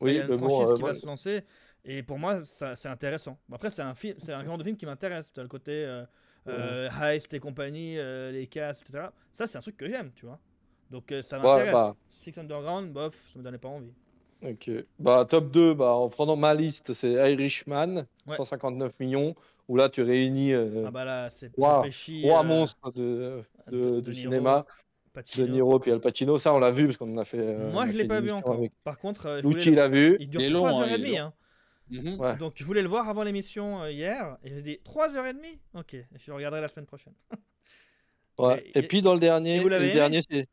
il 0.02 0.06
Oui, 0.06 0.14
y 0.16 0.20
a 0.20 0.26
une 0.26 0.36
bon. 0.38 0.48
franchise 0.50 0.74
qui 0.76 0.82
moi- 0.82 0.92
va 0.92 0.98
se 0.98 1.06
lancer, 1.06 1.44
et 1.86 2.04
pour 2.04 2.20
moi, 2.20 2.42
c'est 2.44 2.88
intéressant. 2.90 3.38
Après, 3.52 3.70
c'est 3.70 3.82
un, 3.82 3.94
un 4.30 4.46
genre 4.46 4.58
de 4.58 4.64
film 4.64 4.78
qui 4.78 4.86
m'intéresse. 4.86 5.32
Tu 5.34 5.40
as 5.40 5.44
le 5.44 5.50
côté 5.50 6.04
heist 6.48 7.34
et 7.34 7.40
compagnie, 7.40 7.96
les 7.96 8.48
casses, 8.48 8.82
etc. 8.82 9.06
Ça, 9.34 9.48
c'est 9.48 9.58
un 9.58 9.62
truc 9.62 9.78
que 9.78 9.88
j'aime, 9.88 10.12
tu 10.16 10.26
vois. 10.26 10.40
Donc, 10.90 11.14
ça 11.22 11.38
m'intéresse. 11.40 11.74
bah. 11.74 11.96
Six 12.10 12.38
Underground, 12.38 12.92
bof, 12.92 13.16
ça 13.32 13.40
me 13.40 13.44
donnait 13.44 13.58
pas 13.58 13.70
envie. 13.70 13.94
Ok. 14.44 14.72
Bah, 15.00 15.26
top 15.26 15.52
2, 15.52 15.74
bah, 15.74 15.94
en 15.94 16.10
prenant 16.10 16.36
ma 16.36 16.54
liste, 16.54 16.94
c'est 16.94 17.12
Irishman, 17.12 18.06
Ouais. 18.26 18.36
159 18.36 19.00
millions, 19.00 19.36
où 19.72 19.78
là, 19.78 19.88
tu 19.88 20.02
réunis 20.02 20.52
euh, 20.52 20.84
Ah 20.88 20.92
bah 20.92 21.06
là. 21.06 21.24
Pesci, 21.84 22.22
trois 22.22 22.42
euh, 22.42 22.44
monstres 22.44 22.92
de, 22.92 23.42
de- 23.72 23.78
De- 23.78 24.00
du 24.02 24.02
De 24.02 24.12
Niro, 24.12 24.14
cinéma, 24.14 24.66
De 25.06 25.12
Pacino. 25.14 25.48
Niro 25.48 25.80
puis 25.80 25.92
Al 25.92 26.02
Pacino. 26.02 26.38
Ça, 26.38 26.54
on 26.54 26.60
l'a 26.60 26.72
vu 26.72 26.86
parce 26.88 26.98
qu'on 26.98 27.14
en 27.14 27.18
a 27.18 27.24
fait. 27.26 27.40
euh, 27.40 27.72
Moi, 27.72 27.84
a 27.84 27.88
je 27.92 27.98
l'ai 27.98 28.06
pas 28.06 28.20
vu 28.20 28.32
encore. 28.32 28.56
avec 28.56 28.74
Par 28.84 29.00
contre, 29.00 29.40
Lucci 29.44 29.72
l'a 29.72 29.88
vu. 29.88 30.18
il 30.20 30.30
dure 30.30 30.42
Il 30.42 30.48
est 30.48 30.50
long, 30.50 30.66
3h30. 30.68 31.18
hein, 31.20 31.26
Hein, 31.28 31.34
Mhm. 31.90 32.20
Ouais. 32.20 32.38
Donc, 32.38 32.54
je 32.56 32.64
voulais 32.66 32.82
le 32.82 32.88
voir 32.90 33.08
avant 33.10 33.24
l'émission 33.24 33.86
hier. 33.88 34.38
Et 34.44 34.50
j'ai 34.50 34.62
dit 34.62 34.80
3h30 34.84 35.60
Ok, 35.74 35.96
je 36.18 36.32
le 36.32 36.36
regarderai 36.36 36.62
la 36.62 36.68
semaine 36.68 36.86
prochaine. 36.86 37.14
Ouais. 38.38 38.64
Et- 38.74 38.80
Et, 38.80 38.84
puis 38.88 39.02
dans 39.02 39.14
le 39.14 39.20
dernier, 39.20 39.64
le 39.64 39.94
dernier 39.94 40.20
c'est. 40.28 40.48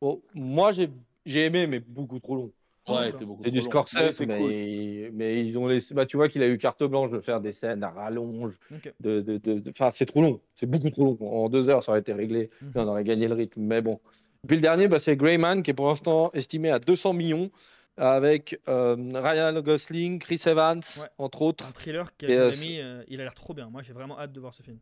Bon, 0.00 0.22
moi 0.34 0.72
j'ai 0.72 0.88
j'ai 1.26 1.44
aimé, 1.46 1.66
mais 1.66 1.80
beaucoup 1.80 2.18
trop 2.20 2.36
long. 2.36 2.52
Ouais, 2.88 3.12
C'est 3.44 3.50
du. 3.52 3.60
Scorsese, 3.60 4.10
c'est 4.12 4.26
mais, 4.26 4.38
cool. 4.38 5.16
mais 5.16 5.44
ils 5.46 5.56
ont 5.56 5.66
laissé. 5.68 5.94
Bah, 5.94 6.04
tu 6.04 6.16
vois 6.16 6.28
qu'il 6.28 6.42
a 6.42 6.48
eu 6.48 6.58
carte 6.58 6.82
blanche 6.82 7.10
de 7.10 7.20
faire 7.20 7.40
des 7.40 7.52
scènes 7.52 7.84
à 7.84 7.90
rallonge. 7.90 8.58
De, 9.00 9.20
de, 9.20 9.38
de- 9.38 9.58
de- 9.60 9.70
Enfin, 9.70 9.90
c'est 9.90 10.06
trop 10.06 10.20
long. 10.20 10.40
C'est 10.56 10.66
beaucoup 10.66 10.90
trop 10.90 11.04
long. 11.04 11.44
En 11.44 11.48
deux 11.48 11.68
heures, 11.68 11.84
ça 11.84 11.92
aurait 11.92 12.00
été 12.00 12.12
réglé. 12.12 12.50
Mhm. 12.60 12.72
On 12.74 12.88
aurait 12.88 13.04
gagné 13.04 13.28
le 13.28 13.34
rythme. 13.34 13.60
Mais 13.62 13.80
bon. 13.82 14.00
Puis 14.48 14.56
le 14.56 14.62
dernier, 14.62 14.88
bah, 14.88 14.98
c'est 14.98 15.16
Greyman, 15.16 15.62
qui 15.62 15.70
est 15.70 15.74
pour 15.74 15.86
l'instant 15.86 16.32
estimé 16.32 16.70
à 16.70 16.80
200 16.80 17.12
millions, 17.12 17.50
avec 17.96 18.58
euh, 18.68 18.96
Ryan 19.14 19.60
Gosling, 19.60 20.18
Chris 20.18 20.42
Evans, 20.46 20.80
Ouais. 21.00 21.06
entre 21.18 21.42
autres. 21.42 21.66
Un 21.68 21.72
thriller 21.72 22.16
qui 22.16 22.26
a 22.26 22.30
euh, 22.30 22.50
mis, 22.60 22.80
euh, 22.80 23.04
il 23.06 23.20
a 23.20 23.24
l'air 23.24 23.34
trop 23.34 23.54
bien. 23.54 23.68
Moi, 23.70 23.82
j'ai 23.82 23.92
vraiment 23.92 24.18
hâte 24.18 24.32
de 24.32 24.40
voir 24.40 24.54
ce 24.54 24.62
film. 24.64 24.78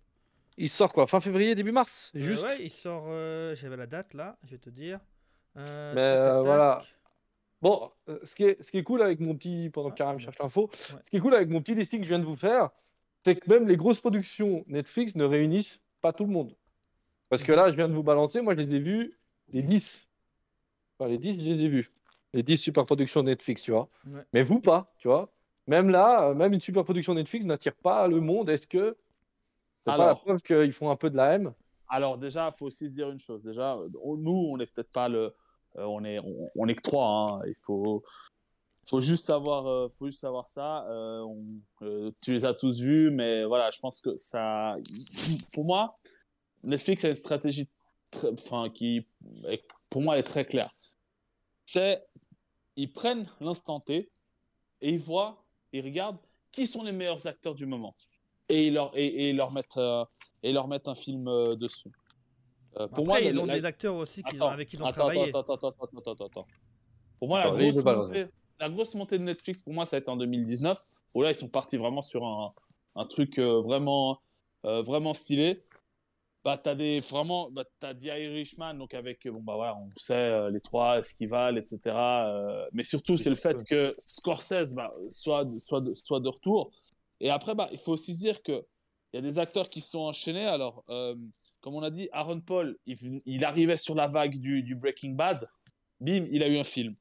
Il 0.57 0.69
sort 0.71 0.93
quoi 0.93 1.07
Fin 1.07 1.21
février, 1.21 1.55
début 1.55 1.73
mars 1.73 2.11
Euh, 2.17 2.21
Juste 2.21 2.45
ouais, 2.45 2.57
il 2.61 2.71
sort. 2.71 3.05
euh, 3.09 3.55
J'avais 3.55 3.77
la 3.77 3.87
date 3.87 4.15
là, 4.15 4.39
je 4.45 4.53
vais 4.53 4.59
te 4.59 4.71
dire. 4.71 4.99
Euh, 5.59 5.93
Mais, 5.95 6.01
tac, 6.01 6.19
tac, 6.19 6.31
euh, 6.31 6.37
tac. 6.37 6.47
voilà. 6.47 6.83
Bon, 7.63 7.91
euh, 8.09 8.19
ce 8.25 8.35
qui 8.35 8.45
est, 8.45 8.63
ce 8.63 8.71
qui 8.71 8.79
est 8.79 8.83
cool 8.83 9.03
avec 9.03 9.21
mon 9.21 9.35
petit. 9.37 9.71
Pendant 9.71 9.91
que. 9.91 9.97
Karam 9.97 10.19
cherche 10.19 10.39
l'info, 10.39 10.71
Ouais. 10.73 10.99
ce 11.05 11.11
qui 11.11 11.17
est 11.17 11.21
cool 11.21 11.35
avec 11.35 11.49
mon 11.51 11.61
petit 11.61 11.75
listing 11.75 12.01
que 12.01 12.05
je 12.05 12.11
viens 12.11 12.19
de 12.19 12.25
vous 12.25 12.37
faire, 12.37 12.71
c'est 13.25 13.37
que 13.37 13.49
même 13.51 13.69
les 13.69 13.77
grosses 13.77 14.01
productions 14.01 14.65
Netflix 14.67 15.15
ne 15.15 15.25
réunissent 15.25 15.81
pas 16.01 16.13
tout 16.13 16.25
le 16.25 16.33
monde. 16.33 16.55
Parce 17.29 17.43
que 17.43 17.53
là, 17.53 17.71
je 17.71 17.77
viens 17.77 17.89
de 17.89 17.95
vous 17.95 18.03
balancer, 18.03 18.41
moi 18.41 18.55
je 18.55 18.61
les 18.61 18.75
ai 18.77 18.79
vus, 18.79 19.17
les 19.53 19.63
10. 19.63 20.09
Enfin, 20.99 21.09
les 21.11 21.19
10, 21.19 21.39
je 21.39 21.45
les 21.45 21.65
ai 21.65 21.69
vus. 21.69 21.91
Les 22.33 22.43
10 22.43 22.57
super 22.57 22.85
productions 22.87 23.23
Netflix, 23.23 23.63
tu 23.63 23.71
vois. 23.73 23.89
Ouais. 24.13 24.23
Mais 24.33 24.43
vous 24.43 24.61
pas, 24.61 24.93
tu 24.99 25.09
vois. 25.09 25.31
Même 25.67 25.91
là, 25.91 26.29
euh, 26.31 26.35
même 26.35 26.53
une 26.55 26.61
super 26.61 26.83
production 26.85 27.15
Netflix 27.15 27.45
n'attire 27.45 27.75
pas 27.75 28.09
le 28.09 28.21
monde. 28.21 28.49
Est-ce 28.49 28.67
que 28.67 28.97
c'est 29.85 29.93
pas 29.93 29.97
la 29.99 30.15
preuve 30.15 30.41
qu'ils 30.43 30.73
font 30.73 30.91
un 30.91 30.97
peu 30.97 31.11
de 31.11 31.17
la 31.17 31.35
M 31.35 31.53
Alors 31.89 32.19
déjà, 32.19 32.51
il 32.53 32.57
faut 32.57 32.67
aussi 32.67 32.89
se 32.89 32.95
dire 32.95 33.11
une 33.11 33.19
chose. 33.19 33.43
Déjà, 33.43 33.79
on- 34.03 34.17
nous, 34.17 34.51
on 34.53 34.57
n'est 34.57 34.67
peut-être 34.67 34.91
pas 34.91 35.09
le, 35.09 35.33
on 35.77 36.05
est, 36.05 36.21
on, 36.55 36.67
est 36.69 36.75
que 36.75 36.83
trois. 36.83 37.07
hein. 37.07 37.41
Il 37.47 37.55
faut, 37.65 38.03
faut 38.89 39.01
juste 39.01 39.25
savoir, 39.25 39.67
euh, 39.67 39.89
faut 39.89 40.07
juste 40.07 40.21
savoir 40.21 40.47
ça. 40.49 40.87
Euh, 40.89 41.25
euh, 41.83 42.11
tu 42.23 42.33
les 42.33 42.45
as 42.45 42.55
tous 42.55 42.81
vus, 42.81 43.11
mais 43.11 43.45
voilà, 43.45 43.71
je 43.71 43.79
pense 43.79 44.01
que 44.01 44.17
ça, 44.17 44.77
pour 45.53 45.65
moi, 45.65 45.99
Netflix 46.65 47.05
a 47.05 47.09
une 47.09 47.15
stratégie, 47.15 47.69
enfin 48.25 48.69
qui, 48.69 49.07
pour 49.89 50.03
moi, 50.03 50.19
est 50.19 50.23
très 50.23 50.45
claire. 50.45 50.71
C'est, 51.65 52.05
ils 52.77 52.93
prennent 52.93 53.27
l'instant 53.41 53.81
T 53.81 54.11
et 54.81 54.91
ils 54.91 55.01
voient, 55.01 55.45
ils 55.73 55.85
regardent 55.85 56.19
qui 56.51 56.67
sont 56.67 56.83
les 56.83 56.93
meilleurs 56.93 57.27
acteurs 57.27 57.55
du 57.55 57.67
moment 57.67 57.95
et 58.49 58.67
ils 58.67 58.75
leur, 58.75 58.91
et, 58.97 59.29
et 59.29 59.33
leur 59.33 59.53
mettent, 59.53 59.77
euh, 59.77 60.05
et 60.43 60.53
leur 60.53 60.67
mettent 60.69 60.89
un 60.89 60.95
film 60.95 61.29
euh, 61.29 61.55
dessus. 61.55 61.91
Euh, 62.79 62.87
pour 62.89 63.05
Après, 63.05 63.05
moi, 63.05 63.21
ils 63.21 63.35
la- 63.35 63.43
ont 63.43 63.47
la- 63.47 63.59
des 63.59 63.65
acteurs 63.65 63.97
aussi 63.97 64.23
qui, 64.23 64.37
Attends, 64.37 64.49
avec 64.49 64.69
qui 64.69 64.77
ils 64.77 64.83
ont 64.83 64.87
attends, 64.87 64.95
travaillé. 64.95 65.29
Attends, 65.29 65.41
attends, 65.41 65.55
attends, 65.55 65.87
attends, 65.99 66.13
attends, 66.13 66.27
attends. 66.27 66.47
Pour 67.19 67.29
moi, 67.29 67.41
Attends, 67.41 67.53
la, 67.55 67.59
grosse 67.71 67.85
montée, 67.85 68.27
la 68.59 68.69
grosse 68.69 68.95
montée 68.95 69.19
de 69.19 69.25
Netflix, 69.25 69.61
pour 69.61 69.73
moi, 69.73 69.87
ça 69.87 69.97
a 69.97 69.99
été 69.99 70.11
en 70.11 70.17
2019, 70.17 70.81
où 71.15 71.23
là, 71.23 71.31
ils 71.31 71.35
sont 71.35 71.49
partis 71.49 71.77
vraiment 71.77 72.03
sur 72.03 72.25
un, 72.25 72.53
un 72.97 73.07
truc 73.07 73.39
euh, 73.39 73.61
vraiment, 73.61 74.21
euh, 74.65 74.83
vraiment 74.83 75.15
stylé. 75.15 75.59
Bah, 76.43 76.57
t'as 76.57 76.75
des 76.75 77.01
vraiment, 77.01 77.51
bah, 77.51 77.65
t'as 77.81 77.93
The 77.93 78.05
Irishman, 78.05 78.75
donc 78.75 78.95
avec, 78.95 79.27
euh, 79.27 79.31
bon, 79.31 79.43
bah 79.43 79.57
voilà, 79.57 79.77
on 79.77 79.91
sait 79.99 80.15
euh, 80.15 80.49
les 80.51 80.61
trois, 80.63 80.99
Esquival, 80.99 81.59
etc. 81.59 81.79
euh, 81.95 82.67
mais 82.73 82.83
surtout, 82.85 83.19
c'est 83.19 83.29
le 83.29 83.37
fait 83.37 83.63
que 83.65 83.95
Scorsese 83.99 84.73
bah, 84.73 84.91
soit, 85.11 85.47
soit, 85.61 85.83
de, 85.83 85.93
soit 85.95 86.21
de 86.21 86.29
retour. 86.29 86.71
Et 87.21 87.29
après, 87.29 87.55
bah, 87.55 87.69
il 87.73 87.79
faut 87.79 87.93
aussi 87.93 88.15
se 88.15 88.21
dire 88.21 88.43
que 88.43 88.65
il 89.13 89.17
y 89.17 89.19
a 89.19 89.23
des 89.23 89.39
acteurs 89.39 89.69
qui 89.69 89.83
sont 89.83 89.99
enchaînés. 89.99 90.47
Alors, 90.47 90.83
euh, 90.89 91.15
comme 91.61 91.75
on 91.75 91.83
a 91.83 91.91
dit, 91.91 92.09
Aaron 92.13 92.41
Paul, 92.41 92.77
il, 92.87 93.21
il 93.27 93.45
arrivait 93.45 93.77
sur 93.77 93.95
la 93.95 94.07
vague 94.07 94.39
du, 94.39 94.63
du 94.63 94.75
Breaking 94.75 95.13
Bad. 95.13 95.49
Bim, 96.01 96.27
il 96.31 96.43
a 96.43 96.49
eu 96.49 96.59
un 96.59 96.65
film. 96.65 96.95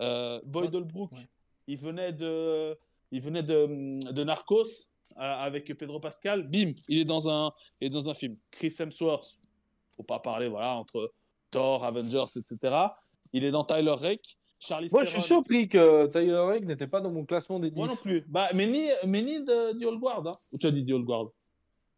Euh, 0.00 0.40
Boyd. 0.44 0.74
Holbrook, 0.74 1.12
Ouais. 1.12 1.28
il 1.66 1.78
venait 1.78 2.12
de, 2.12 2.76
il 3.10 3.20
venait 3.20 3.42
de, 3.42 4.00
de 4.12 4.24
Narcos 4.24 4.62
euh, 5.16 5.20
avec 5.20 5.66
Pedro 5.76 6.00
Pascal. 6.00 6.42
Bim, 6.48 6.72
il 6.88 7.00
est 7.00 7.04
dans 7.04 7.28
un, 7.28 7.52
il 7.80 7.86
est 7.88 7.90
dans 7.90 8.08
un 8.08 8.14
film. 8.14 8.36
Chris 8.50 8.74
Hemsworth, 8.78 9.38
faut 9.96 10.02
pas 10.02 10.18
parler, 10.18 10.48
voilà, 10.48 10.74
entre 10.76 11.04
Thor, 11.50 11.84
Avengers, 11.84 12.24
etc. 12.36 12.74
Il 13.32 13.44
est 13.44 13.50
dans 13.50 13.64
Tyler 13.64 13.92
Rake. 13.92 14.36
Charlie 14.58 14.88
Moi, 14.90 15.04
je 15.04 15.10
suis 15.10 15.20
surpris 15.20 15.68
que 15.68 16.06
Tyler 16.06 16.32
Rake 16.38 16.64
n'était 16.64 16.86
pas 16.86 17.02
dans 17.02 17.10
mon 17.10 17.26
classement 17.26 17.60
des 17.60 17.70
10. 17.70 17.76
Moi 17.76 17.88
non 17.88 17.96
plus. 17.96 18.24
Bah, 18.26 18.48
mais 18.54 18.66
ni, 18.66 18.88
mais 19.06 19.20
ni 19.22 19.44
de, 19.44 19.76
du 19.78 19.84
Old 19.84 20.00
Guard. 20.00 20.26
Hein. 20.26 20.32
Ou 20.52 20.58
tu 20.58 20.66
as 20.66 20.70
dit 20.70 20.82
du 20.82 20.94
Old 20.94 21.04
Guard 21.04 21.28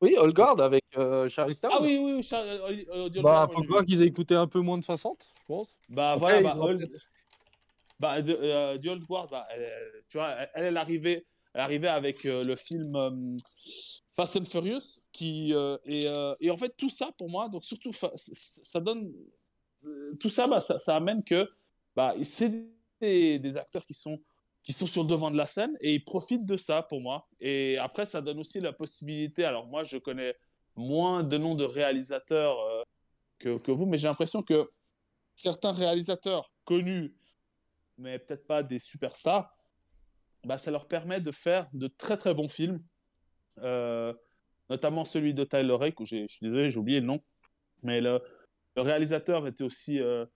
Oui, 0.00 0.14
Old 0.16 0.34
Guard 0.34 0.60
avec 0.60 0.84
euh, 0.96 1.28
Charlie 1.28 1.56
Theron. 1.56 1.74
Ah 1.78 1.82
oui, 1.82 1.98
oui, 2.00 2.12
oui. 2.16 2.22
Char... 2.22 2.42
euh, 2.44 2.72
euh, 2.92 3.08
Bah, 3.22 3.46
faut 3.52 3.62
croire 3.62 3.84
qu'ils 3.84 4.00
aient 4.02 4.06
écouté 4.06 4.34
un 4.34 4.46
peu 4.46 4.60
moins 4.60 4.78
de 4.78 4.84
60, 4.84 5.28
je 5.34 5.44
pense. 5.46 5.68
Bah 5.88 6.12
Après, 6.12 6.40
voilà, 6.40 6.54
bah, 6.54 6.60
ont 6.60 6.64
Old- 6.66 6.78
peut-être- 6.88 7.08
bah, 7.98 8.22
de, 8.22 8.32
euh, 8.40 8.78
The 8.78 8.86
Old 8.86 9.04
Guard, 9.04 9.28
bah, 9.28 9.46
elle, 9.50 9.72
tu 10.08 10.18
vois, 10.18 10.28
elle, 10.30 10.50
elle 10.54 10.76
est 10.76 10.78
arrivée, 10.78 11.26
elle 11.52 11.60
est 11.60 11.64
arrivée 11.64 11.88
avec 11.88 12.24
euh, 12.26 12.44
le 12.44 12.54
film 12.54 12.94
euh, 12.94 13.36
Fast 14.14 14.36
and 14.36 14.44
Furious, 14.44 15.00
qui 15.10 15.52
euh, 15.52 15.76
et, 15.84 16.06
euh, 16.08 16.34
et 16.40 16.50
en 16.52 16.56
fait 16.56 16.72
tout 16.78 16.90
ça 16.90 17.10
pour 17.18 17.28
moi, 17.28 17.48
donc 17.48 17.64
surtout 17.64 17.90
ça 17.92 18.80
donne 18.80 19.12
euh, 19.84 20.14
tout 20.20 20.30
ça, 20.30 20.46
bah, 20.46 20.60
ça, 20.60 20.78
ça 20.78 20.94
amène 20.94 21.24
que 21.24 21.48
bah, 21.96 22.14
c'est 22.22 22.52
des, 23.00 23.38
des 23.40 23.56
acteurs 23.56 23.84
qui 23.84 23.94
sont 23.94 24.20
qui 24.68 24.74
sont 24.74 24.86
sur 24.86 25.02
le 25.02 25.08
devant 25.08 25.30
de 25.30 25.38
la 25.38 25.46
scène 25.46 25.78
et 25.80 25.94
ils 25.94 26.04
profitent 26.04 26.46
de 26.46 26.58
ça 26.58 26.82
pour 26.82 27.00
moi. 27.00 27.26
Et 27.40 27.78
après, 27.78 28.04
ça 28.04 28.20
donne 28.20 28.38
aussi 28.38 28.60
la 28.60 28.74
possibilité. 28.74 29.44
Alors 29.44 29.66
moi, 29.66 29.82
je 29.82 29.96
connais 29.96 30.36
moins 30.76 31.24
de 31.24 31.38
noms 31.38 31.54
de 31.54 31.64
réalisateurs 31.64 32.60
euh, 32.60 32.82
que, 33.38 33.58
que 33.58 33.72
vous, 33.72 33.86
mais 33.86 33.96
j'ai 33.96 34.08
l'impression 34.08 34.42
que 34.42 34.70
certains 35.34 35.72
réalisateurs 35.72 36.52
connus, 36.66 37.14
mais 37.96 38.18
peut-être 38.18 38.46
pas 38.46 38.62
des 38.62 38.78
superstars, 38.78 39.56
bah, 40.44 40.58
ça 40.58 40.70
leur 40.70 40.86
permet 40.86 41.22
de 41.22 41.32
faire 41.32 41.70
de 41.72 41.88
très 41.88 42.18
très 42.18 42.34
bons 42.34 42.50
films, 42.50 42.82
Euh, 43.62 44.12
notamment 44.68 45.06
celui 45.06 45.32
de 45.32 45.44
Tyler 45.44 45.74
Rake, 45.74 45.98
où 45.98 46.04
je 46.04 46.26
suis 46.28 46.44
désolé, 46.46 46.68
j'ai 46.70 46.78
oublié 46.78 47.00
le 47.00 47.06
nom, 47.06 47.20
mais 47.82 48.02
le, 48.02 48.20
le 48.76 48.82
réalisateur 48.82 49.46
était 49.46 49.64
aussi 49.64 49.98
euh, 49.98 50.26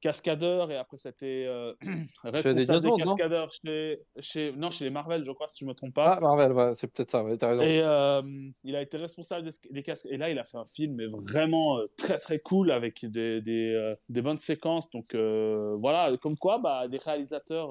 cascadeur 0.00 0.70
et 0.70 0.76
après 0.76 0.98
c'était 0.98 1.44
euh, 1.46 1.74
responsable 2.24 2.82
des, 2.82 3.04
cascadeurs 3.04 3.50
chez, 3.50 4.00
chez, 4.20 4.52
non, 4.52 4.70
chez 4.70 4.84
les 4.84 4.90
Marvel, 4.90 5.24
je 5.24 5.32
crois, 5.32 5.48
si 5.48 5.60
je 5.60 5.64
ne 5.64 5.70
me 5.70 5.74
trompe 5.74 5.94
pas. 5.94 6.14
Ah, 6.16 6.20
Marvel, 6.20 6.52
ouais, 6.52 6.74
c'est 6.76 6.86
peut-être 6.86 7.10
ça, 7.10 7.24
ouais, 7.24 7.36
t'as 7.36 7.50
raison. 7.50 7.62
Et 7.62 7.80
euh, 7.80 8.22
il 8.64 8.76
a 8.76 8.82
été 8.82 8.96
responsable 8.96 9.44
des, 9.44 9.52
des 9.70 9.82
casques. 9.82 10.06
Et 10.10 10.16
là, 10.16 10.30
il 10.30 10.38
a 10.38 10.44
fait 10.44 10.58
un 10.58 10.64
film 10.64 10.96
mais 10.96 11.06
vraiment 11.06 11.78
euh, 11.78 11.86
très 11.96 12.18
très 12.18 12.38
cool 12.38 12.70
avec 12.70 13.04
des, 13.06 13.40
des, 13.40 14.22
bonnes 14.22 14.38
séquences. 14.38 14.90
Donc 14.90 15.14
voilà, 15.14 16.16
comme 16.18 16.36
quoi, 16.36 16.58
bah, 16.58 16.88
des 16.88 16.98
réalisateurs, 16.98 17.70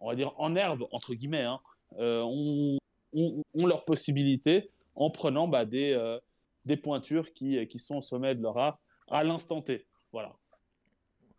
on 0.00 0.08
va 0.08 0.14
dire 0.14 0.32
en 0.36 0.54
herbe, 0.54 0.84
entre 0.92 1.14
guillemets, 1.14 1.44
hein, 1.44 1.60
ont, 1.98 2.76
ont, 3.14 3.42
ont 3.54 3.66
leurs 3.66 3.84
possibilités 3.84 4.70
en 4.94 5.10
prenant 5.10 5.48
bah, 5.48 5.64
des, 5.64 5.96
des 6.64 6.76
pointures 6.76 7.32
qui, 7.32 7.66
qui 7.68 7.78
sont 7.78 7.96
au 7.96 8.02
sommet 8.02 8.34
de 8.34 8.42
leur 8.42 8.58
art 8.58 8.78
à 9.08 9.24
l'instant 9.24 9.62
T. 9.62 9.86
Voilà. 10.12 10.34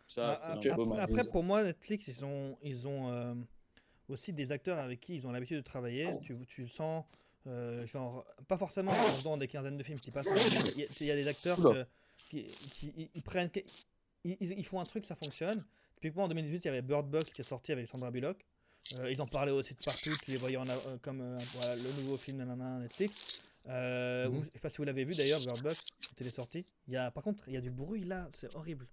Ça, 0.08 0.40
Ah, 0.42 0.54
c'est 0.64 0.70
après, 1.04 1.24
pour 1.32 1.44
moi, 1.44 1.64
Netflix, 1.64 2.08
ils 2.08 2.24
ont, 2.26 2.58
ils 2.64 2.88
ont 2.88 3.12
euh, 3.12 3.34
aussi 4.10 4.32
des 4.34 4.52
acteurs 4.52 4.82
avec 4.84 5.00
qui 5.02 5.16
ils 5.16 5.28
ont 5.28 5.32
l'habitude 5.32 5.58
de 5.58 5.62
travailler. 5.62 6.08
Tu, 6.24 6.38
tu 6.48 6.62
le 6.64 6.70
sens, 6.70 7.04
euh, 7.48 7.86
genre, 7.88 8.26
pas 8.48 8.58
forcément 8.58 8.94
dans 9.26 9.38
des 9.38 9.48
quinzaines 9.48 9.78
de 9.78 9.84
films 9.84 10.00
qui 10.00 10.12
passent. 10.12 10.28
Il 10.76 10.82
y, 10.82 10.84
a- 10.84 10.88
il 11.02 11.08
y 11.08 11.12
a 11.12 11.16
des 11.16 11.28
acteurs 11.28 11.58
que- 11.74 11.86
qui, 12.30 12.44
qui- 12.46 12.94
ils, 12.98 13.10
ils 13.16 13.22
prennent, 13.22 13.50
ils, 14.24 14.66
font 14.66 14.80
un 14.80 14.84
truc, 14.86 15.06
ça 15.06 15.16
fonctionne. 15.16 15.64
Typiquement 15.96 16.24
en 16.24 16.28
2018, 16.28 16.58
il 16.64 16.68
y 16.68 16.70
avait 16.70 16.82
Bird 16.82 17.10
Box 17.10 17.32
qui 17.32 17.42
est 17.42 17.44
sorti 17.46 17.72
avec 17.72 17.88
Sandra 17.88 18.12
Bullock. 18.12 18.38
Euh, 19.00 19.12
ils 19.12 19.22
en 19.22 19.28
parlaient 19.28 19.52
aussi 19.52 19.74
de 19.74 19.80
partout, 19.84 20.16
tu 20.24 20.32
les 20.32 20.38
voyais 20.38 20.56
en, 20.58 20.68
euh, 20.68 20.74
comme 21.02 21.20
euh, 21.20 21.36
voilà, 21.54 21.76
le 21.76 22.02
nouveau 22.02 22.16
film 22.18 22.38
nanana, 22.38 22.80
Netflix. 22.80 23.50
Mhm. 24.30 24.38
ou- 24.38 24.44
je 24.46 24.50
sais 24.52 24.60
pas 24.60 24.70
si 24.70 24.78
vous 24.78 24.84
l'avez 24.86 25.04
vu 25.04 25.14
d'ailleurs, 25.14 25.42
Bird 25.42 25.62
Box, 25.62 25.84
quand 26.08 26.16
il 26.22 26.28
est 26.28 26.30
sorti. 26.30 26.66
Il 26.88 26.94
y 26.94 26.98
a, 26.98 27.12
par 27.12 27.24
contre, 27.24 27.50
il 27.50 27.54
y 27.54 27.58
a 27.58 27.62
du 27.62 27.72
bruit 27.72 28.06
là, 28.06 28.30
c'est 28.32 28.56
horrible. 28.56 28.88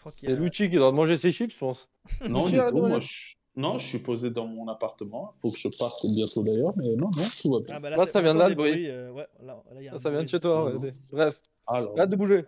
Crois 0.00 0.12
qu'il 0.12 0.28
y 0.28 0.32
C'est 0.32 0.38
a... 0.38 0.40
Lucci 0.40 0.68
qui 0.70 0.76
doit 0.76 0.92
manger 0.92 1.16
ses 1.16 1.30
chips, 1.32 1.52
je 1.52 1.58
pense. 1.58 1.88
Non, 2.28 2.46
Tu 2.46 2.52
du 2.52 2.60
as 2.60 2.70
tout. 2.70 2.78
Moi, 2.78 2.98
je... 3.00 3.34
Non, 3.56 3.78
je 3.78 3.86
suis 3.86 3.98
posé 3.98 4.30
dans 4.30 4.46
mon 4.46 4.68
appartement. 4.68 5.32
Faut 5.40 5.50
que 5.50 5.58
je 5.58 5.68
parte 5.76 6.06
bientôt 6.06 6.42
d'ailleurs, 6.42 6.72
mais 6.76 6.94
non, 6.94 7.06
non, 7.16 7.24
tout 7.42 7.50
va 7.52 7.58
bien. 7.58 7.74
Ah 7.76 7.80
bah 7.80 7.90
Là, 7.90 7.96
c'est- 8.06 8.12
ça 8.12 8.20
vient 8.22 8.32
de 8.34 8.38
là, 8.38 8.48
le 8.48 8.54
bruit. 8.54 8.70
bruits, 8.70 8.88
euh, 8.88 9.10
ouais, 9.12 9.26
là, 9.42 9.62
là, 9.72 9.80
il 9.80 9.84
y 9.84 9.88
a 9.88 9.98
Ça, 9.98 10.10
vient 10.10 10.22
de 10.22 10.28
chez 10.28 10.40
toi. 10.40 10.72
ouais. 10.72 10.88
Bref, 11.10 11.40
Alors, 11.66 11.98
hâte 11.98 12.10
de 12.10 12.16
bouger. 12.16 12.44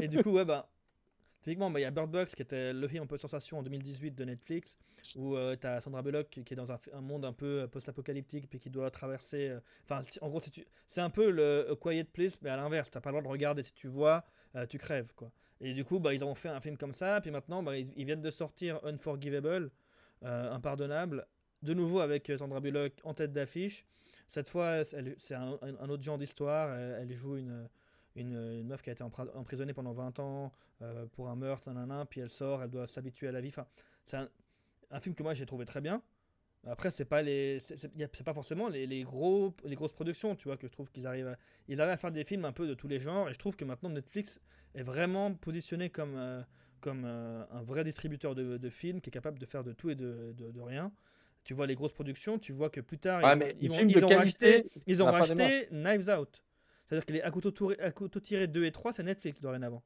Et 0.00 0.08
du 0.08 0.22
coup, 0.22 0.30
ouais, 0.32 0.44
bah, 0.44 0.68
typiquement, 1.42 1.70
bah, 1.70 1.80
il 1.80 1.82
y 1.82 1.86
a 1.86 1.90
Bird 1.90 2.10
Box 2.10 2.34
qui 2.34 2.42
était 2.42 2.72
le 2.72 2.88
film 2.88 3.04
un 3.04 3.06
peu 3.06 3.18
sensation 3.18 3.58
en 3.58 3.62
2018 3.62 4.10
de 4.14 4.24
Netflix, 4.24 4.76
où 5.16 5.36
tu 5.52 5.58
t'as 5.58 5.80
Sandra 5.80 6.02
Bullock 6.02 6.28
qui, 6.30 6.44
qui 6.44 6.54
est 6.54 6.56
dans 6.56 6.70
un, 6.72 6.78
un 6.92 7.00
monde 7.00 7.24
un 7.24 7.32
peu 7.32 7.62
euh, 7.62 7.66
post-apocalyptique, 7.68 8.48
puis 8.50 8.58
qui 8.58 8.68
doit 8.70 8.90
traverser. 8.90 9.48
euh, 9.48 9.60
Enfin, 9.84 10.00
en 10.20 10.28
gros, 10.28 10.40
tu- 10.40 10.66
c'est 10.86 11.00
un 11.00 11.10
peu 11.10 11.30
le 11.30 11.70
A 11.70 11.76
Quiet 11.76 12.04
Place, 12.04 12.36
mais 12.42 12.50
à 12.50 12.56
l'inverse. 12.56 12.90
T'as 12.90 13.00
pas 13.00 13.10
le 13.10 13.14
droit 13.14 13.22
de 13.22 13.28
regarder. 13.28 13.62
Si 13.62 13.72
tu 13.72 13.88
vois, 13.88 14.24
euh, 14.56 14.66
tu 14.66 14.78
crèves, 14.78 15.12
quoi. 15.14 15.30
Et 15.62 15.74
du 15.74 15.84
coup, 15.84 16.00
bah, 16.00 16.12
ils 16.12 16.24
ont 16.24 16.34
fait 16.34 16.48
un 16.48 16.60
film 16.60 16.76
comme 16.76 16.92
ça, 16.92 17.20
puis 17.20 17.30
maintenant, 17.30 17.62
bah, 17.62 17.78
ils, 17.78 18.04
viennent 18.04 18.20
de 18.20 18.30
sortir 18.30 18.80
Unforgivable, 18.84 19.70
euh, 20.24 20.52
Impardonnable, 20.52 21.24
de 21.62 21.72
nouveau 21.72 22.00
avec 22.00 22.28
euh, 22.30 22.36
Sandra 22.36 22.60
Bullock 22.60 22.94
en 23.04 23.14
tête 23.14 23.30
d'affiche. 23.30 23.86
Cette 24.28 24.48
fois, 24.48 24.82
c'est 24.84 25.34
un, 25.34 25.52
autre 25.88 26.02
genre 26.02 26.18
d'histoire. 26.18 26.74
Elle, 26.74 27.12
joue 27.14 27.36
une, 27.36 27.68
une, 28.16 28.64
meuf 28.64 28.82
qui 28.82 28.90
a 28.90 28.94
été 28.94 29.04
emprisonnée 29.04 29.72
pendant 29.74 29.92
20 29.92 30.18
ans 30.18 30.52
euh, 30.80 31.06
pour 31.12 31.28
un 31.28 31.36
meurtre, 31.36 31.68
nanana, 31.70 32.06
puis 32.06 32.20
elle 32.20 32.30
sort, 32.30 32.62
elle 32.62 32.70
doit 32.70 32.86
s'habituer 32.86 33.28
à 33.28 33.32
la 33.32 33.40
vie. 33.40 33.50
Enfin, 33.50 33.66
c'est 34.06 34.16
un 34.90 35.00
film 35.00 35.14
que 35.14 35.22
moi 35.22 35.34
j'ai 35.34 35.46
trouvé 35.46 35.64
très 35.66 35.80
bien. 35.80 36.02
Après, 36.64 36.90
c'est 36.92 37.04
pas 37.04 37.22
les, 37.22 37.58
c'est 37.58 38.22
pas 38.24 38.34
forcément 38.34 38.68
les, 38.68 38.86
les 38.86 39.02
gros, 39.02 39.52
les 39.64 39.74
grosses 39.74 39.92
productions, 39.92 40.36
tu 40.36 40.46
vois, 40.46 40.56
que 40.56 40.68
je 40.68 40.72
trouve 40.72 40.90
qu'ils 40.90 41.06
arrivent, 41.08 41.26
à, 41.26 41.36
ils 41.68 41.80
arrivent 41.80 41.92
à 41.94 41.96
faire 41.96 42.12
des 42.12 42.22
films 42.24 42.44
un 42.44 42.52
peu 42.52 42.68
de 42.68 42.74
tous 42.74 42.86
les 42.86 43.00
genres. 43.00 43.28
Et 43.28 43.34
je 43.34 43.38
trouve 43.38 43.56
que 43.56 43.64
maintenant 43.64 43.90
Netflix 43.90 44.40
est 44.74 44.82
vraiment 44.84 45.34
positionné 45.34 45.90
comme, 45.90 46.14
euh, 46.16 46.40
comme 46.80 47.02
euh, 47.04 47.44
un 47.50 47.62
vrai 47.62 47.82
distributeur 47.82 48.36
de, 48.36 48.58
de 48.58 48.70
films 48.70 49.00
qui 49.00 49.10
est 49.10 49.12
capable 49.12 49.40
de 49.40 49.46
faire 49.46 49.64
de 49.64 49.72
tout 49.72 49.90
et 49.90 49.96
de, 49.96 50.32
de, 50.36 50.52
de 50.52 50.60
rien. 50.60 50.92
Tu 51.42 51.52
vois 51.54 51.66
les 51.66 51.74
grosses 51.74 51.92
productions, 51.92 52.38
tu 52.38 52.52
vois 52.52 52.70
que 52.70 52.80
plus 52.80 52.98
tard 52.98 53.20
ils, 53.60 54.04
ont 54.04 54.08
racheté, 54.18 54.70
ils 54.86 55.02
ont 55.02 55.06
racheté 55.40 55.66
Knives 55.72 56.08
Out. 56.10 56.44
C'est-à-dire 56.86 57.06
que 57.06 57.12
les 57.12 57.20
à 57.22 57.30
couteau, 57.32 57.50
touré- 57.50 57.80
à 57.80 57.90
couteau 57.90 58.20
tiré 58.20 58.46
2 58.46 58.64
et 58.66 58.70
3, 58.70 58.92
c'est 58.92 59.02
Netflix 59.02 59.40
dorénavant. 59.40 59.82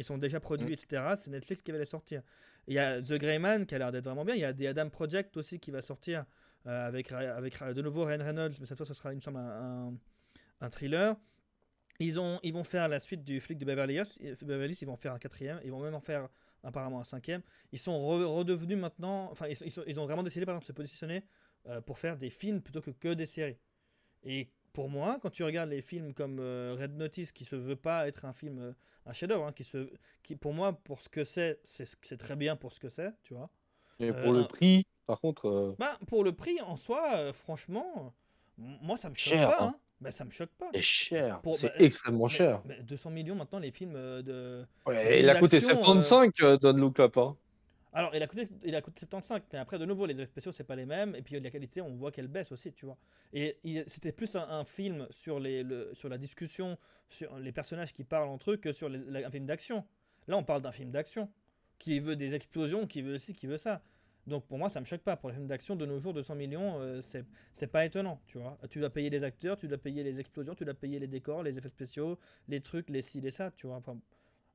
Ils 0.00 0.04
sont 0.04 0.16
déjà 0.16 0.40
produits, 0.40 0.70
Mm. 0.70 0.72
etc. 0.72 1.02
C'est 1.16 1.30
Netflix 1.30 1.60
qui 1.60 1.70
va 1.72 1.78
les 1.78 1.84
sortir. 1.84 2.22
Il 2.66 2.72
y 2.74 2.78
a 2.78 3.02
The 3.02 3.12
Grey 3.14 3.38
Man 3.38 3.66
qui 3.66 3.74
a 3.74 3.78
l'air 3.78 3.92
d'être 3.92 4.04
vraiment 4.06 4.24
bien. 4.24 4.34
Il 4.34 4.40
y 4.40 4.44
a 4.46 4.54
The 4.54 4.62
Adam 4.62 4.88
Project 4.88 5.36
aussi 5.36 5.60
qui 5.60 5.70
va 5.70 5.82
sortir 5.82 6.24
euh, 6.66 6.88
avec, 6.88 7.12
avec 7.12 7.58
de 7.58 7.82
nouveau 7.82 8.04
Ryan 8.06 8.24
Reynolds, 8.24 8.54
mais 8.60 8.66
cette 8.66 8.78
fois 8.78 8.86
ce 8.86 8.94
sera, 8.94 9.12
il 9.12 9.16
me 9.16 9.20
semble, 9.20 9.38
un, 9.38 9.88
un- 9.88 9.94
un 10.62 10.70
thriller. 10.70 11.16
Ils, 11.98 12.18
ont, 12.18 12.40
ils 12.42 12.52
vont 12.54 12.64
faire 12.64 12.88
la 12.88 12.98
suite 12.98 13.24
du 13.24 13.40
flic 13.40 13.58
de 13.58 13.64
Beverly 13.66 13.94
Hills. 13.96 14.36
Beverly 14.42 14.72
Hills, 14.72 14.78
ils 14.82 14.86
vont 14.86 14.96
faire 14.96 15.12
un 15.12 15.18
quatrième. 15.18 15.60
Ils 15.64 15.70
vont 15.70 15.82
même 15.82 15.94
en 15.94 16.00
faire 16.00 16.28
apparemment 16.62 17.00
un 17.00 17.04
cinquième. 17.04 17.42
Ils 17.72 17.78
sont 17.78 17.92
re- 17.92 18.24
redevenus 18.24 18.78
maintenant. 18.78 19.28
Enfin, 19.30 19.48
ils, 19.48 19.56
sont- 19.56 19.64
ils 19.66 19.70
sont- 19.70 19.84
ils 19.86 20.00
ont 20.00 20.06
vraiment 20.06 20.22
décidé 20.22 20.46
par 20.46 20.54
exemple 20.54 20.64
de 20.64 20.68
se 20.68 20.72
positionner 20.72 21.24
euh, 21.66 21.82
pour 21.82 21.98
faire 21.98 22.16
des 22.16 22.30
films 22.30 22.62
plutôt 22.62 22.80
que, 22.80 22.90
que 22.90 23.12
des 23.12 23.26
séries. 23.26 23.58
Et 24.22 24.48
pour 24.72 24.88
moi, 24.88 25.18
quand 25.22 25.30
tu 25.30 25.42
regardes 25.44 25.70
les 25.70 25.82
films 25.82 26.14
comme 26.14 26.38
euh, 26.40 26.76
Red 26.78 26.96
Notice, 26.96 27.32
qui 27.32 27.44
se 27.44 27.56
veut 27.56 27.76
pas 27.76 28.06
être 28.08 28.24
un 28.24 28.32
film, 28.32 28.58
euh, 28.58 28.72
un 29.06 29.12
chef-d'œuvre, 29.12 29.46
hein, 29.46 29.52
qui 29.52 29.64
se, 29.64 29.90
qui 30.22 30.36
pour 30.36 30.52
moi, 30.52 30.72
pour 30.72 31.00
ce 31.00 31.08
que 31.08 31.24
c'est, 31.24 31.58
c'est 31.64 32.16
très 32.16 32.36
bien 32.36 32.56
pour 32.56 32.72
ce 32.72 32.80
que 32.80 32.88
c'est, 32.88 33.12
tu 33.22 33.34
vois. 33.34 33.50
Et 33.98 34.10
Euh, 34.10 34.22
pour 34.22 34.32
le 34.32 34.46
prix, 34.46 34.86
par 35.06 35.20
contre, 35.20 35.74
Bah, 35.78 35.98
pour 36.06 36.24
le 36.24 36.32
prix 36.32 36.60
en 36.60 36.76
soi, 36.76 37.32
franchement, 37.32 38.14
moi 38.56 38.96
ça 38.96 39.10
me 39.10 39.14
choque 39.14 39.34
Cher, 39.34 39.48
pas. 39.56 39.64
hein. 39.64 39.72
Hein. 39.74 39.80
Bah, 40.00 40.10
ça 40.10 40.24
me 40.24 40.30
choque 40.30 40.48
pas. 40.58 40.70
c'est 40.72 40.80
cher. 40.80 41.40
Pour- 41.42 41.56
c'est 41.58 41.66
bah, 41.68 41.74
extrêmement 41.78 42.24
Mais- 42.24 42.30
cher. 42.30 42.62
mais 42.64 42.80
200 42.82 43.10
millions 43.10 43.34
maintenant, 43.34 43.58
les 43.58 43.70
films 43.70 43.92
de. 44.22 44.64
Ouais, 44.86 45.20
il 45.20 45.28
a 45.28 45.38
coûté 45.38 45.60
d'action, 45.60 45.82
75, 45.82 46.32
euh, 46.42 46.56
Don't 46.56 46.78
Look 46.78 47.00
Up. 47.00 47.16
Alors, 47.92 48.14
il 48.14 48.22
a 48.22 48.26
coûté, 48.28 48.48
il 48.64 48.74
a 48.76 48.82
coûté 48.82 49.00
75, 49.00 49.42
mais 49.52 49.58
après, 49.58 49.78
de 49.78 49.84
nouveau, 49.84 50.06
les 50.06 50.14
effets 50.14 50.26
spéciaux, 50.26 50.52
c'est 50.52 50.64
pas 50.64 50.76
les 50.76 50.86
mêmes, 50.86 51.14
et 51.16 51.22
puis 51.22 51.38
la 51.40 51.50
qualité, 51.50 51.80
on 51.80 51.96
voit 51.96 52.12
qu'elle 52.12 52.28
baisse 52.28 52.52
aussi, 52.52 52.72
tu 52.72 52.86
vois. 52.86 52.96
Et 53.32 53.56
c'était 53.88 54.12
plus 54.12 54.36
un, 54.36 54.64
film 54.64 55.06
sur, 55.10 55.40
les, 55.40 55.62
le- 55.64 55.90
sur 55.94 56.08
la 56.08 56.16
discussion, 56.18 56.78
sur 57.08 57.36
les 57.38 57.50
personnages 57.52 57.92
qui 57.92 58.04
parlent 58.04 58.28
entre 58.28 58.52
eux, 58.52 58.56
que 58.56 58.70
sur 58.72 58.88
un 58.88 59.30
film 59.30 59.46
d'action. 59.46 59.84
Là, 60.28 60.36
on 60.36 60.44
parle 60.44 60.62
d'un 60.62 60.70
film 60.72 60.90
d'action, 60.92 61.28
qui 61.78 61.98
veut 61.98 62.14
des 62.14 62.34
explosions, 62.36 62.86
qui 62.86 63.02
veut 63.02 63.18
ci, 63.18 63.34
qui 63.34 63.46
veut 63.48 63.58
ça. 63.58 63.82
Donc 64.26 64.46
pour 64.46 64.58
moi, 64.58 64.68
ça 64.68 64.80
me 64.80 64.84
choque 64.84 65.00
pas. 65.00 65.16
Pour 65.16 65.30
les 65.30 65.34
films 65.34 65.48
d'action 65.48 65.74
de 65.74 65.84
nos 65.86 65.98
jours, 65.98 66.12
200 66.14 66.34
millions, 66.36 66.80
euh, 66.80 67.00
c'est 67.52 67.66
pas 67.66 67.84
étonnant, 67.84 68.20
tu 68.26 68.38
vois. 68.38 68.56
Tu 68.70 68.78
dois 68.78 68.90
payer 68.90 69.10
les 69.10 69.24
acteurs, 69.24 69.56
tu 69.56 69.66
dois 69.66 69.78
payer 69.78 70.04
les 70.04 70.20
explosions, 70.20 70.54
tu 70.54 70.64
dois 70.64 70.74
payer 70.74 70.98
les 71.00 71.08
décors, 71.08 71.42
les 71.42 71.56
effets 71.58 71.68
spéciaux, 71.68 72.18
les 72.48 72.60
trucs, 72.60 72.88
les 72.90 73.02
ci, 73.02 73.20
les 73.20 73.30
ça, 73.32 73.50
tu 73.56 73.66
vois. 73.66 73.82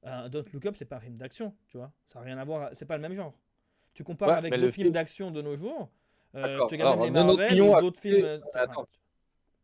Un 0.06 0.30
Don't 0.30 0.46
Look 0.54 0.66
Up, 0.66 0.76
c'est 0.78 0.86
pas 0.86 0.98
un 0.98 1.00
film 1.02 1.18
d'action, 1.18 1.54
tu 1.68 1.78
vois. 1.78 1.92
Ça 2.08 2.20
n'a 2.20 2.26
rien 2.26 2.38
à 2.38 2.44
voir, 2.46 2.70
c'est 2.74 2.86
pas 2.86 2.96
le 2.96 3.02
même 3.02 3.14
genre. 3.14 3.34
Tu 3.94 4.04
compares 4.04 4.30
Ouais, 4.30 4.36
avec 4.36 4.52
le 4.56 4.60
films 4.70 4.72
film- 4.72 4.92
d'action 4.92 5.32
de 5.32 5.42
nos 5.42 5.56
jours, 5.56 5.90
euh, 6.36 6.58
tu 6.68 6.76
regardes 6.76 7.00
même 7.00 7.06
les 7.06 7.12
Marvel 7.12 7.62
ou 7.62 7.76
d'autres 7.80 8.00
films. 8.00 8.24
euh, 8.24 8.40
attends. 8.54 8.86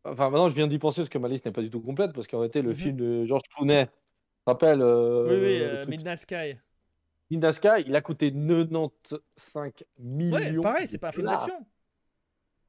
Enfin, 0.04 0.30
maintenant, 0.32 0.50
je 0.50 0.56
viens 0.56 0.68
d'y 0.68 0.80
penser 0.80 1.02
parce 1.02 1.10
que 1.10 1.18
ma 1.20 1.28
liste 1.28 1.46
n'est 1.46 1.52
pas 1.52 1.62
du 1.62 1.70
tout 1.70 1.82
complète. 1.82 2.12
Parce 2.14 2.28
qu'en 2.28 2.40
réalité, 2.40 2.62
le 2.64 2.70
Mhm. 2.72 2.76
film 2.76 2.96
de 2.98 3.24
George 3.26 3.44
Clooney, 3.56 3.88
rappelles 4.48 4.82
euh, 4.82 5.26
oui, 5.28 5.36
oui, 5.36 5.62
euh, 5.62 5.86
Midnight 5.88 6.18
Sky. 6.18 6.58
Ninja 7.30 7.52
Sky, 7.54 7.84
il 7.86 7.96
a 7.96 8.02
coûté 8.02 8.32
95 8.32 9.72
millions. 10.00 10.34
Ouais, 10.34 10.58
pareil, 10.62 10.88
c'est 10.88 10.98
pas 10.98 11.10
un 11.10 11.12
film 11.12 11.28
d'action. 11.28 11.66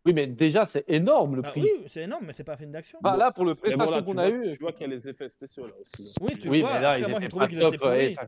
Oui, 0.04 0.12
mais 0.14 0.26
déjà, 0.26 0.66
c'est 0.66 0.84
énorme 0.88 1.36
le 1.36 1.42
Bah 1.42 1.50
prix. 1.50 1.62
oui, 1.62 1.84
c'est 1.88 2.02
énorme, 2.02 2.26
mais 2.26 2.32
c'est 2.32 2.44
pas 2.44 2.54
un 2.54 2.56
film 2.56 2.72
d'action. 2.72 2.98
Bah, 3.02 3.16
là, 3.16 3.30
pour 3.30 3.44
le 3.44 3.54
Mais 3.64 3.76
prestation 3.76 4.02
qu'on 4.02 4.12
vois, 4.14 4.22
a 4.22 4.28
eu. 4.30 4.50
tu 4.50 4.58
vois 4.58 4.72
qu'il 4.72 4.82
y 4.82 4.90
a 4.90 4.94
les 4.94 5.08
effets 5.08 5.28
spéciaux 5.28 5.66
là 5.66 5.74
aussi. 5.80 6.14
Oui, 6.20 6.32
tu 6.38 6.48
Oui, 6.48 6.60
vois. 6.60 6.74
mais 6.74 6.80
là, 6.80 6.88
après, 6.90 7.00
ils 7.02 7.08
moi, 7.08 7.20
j'ai 7.20 7.26
étaient 7.26 7.28
trouvé 7.28 7.48
qu'ils 7.48 7.58
pourris. 7.78 8.14
ça, 8.14 8.26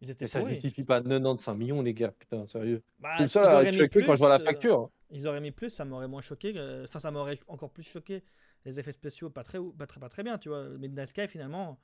Ils 0.00 0.10
étaient 0.10 0.24
et 0.24 0.28
ça 0.28 0.40
pourris. 0.40 0.52
justifie 0.52 0.84
pas 0.84 1.00
95 1.02 1.56
millions, 1.56 1.82
les 1.82 1.94
gars. 1.94 2.12
Putain, 2.12 2.46
sérieux. 2.46 2.82
Bah, 2.98 3.10
ils 3.20 3.28
ça, 3.28 3.42
là, 3.62 3.72
choqué 3.72 4.02
quand 4.04 4.12
je 4.14 4.18
vois 4.18 4.28
la 4.28 4.38
plus, 4.38 4.42
euh, 4.42 4.44
facture. 4.52 4.90
Ils 5.10 5.26
auraient 5.28 5.40
mis 5.40 5.52
plus, 5.52 5.70
ça 5.70 5.84
m'aurait 5.84 6.08
moins 6.08 6.20
choqué. 6.20 6.52
euh, 6.56 6.84
Enfin, 6.84 6.98
ça 7.00 7.10
m'aurait 7.10 7.38
encore 7.48 7.70
plus 7.70 7.82
choqué. 7.82 8.22
Les 8.64 8.78
effets 8.80 8.92
spéciaux, 8.92 9.30
pas 9.30 9.42
très, 9.44 9.58
pas 9.78 9.86
très, 9.86 10.00
pas 10.00 10.08
très 10.08 10.22
bien, 10.22 10.38
tu 10.38 10.48
vois. 10.48 10.68
Midnight 10.78 11.08
Sky, 11.08 11.28
finalement, 11.28 11.78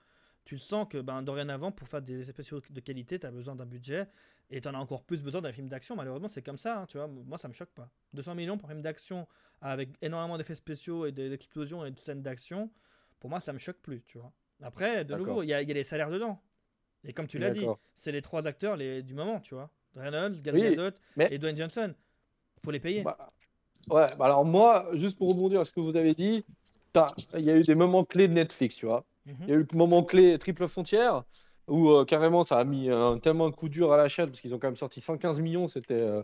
tu 0.45 0.57
le 0.57 0.61
sens 0.61 0.87
que 0.89 0.99
ben, 0.99 1.23
dorénavant, 1.23 1.71
pour 1.73 1.89
faire 1.89 2.03
des 2.03 2.21
effets 2.23 2.33
spéciaux 2.33 2.61
de 2.69 2.81
qualité, 2.81 3.19
tu 3.19 3.27
as 3.27 3.31
besoin 3.31 3.55
d'un 3.55 3.67
budget. 3.67 4.07
Et 4.53 4.61
tu 4.61 4.69
en 4.69 4.75
as 4.75 4.79
encore 4.79 5.03
plus 5.03 5.23
besoin 5.23 5.41
d'un 5.41 5.53
film 5.53 5.69
d'action. 5.69 5.97
Malheureusement, 5.97 6.29
c'est 6.29 6.43
comme 6.43 6.59
ça, 6.59 6.81
hein, 6.81 6.87
tu 6.87 6.99
vois. 6.99 7.09
Moi, 7.09 7.39
ça 7.39 7.49
me 7.49 7.55
choque 7.55 7.71
pas. 7.71 7.89
200 8.13 8.35
millions 8.35 8.59
pour 8.59 8.69
un 8.69 8.73
film 8.73 8.83
d'action 8.83 9.27
avec 9.63 9.89
énormément 10.03 10.37
d'effets 10.37 10.55
spéciaux 10.55 11.07
et 11.07 11.13
d'explosions 11.13 11.85
et 11.87 11.91
de 11.91 11.99
scènes 11.99 12.23
d'action, 12.23 12.71
pour 13.19 13.31
moi, 13.31 13.41
ça 13.41 13.53
me 13.53 13.59
choque 13.59 13.79
plus, 13.79 14.03
tu 14.07 14.19
vois. 14.19 14.33
Après, 14.63 15.05
de 15.05 15.15
nouveau, 15.15 15.43
il 15.43 15.49
y, 15.49 15.55
a 15.55 15.63
il 15.63 15.69
y 15.69 15.71
a 15.71 15.75
les 15.75 15.85
salaires 15.85 16.11
dedans. 16.11 16.41
Et 17.05 17.13
comme 17.13 17.27
tu 17.27 17.39
l'as 17.39 17.51
dit, 17.51 17.67
c'est 17.97 18.13
les 18.13 18.23
trois 18.23 18.47
acteurs 18.47 18.77
les, 18.77 19.03
du 19.03 19.15
moment, 19.15 19.41
tu 19.41 19.55
vois. 19.55 19.71
Reynolds, 19.97 20.43
Gal 20.43 20.55
Oui, 20.55 20.77
Gadot 20.77 20.97
mais- 21.17 21.29
et 21.31 21.39
Dwayne 21.39 21.57
Johnson. 21.57 21.95
Faut 22.65 22.71
les 22.71 22.81
payer. 22.81 23.03
Bah, 23.03 23.17
ouais, 23.91 24.07
bah 24.19 24.25
alors 24.27 24.45
moi, 24.45 24.89
juste 24.95 25.19
pour 25.19 25.35
rebondir 25.35 25.61
à 25.61 25.65
ce 25.65 25.73
que 25.73 25.81
vous 25.81 25.97
avez 25.97 26.15
dit, 26.15 26.45
il 27.35 27.41
y 27.41 27.51
a 27.51 27.57
eu 27.57 27.61
des 27.61 27.75
moments 27.75 28.05
clés 28.05 28.29
de 28.29 28.35
Netflix, 28.35 28.77
tu 28.77 28.87
vois. 28.87 29.05
Mhm. 29.27 29.37
Il 29.43 29.49
y 29.49 29.53
a 29.53 29.55
eu 29.55 29.67
le 29.71 29.77
moment 29.77 30.03
clé 30.05 30.39
triple 30.39 30.69
frontière, 30.69 31.25
où 31.73 31.91
euh, 31.91 32.05
carrément 32.05 32.43
ça 32.45 32.59
a 32.59 32.65
mis 32.65 32.91
un- 32.91 33.19
tellement 33.19 33.47
un 33.47 33.53
coup 33.53 33.69
dur 33.69 33.93
à 33.93 33.97
la 33.97 34.09
chaîne, 34.09 34.27
parce 34.27 34.41
qu'ils 34.41 34.55
ont 34.55 34.59
quand 34.59 34.69
même 34.69 34.77
sorti 34.77 35.01
115 35.01 35.41
millions, 35.41 35.69
c'était 35.69 35.95
euh, 35.95 36.23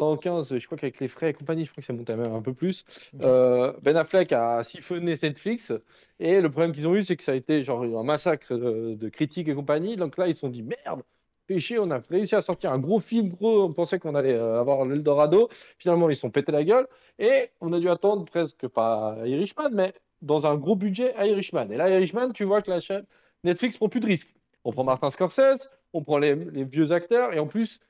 115, 0.00 0.58
je 0.58 0.66
crois 0.66 0.78
qu'avec 0.78 1.00
les 1.00 1.08
frais 1.08 1.30
et 1.30 1.32
compagnie, 1.34 1.64
je 1.64 1.70
crois 1.70 1.80
que 1.82 1.86
ça 1.86 1.92
montait 1.92 2.16
même 2.16 2.32
un 2.34 2.42
peu 2.42 2.54
plus. 2.54 2.84
Euh, 3.22 3.72
ben 3.82 3.96
Affleck 3.96 4.32
a 4.32 4.62
siphonné 4.64 5.14
Netflix, 5.22 5.72
et 6.18 6.40
le 6.40 6.50
problème 6.50 6.72
qu'ils 6.72 6.88
ont 6.88 6.94
eu, 6.96 7.04
c'est 7.04 7.16
que 7.16 7.22
ça 7.24 7.32
a 7.32 7.34
été 7.36 7.64
genre 7.64 7.82
un 7.82 8.02
massacre 8.04 8.54
de, 8.56 8.94
de 8.94 9.08
critiques 9.08 9.48
et 9.48 9.54
compagnie. 9.54 9.96
Donc 9.96 10.16
là, 10.18 10.26
ils 10.28 10.34
se 10.34 10.40
sont 10.40 10.48
dit 10.48 10.62
merde, 10.62 11.02
péché, 11.46 11.78
on 11.78 11.90
a 11.90 11.98
réussi 12.10 12.34
à 12.34 12.40
sortir 12.42 12.72
un 12.72 12.78
gros 12.78 13.00
film, 13.00 13.28
gros, 13.28 13.62
on 13.64 13.72
pensait 13.72 13.98
qu'on 13.98 14.14
allait 14.14 14.34
euh, 14.34 14.60
avoir 14.60 14.84
l'Eldorado. 14.86 15.48
Finalement, 15.78 16.08
ils 16.10 16.14
se 16.16 16.22
sont 16.22 16.30
pété 16.30 16.52
la 16.52 16.64
gueule, 16.64 16.86
et 17.18 17.50
on 17.60 17.72
a 17.72 17.80
dû 17.80 17.88
attendre 17.88 18.24
presque 18.24 18.66
pas 18.68 19.16
Irishman, 19.24 19.70
mais 19.72 19.94
dans 20.22 20.46
un 20.46 20.56
gros 20.56 20.76
budget 20.76 21.14
Irishman. 21.18 21.70
Et 21.70 21.76
là, 21.76 21.90
Irishman, 21.90 22.32
tu 22.32 22.44
vois 22.44 22.62
que 22.62 22.70
la 22.70 22.80
chaîne 22.80 23.04
Netflix 23.44 23.76
prend 23.78 23.88
plus 23.88 24.00
de 24.00 24.06
risques. 24.06 24.34
On 24.64 24.72
prend 24.72 24.84
Martin 24.84 25.10
Scorsese, 25.10 25.70
on 25.92 26.02
prend 26.02 26.18
les, 26.18 26.34
vieux 26.64 26.92
acteurs, 26.92 27.32
et 27.32 27.38
en 27.38 27.46
plus, 27.46 27.80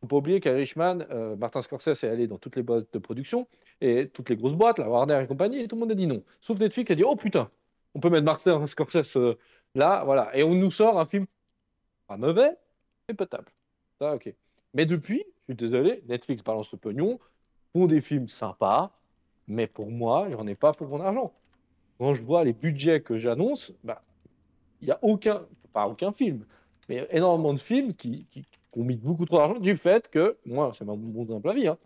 faut 0.00 0.06
pas 0.06 0.16
oublier 0.16 0.40
qu'Irishman, 0.40 1.00
euh, 1.10 1.36
Martin 1.36 1.62
Scorsese 1.62 2.02
est 2.04 2.08
allé 2.08 2.26
dans 2.26 2.38
toutes 2.38 2.56
les 2.56 2.62
boîtes 2.62 2.92
de 2.92 2.98
production, 2.98 3.46
et 3.80 4.08
toutes 4.08 4.30
les 4.30 4.36
grosses 4.36 4.54
boîtes, 4.54 4.78
la 4.78 4.88
Warner 4.88 5.20
et 5.22 5.26
compagnie, 5.26 5.60
et 5.60 5.68
tout 5.68 5.76
le 5.76 5.80
monde 5.80 5.92
a 5.92 5.94
dit 5.94 6.06
non. 6.06 6.22
Sauf 6.40 6.58
Netflix 6.58 6.86
qui 6.86 6.92
a 6.92 6.96
dit, 6.96 7.04
oh 7.04 7.16
putain, 7.16 7.50
on 7.94 8.00
peut 8.00 8.10
mettre 8.10 8.24
Martin 8.24 8.66
Scorsese 8.66 9.16
euh, 9.16 9.38
là, 9.74 10.04
voilà. 10.04 10.36
Et 10.36 10.42
on 10.42 10.54
nous 10.54 10.70
sort 10.70 10.98
un 10.98 11.06
film 11.06 11.26
pas 12.06 12.16
mauvais, 12.16 12.56
mais 13.08 13.14
potable. 13.14 13.50
Ça, 13.98 14.14
ok. 14.14 14.32
Mais 14.74 14.86
depuis, 14.86 15.24
je 15.48 15.52
suis 15.52 15.56
désolé, 15.56 16.02
Netflix 16.08 16.42
balance 16.42 16.70
le 16.72 16.78
pognon, 16.78 17.18
font 17.72 17.86
des 17.86 18.00
films 18.00 18.28
sympas, 18.28 18.92
mais 19.46 19.66
pour 19.66 19.90
moi, 19.90 20.28
j'en 20.30 20.46
ai 20.46 20.54
pas 20.54 20.72
pour 20.72 20.88
mon 20.88 21.00
argent. 21.00 21.32
Quand 21.98 22.14
je 22.14 22.22
vois 22.22 22.44
les 22.44 22.52
budgets 22.52 23.00
que 23.00 23.18
j'annonce, 23.18 23.72
bah, 23.84 24.02
il 24.80 24.86
n'y 24.86 24.92
a 24.92 24.98
aucun, 25.02 25.46
pas 25.74 25.86
aucun 25.86 26.12
film, 26.12 26.46
mais 26.88 27.06
énormément 27.10 27.52
de 27.52 27.58
films 27.58 27.92
qui, 27.92 28.26
qui, 28.30 28.42
qui 28.72 28.80
ont 28.80 28.84
mis 28.84 28.96
beaucoup 28.96 29.26
trop 29.26 29.38
d'argent 29.38 29.60
du 29.60 29.76
fait 29.76 30.08
que, 30.08 30.38
moi, 30.46 30.72
c'est 30.76 30.84
mon, 30.84 31.24
simple 31.26 31.50
avis, 31.50 31.68
hein, 31.68 31.76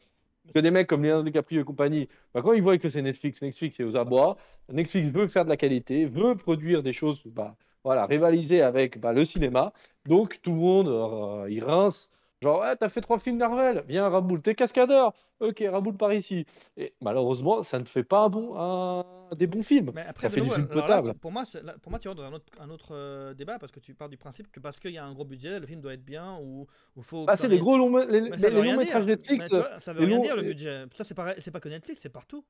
que 0.54 0.60
des 0.60 0.70
mecs 0.70 0.86
comme 0.86 1.02
Leonardo 1.02 1.24
DiCaprio 1.24 1.62
et 1.62 1.64
compagnie, 1.64 2.08
bah, 2.32 2.42
quand 2.42 2.52
ils 2.52 2.62
voient 2.62 2.78
que 2.78 2.88
c'est 2.88 3.02
Netflix, 3.02 3.42
Netflix 3.42 3.80
est 3.80 3.84
aux 3.84 3.96
abois, 3.96 4.36
Netflix 4.70 5.10
veut 5.10 5.26
faire 5.26 5.44
de 5.44 5.50
la 5.50 5.56
qualité, 5.56 6.06
veut 6.06 6.36
produire 6.36 6.82
des 6.82 6.92
choses, 6.92 7.22
bah, 7.34 7.56
voilà, 7.82 8.06
rivaliser 8.06 8.62
avec 8.62 9.00
bah, 9.00 9.12
le 9.12 9.24
cinéma, 9.24 9.72
donc 10.06 10.40
tout 10.42 10.52
le 10.52 10.56
monde, 10.56 10.88
euh, 10.88 11.50
il 11.50 11.64
rince, 11.64 12.10
genre, 12.42 12.60
ouais, 12.60 12.76
t'as 12.76 12.88
fait 12.88 13.00
trois 13.00 13.18
films 13.18 13.38
Marvel, 13.38 13.82
viens, 13.86 14.08
Raboul, 14.08 14.40
t'es 14.42 14.54
cascadeur, 14.54 15.12
ok, 15.40 15.64
Raboul 15.70 15.96
par 15.96 16.12
ici. 16.12 16.46
Et 16.76 16.94
malheureusement, 17.00 17.62
ça 17.62 17.78
ne 17.78 17.84
fait 17.84 18.04
pas 18.04 18.24
un 18.24 18.28
bon, 18.28 18.54
un- 18.56 19.04
des 19.36 19.46
bons 19.46 19.62
films. 19.62 19.90
Mais 19.94 20.02
après, 20.06 20.22
Ça 20.22 20.30
fait 20.30 20.40
des 20.40 20.48
films 20.48 20.68
là, 20.68 20.80
potables. 20.82 21.08
c'est- 21.08 21.18
pour, 21.18 21.30
moi, 21.32 21.42
là, 21.62 21.74
pour 21.82 21.90
moi, 21.90 21.98
tu 21.98 22.08
rentres 22.08 22.22
dans 22.22 22.26
un 22.28 22.32
autre, 22.32 22.46
un 22.60 22.70
autre 22.70 22.94
euh, 22.94 23.34
débat 23.34 23.58
parce 23.58 23.72
que 23.72 23.80
tu 23.80 23.94
pars 23.94 24.08
du 24.08 24.16
principe 24.16 24.50
que 24.50 24.58
parce 24.60 24.80
qu'il 24.80 24.92
y 24.92 24.98
a 24.98 25.04
un 25.04 25.12
gros 25.12 25.24
budget, 25.26 25.60
le 25.60 25.66
film 25.66 25.80
doit 25.80 25.92
être 25.94 26.04
bien 26.04 26.38
ou 26.40 26.66
il 26.96 27.02
faut. 27.02 27.26
Bah, 27.26 27.36
c'est 27.36 27.48
les 27.48 27.58
gros 27.58 27.76
longs, 27.76 27.94
les, 28.06 28.20
les- 28.22 28.30
les 28.30 28.76
métrages. 28.76 29.06
Netflix. 29.06 29.50
Vois, 29.50 29.78
ça 29.78 29.92
veut 29.92 30.00
les 30.00 30.06
rien 30.06 30.16
longs- 30.16 30.22
dire 30.22 30.36
le 30.36 30.42
budget. 30.42 30.84
Ça, 30.94 31.04
c'est 31.04 31.14
c'est 31.40 31.50
pas 31.50 31.60
que 31.60 31.68
Netflix, 31.68 32.00
c'est 32.00 32.08
partout. 32.08 32.44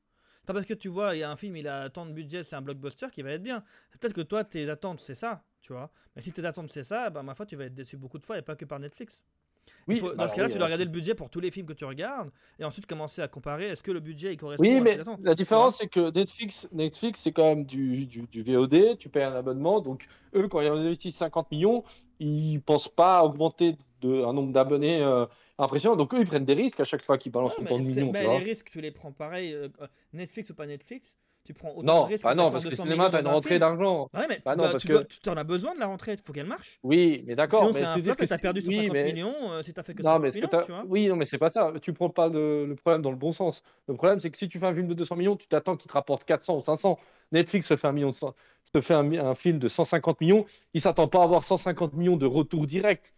Pas 0.47 0.55
parce 0.55 0.65
que 0.65 0.73
tu 0.75 0.89
vois, 0.89 1.15
il 1.15 1.19
y 1.19 1.23
a 1.23 1.31
un 1.31 1.37
film, 1.37 1.57
il 1.57 1.69
a 1.69 1.91
tant 1.91 2.07
de 2.07 2.13
budget, 2.13 2.43
c'est 2.43 2.57
un 2.57 2.63
blockbuster 2.63 3.09
qui 3.13 3.21
va 3.23 3.33
être 3.33 3.43
bien. 3.43 3.63
Peut-être 3.99 4.15
que 4.15 4.23
toi, 4.23 4.45
tes 4.45 4.71
attentes, 4.71 5.01
c'est 5.01 5.15
ça, 5.15 5.43
tu 5.61 5.73
vois. 5.75 5.91
Mais 6.17 6.23
si 6.23 6.33
tes 6.33 6.43
attentes, 6.45 6.71
c'est 6.71 6.85
ça, 6.85 7.11
bah, 7.11 7.23
ma 7.23 7.35
foi, 7.35 7.45
tu 7.45 7.55
vas 7.57 7.65
être 7.65 7.75
déçu 7.75 7.97
beaucoup 7.99 8.19
de 8.19 8.25
fois 8.25 8.39
et 8.39 8.43
pas 8.43 8.57
que 8.57 8.65
par 8.65 8.79
Netflix. 8.79 9.23
Oui, 9.87 9.99
faut- 9.99 10.09
bah 10.15 10.15
dans 10.17 10.29
ce 10.29 10.35
cas-là, 10.35 10.49
oui, 10.49 10.53
tu 10.53 10.59
dois 10.59 10.67
alors, 10.67 10.67
regarder 10.67 10.85
le 10.85 10.91
budget 10.91 11.15
pour 11.15 11.31
tous 11.31 11.41
les 11.41 11.51
films 11.51 11.67
que 11.67 11.73
tu 11.73 11.85
regardes 11.85 12.31
et 12.59 12.65
ensuite 12.65 12.87
commencer 12.87 13.23
à 13.23 13.29
comparer 13.29 13.69
est-ce 13.69 13.83
que 13.83 13.91
le 13.91 14.01
budget 14.01 14.33
il 14.33 14.37
correspond 14.37 14.63
Oui, 14.65 14.77
à 14.77 14.81
mais 14.81 14.99
la 15.23 15.35
différence, 15.35 15.77
c'est 15.79 15.89
que 15.89 16.11
Netflix, 16.11 16.69
Netflix 16.73 17.21
c'est 17.21 17.33
quand 17.33 17.45
même 17.45 17.65
du, 17.65 18.07
du, 18.07 18.23
du 18.23 18.43
VOD, 18.43 18.97
tu 18.99 19.09
payes 19.09 19.25
un 19.25 19.35
abonnement, 19.35 19.81
donc 19.81 20.07
eux, 20.35 20.49
quand 20.49 20.61
ils 20.61 20.69
investissent 20.69 21.17
50 21.17 21.51
millions, 21.51 21.85
ils 22.19 22.61
pensent 22.61 22.89
pas 22.89 23.19
à 23.19 23.25
augmenter 23.25 23.77
de, 24.01 24.25
un 24.25 24.33
nombre 24.33 24.53
d'abonnés 24.53 25.01
euh, 25.03 25.27
impressionnant, 25.59 25.97
donc 25.97 26.15
eux, 26.15 26.21
ils 26.21 26.27
prennent 26.27 26.45
des 26.45 26.55
risques 26.55 26.81
à 26.81 26.85
chaque 26.85 27.03
fois 27.03 27.19
qu'ils 27.19 27.33
balancent 27.33 27.59
Ouais, 27.59 27.65
autant 27.65 27.79
de 27.79 27.85
millions, 27.85 28.13
mais 28.13 28.21
tu 28.21 28.25
vois. 28.25 28.39
les 28.39 28.45
risques, 28.45 28.71
tu 28.71 28.81
les 28.81 28.91
prends 28.93 29.13
pareil, 29.13 29.53
euh, 29.53 29.69
euh, 29.81 29.87
Netflix 30.13 30.51
ou 30.51 30.55
pas 30.55 30.67
Netflix, 30.67 31.17
tu 31.49 31.55
prends 31.55 31.71
autant 31.71 31.83
Non, 31.83 32.03
de 32.05 32.09
risques 32.09 32.25
bah 32.25 32.35
non, 32.35 32.51
parce 32.51 32.63
que 32.65 32.69
le 32.69 32.73
200 32.77 32.83
cinéma, 32.83 33.09
t'as 33.11 33.21
une 33.23 33.27
un 33.27 33.31
rentrée 33.31 33.59
d'argent. 33.59 34.11
Ouais, 34.13 34.27
mais 34.29 34.43
Bah 34.45 34.53
tu 34.55 34.59
non, 34.59 34.71
parce 34.71 34.83
tu 34.83 34.89
que- 34.89 34.93
dois- 34.93 35.05
tu 35.05 35.29
en 35.31 35.37
as 35.39 35.45
besoin 35.45 35.75
de 35.75 35.81
la 35.81 35.87
rentrée, 35.87 36.13
il 36.13 36.19
faut 36.19 36.35
qu'elle 36.35 36.45
marche. 36.47 36.79
Oui, 36.83 37.25
mais 37.27 37.35
d'accord, 37.35 37.61
Sinon, 37.61 37.73
c'est 37.73 37.85
un 37.85 37.95
tu 37.95 38.03
flop 38.03 38.13
dis 38.17 38.17
que 38.19 38.25
t'as 38.27 38.37
perdu 38.37 38.61
oui, 38.67 38.75
150 38.75 38.93
mais- 38.93 39.05
millions 39.15 39.53
euh, 39.53 39.63
si 39.63 39.73
t'as 39.73 39.83
fait 39.83 39.95
que 39.95 40.03
Non, 40.03 40.09
50 40.11 40.23
mais 40.23 40.31
ce 40.31 40.35
que 40.35 40.39
millions, 40.41 40.49
t'as- 40.51 40.63
tu 40.65 40.73
vois. 40.73 40.85
Oui, 40.87 41.07
non, 41.09 41.17
mais 41.17 41.25
c'est 41.25 41.39
pas 41.39 41.49
ça. 41.49 41.73
Tu 41.81 41.95
prends 41.95 42.11
pas 42.11 42.29
le, 42.29 42.67
le 42.67 42.75
problème 42.75 43.01
dans 43.01 43.11
le 43.11 43.17
bon 43.17 43.33
sens. 43.33 43.63
Le 43.89 43.95
problème, 43.95 44.21
c'est 44.21 44.29
que 44.31 44.37
si 44.37 44.47
tu 44.51 44.59
fais 44.59 44.67
un 44.67 44.75
film 44.75 44.89
de 44.89 44.93
200 44.95 45.17
millions, 45.17 45.37
tu 45.37 45.47
t'attends 45.49 45.75
qu'il 45.75 45.89
te 45.89 45.95
rapporte 45.95 46.25
400 46.25 46.59
ou 46.59 46.61
500. 46.61 46.99
Netflix 47.33 47.67
se 47.67 47.77
fait 47.79 47.89
un, 47.89 47.93
million 47.93 48.11
de 48.11 48.15
se 48.15 48.81
fait 48.83 48.93
un, 48.93 49.35
film 49.35 49.59
de 49.59 49.69
150 49.69 50.21
millions, 50.21 50.45
il 50.75 50.83
s'attend 50.83 51.09
pas 51.09 51.21
à 51.21 51.25
avoir 51.25 51.45
150 51.45 51.95
millions 51.95 52.19
de 52.19 52.27
retour 52.27 52.67
direct. 52.67 53.15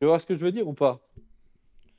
Tu 0.00 0.06
vois 0.06 0.20
ce 0.20 0.26
que 0.26 0.36
je 0.36 0.44
veux 0.44 0.52
dire 0.52 0.68
ou 0.68 0.74
pas? 0.74 1.00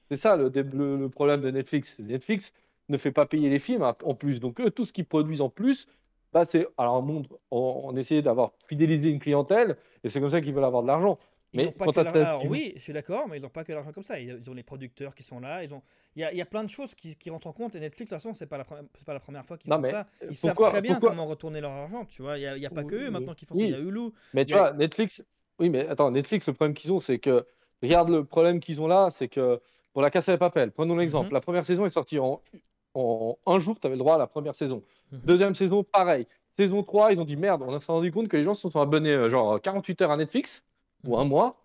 C'est 0.10 0.18
ça 0.18 0.38
le- 0.38 0.50
le 0.98 1.10
problème 1.10 1.42
de 1.42 1.52
Netflix. 1.52 1.98
Netflix 2.00 2.54
ne 2.90 2.98
fait 2.98 3.12
pas 3.12 3.26
payer 3.26 3.50
les 3.50 3.60
films 3.60 3.84
en 3.84 3.96
en 4.04 4.14
plus. 4.16 4.40
Donc, 4.40 4.60
eux, 4.62 4.70
tout 4.72 4.86
ce 4.86 4.94
qu'ils 4.94 5.06
produisent 5.06 5.42
en 5.42 5.50
plus, 5.50 5.88
bah, 6.34 6.46
c'est 6.46 6.68
alors 6.78 7.04
on, 7.08 7.24
on, 7.52 7.80
on 7.86 7.96
essaie 7.96 8.22
d'avoir 8.22 8.52
fidélisé 8.68 9.10
une 9.10 9.20
clientèle 9.20 9.78
et 10.04 10.10
c'est 10.10 10.20
comme 10.20 10.30
ça 10.30 10.42
qu'ils 10.42 10.54
veulent 10.54 10.64
avoir 10.66 10.84
de 10.84 10.88
l'argent. 10.88 11.18
Mais 11.54 11.72
pas 11.72 11.86
quand 11.86 11.98
Alors 11.98 12.44
oui, 12.50 12.74
je 12.76 12.82
suis 12.82 12.92
d'accord, 12.92 13.30
mais 13.30 13.38
ils 13.38 13.42
n'ont 13.42 13.48
pas 13.50 13.64
que 13.64 13.72
l'argent 13.72 13.94
comme 13.94 14.04
ça. 14.04 14.20
Ils 14.20 14.50
ont 14.50 14.54
les 14.54 14.64
producteurs 14.64 15.16
qui 15.16 15.24
sont 15.24 15.40
là. 15.40 15.64
Ils 15.64 15.74
ont. 15.74 15.82
Il 16.18 16.22
y 16.22 16.24
a, 16.26 16.32
il 16.34 16.38
y 16.38 16.42
a 16.42 16.46
plein 16.46 16.66
de 16.66 16.70
choses 16.70 16.96
qui, 16.96 17.16
qui 17.16 17.30
rentrent 17.30 17.48
en 17.48 17.54
compte. 17.54 17.76
Et 17.76 17.80
Netflix, 17.80 18.10
de 18.10 18.16
toute 18.16 18.22
façon, 18.24 18.34
c'est 18.34 18.46
pas 18.46 18.58
la 18.58 18.66
première, 18.66 18.84
pas 19.06 19.14
la 19.14 19.20
première 19.22 19.46
fois 19.46 19.58
qu'ils 19.58 19.72
font 19.72 19.80
mais 19.80 19.92
ça. 19.92 20.06
Ils 20.30 20.38
pourquoi- 20.38 20.66
savent 20.68 20.74
très 20.74 20.82
bien 20.82 20.92
pourquoi- 20.94 21.10
comment 21.12 21.26
retourner 21.28 21.62
leur 21.62 21.72
argent. 21.72 22.04
Tu 22.06 22.22
vois, 22.22 22.38
il 22.38 22.42
y 22.42 22.66
a, 22.66 22.70
pas 22.70 22.84
que 22.84 22.96
eux 22.96 23.10
maintenant 23.10 23.34
qui 23.34 23.46
font 23.46 23.56
oui. 23.56 23.62
ça. 23.62 23.68
Il 23.68 23.72
y 23.72 23.76
a 23.76 23.80
Hulu. 23.80 24.10
Mais 24.34 24.46
tu 24.46 24.54
a- 24.54 24.58
vois, 24.58 24.74
Netflix, 24.74 25.26
oui, 25.60 25.70
mais 25.70 25.88
attends, 25.88 26.12
Netflix, 26.12 26.46
le 26.48 26.54
problème 26.54 26.74
qu'ils 26.74 26.92
ont, 26.92 27.00
c'est 27.00 27.20
que, 27.20 27.46
regarde 27.82 28.10
le 28.10 28.26
problème 28.26 28.60
qu'ils 28.60 28.82
ont 28.82 28.88
là, 28.88 29.10
c'est 29.12 29.30
que, 29.30 29.62
pour 29.94 30.02
la 30.02 30.10
Casa 30.10 30.34
de 30.34 30.38
Papel, 30.38 30.72
prenons 30.72 30.98
l'exemple, 30.98 31.28
Mhm. 31.28 31.34
la 31.34 31.42
première 31.42 31.66
saison 31.66 31.86
est 31.86 31.90
sortie 31.90 32.20
en, 32.20 32.42
en 32.96 33.38
un 33.46 33.60
jour, 33.60 33.80
tu 33.80 33.88
avais 33.88 33.96
le 33.96 34.00
droit 34.00 34.16
à 34.16 34.18
la 34.18 34.28
première 34.28 34.56
saison. 34.56 34.84
Mhm. 35.12 35.20
Deuxième 35.26 35.56
saison, 35.56 35.84
pareil. 35.84 36.28
Saison 36.58 36.84
3, 36.84 37.12
ils 37.12 37.22
ont 37.22 37.26
dit 37.26 37.36
merde, 37.36 37.64
on 37.68 37.80
s'est 37.80 37.92
rendu 37.92 38.12
compte 38.12 38.28
que 38.30 38.38
les 38.38 38.44
gens 38.44 38.54
se 38.54 38.70
sont 38.70 38.80
abonnés 38.80 39.12
euh, 39.12 39.30
genre 39.30 39.62
48 39.62 40.02
heures 40.02 40.12
à 40.12 40.18
Netflix, 40.18 40.64
ou 41.06 41.16
Mhm. 41.16 41.22
un 41.22 41.26
mois, 41.26 41.56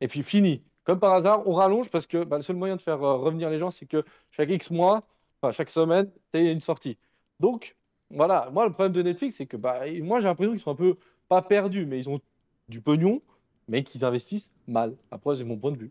et 0.00 0.08
puis 0.08 0.22
fini. 0.22 0.62
Comme 0.84 1.00
par 1.00 1.12
hasard, 1.12 1.46
on 1.46 1.52
rallonge 1.52 1.90
parce 1.90 2.06
que 2.06 2.24
bah, 2.24 2.36
le 2.36 2.42
seul 2.42 2.56
moyen 2.56 2.76
de 2.76 2.80
faire 2.80 3.02
euh, 3.02 3.16
revenir 3.16 3.50
les 3.50 3.58
gens, 3.58 3.70
c'est 3.70 3.86
que 3.86 4.02
chaque 4.30 4.48
X 4.48 4.70
mois, 4.70 5.02
enfin 5.42 5.52
chaque 5.52 5.70
semaine, 5.70 6.10
tu 6.32 6.40
une 6.40 6.60
sortie. 6.60 6.96
Donc, 7.40 7.76
voilà, 8.10 8.48
moi 8.52 8.64
le 8.66 8.72
problème 8.72 8.92
de 8.94 9.02
Netflix, 9.02 9.36
c'est 9.36 9.46
que 9.46 9.58
bah, 9.58 9.80
moi 10.02 10.18
j'ai 10.20 10.28
l'impression 10.28 10.52
qu'ils 10.52 10.60
sont 10.60 10.70
un 10.70 10.74
peu, 10.74 10.96
pas 11.28 11.42
perdus, 11.42 11.84
mais 11.84 11.98
ils 11.98 12.08
ont 12.08 12.20
du 12.68 12.80
pognon, 12.80 13.20
mais 13.68 13.82
qu'ils 13.84 14.04
investissent 14.04 14.50
mal. 14.66 14.94
Après, 15.10 15.36
c'est 15.36 15.44
mon 15.44 15.58
point 15.58 15.72
de 15.72 15.76
vue. 15.76 15.90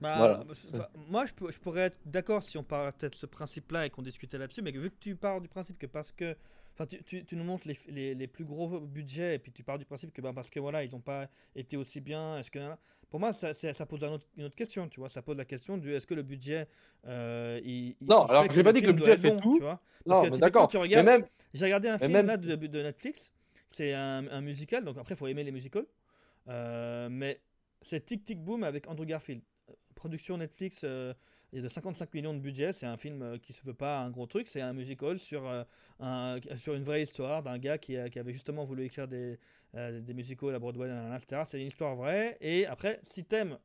Bah, 0.00 0.16
Voilà. 0.16 0.44
moi, 1.08 1.24
je, 1.26 1.32
je 1.52 1.58
pourrais 1.58 1.80
être 1.82 1.98
d'accord 2.06 2.42
si 2.42 2.56
on 2.58 2.62
parle 2.62 2.92
peut-être 2.92 3.16
ce 3.16 3.26
principe-là 3.26 3.86
et 3.86 3.90
qu'on 3.90 4.02
discutait 4.02 4.38
là-dessus, 4.38 4.62
mais 4.62 4.70
vu 4.70 4.90
que 4.90 4.96
tu 5.00 5.16
pars 5.16 5.40
du 5.40 5.48
principe 5.48 5.78
que 5.78 5.86
parce 5.86 6.12
que. 6.12 6.36
Enfin, 6.74 6.86
tu, 6.86 7.02
tu- 7.02 7.24
tu 7.24 7.34
nous 7.34 7.42
montres 7.42 7.66
les, 7.66 7.76
les- 7.88 8.14
les 8.14 8.26
plus 8.28 8.44
gros 8.44 8.78
budgets 8.78 9.34
et 9.34 9.38
puis 9.40 9.50
tu 9.50 9.64
pars 9.64 9.78
du 9.80 9.84
principe 9.84 10.12
que 10.12 10.20
bah, 10.20 10.32
parce 10.32 10.48
que 10.48 10.60
voilà, 10.60 10.84
ils 10.84 10.92
n'ont 10.92 11.00
pas 11.00 11.28
été 11.56 11.76
aussi 11.76 12.00
bien. 12.00 12.38
Est-ce 12.38 12.52
que 12.52 12.60
pour 13.10 13.18
moi, 13.18 13.32
ça, 13.32 13.52
pose 13.86 14.04
un 14.04 14.12
autre- 14.12 14.26
une 14.36 14.44
autre 14.44 14.54
question, 14.54 14.88
tu 14.88 15.00
vois. 15.00 15.08
Ça 15.08 15.20
pose 15.20 15.36
la 15.36 15.44
question 15.44 15.76
du 15.76 15.92
est-ce 15.92 16.06
que 16.06 16.14
le 16.14 16.22
budget. 16.22 16.68
euh, 17.06 17.60
il, 17.64 17.96
Non, 18.00 18.26
il 18.26 18.30
alors 18.30 18.42
fait 18.44 18.52
j'ai 18.52 18.62
pas 18.62 18.72
dit 18.72 18.80
que 18.82 18.86
le 18.86 18.92
budget 18.92 19.16
fait 19.18 19.30
bon, 19.30 19.40
tout. 19.40 19.56
tu 19.56 19.62
vois. 19.62 19.80
Parce 20.06 20.24
Non, 20.24 20.30
que 20.30 20.38
d'accord. 20.38 20.70
regardes- 20.72 21.04
même, 21.06 21.24
J'ai 21.52 21.64
regardé 21.64 21.88
un 21.88 21.98
film 21.98 22.12
même- 22.12 22.26
là 22.26 22.36
de, 22.36 22.54
de 22.54 22.82
Netflix. 22.84 23.32
C'est 23.70 23.92
un, 23.92 24.28
un 24.28 24.40
musical, 24.40 24.84
donc 24.84 24.96
après, 24.98 25.14
il 25.14 25.18
faut 25.18 25.26
aimer 25.26 25.42
les 25.42 25.50
musicals. 25.50 25.86
Euh, 26.48 27.08
mais 27.10 27.40
c'est 27.82 28.04
Tic 28.06 28.24
Tic 28.24 28.42
Boom 28.42 28.62
avec 28.62 28.88
Andrew 28.88 29.04
Garfield. 29.04 29.42
Production 29.98 30.38
Netflix, 30.38 30.82
euh, 30.84 31.12
est 31.52 31.60
de 31.60 31.68
55 31.68 32.12
millions 32.14 32.34
de 32.34 32.38
budget. 32.38 32.72
C'est 32.72 32.86
un 32.86 32.96
film 32.96 33.22
euh, 33.22 33.38
qui 33.38 33.52
se 33.52 33.64
veut 33.64 33.74
pas 33.74 33.98
un 33.98 34.10
gros 34.10 34.26
truc. 34.26 34.48
C'est 34.48 34.60
un 34.60 34.72
musical 34.72 35.18
sur, 35.18 35.46
euh, 35.46 35.64
un, 36.00 36.38
sur 36.56 36.74
une 36.74 36.82
vraie 36.82 37.02
histoire 37.02 37.42
d'un 37.42 37.58
gars 37.58 37.78
qui, 37.78 37.96
qui 38.10 38.18
avait 38.18 38.32
justement 38.32 38.64
voulu 38.64 38.84
écrire 38.84 39.08
des, 39.08 39.38
euh, 39.74 40.00
des 40.00 40.14
musicals 40.14 40.54
à 40.54 40.58
Broadway, 40.58 40.88
etc. 41.16 41.42
C'est 41.46 41.60
une 41.60 41.66
histoire 41.66 41.96
vraie. 41.96 42.36
Et 42.40 42.66
après, 42.66 43.00
si 43.02 43.24
t'aimes 43.24 43.58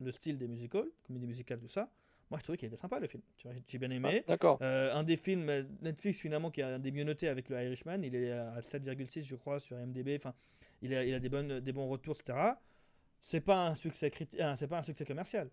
le 0.00 0.10
style 0.10 0.38
des 0.38 0.48
musicals, 0.48 0.88
comédie 1.06 1.26
musicale, 1.26 1.58
tout 1.58 1.68
ça, 1.68 1.90
moi 2.30 2.38
je 2.38 2.44
trouvais 2.44 2.58
qu'il 2.58 2.68
était 2.68 2.76
sympa 2.76 2.98
le 2.98 3.06
film. 3.06 3.22
J'ai 3.66 3.78
bien 3.78 3.90
aimé. 3.90 4.22
Ah, 4.22 4.28
D'accord. 4.28 4.58
Euh, 4.62 4.94
un 4.94 5.02
des 5.02 5.16
films 5.16 5.66
Netflix 5.82 6.20
finalement 6.20 6.50
qui 6.50 6.62
a 6.62 6.68
un 6.68 6.78
des 6.78 6.90
mieux 6.90 7.04
notés 7.04 7.28
avec 7.28 7.48
le 7.48 7.62
Irishman, 7.62 8.02
il 8.02 8.14
est 8.14 8.30
à 8.30 8.60
7,6 8.60 9.26
je 9.26 9.34
crois 9.34 9.58
sur 9.60 9.76
MDB. 9.76 10.16
Enfin, 10.16 10.34
il 10.80 10.94
a, 10.94 11.04
il 11.04 11.12
a 11.12 11.20
des 11.20 11.28
bonnes, 11.28 11.60
des 11.60 11.72
bons 11.72 11.88
retours, 11.88 12.16
etc. 12.18 12.38
C'est 13.20 13.40
pas 13.40 13.66
un 13.66 13.74
succès 13.74 14.10
pas 14.10 14.78
un 14.78 14.82
succès 14.82 15.04
commercial. 15.04 15.50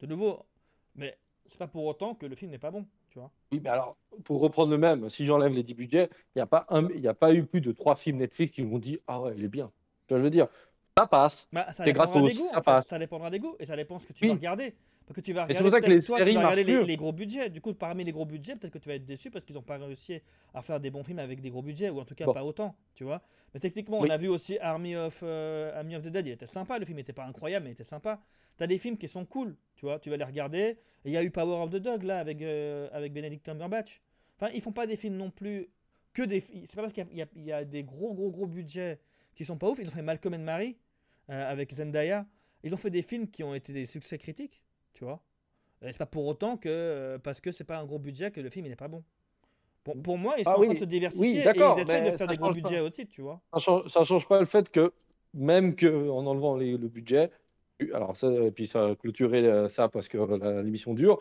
De 0.00 0.06
nouveau, 0.06 0.44
mais 0.94 1.16
c'est 1.46 1.58
pas 1.58 1.66
pour 1.66 1.84
autant 1.86 2.14
que 2.14 2.26
le 2.26 2.34
film 2.34 2.50
n'est 2.50 2.58
pas 2.58 2.70
bon, 2.70 2.86
tu 3.10 3.18
vois. 3.18 3.30
Oui, 3.52 3.60
mais 3.62 3.70
alors, 3.70 3.96
pour 4.24 4.40
reprendre 4.40 4.70
le 4.70 4.78
même, 4.78 5.08
si 5.08 5.24
j'enlève 5.24 5.52
les 5.52 5.62
10 5.62 5.74
budgets, 5.74 6.10
il 6.34 6.38
n'y 6.38 6.42
a, 6.42 6.46
pas 6.46 6.66
un- 6.68 6.88
il 6.90 7.00
y 7.00 7.08
a 7.08 7.14
pas 7.14 7.32
eu 7.32 7.44
plus 7.44 7.60
de 7.60 7.72
3 7.72 7.96
films 7.96 8.18
Netflix 8.18 8.52
qui 8.52 8.62
m'ont 8.62 8.78
dit 8.78 8.98
Ah 9.06 9.20
ouais, 9.20 9.32
il 9.36 9.44
est 9.44 9.48
bien. 9.48 9.66
Tu 10.06 10.14
vois, 10.14 10.18
je 10.18 10.24
veux 10.24 10.30
dire, 10.30 10.48
ça 10.98 11.06
passe. 11.06 11.48
Bah, 11.52 11.66
ça 11.66 11.72
C'est 11.72 11.84
dépendra 11.92 12.12
gratos, 12.12 12.30
des 12.32 12.38
goûts, 12.38 12.48
ça 12.48 12.60
passe. 12.60 12.86
Ça 12.88 12.98
dépendra 12.98 13.30
des 13.30 13.38
goûts 13.38 13.56
et 13.58 13.64
ça 13.66 13.76
dépend 13.76 13.98
ce 13.98 14.06
que 14.06 14.12
tu 14.12 14.24
Oui. 14.24 14.28
vas 14.28 14.34
regarder. 14.34 14.74
Parce 15.06 15.16
que 15.16 15.20
tu 15.20 15.32
vas 15.32 15.44
regarder 15.44 15.62
pour 15.62 15.70
ça 15.70 15.80
que 15.80 15.86
les 15.90 16.02
toi, 16.02 16.18
séries 16.18 16.32
tu 16.32 16.36
vas 16.36 16.48
regarder 16.50 16.84
les, 16.84 16.96
gros 16.96 17.12
budgets. 17.12 17.48
Du 17.48 17.60
coup, 17.60 17.72
parmi 17.74 18.02
les 18.02 18.10
gros 18.10 18.24
budgets, 18.24 18.56
peut-être 18.56 18.72
que 18.72 18.78
tu 18.78 18.88
vas 18.88 18.96
être 18.96 19.04
déçu 19.04 19.30
parce 19.30 19.44
qu'ils 19.44 19.54
n'ont 19.54 19.62
pas 19.62 19.76
réussi 19.78 20.20
à 20.52 20.62
faire 20.62 20.80
des 20.80 20.90
bons 20.90 21.04
films 21.04 21.20
avec 21.20 21.40
des 21.40 21.50
gros 21.50 21.62
budgets 21.62 21.90
ou 21.90 22.00
en 22.00 22.04
tout 22.04 22.16
cas 22.16 22.24
Bon. 22.24 22.32
pas 22.34 22.44
autant, 22.44 22.74
tu 22.94 23.04
vois. 23.04 23.22
Mais 23.54 23.60
techniquement, 23.60 24.00
Oui. 24.00 24.08
on 24.10 24.12
a 24.12 24.16
vu 24.16 24.28
aussi 24.28 24.58
Army 24.58 24.96
of, 24.96 25.20
euh, 25.22 25.78
Army 25.78 25.94
of 25.94 26.02
the 26.02 26.08
Dead, 26.08 26.26
il 26.26 26.32
était 26.32 26.46
sympa. 26.46 26.78
Le 26.78 26.84
film 26.84 26.96
n'était 26.96 27.12
pas 27.12 27.24
incroyable, 27.24 27.64
mais 27.64 27.70
il 27.70 27.74
était 27.74 27.84
sympa. 27.84 28.20
T'as 28.56 28.66
des 28.66 28.78
films 28.78 28.96
qui 28.98 29.06
sont 29.06 29.24
cool, 29.24 29.56
tu 29.76 29.86
vois. 29.86 30.00
Tu 30.00 30.10
vas 30.10 30.16
les 30.16 30.24
regarder. 30.24 30.76
Il 31.04 31.12
y 31.12 31.16
a 31.16 31.22
eu 31.22 31.30
Power 31.30 31.62
of 31.62 31.70
the 31.70 31.76
Dog 31.76 32.02
là 32.02 32.18
avec 32.18 32.42
euh, 32.42 32.88
avec 32.92 33.12
Benedict 33.12 33.44
Cumberbatch. 33.44 34.00
Enfin, 34.36 34.50
ils 34.54 34.60
font 34.60 34.72
pas 34.72 34.86
des 34.86 34.96
films 34.96 35.16
non 35.16 35.30
plus 35.30 35.68
que 36.12 36.22
des. 36.22 36.40
C'est 36.40 36.74
pas 36.74 36.82
parce 36.82 36.92
qu'il 36.92 37.06
y 37.36 37.52
a 37.52 37.64
des 37.64 37.84
gros 37.84 38.12
gros 38.12 38.30
gros 38.30 38.46
budgets 38.46 38.98
qui 39.34 39.44
sont 39.44 39.56
pas 39.56 39.68
ouf. 39.68 39.78
Ils 39.78 39.86
ont 39.86 39.92
fait 39.92 40.02
Malcolm 40.02 40.34
and 40.34 40.38
Marie 40.40 40.76
euh, 41.30 41.50
avec 41.52 41.72
Zendaya. 41.72 42.26
Ils 42.64 42.74
ont 42.74 42.78
fait 42.78 42.90
des 42.90 43.02
films 43.02 43.28
qui 43.28 43.44
ont 43.44 43.54
été 43.54 43.72
des 43.72 43.86
succès 43.86 44.18
critiques, 44.18 44.62
tu 44.96 45.04
vois. 45.04 45.20
C'est 45.82 45.98
pas 45.98 46.06
pour 46.06 46.26
autant 46.26 46.56
que 46.56 46.68
euh, 46.70 47.18
parce 47.18 47.40
que 47.40 47.52
c'est 47.52 47.64
pas 47.64 47.78
un 47.78 47.84
gros 47.84 47.98
budget 47.98 48.30
que 48.30 48.40
le 48.40 48.50
film 48.50 48.66
il 48.66 48.72
est 48.72 48.76
pas 48.76 48.88
bon. 48.88 49.04
Pour, 49.84 49.94
pour 50.02 50.18
moi, 50.18 50.34
ils 50.38 50.44
sont 50.44 50.50
Ah 50.50 50.58
en 50.58 50.62
train 50.62 50.74
de 50.74 50.78
se 50.78 50.84
diversifier 50.84 51.30
oui, 51.30 51.38
et 51.38 51.44
d'accord, 51.44 51.76
ils 51.78 51.82
essaient 51.82 52.00
de 52.10 52.16
faire 52.16 52.18
ça 52.18 52.26
des 52.26 52.36
gros 52.38 52.46
change 52.46 52.62
pas. 52.62 52.68
budgets 52.68 52.80
aussi, 52.80 53.06
tu 53.06 53.20
vois. 53.22 53.40
Ça 53.52 53.60
change, 53.60 53.88
ça 53.88 54.04
change 54.04 54.26
pas 54.26 54.40
le 54.40 54.46
fait 54.46 54.68
que, 54.70 54.92
même 55.34 55.76
que, 55.76 56.08
en 56.10 56.26
enlevant 56.26 56.56
les- 56.56 56.76
le 56.76 56.88
budget, 56.88 57.30
alors 57.92 58.16
ça, 58.16 58.28
et 58.32 58.50
puis 58.50 58.66
ça 58.66 58.86
a 58.86 58.94
clôturé 58.96 59.46
euh, 59.46 59.68
ça 59.68 59.88
parce 59.88 60.08
que 60.08 60.18
l'émission 60.62 60.94
dure, 60.94 61.20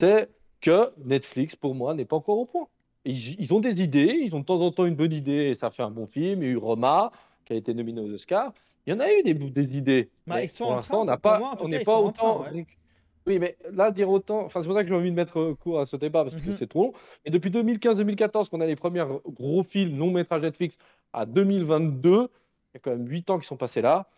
c'est 0.00 0.30
que 0.60 0.92
Netflix, 1.04 1.56
pour 1.56 1.74
moi, 1.74 1.92
n'est 1.94 2.04
pas 2.06 2.16
encore 2.16 2.38
au 2.38 2.46
point. 2.46 2.68
Ils, 3.04 3.38
ils 3.40 3.52
ont 3.52 3.60
des 3.60 3.82
idées, 3.82 4.18
ils 4.22 4.34
ont 4.34 4.40
de 4.40 4.44
temps 4.44 4.60
en 4.62 4.70
temps 4.70 4.86
une 4.86 4.94
bonne 4.96 5.12
idée 5.12 5.50
et 5.50 5.54
ça 5.54 5.70
fait 5.70 5.82
un 5.82 5.90
bon 5.90 6.06
film. 6.06 6.42
Il 6.42 6.46
y 6.46 6.48
a 6.48 6.52
eu 6.52 6.56
Roma, 6.56 7.10
qui 7.44 7.52
a 7.52 7.56
été 7.56 7.74
nominé 7.74 8.00
aux 8.00 8.12
Oscars. 8.12 8.52
Il 8.86 8.94
y 8.94 8.96
en 8.96 9.00
a 9.00 9.12
eu 9.12 9.22
des, 9.22 9.34
des 9.34 9.76
idées. 9.76 10.08
Bah, 10.26 10.42
ils 10.42 10.48
sont 10.48 10.64
pour 10.64 10.74
l'instant, 10.76 11.02
on 11.02 11.04
n'a 11.04 11.16
pas, 11.18 11.40
on 11.60 11.68
n'est 11.68 11.80
pas 11.80 11.96
sont 12.00 12.12
train, 12.12 12.30
autant. 12.30 12.44
Oui, 13.26 13.38
mais 13.40 13.56
là, 13.72 13.90
dire 13.90 14.08
autant, 14.08 14.44
enfin, 14.44 14.60
c'est 14.62 14.68
pour 14.68 14.76
ça 14.76 14.82
que 14.84 14.88
j'ai 14.88 14.94
envie 14.94 15.10
de 15.10 15.16
mettre 15.16 15.38
euh, 15.40 15.54
court 15.54 15.80
à 15.80 15.86
ce 15.86 15.96
débat 15.96 16.22
parce 16.22 16.36
que 16.36 16.46
Mhm. 16.48 16.52
c'est 16.52 16.68
trop 16.68 16.84
long. 16.84 16.92
Et 17.24 17.30
depuis 17.30 17.50
2015-2014, 17.50 18.48
qu'on 18.48 18.60
a 18.60 18.66
les 18.66 18.76
premiers 18.76 19.04
gros 19.26 19.62
films 19.64 19.98
long 19.98 20.10
métrage 20.12 20.42
Netflix 20.42 20.76
à 21.12 21.26
2022, 21.26 22.10
il 22.12 22.18
y 22.74 22.76
a 22.76 22.78
quand 22.80 22.90
même 22.92 23.08
8 23.08 23.28
ans 23.30 23.38
qui 23.38 23.46
sont 23.46 23.56
passés 23.56 23.82
là, 23.82 24.08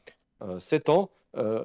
euh, 0.43 0.59
7 0.61 0.89
ans, 0.91 1.11
euh, 1.37 1.65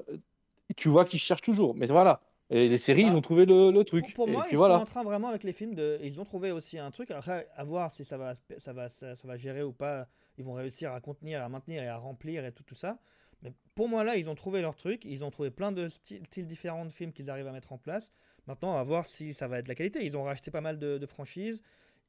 tu 0.78 0.88
vois 0.90 1.04
qu'ils 1.06 1.20
cherchent 1.20 1.42
toujours. 1.42 1.76
Mais 1.76 1.86
voilà. 1.88 2.22
Et 2.50 2.70
les 2.70 2.78
séries, 2.78 3.04
Bah, 3.04 3.10
ils 3.12 3.18
ont 3.18 3.22
trouvé 3.22 3.46
le, 3.46 3.72
le 3.72 3.84
truc. 3.84 4.06
Pour, 4.06 4.14
pour 4.14 4.28
Et 4.30 4.32
moi, 4.32 4.44
puis 4.44 4.54
ils 4.54 4.58
voilà. 4.58 4.76
sont 4.76 4.82
en 4.82 4.86
train 4.86 5.04
vraiment 5.04 5.28
avec 5.30 5.44
les 5.44 5.54
films 5.54 5.74
de. 5.76 6.00
Ils 6.02 6.20
ont 6.20 6.26
trouvé 6.26 6.52
aussi 6.52 6.78
un 6.78 6.92
truc. 6.92 7.12
Après, 7.12 7.48
à 7.56 7.64
voir 7.64 7.90
si 7.92 8.06
ça 8.06 8.18
va, 8.18 8.34
ça 8.58 8.74
va, 8.74 8.90
ça, 8.90 9.16
ça 9.16 9.28
va 9.28 9.36
gérer 9.38 9.64
ou 9.64 9.74
pas. 9.74 10.08
Ils 10.38 10.44
vont 10.46 10.54
réussir 10.54 10.94
à 10.94 11.02
contenir, 11.02 11.44
à 11.44 11.50
maintenir 11.50 11.84
et 11.84 11.88
à 11.88 11.98
remplir 11.98 12.46
et 12.46 12.52
tout, 12.52 12.64
tout 12.64 12.76
ça. 12.76 12.98
Mais 13.44 13.52
pour 13.76 13.90
moi, 13.90 14.04
là, 14.04 14.16
ils 14.16 14.30
ont 14.30 14.36
trouvé 14.36 14.62
leur 14.62 14.76
truc. 14.76 15.06
Ils 15.06 15.24
ont 15.24 15.32
trouvé 15.32 15.52
plein 15.52 15.72
de 15.72 15.90
styles, 15.90 16.26
styles 16.26 16.48
différents 16.48 16.86
de 16.86 16.92
films 16.92 17.12
qu'ils 17.12 17.30
arrivent 17.30 17.48
à 17.48 17.52
mettre 17.52 17.74
en 17.74 17.78
place. 17.78 18.14
Maintenant, 18.48 18.72
on 18.72 18.76
va 18.76 18.84
voir 18.84 19.06
si 19.06 19.34
ça 19.34 19.48
va 19.48 19.60
être 19.60 19.66
de 19.66 19.70
la 19.70 19.76
qualité. 19.76 20.04
Ils 20.04 20.18
ont 20.18 20.24
racheté 20.24 20.52
pas 20.52 20.62
mal 20.62 20.80
de, 20.80 20.98
de 20.98 21.06
franchises. 21.06 21.64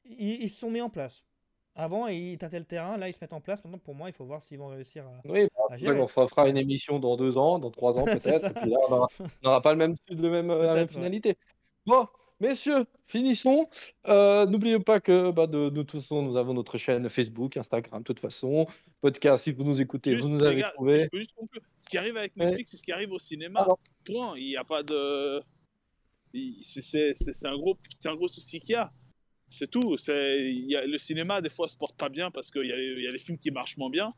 Ils, 0.05 0.41
ils 0.41 0.49
se 0.49 0.59
sont 0.59 0.71
mis 0.71 0.81
en 0.81 0.89
place. 0.89 1.23
Avant, 1.77 2.07
ils 2.07 2.37
tâtaient 2.37 2.59
le 2.59 2.65
terrain. 2.65 2.97
Là, 2.97 3.09
ils 3.09 3.13
se 3.13 3.19
mettent 3.19 3.33
en 3.33 3.41
place. 3.41 3.63
Maintenant, 3.63 3.79
pour 3.79 3.95
moi, 3.95 4.07
il 4.09 4.13
faut 4.13 4.23
voir 4.23 4.41
s'ils 4.41 4.57
vont 4.57 4.67
réussir 4.67 5.05
à. 5.05 5.21
Oui, 5.25 5.47
bah, 5.57 5.75
à 5.75 5.91
on 5.91 6.07
fera, 6.07 6.47
une 6.47 6.57
émission 6.57 6.99
dans 6.99 7.17
deux 7.17 7.37
ans, 7.37 7.59
dans 7.59 7.69
trois 7.69 7.99
ans 7.99 8.05
peut-être. 8.05 8.53
puis 8.53 8.69
là, 8.69 8.77
on 8.89 9.07
n'aura 9.43 9.61
pas 9.61 9.73
le 9.73 9.77
même, 9.77 9.95
le 10.09 10.29
même, 10.29 10.47
la 10.47 10.73
même 10.73 10.87
finalité. 10.87 11.37
Bon, 11.85 12.07
messieurs, 12.39 12.85
finissons. 13.07 13.69
Euh, 14.07 14.45
N'oubliez 14.45 14.79
pas 14.79 14.99
que 14.99 15.31
bah, 15.31 15.47
de, 15.47 15.69
de 15.69 15.83
toute 15.83 16.01
façon, 16.01 16.21
nous 16.21 16.37
avons 16.37 16.53
notre 16.53 16.77
chaîne 16.77 17.07
Facebook, 17.09 17.57
Instagram, 17.57 17.99
de 17.99 18.03
toute 18.03 18.19
façon. 18.19 18.67
Podcast, 19.01 19.43
si 19.43 19.51
vous 19.51 19.63
nous 19.63 19.81
écoutez, 19.81 20.11
Juste, 20.11 20.23
vous 20.23 20.29
nous 20.31 20.43
avez 20.43 20.61
gars, 20.61 20.71
trouvé. 20.75 21.07
juste. 21.13 21.31
Ce 21.77 21.87
qui 21.89 21.97
arrive 21.97 22.17
avec 22.17 22.33
Ouais. 22.37 22.45
Netflix, 22.45 22.71
c'est 22.71 22.77
ce 22.77 22.83
qui 22.83 22.91
arrive 22.91 23.11
au 23.11 23.19
cinéma. 23.19 23.61
Alors. 23.61 23.79
Point. 24.05 24.33
Il 24.37 24.45
n'y 24.45 24.57
a 24.57 24.63
pas 24.63 24.83
de. 24.83 25.41
c'est- 26.61 27.13
un, 27.45 27.57
gros- 27.57 27.77
c'est 27.99 28.09
un 28.09 28.15
gros 28.15 28.27
souci 28.27 28.59
qu'il 28.59 28.71
y 28.71 28.75
a. 28.75 28.91
C'est 29.47 29.69
tout. 29.69 29.95
C'est- 29.97 30.31
il 30.33 30.69
y 30.69 30.75
a- 30.75 30.81
Le 30.81 30.97
cinéma, 30.97 31.39
des 31.41 31.49
fois, 31.49 31.67
se 31.67 31.77
porte 31.77 31.95
pas 31.97 32.09
bien 32.09 32.31
parce 32.31 32.49
qu'il 32.51 32.65
y, 32.65 32.71
a 32.73 32.75
les- 32.75 32.95
il 32.97 33.03
y 33.03 33.07
a 33.07 33.11
les 33.11 33.19
films 33.19 33.37
qui 33.37 33.51
marchent 33.51 33.77
moins 33.77 33.89
bien. 33.89 34.13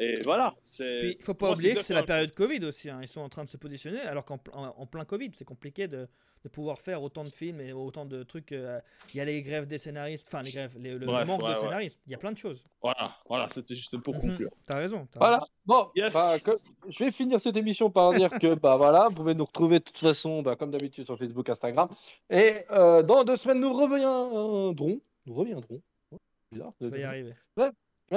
Et 0.00 0.14
voilà. 0.24 0.54
il 0.80 1.12
faut 1.16 1.34
pour 1.34 1.48
pas 1.48 1.52
oublier 1.54 1.74
que 1.74 1.82
c'est 1.82 1.92
la 1.94 2.04
période 2.04 2.32
Covid 2.32 2.64
aussi. 2.64 2.88
hein. 2.88 3.00
Ils 3.02 3.08
sont 3.08 3.20
en 3.20 3.28
train 3.28 3.44
de 3.44 3.50
se 3.50 3.56
positionner, 3.56 3.98
alors 4.00 4.24
qu'en 4.24 4.38
pl- 4.38 4.54
en, 4.56 4.66
en 4.68 4.86
plein 4.86 5.04
Covid, 5.04 5.30
c'est 5.34 5.44
compliqué 5.44 5.88
de, 5.88 6.08
de 6.44 6.48
pouvoir 6.48 6.78
faire 6.78 7.02
autant 7.02 7.24
de 7.24 7.28
films 7.28 7.60
et 7.60 7.72
autant 7.72 8.04
de 8.04 8.22
trucs. 8.22 8.52
euh, 8.52 8.80
Il 9.12 9.16
y 9.16 9.20
a 9.20 9.24
les 9.24 9.42
grèves 9.42 9.66
des 9.66 9.78
scénaristes, 9.78 10.26
enfin 10.28 10.42
les 10.42 10.50
grèves, 10.52 10.76
les- 10.78 10.92
le 10.98 11.06
Bref, 11.06 11.26
manque 11.26 11.42
ouais, 11.42 11.48
de 11.50 11.54
ouais. 11.54 11.60
scénaristes. 11.62 11.98
Il 12.06 12.12
y 12.12 12.14
a 12.14 12.18
plein 12.18 12.32
de 12.32 12.38
choses. 12.38 12.62
Voilà, 12.82 13.16
voilà 13.28 13.48
c'était 13.48 13.74
juste 13.74 13.96
pour 13.98 14.14
Mhm. 14.14 14.20
conclure. 14.22 14.48
T'as 14.66 14.76
raison. 14.78 15.08
Voilà. 15.16 15.42
Bon, 15.66 15.90
Yes. 15.96 16.14
bah, 16.14 16.38
que- 16.44 16.60
je 16.88 17.04
vais 17.04 17.10
finir 17.10 17.40
cette 17.40 17.56
émission 17.56 17.90
par 17.90 18.12
dire 18.12 18.30
que 18.38 18.54
bah 18.54 18.76
voilà, 18.76 19.06
vous 19.08 19.16
pouvez 19.16 19.34
nous 19.34 19.44
retrouver 19.44 19.78
de 19.80 19.84
toute 19.84 19.98
façon, 19.98 20.42
bah, 20.42 20.56
comme 20.56 20.70
d'habitude, 20.70 21.04
sur 21.04 21.18
Facebook, 21.18 21.48
Instagram. 21.48 21.88
Et 22.30 22.64
euh, 22.70 23.02
dans 23.02 23.24
deux 23.24 23.36
semaines, 23.36 23.60
nous 23.60 23.72
reviendrons. 23.72 25.00
Nous 25.26 25.34
reviendrons. 25.34 25.82
Oh, 26.12 26.16
Bizarre. 26.52 26.72
Vas 26.80 26.96
y 26.98 27.02
arriver. 27.04 27.34
Ouais, 27.56 27.70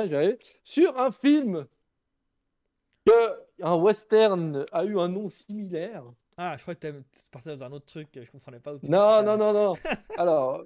j'y 0.07 0.15
arrive. 0.15 0.37
Sur 0.63 0.97
un 0.97 1.11
film 1.11 1.65
que 3.05 3.63
un 3.63 3.75
western 3.75 4.65
a 4.71 4.85
eu 4.85 4.97
un 4.99 5.07
nom 5.09 5.29
similaire. 5.29 6.03
Ah, 6.37 6.55
je 6.57 6.61
crois 6.61 6.75
que 6.75 6.87
tu 6.87 7.03
partais 7.31 7.55
dans 7.55 7.63
un 7.65 7.71
autre 7.71 7.85
truc. 7.85 8.07
Je 8.15 8.29
comprenais 8.31 8.59
pas 8.59 8.73
où 8.73 8.79
tu 8.79 8.89
Non, 8.89 9.21
non, 9.23 9.37
non, 9.37 9.53
non. 9.53 9.73
Alors, 10.17 10.63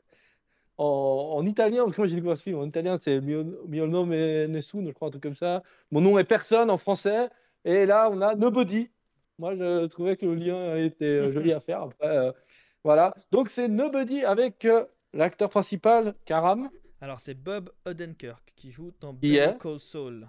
en, 0.78 1.34
en 1.38 1.46
italien, 1.46 1.84
parce 1.84 1.96
que 1.96 2.02
moi 2.02 2.08
j'ai 2.08 2.16
découvert 2.16 2.38
ce 2.38 2.44
film 2.44 2.60
en 2.60 2.66
italien, 2.66 2.98
c'est 3.02 3.22
Mio, 3.22 3.44
mio 3.68 3.88
nome 3.88 4.14
è 4.16 4.48
nessuno, 4.48 4.90
je 4.90 4.94
crois, 4.94 5.08
un 5.08 5.12
truc 5.12 5.24
comme 5.24 5.36
ça. 5.36 5.64
Mon 5.92 6.02
nom 6.02 6.18
est 6.18 6.24
personne 6.26 6.70
en 6.70 6.78
français. 6.78 7.30
Et 7.64 7.86
là, 7.86 8.10
on 8.12 8.22
a 8.22 8.36
Nobody. 8.36 8.90
Moi, 9.40 9.56
je 9.56 9.86
trouvais 9.88 10.16
que 10.18 10.26
le 10.26 10.36
lien 10.36 10.78
était 10.78 11.06
euh, 11.06 11.34
joli 11.34 11.52
à 11.52 11.60
faire. 11.60 11.82
Après, 11.82 12.08
euh, 12.08 12.32
voilà. 12.84 13.14
Donc, 13.32 13.50
c'est 13.50 13.68
Nobody 13.68 14.24
avec 14.24 14.66
euh, 14.66 14.86
l'acteur 15.14 15.50
principal, 15.50 16.14
Karam. 16.26 16.70
Alors, 17.02 17.20
c'est 17.20 17.34
Bob 17.34 17.72
Odenkirk 17.86 18.54
qui 18.56 18.72
joue 18.72 18.92
dans 19.02 19.14
Better 19.14 19.54
Call 19.60 19.80
Saul. 19.80 20.28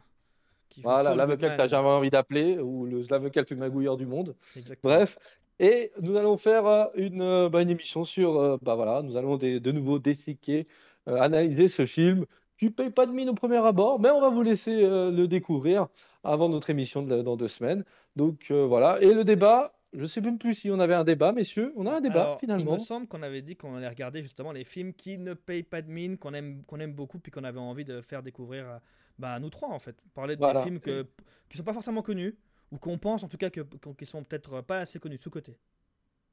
Qui 0.77 0.83
Voilà, 0.83 1.15
l'avocat 1.15 1.49
que 1.49 1.55
tu 1.55 1.59
n'as 1.59 1.69
jamais 1.69 1.89
envie 1.89 2.11
d'appeler, 2.11 2.59
ou 2.59 2.85
l'avocat 3.09 3.41
le 3.41 3.47
plus 3.47 3.57
magouilleur 3.57 3.97
du 3.97 4.05
monde. 4.05 4.37
Exactement. 4.55 4.95
Bref, 4.95 5.19
et 5.59 5.91
nous 6.03 6.17
allons 6.17 6.37
faire 6.37 6.67
euh, 6.67 6.85
une, 6.97 7.23
euh, 7.23 7.49
bah, 7.49 7.63
une 7.63 7.71
émission 7.71 8.05
sur, 8.05 8.39
euh, 8.39 8.59
bah 8.61 8.75
voilà, 8.75 9.01
nous 9.01 9.17
allons 9.17 9.39
des- 9.39 9.59
de 9.59 9.73
nouveau 9.73 9.99
euh, 9.99 10.63
analyser 11.07 11.69
ce 11.69 11.87
film 11.87 12.27
qui 12.59 12.69
paye 12.69 12.91
pas 12.91 13.07
de 13.07 13.13
mine 13.13 13.31
au 13.31 13.35
premier 13.35 13.57
abord, 13.57 13.99
mais 13.99 14.11
on 14.11 14.21
va 14.21 14.29
vous 14.29 14.43
laisser 14.43 14.85
euh, 14.85 15.11
le 15.11 15.27
découvrir 15.27 15.87
avant 16.25 16.51
notre 16.51 16.69
émission 16.69 17.01
de 17.01 17.23
dans 17.23 17.37
deux 17.37 17.49
semaines. 17.49 17.83
Donc 18.17 18.49
euh, 18.51 18.67
voilà, 18.67 19.01
et 19.01 19.15
le 19.15 19.25
débat, 19.25 19.73
je 19.95 20.05
sais 20.05 20.21
même 20.21 20.37
plus 20.37 20.55
si 20.57 20.71
on 20.71 20.79
avait 20.79 20.95
un 20.95 21.05
débat, 21.05 21.33
messieurs, 21.33 21.73
on 21.77 21.87
a 21.87 21.97
un 21.97 22.01
débat 22.03 22.23
Alors, 22.23 22.41
finalement. 22.41 22.75
Il 22.77 22.81
me 22.81 22.85
semble 22.85 23.07
qu'on 23.09 23.23
avait 23.23 23.41
dit 23.41 23.57
qu'on 23.57 23.77
allait 23.77 23.89
regarder 23.89 24.23
justement 24.23 24.53
les 24.53 24.65
films 24.65 24.93
qui 24.93 25.17
ne 25.17 25.33
payent 25.33 25.63
pas 25.63 25.81
de 25.81 25.91
mine, 25.91 26.19
qu'on 26.19 26.35
aime, 26.35 26.65
qu'on 26.65 26.81
aime 26.81 26.93
beaucoup, 26.93 27.19
puis 27.19 27.33
qu'on 27.33 27.45
avait 27.45 27.61
envie 27.61 27.87
de 27.87 28.03
faire 28.03 28.23
découvrir 28.23 28.81
bah, 29.19 29.39
nous 29.39 29.51
trois 29.51 29.69
en 29.71 29.79
fait. 29.79 29.97
Parler 30.15 30.37
de 30.37 30.41
Voilà. 30.41 30.61
des 30.61 30.65
films 30.67 30.81
que, 30.81 31.07
qui 31.49 31.57
sont 31.57 31.65
pas 31.65 31.73
forcément 31.73 32.03
connus, 32.03 32.37
ou 32.73 32.79
qu'on 32.79 32.99
pense 32.99 33.23
en 33.23 33.29
tout 33.29 33.37
cas 33.37 33.51
que, 33.51 33.61
qu'on- 33.61 33.95
qui 33.95 34.07
sont 34.07 34.23
peut-être 34.25 34.61
pas 34.63 34.79
assez 34.81 34.99
connus, 34.99 35.19
sous-côté. 35.19 35.57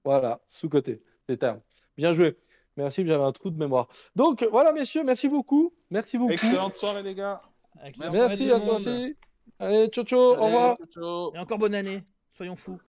Voilà, 0.04 0.42
sous-côté, 0.50 1.02
c'est 1.28 1.38
terme. 1.38 1.62
Bien 1.98 2.14
joué. 2.14 2.38
Merci, 2.76 3.06
j'avais 3.06 3.24
un 3.24 3.32
trou 3.32 3.52
de 3.52 3.58
mémoire. 3.58 3.88
Donc 4.16 4.44
voilà, 4.52 4.72
messieurs, 4.74 5.04
merci 5.04 5.30
beaucoup. 5.30 5.74
Merci 5.92 6.18
beaucoup. 6.18 6.32
Excellente 6.34 6.74
soirée, 6.74 7.04
les 7.04 7.14
gars. 7.14 7.40
Excellente 7.84 8.14
Merci 8.14 8.18
soirée 8.18 8.36
Merci 8.38 8.48
tout 8.48 8.54
à 8.56 8.60
toi 8.66 8.76
aussi. 8.76 9.18
Allez, 9.60 9.88
ciao, 9.90 10.04
ciao, 10.04 10.20
au 10.20 10.46
revoir. 10.46 10.76
ciao, 10.76 10.88
ciao. 10.88 11.36
Et 11.36 11.40
encore 11.40 11.60
bonne 11.60 11.76
année, 11.76 12.04
soyons 12.32 12.56
fous. 12.56 12.80